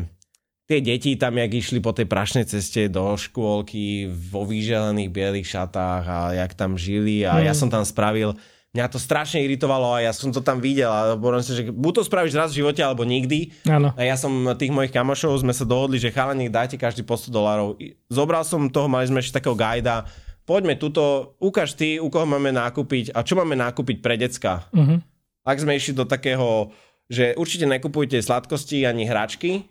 tie 0.63 0.79
deti 0.79 1.19
tam, 1.19 1.35
jak 1.35 1.51
išli 1.51 1.83
po 1.83 1.91
tej 1.91 2.07
prašnej 2.07 2.47
ceste 2.47 2.87
do 2.87 3.19
škôlky 3.19 4.07
vo 4.07 4.47
vyželených 4.47 5.11
bielých 5.11 5.51
šatách 5.51 6.03
a 6.07 6.17
jak 6.31 6.55
tam 6.55 6.79
žili 6.79 7.27
a 7.27 7.43
mm. 7.43 7.43
ja 7.43 7.51
som 7.51 7.67
tam 7.67 7.83
spravil, 7.83 8.31
mňa 8.71 8.87
to 8.87 9.03
strašne 9.03 9.43
iritovalo 9.43 9.99
a 9.99 10.07
ja 10.07 10.15
som 10.15 10.31
to 10.31 10.39
tam 10.39 10.63
videl 10.63 10.87
a 10.87 11.19
hovorím 11.19 11.43
si, 11.43 11.59
že 11.59 11.75
buď 11.75 11.91
to 11.91 12.03
spravíš 12.07 12.39
raz 12.39 12.55
v 12.55 12.63
živote 12.63 12.79
alebo 12.79 13.03
nikdy. 13.03 13.51
Ano. 13.67 13.91
A 13.99 14.01
ja 14.07 14.15
som 14.15 14.31
tých 14.55 14.71
mojich 14.71 14.95
kamošov 14.95 15.43
sme 15.43 15.51
sa 15.51 15.67
dohodli, 15.67 15.99
že 15.99 16.09
chalani, 16.09 16.47
dajte 16.47 16.79
každý 16.79 17.03
po 17.03 17.19
100 17.19 17.35
dolárov. 17.35 17.75
Zobral 18.07 18.47
som 18.47 18.71
toho, 18.71 18.87
mali 18.87 19.11
sme 19.11 19.19
ešte 19.19 19.43
takého 19.43 19.59
gajda, 19.59 20.07
poďme 20.43 20.75
tuto, 20.75 21.35
ukáž 21.39 21.75
ty, 21.75 21.99
u 21.99 22.07
koho 22.07 22.27
máme 22.27 22.51
nákupiť 22.51 23.15
a 23.15 23.23
čo 23.23 23.39
máme 23.39 23.55
nákupiť 23.55 23.97
pre 23.99 24.15
decka. 24.19 24.67
Uh-huh. 24.71 24.99
Ak 25.43 25.59
sme 25.59 25.75
išli 25.75 25.95
do 25.95 26.07
takého, 26.07 26.71
že 27.07 27.35
určite 27.35 27.67
nekupujte 27.67 28.19
sladkosti 28.19 28.87
ani 28.87 29.07
hračky, 29.07 29.67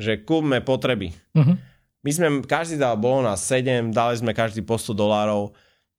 že 0.00 0.22
kúpme 0.22 0.62
potreby. 0.64 1.12
Uh-huh. 1.36 1.56
My 2.06 2.10
sme, 2.14 2.26
každý 2.46 2.78
dal, 2.78 2.94
bolo 2.96 3.26
nás 3.26 3.42
7, 3.42 3.90
dali 3.90 4.14
sme 4.16 4.32
každý 4.32 4.62
po 4.62 4.78
100 4.78 4.94
dolárov, 4.94 5.52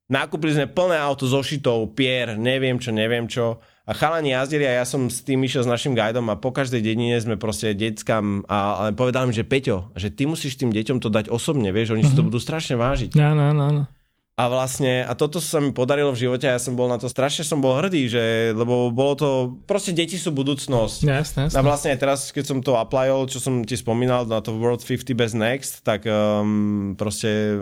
nakúpili 0.10 0.56
sme 0.56 0.66
plné 0.66 0.98
auto 0.98 1.28
so 1.28 1.44
šitou, 1.44 1.86
pier, 1.92 2.34
neviem 2.40 2.80
čo, 2.80 2.90
neviem 2.90 3.28
čo 3.28 3.60
a 3.90 3.92
chalani 3.98 4.38
jazdili 4.38 4.70
a 4.70 4.78
ja 4.78 4.86
som 4.86 5.10
s 5.10 5.26
tým 5.26 5.42
išiel 5.42 5.66
s 5.66 5.70
našim 5.70 5.98
guidom 5.98 6.30
a 6.30 6.38
po 6.38 6.54
každej 6.54 6.86
dedine 6.86 7.18
sme 7.18 7.42
proste 7.42 7.74
deckám 7.74 8.46
a, 8.46 8.86
ale 8.86 8.90
povedal 8.94 9.26
mi, 9.26 9.34
že 9.34 9.42
Peťo, 9.42 9.90
že 9.98 10.14
ty 10.14 10.30
musíš 10.30 10.62
tým 10.62 10.70
deťom 10.70 11.02
to 11.02 11.10
dať 11.10 11.34
osobne, 11.34 11.74
vieš, 11.74 11.98
oni 11.98 12.06
mm-hmm. 12.06 12.14
si 12.14 12.18
to 12.18 12.22
mhm. 12.22 12.28
budú 12.30 12.38
strašne 12.38 12.78
vážiť. 12.78 13.18
Áno, 13.18 13.50
áno, 13.50 13.62
áno. 13.66 13.84
A 14.40 14.48
vlastne, 14.48 15.04
a 15.04 15.12
toto 15.20 15.44
sa 15.44 15.60
mi 15.60 15.76
podarilo 15.76 16.16
v 16.16 16.22
živote 16.24 16.48
a 16.48 16.56
ja 16.56 16.62
som 16.64 16.72
bol 16.72 16.88
na 16.88 16.96
to, 16.96 17.12
strašne 17.12 17.44
som 17.44 17.60
bol 17.60 17.76
hrdý, 17.76 18.08
že, 18.08 18.56
lebo 18.56 18.88
bolo 18.88 19.14
to, 19.20 19.30
proste 19.68 19.92
deti 19.92 20.16
sú 20.16 20.32
budúcnosť. 20.32 21.04
Jasne, 21.04 21.40
jasne. 21.50 21.58
A 21.60 21.66
vlastne 21.66 21.92
aj 21.92 22.00
teraz, 22.00 22.20
keď 22.32 22.46
som 22.48 22.60
to 22.64 22.80
applyol, 22.80 23.28
čo 23.28 23.44
som 23.44 23.68
ti 23.68 23.76
spomínal 23.76 24.24
na 24.32 24.40
to 24.40 24.56
World 24.56 24.80
50 24.80 25.12
Best 25.12 25.36
Next, 25.36 25.84
tak 25.84 26.08
um, 26.08 26.96
proste 26.96 27.60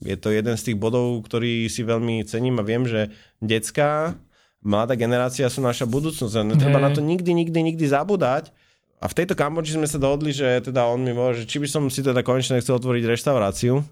je 0.00 0.16
to 0.16 0.32
jeden 0.32 0.56
z 0.56 0.72
tých 0.72 0.80
bodov, 0.80 1.20
ktorý 1.28 1.68
si 1.68 1.84
veľmi 1.84 2.24
cením 2.24 2.56
a 2.56 2.64
viem, 2.64 2.88
že 2.88 3.12
decka 3.44 4.16
mladá 4.64 4.96
generácia 4.96 5.46
sú 5.52 5.60
naša 5.60 5.84
budúcnosť. 5.84 6.34
Netreba 6.42 6.80
hey. 6.80 6.86
na 6.88 6.90
to 6.90 7.04
nikdy, 7.04 7.36
nikdy, 7.36 7.60
nikdy 7.60 7.84
zabúdať. 7.84 8.50
A 8.98 9.06
v 9.06 9.16
tejto 9.20 9.36
Kambodži 9.36 9.76
sme 9.76 9.84
sa 9.84 10.00
dohodli, 10.00 10.32
že 10.32 10.64
teda 10.64 10.88
on 10.88 11.04
mi 11.04 11.12
môže, 11.12 11.44
či 11.44 11.60
by 11.60 11.68
som 11.68 11.82
si 11.92 12.00
teda 12.00 12.24
konečne 12.24 12.56
chcel 12.64 12.80
otvoriť 12.80 13.04
reštauráciu. 13.04 13.84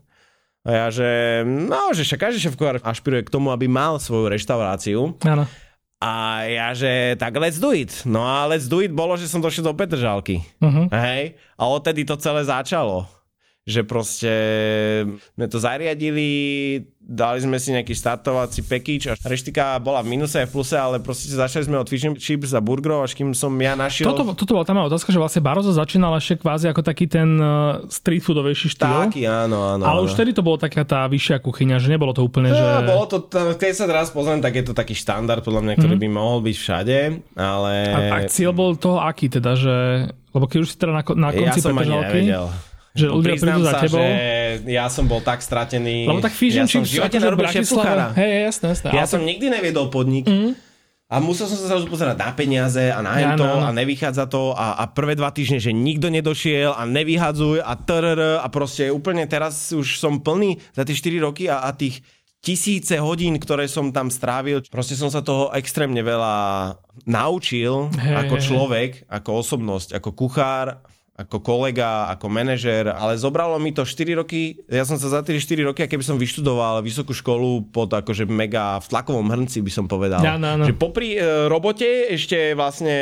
A 0.65 0.71
ja, 0.73 0.87
že 0.89 1.43
no, 1.45 1.93
že 1.93 2.09
však 2.09 2.33
každý 2.33 2.49
šéf 2.49 2.57
ašpiruje 2.57 3.29
k 3.29 3.33
tomu, 3.35 3.53
aby 3.53 3.69
mal 3.69 4.01
svoju 4.01 4.33
reštauráciu. 4.33 5.13
Áno. 5.29 5.45
A 6.03 6.43
ja, 6.51 6.75
že 6.75 7.15
tak 7.15 7.37
let's 7.39 7.63
do 7.63 7.71
it. 7.71 7.93
No 8.09 8.27
a 8.27 8.51
let's 8.51 8.67
do 8.67 8.83
it 8.83 8.91
bolo, 8.91 9.15
že 9.15 9.31
som 9.31 9.39
došiel 9.39 9.71
do 9.71 9.75
Petržalky. 9.77 10.43
Uh-huh. 10.59 10.91
Hej? 10.91 11.39
A 11.55 11.63
odtedy 11.71 12.03
to 12.03 12.19
celé 12.19 12.43
začalo 12.43 13.07
že 13.63 13.87
proste 13.87 14.35
sme 15.39 15.47
to 15.47 15.63
zariadili, 15.63 16.31
dali 16.99 17.39
sme 17.39 17.63
si 17.63 17.71
nejaký 17.71 17.95
startovací 17.95 18.67
package 18.67 19.07
a 19.07 19.15
reštika 19.23 19.79
bola 19.79 20.03
v 20.03 20.19
minuse 20.19 20.43
a 20.43 20.47
v 20.47 20.51
pluse, 20.51 20.75
ale 20.75 20.99
proste 20.99 21.31
začali 21.31 21.71
sme 21.71 21.79
od 21.79 21.87
fish 21.87 22.03
chips 22.19 22.59
a 22.59 22.61
burgerov, 22.63 23.07
až 23.07 23.15
kým 23.15 23.31
som 23.31 23.55
ja 23.63 23.79
našiel... 23.79 24.11
Toto, 24.11 24.35
toto 24.35 24.59
bola 24.59 24.67
tam 24.67 24.83
otázka, 24.83 25.15
že 25.15 25.23
vlastne 25.23 25.47
Barozo 25.47 25.71
začínal 25.71 26.11
ešte 26.19 26.43
kvázi 26.43 26.75
ako 26.75 26.83
taký 26.83 27.07
ten 27.07 27.39
uh, 27.39 27.87
street 27.87 28.27
foodovejší 28.27 28.67
štýl. 28.75 29.15
Taký, 29.15 29.31
áno, 29.31 29.79
áno. 29.79 29.87
Ale 29.87 30.03
áno. 30.03 30.07
už 30.11 30.19
vtedy 30.19 30.35
to 30.35 30.43
bolo 30.43 30.59
taká 30.59 30.83
tá 30.83 31.07
vyššia 31.07 31.39
kuchyňa, 31.39 31.79
že 31.79 31.87
nebolo 31.87 32.11
to 32.11 32.27
úplne, 32.27 32.51
že... 32.51 32.59
Ja, 32.59 32.83
bolo 32.83 33.07
to, 33.07 33.31
keď 33.31 33.73
sa 33.79 33.87
teraz 33.87 34.11
pozriem, 34.11 34.43
tak 34.43 34.59
je 34.59 34.67
to 34.67 34.75
taký 34.75 34.99
štandard, 34.99 35.47
podľa 35.47 35.71
mňa, 35.71 35.75
ktorý 35.79 35.95
mm. 35.95 36.03
by 36.03 36.09
mohol 36.11 36.43
byť 36.43 36.57
všade, 36.59 36.99
ale... 37.39 37.73
A, 37.95 37.99
a 38.11 38.17
cieľ 38.27 38.51
bol 38.51 38.75
toho 38.75 38.99
aký 38.99 39.31
teda, 39.31 39.55
že... 39.55 39.77
Lebo 40.35 40.51
keď 40.51 40.59
už 40.67 40.69
si 40.75 40.77
teda 40.81 40.99
na, 40.99 41.03
na 41.15 41.31
konci 41.31 41.61
ja 41.61 41.63
som 41.63 41.79
ani 41.79 41.95
nevedel. 41.95 42.72
Že 42.93 43.07
ľudia 43.09 43.35
prídu 43.41 43.63
za 43.65 43.73
tebou. 43.81 44.05
Že 44.05 44.13
ja 44.69 44.87
som 44.93 45.05
bol 45.09 45.25
tak 45.25 45.41
stratený. 45.41 46.05
Lebo 46.05 46.21
tak 46.21 46.37
fish 46.37 46.57
ja 46.57 46.69
som 46.69 46.85
v 46.85 46.93
živote 47.01 47.17
nerobil 47.17 47.49
šéf 47.49 47.73
Hej, 48.17 48.53
jasné, 48.53 48.67
jasné. 48.77 48.89
Ja 48.93 49.05
som 49.09 49.25
nikdy 49.25 49.49
neviedol 49.49 49.89
podnik. 49.89 50.29
Mm. 50.29 50.53
A 51.13 51.21
musel 51.21 51.45
som 51.45 51.61
sa 51.61 51.77
zrazu 51.77 51.85
pozerať 51.93 52.17
na 52.17 52.33
peniaze 52.33 52.89
a 52.89 53.05
na 53.05 53.21
ja, 53.21 53.37
to 53.37 53.45
no. 53.45 53.61
a 53.61 53.69
nevychádza 53.69 54.33
to 54.33 54.57
a, 54.57 54.81
a 54.81 54.89
prvé 54.89 55.13
dva 55.13 55.29
týždne, 55.29 55.61
že 55.61 55.69
nikto 55.69 56.09
nedošiel 56.09 56.73
a 56.73 56.89
nevyhadzuj 56.89 57.61
a 57.61 57.77
trr 57.77 58.41
a 58.41 58.47
proste 58.49 58.89
úplne 58.89 59.29
teraz 59.29 59.77
už 59.77 60.01
som 60.01 60.25
plný 60.25 60.57
za 60.73 60.89
tie 60.89 60.97
4 60.97 61.21
roky 61.21 61.53
a, 61.53 61.69
a 61.69 61.77
tých 61.77 62.01
tisíce 62.41 62.97
hodín, 62.97 63.37
ktoré 63.37 63.69
som 63.69 63.93
tam 63.93 64.09
strávil. 64.09 64.65
Proste 64.73 64.97
som 64.97 65.13
sa 65.13 65.21
toho 65.21 65.53
extrémne 65.53 66.01
veľa 66.01 66.35
naučil 67.05 67.93
hey, 67.93 68.27
ako 68.27 68.35
človek, 68.41 69.05
ako 69.13 69.31
osobnosť, 69.45 70.01
ako 70.01 70.17
kuchár 70.17 70.81
ako 71.23 71.39
kolega, 71.39 72.11
ako 72.11 72.27
manažer, 72.27 72.91
ale 72.91 73.15
zobralo 73.15 73.55
mi 73.63 73.71
to 73.71 73.87
4 73.87 74.19
roky, 74.19 74.59
ja 74.67 74.83
som 74.83 74.99
sa 74.99 75.09
za 75.09 75.21
tie 75.23 75.39
4 75.39 75.71
roky, 75.71 75.87
keby 75.87 76.03
som 76.03 76.19
vyštudoval 76.19 76.83
vysokú 76.83 77.15
školu 77.15 77.71
pod 77.71 77.95
akože 77.95 78.27
mega 78.27 78.83
v 78.83 78.87
tlakovom 78.91 79.31
hrnci 79.31 79.63
by 79.63 79.73
som 79.73 79.87
povedal. 79.87 80.21
Ja, 80.21 80.35
no, 80.37 80.59
no. 80.59 80.67
Že 80.67 80.75
popri 80.75 81.15
e, 81.15 81.47
robote 81.47 82.11
ešte 82.11 82.59
vlastne 82.59 82.97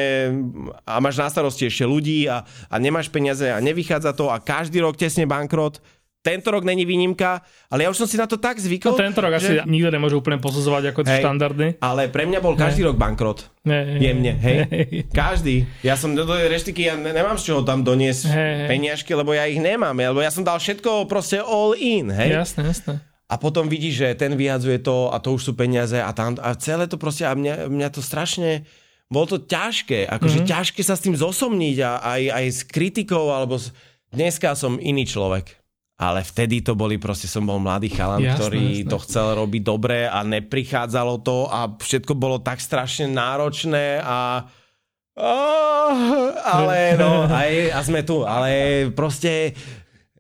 a 0.85 1.01
máš 1.01 1.17
na 1.17 1.33
starosti 1.33 1.67
ešte 1.67 1.89
ľudí 1.89 2.29
a, 2.29 2.45
a 2.45 2.75
nemáš 2.77 3.09
peniaze 3.09 3.49
a 3.49 3.59
nevychádza 3.59 4.13
to 4.13 4.29
a 4.29 4.37
každý 4.39 4.85
rok 4.85 5.01
tesne 5.01 5.25
bankrot, 5.25 5.81
tento 6.21 6.53
rok 6.53 6.69
není 6.69 6.85
výnimka, 6.85 7.41
ale 7.73 7.85
ja 7.85 7.89
už 7.89 8.05
som 8.05 8.09
si 8.09 8.21
na 8.21 8.29
to 8.29 8.37
tak 8.37 8.61
zvykol. 8.61 8.93
No 8.93 9.01
tento 9.01 9.25
rok 9.25 9.33
že... 9.41 9.41
asi 9.41 9.53
nikto 9.65 9.89
nemôže 9.89 10.17
úplne 10.21 10.37
posudzovať 10.37 10.93
ako 10.93 11.01
hej, 11.09 11.21
štandardný. 11.25 11.69
Ale 11.81 12.13
pre 12.13 12.29
mňa 12.29 12.41
bol 12.45 12.53
každý 12.61 12.85
hej. 12.85 12.89
rok 12.93 12.97
bankrot. 13.01 13.49
Hej, 13.65 13.85
Jemne, 14.05 14.33
hej. 14.37 14.57
hej. 14.69 14.87
Každý. 15.09 15.65
Ja 15.81 15.97
som 15.97 16.13
do 16.13 16.29
reštiky, 16.29 16.93
ja 16.93 16.95
nemám 17.01 17.41
z 17.41 17.53
čoho 17.53 17.65
tam 17.65 17.81
doniesť 17.81 18.23
hej, 18.29 18.53
peniažky, 18.69 19.17
lebo 19.17 19.33
ja 19.33 19.49
ich 19.49 19.57
nemám. 19.57 19.97
Lebo 19.97 20.21
ja 20.21 20.29
som 20.29 20.45
dal 20.45 20.61
všetko 20.61 21.09
proste 21.09 21.41
all 21.41 21.73
in, 21.73 22.13
hej. 22.13 22.37
Jasné, 22.37 22.69
jasné. 22.69 22.95
A 23.31 23.39
potom 23.41 23.71
vidíš, 23.71 23.95
že 24.05 24.09
ten 24.19 24.35
vyhadzuje 24.37 24.83
to 24.83 25.09
a 25.09 25.17
to 25.23 25.39
už 25.39 25.43
sú 25.49 25.53
peniaze 25.57 25.97
a 25.97 26.11
tam 26.13 26.37
a 26.43 26.53
celé 26.59 26.91
to 26.91 26.99
proste 26.99 27.25
a 27.25 27.33
mňa, 27.33 27.71
mňa 27.71 27.89
to 27.95 28.03
strašne 28.03 28.67
bolo 29.11 29.27
to 29.27 29.39
ťažké, 29.43 30.07
akože 30.07 30.43
mm-hmm. 30.43 30.51
ťažké 30.55 30.81
sa 30.87 30.95
s 30.95 31.03
tým 31.03 31.19
zosomniť 31.19 31.77
a 31.83 31.91
aj, 31.99 32.23
aj 32.31 32.47
s 32.47 32.61
kritikou, 32.63 33.35
alebo 33.35 33.59
s... 33.59 33.75
dneska 34.15 34.55
som 34.55 34.79
iný 34.79 35.03
človek 35.03 35.60
ale 36.01 36.25
vtedy 36.25 36.65
to 36.65 36.73
boli, 36.73 36.97
proste 36.97 37.29
som 37.29 37.45
bol 37.45 37.61
mladý 37.61 37.93
chalan, 37.93 38.25
jasné, 38.25 38.37
ktorý 38.41 38.65
jasné. 38.81 38.89
to 38.89 38.97
chcel 39.05 39.27
robiť 39.37 39.63
dobre 39.63 40.09
a 40.09 40.25
neprichádzalo 40.25 41.21
to 41.21 41.45
a 41.53 41.77
všetko 41.77 42.17
bolo 42.17 42.41
tak 42.41 42.65
strašne 42.65 43.13
náročné 43.13 44.01
a 44.01 44.49
Oh, 45.21 46.33
ale 46.33 46.97
no, 46.97 47.27
aj, 47.43 47.77
a 47.77 47.81
sme 47.85 48.01
tu, 48.01 48.25
ale 48.25 48.89
proste 48.97 49.53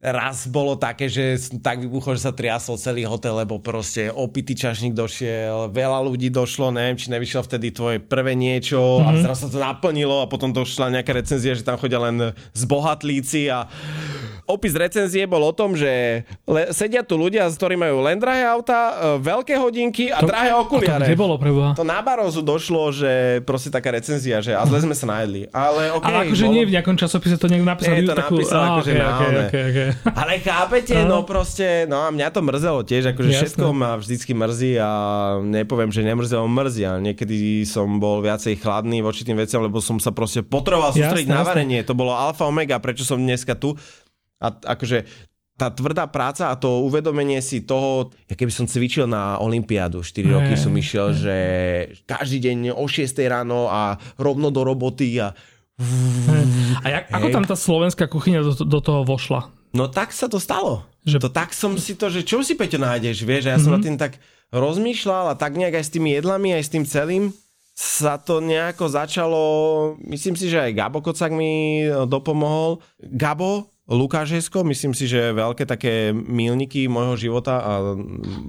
raz 0.01 0.49
bolo 0.49 0.81
také, 0.81 1.12
že 1.12 1.37
tak 1.61 1.85
vybuchol, 1.85 2.16
že 2.16 2.24
sa 2.24 2.33
triasol 2.33 2.81
celý 2.81 3.05
hotel, 3.05 3.37
lebo 3.37 3.61
proste 3.61 4.09
opitý 4.09 4.57
čašník 4.57 4.97
došiel, 4.97 5.68
veľa 5.68 6.01
ľudí 6.01 6.33
došlo, 6.33 6.72
neviem, 6.72 6.97
či 6.97 7.12
nevyšiel 7.12 7.45
vtedy 7.45 7.68
tvoje 7.68 8.01
prvé 8.01 8.33
niečo 8.33 8.81
mm-hmm. 8.81 9.07
a 9.07 9.11
mhm. 9.12 9.20
zrazu 9.28 9.41
sa 9.47 9.53
to 9.53 9.61
naplnilo 9.61 10.24
a 10.24 10.31
potom 10.33 10.57
došla 10.57 10.89
nejaká 10.89 11.12
recenzia, 11.12 11.53
že 11.53 11.64
tam 11.64 11.76
chodia 11.76 12.01
len 12.01 12.33
zbohatlíci 12.57 13.53
a 13.53 13.68
opis 14.51 14.74
recenzie 14.74 15.24
bol 15.24 15.40
o 15.46 15.53
tom, 15.55 15.78
že 15.78 16.22
le- 16.44 16.74
sedia 16.74 17.07
tu 17.07 17.14
ľudia, 17.14 17.46
ktorí 17.46 17.78
majú 17.78 18.03
len 18.03 18.18
drahé 18.18 18.44
auta, 18.51 18.78
e, 18.78 19.22
veľké 19.22 19.55
hodinky 19.57 20.11
a 20.11 20.18
to, 20.20 20.28
drahé 20.28 20.51
okuliare. 20.53 21.07
A 21.07 21.09
to 21.09 21.14
bolo 21.14 21.38
preboha? 21.38 21.78
To 21.78 21.86
na 21.86 22.03
Barozu 22.03 22.42
došlo, 22.42 22.90
že 22.90 23.40
proste 23.46 23.70
taká 23.70 23.94
recenzia, 23.94 24.42
že 24.42 24.53
a 24.53 24.62
zle 24.66 24.82
sme 24.82 24.94
sa 24.98 25.07
najedli. 25.07 25.46
Ale, 25.55 25.94
okay, 25.94 26.11
Ale 26.11 26.18
akože 26.28 26.44
bolo... 26.44 26.55
nie 26.59 26.62
v 26.66 26.72
nejakom 26.74 26.96
časopise 26.98 27.36
to 27.38 27.46
niekto 27.46 27.66
napísal. 27.66 27.94
Nie, 27.94 28.05
to 28.05 28.18
takú... 28.18 28.34
napísal 28.42 28.61
ah, 28.61 28.68
akože 28.74 28.90
okay, 28.90 29.01
na 29.01 29.09
okay, 29.14 29.34
okay, 29.46 29.62
okay. 29.70 29.88
Ale 30.11 30.32
chápete, 30.42 30.94
no 31.07 31.22
proste, 31.22 31.86
no 31.86 32.03
a 32.03 32.09
mňa 32.11 32.28
to 32.34 32.40
mrzelo 32.42 32.80
tiež, 32.82 33.14
akože 33.14 33.30
Jasne. 33.30 33.40
všetko 33.46 33.66
ma 33.70 33.90
vždycky 34.01 34.32
mrzí 34.34 34.72
a 34.82 34.90
nepoviem, 35.44 35.90
že 35.94 36.01
nemrzelo, 36.03 36.44
mrzí, 36.51 36.82
ale 36.82 37.01
niekedy 37.12 37.62
som 37.68 38.01
bol 38.03 38.24
viacej 38.24 38.59
chladný 38.59 39.05
voči 39.05 39.22
tým 39.22 39.38
veciam, 39.38 39.62
lebo 39.62 39.78
som 39.78 40.01
sa 40.03 40.11
proste 40.11 40.42
potreboval 40.42 40.90
sústrediť 40.90 41.28
na 41.28 41.46
varenie. 41.46 41.80
To 41.86 41.94
bolo 41.94 42.16
alfa 42.16 42.48
omega, 42.48 42.80
prečo 42.82 43.07
som 43.07 43.20
dneska 43.20 43.55
tu 43.55 43.76
a 44.41 44.47
akože 44.74 45.05
tá 45.61 45.68
tvrdá 45.68 46.09
práca 46.09 46.49
a 46.49 46.57
to 46.57 46.80
uvedomenie 46.88 47.45
si 47.45 47.61
toho, 47.68 48.09
ja 48.24 48.32
keby 48.32 48.49
som 48.49 48.64
cvičil 48.64 49.05
na 49.05 49.36
Olympiádu, 49.45 50.01
4 50.01 50.24
hey. 50.24 50.32
roky 50.32 50.55
som 50.57 50.72
išiel, 50.72 51.12
že 51.12 51.36
každý 52.09 52.41
deň 52.49 52.59
o 52.72 52.88
6 52.88 53.12
ráno 53.28 53.68
a 53.68 54.01
rovno 54.16 54.49
do 54.49 54.64
roboty 54.64 55.20
a... 55.20 55.36
A 56.80 56.86
jak, 56.88 57.05
ako 57.12 57.28
tam 57.28 57.45
tá 57.45 57.57
slovenská 57.57 58.09
kuchyňa 58.09 58.41
do, 58.41 58.53
do 58.57 58.80
toho 58.80 59.05
vošla? 59.05 59.53
No 59.76 59.93
tak 59.93 60.16
sa 60.16 60.32
to 60.32 60.41
stalo. 60.41 60.88
Že... 61.05 61.28
To 61.28 61.30
tak 61.32 61.53
som 61.53 61.76
si 61.76 61.93
to, 61.93 62.09
že 62.09 62.24
čo 62.24 62.41
si 62.41 62.57
Peťo 62.57 62.80
nájdeš, 62.80 63.24
vieš, 63.24 63.49
a 63.49 63.57
ja 63.57 63.61
mm-hmm. 63.61 63.64
som 63.64 63.72
nad 63.76 63.84
tým 63.84 63.97
tak 64.01 64.16
rozmýšľal 64.53 65.32
a 65.32 65.38
tak 65.38 65.61
nejak 65.61 65.76
aj 65.76 65.84
s 65.84 65.93
tými 65.93 66.16
jedlami, 66.16 66.57
aj 66.57 66.64
s 66.64 66.72
tým 66.72 66.84
celým 66.88 67.24
sa 67.80 68.20
to 68.20 68.45
nejako 68.45 68.93
začalo, 68.93 69.43
myslím 70.05 70.36
si, 70.36 70.53
že 70.53 70.61
aj 70.61 70.76
Gabo 70.76 71.01
Kocak 71.01 71.32
mi 71.32 71.80
dopomohol. 72.05 72.84
Gabo, 73.01 73.72
Lukášesko, 73.91 74.62
myslím 74.70 74.95
si, 74.95 75.11
že 75.11 75.34
veľké 75.34 75.66
také 75.66 76.14
milníky 76.14 76.86
môjho 76.86 77.18
života 77.18 77.59
a 77.59 77.72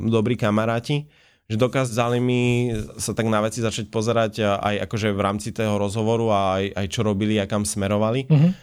dobrí 0.05 0.37
kamaráti, 0.37 1.09
že 1.49 1.57
dokázali 1.57 2.21
mi 2.21 2.69
sa 3.01 3.17
tak 3.17 3.25
na 3.25 3.41
veci 3.41 3.57
začať 3.57 3.89
pozerať 3.89 4.45
aj 4.45 4.85
akože 4.85 5.09
v 5.09 5.19
rámci 5.19 5.49
toho 5.49 5.81
rozhovoru 5.81 6.29
a 6.29 6.41
aj, 6.61 6.65
aj 6.77 6.87
čo 6.93 7.01
robili 7.01 7.41
a 7.41 7.49
kam 7.49 7.65
smerovali. 7.65 8.29
Uh-huh. 8.29 8.53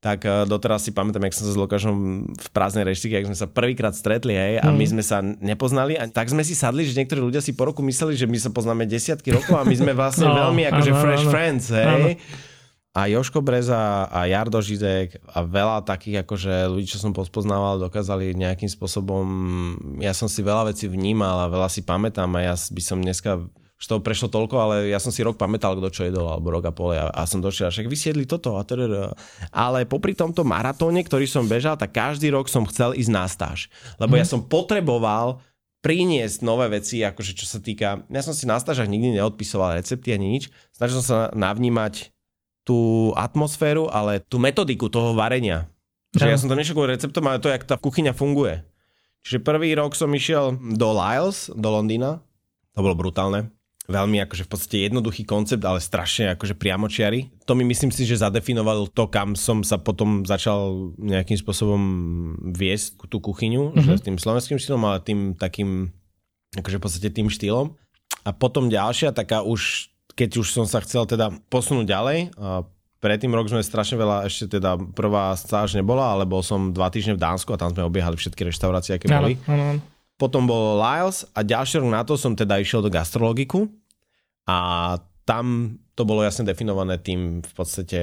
Tak 0.00 0.24
e, 0.24 0.48
doteraz 0.48 0.86
si 0.86 0.96
pamätám, 0.96 1.28
jak 1.28 1.36
som 1.36 1.44
sa 1.44 1.52
s 1.52 1.60
Lukášom 1.60 1.96
v 2.32 2.48
prázdnej 2.56 2.88
reštike, 2.88 3.20
jak 3.20 3.28
sme 3.28 3.36
sa 3.36 3.44
prvýkrát 3.44 3.92
stretli 3.92 4.32
hej, 4.32 4.62
a 4.62 4.72
my 4.72 4.86
mhm. 4.86 4.90
sme 4.96 5.02
sa 5.04 5.20
nepoznali 5.20 5.98
a 5.98 6.08
tak 6.08 6.32
sme 6.32 6.40
si 6.40 6.56
sadli, 6.56 6.88
že 6.88 6.96
niektorí 6.96 7.20
ľudia 7.20 7.44
si 7.44 7.52
po 7.52 7.68
roku 7.68 7.84
mysleli, 7.84 8.16
že 8.16 8.24
my 8.24 8.38
sa 8.40 8.48
poznáme 8.48 8.88
desiatky 8.88 9.28
rokov 9.34 9.60
a 9.60 9.66
my 9.68 9.76
sme 9.76 9.92
vlastne 9.92 10.30
no, 10.30 10.32
veľmi 10.46 10.62
akože 10.72 10.92
fresh 10.94 11.26
áno. 11.28 11.32
friends, 11.34 11.64
hej. 11.74 11.84
Áno 11.84 12.08
a 13.00 13.08
Joško 13.08 13.40
Breza 13.40 14.04
a 14.12 14.28
Jardo 14.28 14.60
Židek 14.60 15.24
a 15.24 15.40
veľa 15.40 15.88
takých 15.88 16.20
akože 16.20 16.68
ľudí, 16.68 16.92
čo 16.92 17.00
som 17.00 17.16
pospoznával, 17.16 17.80
dokázali 17.80 18.36
nejakým 18.36 18.68
spôsobom, 18.68 19.24
ja 20.04 20.12
som 20.12 20.28
si 20.28 20.44
veľa 20.44 20.68
vecí 20.68 20.84
vnímal 20.84 21.48
a 21.48 21.52
veľa 21.52 21.72
si 21.72 21.80
pamätám 21.80 22.28
a 22.36 22.52
ja 22.52 22.54
by 22.54 22.82
som 22.84 23.00
dneska 23.00 23.40
už 23.80 23.84
toho 23.88 24.04
prešlo 24.04 24.28
toľko, 24.28 24.56
ale 24.60 24.74
ja 24.92 25.00
som 25.00 25.08
si 25.08 25.24
rok 25.24 25.40
pamätal, 25.40 25.72
kto 25.80 25.88
čo 25.88 26.02
jedol, 26.04 26.28
alebo 26.28 26.52
rok 26.52 26.68
a 26.68 26.72
pol 26.76 26.92
a, 26.92 27.08
a 27.08 27.24
som 27.24 27.40
došiel, 27.40 27.72
však 27.72 27.88
vysiedli 27.88 28.28
toto 28.28 28.60
a 28.60 28.62
teda. 28.68 29.16
Ale 29.48 29.88
popri 29.88 30.12
tomto 30.12 30.44
maratóne, 30.44 31.00
ktorý 31.00 31.24
som 31.24 31.48
bežal, 31.48 31.80
tak 31.80 31.96
každý 31.96 32.28
rok 32.28 32.52
som 32.52 32.68
chcel 32.68 32.92
ísť 32.92 33.08
na 33.08 33.24
stáž. 33.24 33.72
Lebo 33.96 34.12
mm. 34.12 34.20
ja 34.20 34.26
som 34.28 34.44
potreboval 34.44 35.40
priniesť 35.80 36.44
nové 36.44 36.68
veci, 36.68 37.00
akože 37.00 37.32
čo 37.32 37.48
sa 37.48 37.56
týka, 37.56 38.04
ja 38.04 38.20
som 38.20 38.36
si 38.36 38.44
na 38.44 38.60
stážach 38.60 38.84
nikdy 38.84 39.16
neodpisoval 39.16 39.80
recepty 39.80 40.12
ani 40.12 40.36
nič, 40.36 40.52
snažil 40.76 41.00
som 41.00 41.06
sa 41.08 41.18
navnímať 41.32 42.12
tú 42.64 43.10
atmosféru, 43.16 43.88
ale 43.88 44.20
tú 44.20 44.36
metodiku 44.36 44.92
toho 44.92 45.16
varenia. 45.16 45.68
Že 46.14 46.26
ja, 46.26 46.38
som 46.38 46.50
tam 46.50 46.58
nešiel 46.58 46.74
kvôli 46.74 46.94
receptom, 46.94 47.22
ale 47.30 47.38
to, 47.38 47.48
jak 47.50 47.62
tá 47.62 47.78
kuchyňa 47.78 48.12
funguje. 48.12 48.66
Čiže 49.22 49.44
prvý 49.44 49.76
rok 49.76 49.94
som 49.94 50.10
išiel 50.10 50.56
do 50.74 50.88
Lyles, 50.90 51.52
do 51.52 51.68
Londýna. 51.70 52.24
To 52.74 52.80
bolo 52.82 52.96
brutálne. 52.96 53.52
Veľmi 53.90 54.22
akože 54.22 54.46
v 54.46 54.50
podstate 54.50 54.76
jednoduchý 54.86 55.26
koncept, 55.26 55.66
ale 55.66 55.82
strašne 55.82 56.38
akože 56.38 56.54
priamočiary. 56.54 57.26
To 57.50 57.58
mi 57.58 57.66
myslím 57.66 57.90
si, 57.90 58.06
že 58.06 58.22
zadefinovalo 58.22 58.86
to, 58.86 59.10
kam 59.10 59.34
som 59.34 59.66
sa 59.66 59.82
potom 59.82 60.22
začal 60.22 60.94
nejakým 60.94 61.34
spôsobom 61.34 61.82
viesť 62.54 63.02
tú 63.10 63.18
kuchyňu, 63.18 63.74
mm-hmm. 63.74 63.82
že 63.82 63.92
s 63.98 64.06
tým 64.06 64.16
slovenským 64.16 64.62
štýlom, 64.62 64.82
ale 64.86 65.02
tým 65.02 65.34
takým 65.34 65.90
akože 66.54 66.78
v 66.78 66.82
podstate 66.82 67.08
tým 67.10 67.26
štýlom. 67.26 67.74
A 68.22 68.30
potom 68.30 68.70
ďalšia 68.70 69.10
taká 69.10 69.42
už 69.42 69.89
keď 70.14 70.42
už 70.42 70.52
som 70.52 70.66
sa 70.66 70.82
chcel 70.84 71.06
teda 71.06 71.30
posunúť 71.48 71.86
ďalej, 71.86 72.18
a 72.36 72.64
predtým 73.00 73.32
rok 73.32 73.48
sme 73.48 73.64
strašne 73.64 73.96
veľa, 73.96 74.28
ešte 74.28 74.60
teda 74.60 74.76
prvá 74.92 75.32
stáž 75.34 75.74
nebola, 75.74 76.12
ale 76.12 76.28
bol 76.28 76.44
som 76.44 76.70
dva 76.70 76.92
týždne 76.92 77.16
v 77.16 77.22
Dánsku 77.22 77.50
a 77.54 77.60
tam 77.60 77.72
sme 77.72 77.86
obiehali 77.86 78.14
všetky 78.14 78.44
reštaurácie, 78.46 79.00
aké 79.00 79.08
boli. 79.08 79.40
Ano, 79.48 79.76
ano. 79.76 79.80
Potom 80.20 80.44
bol 80.44 80.76
Lyles 80.76 81.24
a 81.32 81.40
ďalší 81.40 81.80
rok 81.80 81.88
na 81.88 82.04
to 82.04 82.20
som 82.20 82.36
teda 82.36 82.60
išiel 82.60 82.84
do 82.84 82.92
gastrologiku 82.92 83.72
a 84.44 85.00
tam 85.24 85.76
to 85.96 86.04
bolo 86.04 86.20
jasne 86.20 86.44
definované 86.44 87.00
tým 87.00 87.40
v 87.40 87.52
podstate 87.56 88.00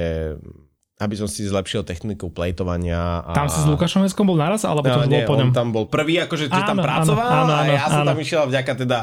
aby 0.97 1.13
som 1.13 1.29
si 1.29 1.45
zlepšil 1.45 1.85
techniku 1.85 2.33
plejtovania. 2.33 3.21
A... 3.21 3.37
Tam 3.37 3.45
si 3.45 3.61
s 3.61 3.69
Lukášom 3.69 4.01
Heskom 4.01 4.25
bol 4.25 4.33
naraz, 4.33 4.65
alebo 4.65 4.81
to 4.81 4.97
no, 4.97 5.05
nie, 5.05 5.21
bol 5.29 5.29
po 5.29 5.35
ňom? 5.37 5.49
tam 5.53 5.69
bol 5.69 5.85
prvý, 5.85 6.17
akože 6.25 6.49
áno, 6.49 6.73
tam 6.73 6.77
pracoval 6.81 7.21
áno, 7.45 7.53
áno, 7.53 7.53
a 7.53 7.61
ja 7.69 7.85
som 7.85 8.01
áno. 8.01 8.09
tam 8.09 8.17
išiel 8.17 8.49
vďaka 8.49 8.73
teda 8.81 8.97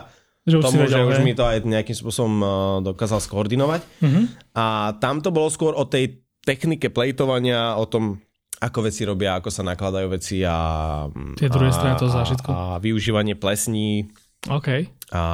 že 0.44 0.60
už 0.60 0.64
tomu, 0.64 0.84
vedel, 0.84 1.08
že 1.08 1.08
už 1.08 1.18
mi 1.24 1.32
to 1.32 1.44
aj 1.44 1.64
nejakým 1.64 1.96
spôsobom 1.96 2.34
uh, 2.40 2.50
dokázal 2.84 3.20
skoordinovať. 3.20 3.80
Uh-huh. 4.04 4.24
A 4.52 4.92
tam 5.00 5.24
to 5.24 5.32
bolo 5.32 5.48
skôr 5.48 5.72
o 5.72 5.88
tej 5.88 6.20
technike 6.44 6.92
plejtovania, 6.92 7.80
o 7.80 7.88
tom, 7.88 8.20
ako 8.60 8.92
veci 8.92 9.08
robia, 9.08 9.40
ako 9.40 9.48
sa 9.48 9.64
nakladajú 9.64 10.06
veci 10.12 10.44
a... 10.44 11.08
Tie 11.40 11.48
druhé 11.48 11.72
strany 11.72 11.96
toho 11.96 12.12
zážitku. 12.12 12.48
A, 12.52 12.76
a 12.76 12.80
využívanie 12.80 13.36
plesní. 13.40 14.12
Okay. 14.44 14.92
A, 15.08 15.24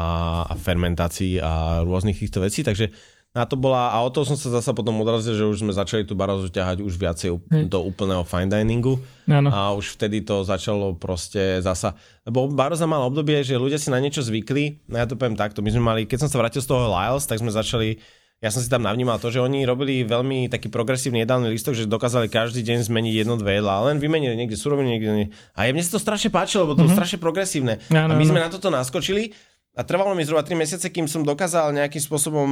a 0.47 0.55
fermentácií 0.55 1.43
a 1.43 1.83
rôznych 1.83 2.15
týchto 2.15 2.39
vecí. 2.39 2.63
Takže 2.63 2.95
na 3.31 3.47
to 3.47 3.55
bola, 3.55 3.95
a 3.95 4.03
o 4.03 4.11
to 4.11 4.27
som 4.27 4.35
sa 4.35 4.51
zase 4.59 4.75
potom 4.75 4.99
odrazil, 4.99 5.39
že 5.39 5.47
už 5.47 5.63
sme 5.63 5.71
začali 5.71 6.03
tú 6.03 6.19
barozu 6.19 6.51
ťahať 6.51 6.83
už 6.83 6.99
viacej 6.99 7.39
do 7.71 7.79
úplného 7.87 8.27
fine 8.27 8.51
diningu. 8.51 8.99
Ano. 9.31 9.55
A 9.55 9.71
už 9.79 9.95
vtedy 9.95 10.27
to 10.27 10.43
začalo 10.43 10.99
proste 10.99 11.63
zasa, 11.63 11.95
lebo 12.27 12.51
baroza 12.51 12.91
mal 12.91 13.07
obdobie, 13.07 13.47
že 13.47 13.55
ľudia 13.55 13.79
si 13.79 13.95
na 13.95 14.03
niečo 14.03 14.27
zvykli, 14.27 14.83
no 14.91 14.99
ja 14.99 15.07
to 15.07 15.15
poviem 15.15 15.39
takto, 15.39 15.63
my 15.63 15.71
sme 15.71 15.83
mali, 15.83 16.01
keď 16.11 16.27
som 16.27 16.31
sa 16.31 16.43
vrátil 16.43 16.59
z 16.59 16.71
toho 16.75 16.91
Lyles, 16.91 17.31
tak 17.31 17.39
sme 17.39 17.55
začali 17.55 18.03
ja 18.41 18.49
som 18.49 18.65
si 18.65 18.73
tam 18.73 18.81
navnímal 18.81 19.21
to, 19.21 19.29
že 19.29 19.37
oni 19.37 19.69
robili 19.69 20.01
veľmi 20.01 20.49
taký 20.49 20.73
progresívny 20.73 21.29
jedálny 21.29 21.53
listok, 21.53 21.77
že 21.77 21.85
dokázali 21.85 22.33
každý 22.33 22.65
deň 22.65 22.89
zmeniť 22.89 23.15
jedno, 23.21 23.37
dve 23.37 23.61
jedlá, 23.61 23.85
len 23.85 24.01
vymenili 24.01 24.33
niekde 24.33 24.57
suroviny, 24.57 24.97
niekde 24.97 25.13
nie. 25.13 25.27
A 25.53 25.69
mne 25.69 25.85
sa 25.85 26.01
to 26.01 26.01
strašne 26.01 26.33
páčilo, 26.33 26.65
lebo 26.65 26.73
to 26.73 26.89
mm-hmm. 26.89 26.97
strašne 26.97 27.21
progresívne. 27.21 27.85
Ano, 27.93 28.17
a 28.17 28.17
my 28.17 28.25
sme 28.25 28.41
na 28.41 28.49
toto 28.49 28.73
naskočili 28.73 29.37
a 29.71 29.87
trvalo 29.87 30.19
mi 30.19 30.27
zhruba 30.27 30.43
3 30.43 30.59
mesiace, 30.59 30.91
kým 30.91 31.07
som 31.07 31.23
dokázal 31.23 31.71
nejakým 31.71 32.03
spôsobom 32.03 32.49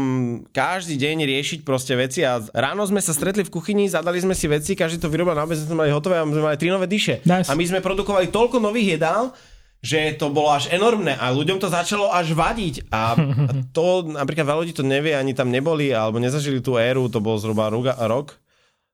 každý 0.55 0.95
deň 0.95 1.27
riešiť 1.27 1.59
proste 1.67 1.99
veci 1.99 2.23
a 2.23 2.39
ráno 2.55 2.87
sme 2.87 3.03
sa 3.03 3.11
stretli 3.11 3.43
v 3.43 3.51
kuchyni, 3.51 3.91
zadali 3.91 4.23
sme 4.23 4.39
si 4.39 4.47
veci, 4.47 4.79
každý 4.79 5.03
to 5.03 5.11
vyrobil 5.11 5.35
na 5.35 5.43
obec, 5.43 5.59
sme 5.59 5.83
mali 5.83 5.91
hotové 5.91 6.15
a 6.15 6.23
sme 6.23 6.39
mali 6.39 6.55
tri 6.55 6.71
nové 6.71 6.87
dyše. 6.87 7.19
Nice. 7.27 7.51
A 7.51 7.59
my 7.59 7.65
sme 7.67 7.83
produkovali 7.83 8.31
toľko 8.31 8.63
nových 8.63 8.97
jedál, 8.97 9.35
že 9.83 10.15
to 10.15 10.31
bolo 10.31 10.55
až 10.55 10.71
enormné 10.71 11.19
a 11.19 11.35
ľuďom 11.35 11.59
to 11.59 11.67
začalo 11.67 12.11
až 12.11 12.35
vadiť 12.35 12.91
a, 12.91 13.15
a 13.15 13.53
to 13.75 14.11
napríklad 14.15 14.47
veľa 14.47 14.61
ľudí 14.63 14.75
to 14.75 14.87
nevie, 14.87 15.15
ani 15.15 15.35
tam 15.35 15.51
neboli 15.51 15.91
alebo 15.91 16.23
nezažili 16.23 16.63
tú 16.63 16.79
éru, 16.79 17.11
to 17.11 17.19
bol 17.19 17.35
zhruba 17.39 17.67
rok, 17.71 18.39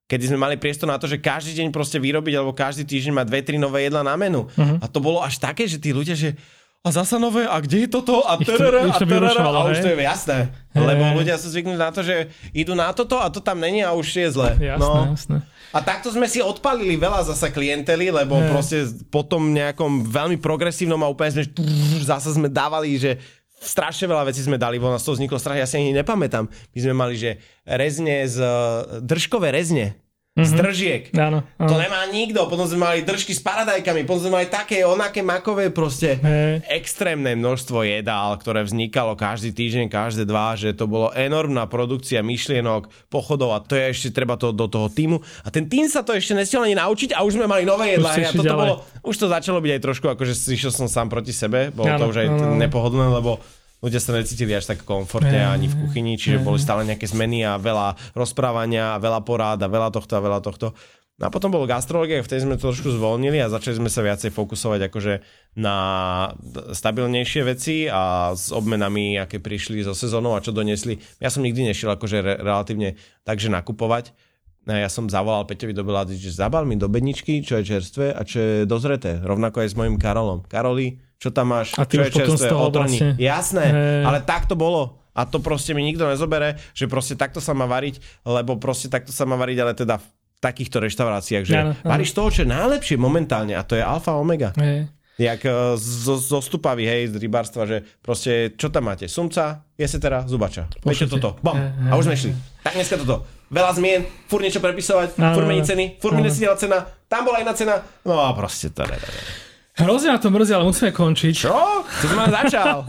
kedy 0.09 0.33
sme 0.33 0.41
mali 0.41 0.57
priestor 0.61 0.89
na 0.89 1.01
to, 1.01 1.09
že 1.09 1.21
každý 1.21 1.57
deň 1.61 1.73
proste 1.73 1.97
vyrobiť 1.97 2.35
alebo 2.37 2.57
každý 2.57 2.85
týždeň 2.85 3.21
mať 3.21 3.27
dve, 3.29 3.41
tri 3.41 3.57
nové 3.57 3.89
jedla 3.89 4.05
na 4.05 4.13
menu. 4.21 4.45
Uh-huh. 4.45 4.77
A 4.81 4.85
to 4.85 5.01
bolo 5.01 5.25
až 5.25 5.41
také, 5.41 5.65
že 5.65 5.81
tí 5.81 5.97
ľudia, 5.97 6.13
že 6.13 6.37
a 6.85 6.93
zasa 6.93 7.17
nové, 7.17 7.49
a 7.49 7.57
kde 7.65 7.89
je 7.89 7.89
toto, 7.89 8.21
a 8.29 8.37
terere, 8.37 8.93
a 8.93 9.01
terere, 9.01 9.33
a 9.33 9.73
už 9.73 9.81
to 9.81 9.89
je 9.89 10.05
jasné. 10.05 10.53
Hey. 10.77 10.85
Lebo 10.85 11.17
ľudia 11.17 11.41
sú 11.41 11.49
zvyknutí 11.49 11.81
na 11.81 11.89
to, 11.89 12.05
že 12.05 12.29
idú 12.53 12.77
na 12.77 12.93
toto 12.93 13.17
a 13.17 13.33
to 13.33 13.41
tam 13.41 13.57
není 13.57 13.81
a 13.81 13.97
už 13.97 14.05
je 14.05 14.29
zle. 14.29 14.53
Jasné, 14.61 14.85
no. 14.85 15.17
jasné. 15.17 15.41
A 15.73 15.81
takto 15.81 16.13
sme 16.13 16.29
si 16.29 16.45
odpalili 16.45 17.01
veľa 17.01 17.25
zasa 17.25 17.49
klientely, 17.49 18.13
lebo 18.13 18.37
hey. 18.37 18.53
proste 18.53 18.85
potom 19.09 19.57
nejakom 19.57 20.05
veľmi 20.05 20.37
progresívnom 20.37 21.01
a 21.01 21.09
úplne 21.09 21.41
sme 21.41 21.45
zasa 22.05 22.37
sme 22.37 22.53
dávali, 22.53 23.01
že 23.01 23.17
strašne 23.65 24.05
veľa 24.05 24.29
vecí 24.29 24.45
sme 24.45 24.61
dali, 24.61 24.77
von 24.77 24.93
z 25.01 25.09
toho 25.09 25.17
vzniklo 25.17 25.41
strašne, 25.41 25.65
ja 25.65 25.71
si 25.71 25.81
ani 25.81 25.97
nepamätám. 25.97 26.45
My 26.53 26.79
sme 26.85 26.93
mali, 26.93 27.17
že 27.17 27.41
rezne 27.65 28.29
z, 28.29 28.45
držkové 29.01 29.57
rezne 29.57 30.04
Mm-hmm. 30.35 30.51
Z 30.51 30.53
držiek. 30.59 31.03
Áno, 31.15 31.47
áno. 31.47 31.69
To 31.71 31.79
nemá 31.79 32.03
nikto. 32.11 32.51
Potom 32.51 32.67
sme 32.67 32.83
mali 32.83 33.07
držky 33.07 33.31
s 33.31 33.39
paradajkami, 33.39 34.03
potom 34.03 34.27
sme 34.27 34.43
mali 34.43 34.51
také 34.51 34.83
onaké 34.83 35.23
makové 35.23 35.71
proste. 35.71 36.19
Hej. 36.19 36.59
Extrémne 36.75 37.39
množstvo 37.39 37.87
jedál, 37.87 38.35
ktoré 38.43 38.67
vznikalo 38.67 39.15
každý 39.15 39.55
týždeň, 39.55 39.87
každé 39.87 40.27
dva, 40.27 40.59
že 40.59 40.75
to 40.75 40.91
bolo 40.91 41.15
enormná 41.15 41.71
produkcia 41.71 42.19
myšlienok, 42.27 42.91
pochodov 43.15 43.55
a 43.55 43.63
to 43.63 43.79
je 43.79 43.95
ešte 43.95 44.11
treba 44.11 44.35
to 44.35 44.51
do 44.51 44.67
toho 44.67 44.91
týmu. 44.91 45.23
A 45.47 45.55
ten 45.55 45.71
tým 45.71 45.87
sa 45.87 46.03
to 46.03 46.11
ešte 46.11 46.35
nestiel 46.35 46.67
ani 46.67 46.75
naučiť 46.75 47.15
a 47.15 47.23
už 47.23 47.39
sme 47.39 47.47
mali 47.47 47.63
nové 47.63 47.95
jedlá. 47.95 48.19
ste 48.19 48.27
A 48.27 48.35
toto 48.35 48.59
bolo, 48.59 48.75
už 49.07 49.15
to 49.15 49.31
začalo 49.31 49.63
byť 49.63 49.71
aj 49.71 49.83
trošku, 49.87 50.07
akože 50.11 50.35
išiel 50.51 50.75
som 50.75 50.91
sám 50.91 51.15
proti 51.15 51.31
sebe. 51.31 51.71
Bolo 51.71 51.95
Áno, 51.95 52.01
to 52.03 52.11
už 52.11 52.27
aj 52.27 52.29
áno. 52.35 52.59
nepohodlné, 52.59 53.07
lebo 53.23 53.39
ľudia 53.85 54.01
sa 54.01 54.17
necítili 54.17 54.57
až 54.57 54.73
tak 54.73 54.89
komfortne 54.89 55.45
ani 55.45 55.69
v 55.69 55.85
kuchyni, 55.85 56.17
čiže 56.17 56.41
boli 56.41 56.57
stále 56.57 56.89
nejaké 56.89 57.05
zmeny 57.05 57.45
a 57.45 57.61
veľa 57.61 58.17
rozprávania, 58.17 58.97
a 58.97 59.03
veľa 59.03 59.21
porád 59.21 59.61
a 59.61 59.69
veľa 59.69 59.93
tohto 59.93 60.17
a 60.17 60.25
veľa 60.25 60.41
tohto. 60.41 60.73
No 61.15 61.29
a 61.29 61.31
potom 61.31 61.55
bol 61.55 61.63
gastrológia, 61.63 62.27
vtedy 62.27 62.43
sme 62.43 62.59
to 62.59 62.75
trošku 62.75 62.91
zvolnili 62.91 63.39
a 63.39 63.47
začali 63.47 63.79
sme 63.79 63.87
sa 63.87 64.03
viacej 64.03 64.35
fokusovať 64.35 64.91
akože 64.91 65.15
na 65.55 65.77
stabilnejšie 66.75 67.43
veci 67.47 67.87
a 67.87 68.35
s 68.35 68.51
obmenami, 68.51 69.15
aké 69.23 69.39
prišli 69.39 69.87
zo 69.87 69.95
sezónou 69.95 70.35
a 70.35 70.43
čo 70.43 70.51
doniesli. 70.51 70.99
Ja 71.23 71.31
som 71.31 71.47
nikdy 71.47 71.71
nešiel 71.71 71.95
akože 71.95 72.19
re- 72.19 72.41
relatívne 72.43 72.99
takže 73.23 73.47
nakupovať. 73.47 74.11
Ja 74.67 74.91
som 74.91 75.07
zavolal 75.07 75.47
Peťovi 75.47 75.71
do 75.71 75.87
Belady, 75.87 76.19
že 76.19 76.35
zabal 76.35 76.67
mi 76.67 76.75
do 76.75 76.91
bedničky, 76.91 77.47
čo 77.47 77.63
je 77.63 77.69
čerstvé 77.69 78.11
a 78.11 78.27
čo 78.27 78.41
je 78.41 78.55
dozreté. 78.67 79.23
Rovnako 79.23 79.63
aj 79.63 79.71
s 79.71 79.79
mojim 79.79 80.01
Karolom. 80.01 80.43
Karoli, 80.51 80.99
čo 81.19 81.29
tam 81.33 81.55
máš? 81.55 81.73
A 81.79 81.85
ty 81.89 81.99
čo 81.99 82.07
je 82.07 82.11
čerstvé? 82.13 82.49
Otrhni. 82.53 82.99
vlastne- 83.01 83.13
Jasné, 83.17 83.65
Hej. 83.65 84.03
ale 84.05 84.19
tak 84.23 84.47
to 84.51 84.55
bolo. 84.59 85.01
A 85.15 85.23
to 85.25 85.39
proste 85.39 85.71
mi 85.73 85.87
nikto 85.87 86.11
nezobere, 86.11 86.59
že 86.75 86.91
proste 86.91 87.15
takto 87.15 87.39
sa 87.39 87.55
má 87.55 87.71
variť, 87.71 88.03
lebo 88.27 88.59
proste 88.59 88.91
takto 88.91 89.15
sa 89.15 89.23
má 89.23 89.39
variť, 89.39 89.59
ale 89.63 89.73
teda 89.79 90.03
v 90.03 90.07
takýchto 90.43 90.83
reštauráciách, 90.83 91.45
že 91.47 91.55
áno. 91.55 91.73
varíš 91.87 92.13
toho, 92.13 92.29
čo 92.35 92.43
je 92.43 92.51
najlepšie 92.51 92.99
momentálne 92.99 93.55
a 93.55 93.63
to 93.63 93.79
je 93.79 93.83
alfa 93.87 94.19
omega. 94.19 94.51
Hej. 94.59 94.91
Jak 95.15 95.47
e, 95.47 95.79
zo, 95.79 96.19
zo 96.19 96.43
stupavy, 96.43 96.83
hej, 96.91 97.15
z 97.15 97.23
rybárstva, 97.23 97.63
že 97.71 97.87
proste, 98.03 98.51
čo 98.59 98.67
tam 98.67 98.91
máte? 98.91 99.07
Sumca, 99.07 99.63
jesetera, 99.79 100.27
zubača. 100.27 100.67
Viete 100.83 101.07
toto. 101.07 101.39
Hej, 101.55 101.71
A 101.87 101.95
už 101.95 102.11
sme 102.11 102.19
šli. 102.19 102.33
Tak 102.67 102.75
dneska 102.75 102.99
toto. 102.99 103.23
Veľa 103.55 103.73
zmien, 103.79 104.03
fur 104.27 104.43
niečo 104.43 104.59
prepisovať, 104.59 105.15
fur 105.15 105.45
meniť 105.47 105.65
ceny, 105.71 105.85
fur 106.03 106.11
cena, 106.59 106.83
tam 107.07 107.23
bola 107.23 107.39
iná 107.39 107.55
cena. 107.55 107.79
No 108.03 108.19
a 108.19 108.35
proste 108.35 108.75
to 108.75 108.83
ne, 108.83 108.99
ne, 108.99 109.07
ne. 109.07 109.44
Hrozne 109.75 110.15
na 110.15 110.23
to 110.23 110.31
mrzí, 110.31 110.55
ale 110.55 110.71
musíme 110.71 110.95
končiť. 110.95 111.35
Čo? 111.35 111.51
Ty 111.83 112.07
si 112.07 112.15
ma 112.15 112.31
začal. 112.31 112.87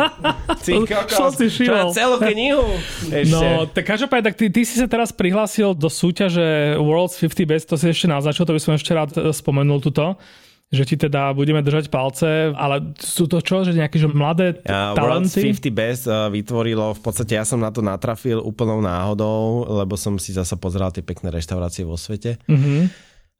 Ty 0.62 0.72
kokos. 0.86 1.34
Si 1.34 1.50
všimol. 1.50 1.90
celú 1.90 2.22
knihu? 2.22 2.62
Ešte. 3.10 3.34
No, 3.34 3.66
tak 3.66 3.90
každopádne, 3.90 4.30
tak 4.30 4.36
ty, 4.38 4.54
ty 4.54 4.62
si 4.62 4.78
sa 4.78 4.86
teraz 4.86 5.10
prihlásil 5.10 5.74
do 5.74 5.90
súťaže 5.90 6.78
World's 6.78 7.18
50 7.18 7.42
Best, 7.50 7.66
to 7.66 7.76
si 7.76 7.90
ešte 7.90 8.06
naznačil, 8.06 8.46
to 8.46 8.54
by 8.54 8.62
som 8.62 8.78
ešte 8.78 8.94
rád 8.94 9.10
e, 9.18 9.34
spomenul 9.34 9.82
tuto 9.82 10.14
že 10.66 10.82
ti 10.84 10.98
teda 10.98 11.30
budeme 11.32 11.62
držať 11.62 11.94
palce, 11.94 12.50
ale 12.52 12.98
sú 12.98 13.30
to 13.30 13.38
čo, 13.38 13.62
že 13.62 13.78
nejaké 13.78 14.02
že 14.02 14.10
mladé 14.10 14.58
t- 14.58 14.66
Uh, 14.66 14.98
World's 14.98 15.32
talenty? 15.32 15.54
50 15.54 15.70
Best 15.72 16.04
uh, 16.10 16.28
vytvorilo, 16.28 16.98
v 16.98 17.02
podstate 17.06 17.38
ja 17.38 17.46
som 17.46 17.62
na 17.62 17.70
to 17.70 17.86
natrafil 17.86 18.42
úplnou 18.42 18.82
náhodou, 18.82 19.64
lebo 19.72 19.94
som 19.94 20.18
si 20.18 20.34
zasa 20.34 20.58
pozeral 20.58 20.90
tie 20.90 21.06
pekné 21.06 21.30
reštaurácie 21.30 21.86
vo 21.86 21.96
svete. 21.96 22.42
Mhm. 22.50 22.90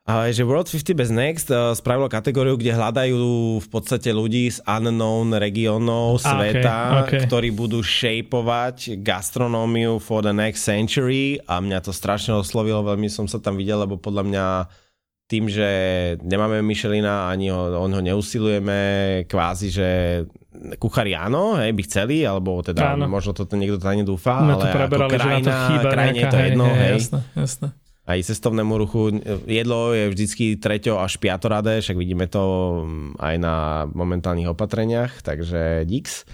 Že 0.06 0.46
World 0.46 0.70
50 0.70 0.94
Best 0.94 1.10
Next 1.10 1.50
uh, 1.50 1.74
spravilo 1.74 2.06
kategóriu, 2.06 2.62
kde 2.62 2.78
hľadajú 2.78 3.58
v 3.58 3.68
podstate 3.74 4.14
ľudí 4.14 4.54
z 4.54 4.62
unknown 4.62 5.34
A, 5.34 5.42
regiónov 5.42 6.22
okej, 6.22 6.30
sveta, 6.30 6.78
okej. 7.02 7.22
ktorí 7.26 7.50
budú 7.50 7.82
shapeovať 7.82 9.02
gastronómiu 9.02 9.98
for 9.98 10.22
the 10.22 10.30
next 10.30 10.62
century 10.62 11.42
a 11.50 11.58
mňa 11.58 11.82
to 11.82 11.90
strašne 11.90 12.38
oslovilo, 12.38 12.86
veľmi 12.86 13.10
som 13.10 13.26
sa 13.26 13.42
tam 13.42 13.58
videl, 13.58 13.82
lebo 13.82 13.98
podľa 13.98 14.24
mňa 14.30 14.46
tým, 15.26 15.50
že 15.50 15.70
nemáme 16.22 16.62
Michelina, 16.62 17.26
ani 17.26 17.50
ho, 17.50 17.74
on 17.74 17.90
ho 17.90 18.02
neusilujeme, 18.06 18.78
kvázi, 19.26 19.74
že 19.74 19.90
kuchári 20.78 21.18
áno, 21.18 21.58
hej, 21.58 21.74
by 21.74 21.82
chceli, 21.82 22.22
alebo 22.22 22.62
teda 22.62 22.94
Áno. 22.94 23.10
možno 23.10 23.34
toto 23.34 23.58
niekto 23.58 23.82
to 23.82 23.90
ani 23.90 24.06
dúfa, 24.06 24.38
My 24.38 24.54
ale 24.54 24.62
to 24.62 24.68
preberali, 24.70 25.18
že 25.18 25.18
na 25.18 25.18
to 25.18 25.26
krajina, 25.26 25.66
chýba 25.66 25.90
krajine 25.90 26.06
je 26.06 26.22
nejaká, 26.22 26.30
to 26.30 26.38
jedno, 26.46 26.66
hej, 26.70 26.94
Jasné, 27.02 27.20
jasné. 27.34 27.68
Aj 28.06 28.26
cestovnému 28.26 28.78
ruchu. 28.78 29.18
Jedlo 29.50 29.94
je 29.98 30.14
vždycky 30.14 30.46
treťo 30.62 31.02
až 31.02 31.18
piatoradé, 31.18 31.82
však 31.82 31.98
vidíme 31.98 32.30
to 32.30 32.42
mm, 32.86 33.18
aj 33.18 33.36
na 33.42 33.56
momentálnych 33.90 34.54
opatreniach, 34.54 35.26
takže 35.26 35.90
díks. 35.90 36.26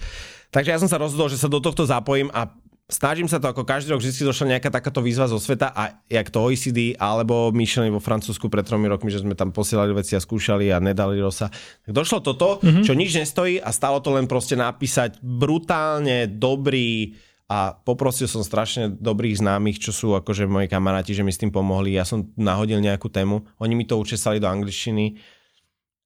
Takže 0.52 0.70
ja 0.76 0.80
som 0.80 0.88
sa 0.92 1.00
rozhodol, 1.00 1.32
že 1.32 1.40
sa 1.40 1.48
do 1.48 1.64
tohto 1.64 1.88
zapojím 1.88 2.28
a 2.28 2.52
snažím 2.92 3.24
sa 3.24 3.40
to 3.40 3.48
ako 3.48 3.64
každý 3.64 3.96
rok, 3.96 4.04
vždy 4.04 4.28
došla 4.28 4.52
nejaká 4.56 4.68
takáto 4.68 5.00
výzva 5.00 5.24
zo 5.24 5.40
sveta 5.40 5.72
a 5.72 6.04
jak 6.12 6.28
to 6.28 6.44
OECD 6.44 6.92
alebo 7.00 7.48
Michelin 7.56 7.96
vo 7.96 8.04
Francúzsku 8.04 8.52
pred 8.52 8.68
tromi 8.68 8.84
rokmi, 8.84 9.08
že 9.08 9.24
sme 9.24 9.32
tam 9.32 9.48
posielali 9.48 9.96
veci 9.96 10.12
a 10.12 10.20
skúšali 10.20 10.68
a 10.68 10.76
nedali 10.76 11.16
sa. 11.32 11.48
Tak 11.88 11.92
došlo 11.96 12.20
toto, 12.20 12.60
mm-hmm. 12.60 12.84
čo 12.84 12.92
nič 12.92 13.16
nestojí 13.16 13.56
a 13.64 13.72
stalo 13.72 14.04
to 14.04 14.12
len 14.12 14.28
proste 14.28 14.60
napísať 14.60 15.16
brutálne 15.24 16.28
dobrý 16.28 17.16
a 17.50 17.76
poprosil 17.76 18.30
som 18.30 18.40
strašne 18.40 18.88
dobrých 18.88 19.42
známych, 19.42 19.82
čo 19.82 19.92
sú 19.92 20.16
akože 20.16 20.48
moji 20.48 20.70
kamaráti, 20.70 21.12
že 21.12 21.26
mi 21.26 21.34
s 21.34 21.40
tým 21.40 21.52
pomohli. 21.52 21.92
Ja 21.92 22.08
som 22.08 22.32
nahodil 22.38 22.80
nejakú 22.80 23.12
tému, 23.12 23.44
oni 23.60 23.74
mi 23.76 23.84
to 23.84 24.00
učesali 24.00 24.40
do 24.40 24.48
angličtiny. 24.48 25.20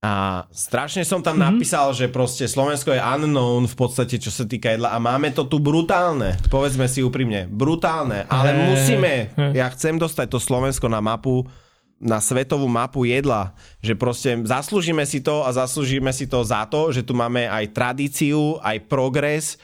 A 0.07 0.45
strašne 0.55 1.03
som 1.03 1.19
tam 1.19 1.41
mm-hmm. 1.41 1.57
napísal, 1.57 1.91
že 1.91 2.07
proste 2.07 2.47
Slovensko 2.47 2.95
je 2.95 3.03
unknown 3.03 3.67
v 3.67 3.75
podstate, 3.75 4.23
čo 4.23 4.31
sa 4.31 4.47
týka 4.47 4.71
jedla. 4.71 4.95
A 4.95 5.03
máme 5.03 5.35
to 5.35 5.49
tu 5.51 5.59
brutálne, 5.59 6.39
povedzme 6.47 6.87
si 6.87 7.03
úprimne, 7.03 7.51
brutálne, 7.51 8.23
ale 8.31 8.55
Hej, 8.55 8.61
musíme, 8.71 9.13
hej. 9.35 9.51
ja 9.57 9.67
chcem 9.75 9.99
dostať 9.99 10.31
to 10.31 10.39
Slovensko 10.39 10.87
na 10.87 11.03
mapu, 11.03 11.43
na 11.97 12.21
svetovú 12.21 12.69
mapu 12.69 13.09
jedla, 13.09 13.57
že 13.81 13.97
proste 13.97 14.37
zaslúžime 14.45 15.03
si 15.09 15.25
to 15.25 15.43
a 15.43 15.51
zaslúžime 15.51 16.13
si 16.13 16.29
to 16.29 16.45
za 16.45 16.69
to, 16.69 16.93
že 16.93 17.03
tu 17.03 17.17
máme 17.17 17.49
aj 17.49 17.73
tradíciu, 17.73 18.61
aj 18.61 18.85
progres 18.85 19.57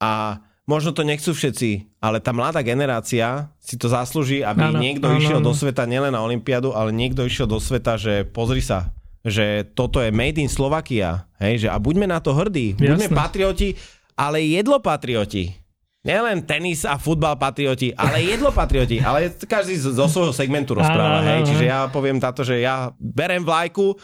a 0.00 0.40
možno 0.66 0.90
to 0.90 1.02
nechcú 1.02 1.30
všetci, 1.30 1.98
ale 2.02 2.18
tá 2.18 2.34
mladá 2.34 2.60
generácia 2.60 3.48
si 3.56 3.78
to 3.78 3.86
zaslúži, 3.86 4.42
aby 4.42 4.66
Áno, 4.66 4.78
niekto 4.82 5.06
áno, 5.06 5.16
išiel 5.16 5.38
áno. 5.38 5.48
do 5.48 5.52
sveta 5.54 5.86
nielen 5.86 6.10
na 6.10 6.20
Olympiádu, 6.20 6.74
ale 6.74 6.90
niekto 6.90 7.22
išiel 7.22 7.46
do 7.46 7.62
sveta, 7.62 7.94
že 7.94 8.26
pozri 8.26 8.60
sa, 8.60 8.90
že 9.22 9.62
toto 9.72 10.02
je 10.02 10.10
made 10.10 10.36
in 10.36 10.50
Slovakia, 10.50 11.30
hej, 11.38 11.66
že 11.66 11.68
a 11.70 11.78
buďme 11.78 12.06
na 12.06 12.18
to 12.18 12.34
hrdí, 12.34 12.74
buďme 12.74 13.06
Jasné. 13.06 13.14
patrioti, 13.14 13.68
ale 14.14 14.42
jedlo 14.42 14.82
patrioti. 14.82 15.54
Nielen 16.02 16.46
tenis 16.46 16.86
a 16.86 17.02
futbal 17.02 17.34
patrioti, 17.34 17.90
ale 17.90 18.22
jedlo 18.22 18.54
patrioti. 18.54 19.02
Ale 19.02 19.26
každý 19.42 19.74
zo 19.74 20.06
svojho 20.06 20.30
segmentu 20.30 20.78
rozpráva, 20.78 21.18
Áno, 21.18 21.26
hej. 21.26 21.50
Čiže 21.50 21.64
ja 21.66 21.90
poviem 21.90 22.22
táto, 22.22 22.46
že 22.46 22.62
ja 22.62 22.94
berem 22.94 23.42
vlajku 23.42 23.98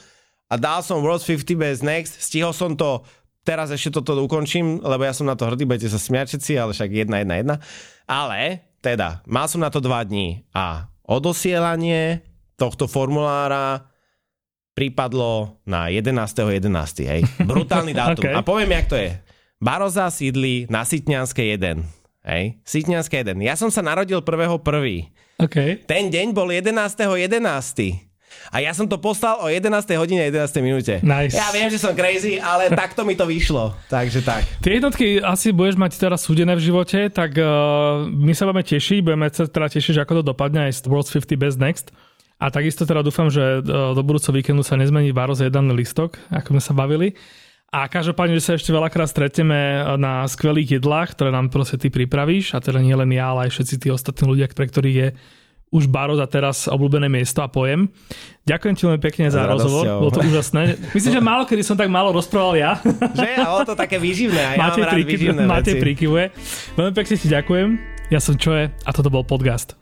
a 0.50 0.58
dal 0.58 0.82
som 0.82 0.98
World 0.98 1.22
50 1.22 1.54
Best 1.54 1.86
Next, 1.86 2.18
stihol 2.18 2.50
som 2.50 2.74
to, 2.74 3.06
teraz 3.42 3.70
ešte 3.70 4.00
toto 4.00 4.18
ukončím, 4.18 4.82
lebo 4.82 5.02
ja 5.02 5.14
som 5.14 5.26
na 5.26 5.38
to 5.38 5.46
hrdý, 5.46 5.66
budete 5.66 5.90
sa 5.90 5.98
smiať 5.98 6.34
všetci, 6.34 6.52
ale 6.58 6.70
však 6.74 6.90
jedna, 6.90 7.16
jedna, 7.22 7.34
jedna. 7.38 7.56
Ale, 8.06 8.62
teda, 8.82 9.22
mal 9.26 9.46
som 9.46 9.62
na 9.62 9.70
to 9.70 9.78
dva 9.78 10.02
dní 10.02 10.42
a 10.54 10.90
odosielanie 11.06 12.22
tohto 12.58 12.86
formulára 12.86 13.90
pripadlo 14.72 15.60
na 15.68 15.92
11.11. 15.92 16.64
11. 16.64 17.10
Hej. 17.10 17.20
Brutálny 17.50 17.92
dátum. 17.92 18.24
Okay. 18.24 18.34
A 18.34 18.40
poviem, 18.40 18.70
jak 18.72 18.86
to 18.88 18.96
je. 18.96 19.12
Baroza 19.62 20.10
sídli 20.10 20.66
na 20.66 20.82
Sitňanskej 20.82 21.60
1. 21.60 22.26
Hej. 22.26 22.58
Sitňanskej 22.66 23.34
1. 23.34 23.46
Ja 23.46 23.54
som 23.54 23.70
sa 23.70 23.82
narodil 23.84 24.18
1.1. 24.18 24.58
OK. 25.42 25.56
Ten 25.86 26.04
deň 26.10 26.34
bol 26.34 26.50
11.11. 26.50 28.11
A 28.52 28.60
ja 28.60 28.76
som 28.76 28.84
to 28.84 29.00
poslal 29.00 29.40
o 29.40 29.48
11. 29.48 29.72
hodine 29.96 30.28
11. 30.28 30.60
minúte. 30.60 31.00
Nice. 31.00 31.32
Ja 31.32 31.48
viem, 31.50 31.72
že 31.72 31.80
som 31.80 31.96
crazy, 31.96 32.36
ale 32.36 32.68
takto 32.82 33.06
mi 33.06 33.16
to 33.16 33.24
vyšlo. 33.24 33.72
Takže 33.88 34.20
tak. 34.20 34.44
Tie 34.60 34.76
jednotky 34.76 35.24
asi 35.24 35.56
budeš 35.56 35.80
mať 35.80 35.96
teraz 35.96 36.20
súdené 36.24 36.52
v 36.52 36.62
živote, 36.68 37.08
tak 37.08 37.36
uh, 37.40 38.04
my 38.08 38.36
sa 38.36 38.44
budeme 38.44 38.64
tešiť, 38.64 38.98
budeme 39.00 39.26
sa 39.32 39.48
teda 39.48 39.68
tešiť, 39.72 39.92
že 39.96 40.02
ako 40.04 40.20
to 40.20 40.36
dopadne 40.36 40.68
aj 40.68 40.84
z 40.84 40.88
World's 40.88 41.08
50 41.08 41.40
Best 41.40 41.58
Next. 41.58 41.88
A 42.42 42.50
takisto 42.50 42.84
teda 42.84 43.00
dúfam, 43.00 43.30
že 43.32 43.62
uh, 43.62 43.96
do 43.96 44.02
budúceho 44.04 44.36
víkendu 44.36 44.60
sa 44.60 44.76
nezmení 44.76 45.16
Baroz 45.16 45.40
jeden 45.40 45.72
listok, 45.72 46.20
ako 46.28 46.58
sme 46.58 46.62
sa 46.62 46.72
bavili. 46.76 47.16
A 47.72 47.88
každopádne, 47.88 48.36
že 48.36 48.44
sa 48.44 48.52
ešte 48.60 48.68
veľakrát 48.68 49.08
stretneme 49.08 49.80
na 49.96 50.28
skvelých 50.28 50.76
jedlách, 50.76 51.16
ktoré 51.16 51.32
nám 51.32 51.48
proste 51.48 51.80
ty 51.80 51.88
pripravíš, 51.88 52.52
a 52.52 52.60
teda 52.60 52.84
nie 52.84 52.92
len 52.92 53.08
ja, 53.16 53.32
ale 53.32 53.48
aj 53.48 53.56
všetci 53.56 53.74
tí 53.80 53.88
ostatní 53.88 54.28
ľudia, 54.28 54.52
pre 54.52 54.68
ktorých 54.68 54.96
je 55.00 55.08
už 55.72 55.88
Baroz 55.88 56.20
a 56.20 56.28
teraz 56.28 56.68
obľúbené 56.68 57.08
miesto 57.08 57.40
a 57.40 57.48
pojem. 57.48 57.88
Ďakujem 58.44 58.74
ti 58.76 58.82
veľmi 58.84 59.00
pekne 59.00 59.24
za 59.32 59.48
rozhovor, 59.48 59.84
bolo 60.04 60.12
to 60.12 60.20
úžasné. 60.20 60.76
Myslím, 60.92 61.12
že 61.16 61.22
málo 61.24 61.48
kedy 61.48 61.62
som 61.64 61.74
tak 61.80 61.88
málo 61.88 62.12
rozprával 62.12 62.54
ja. 62.60 62.76
Že? 63.18 63.30
A 63.40 63.46
bolo 63.48 63.64
to 63.64 63.74
také 63.74 63.96
výživné. 63.96 64.54
Ja 64.54 64.68
máte 64.68 64.84
príky, 64.84 65.14
výživné 65.16 65.42
máte 65.48 65.72
príkyvuje. 65.80 66.24
Veľmi 66.76 66.92
pekne 66.92 67.14
ti 67.16 67.26
ďakujem. 67.26 67.68
Ja 68.12 68.20
som 68.20 68.36
Čoje 68.36 68.68
a 68.68 68.90
toto 68.92 69.08
bol 69.08 69.24
podcast. 69.24 69.81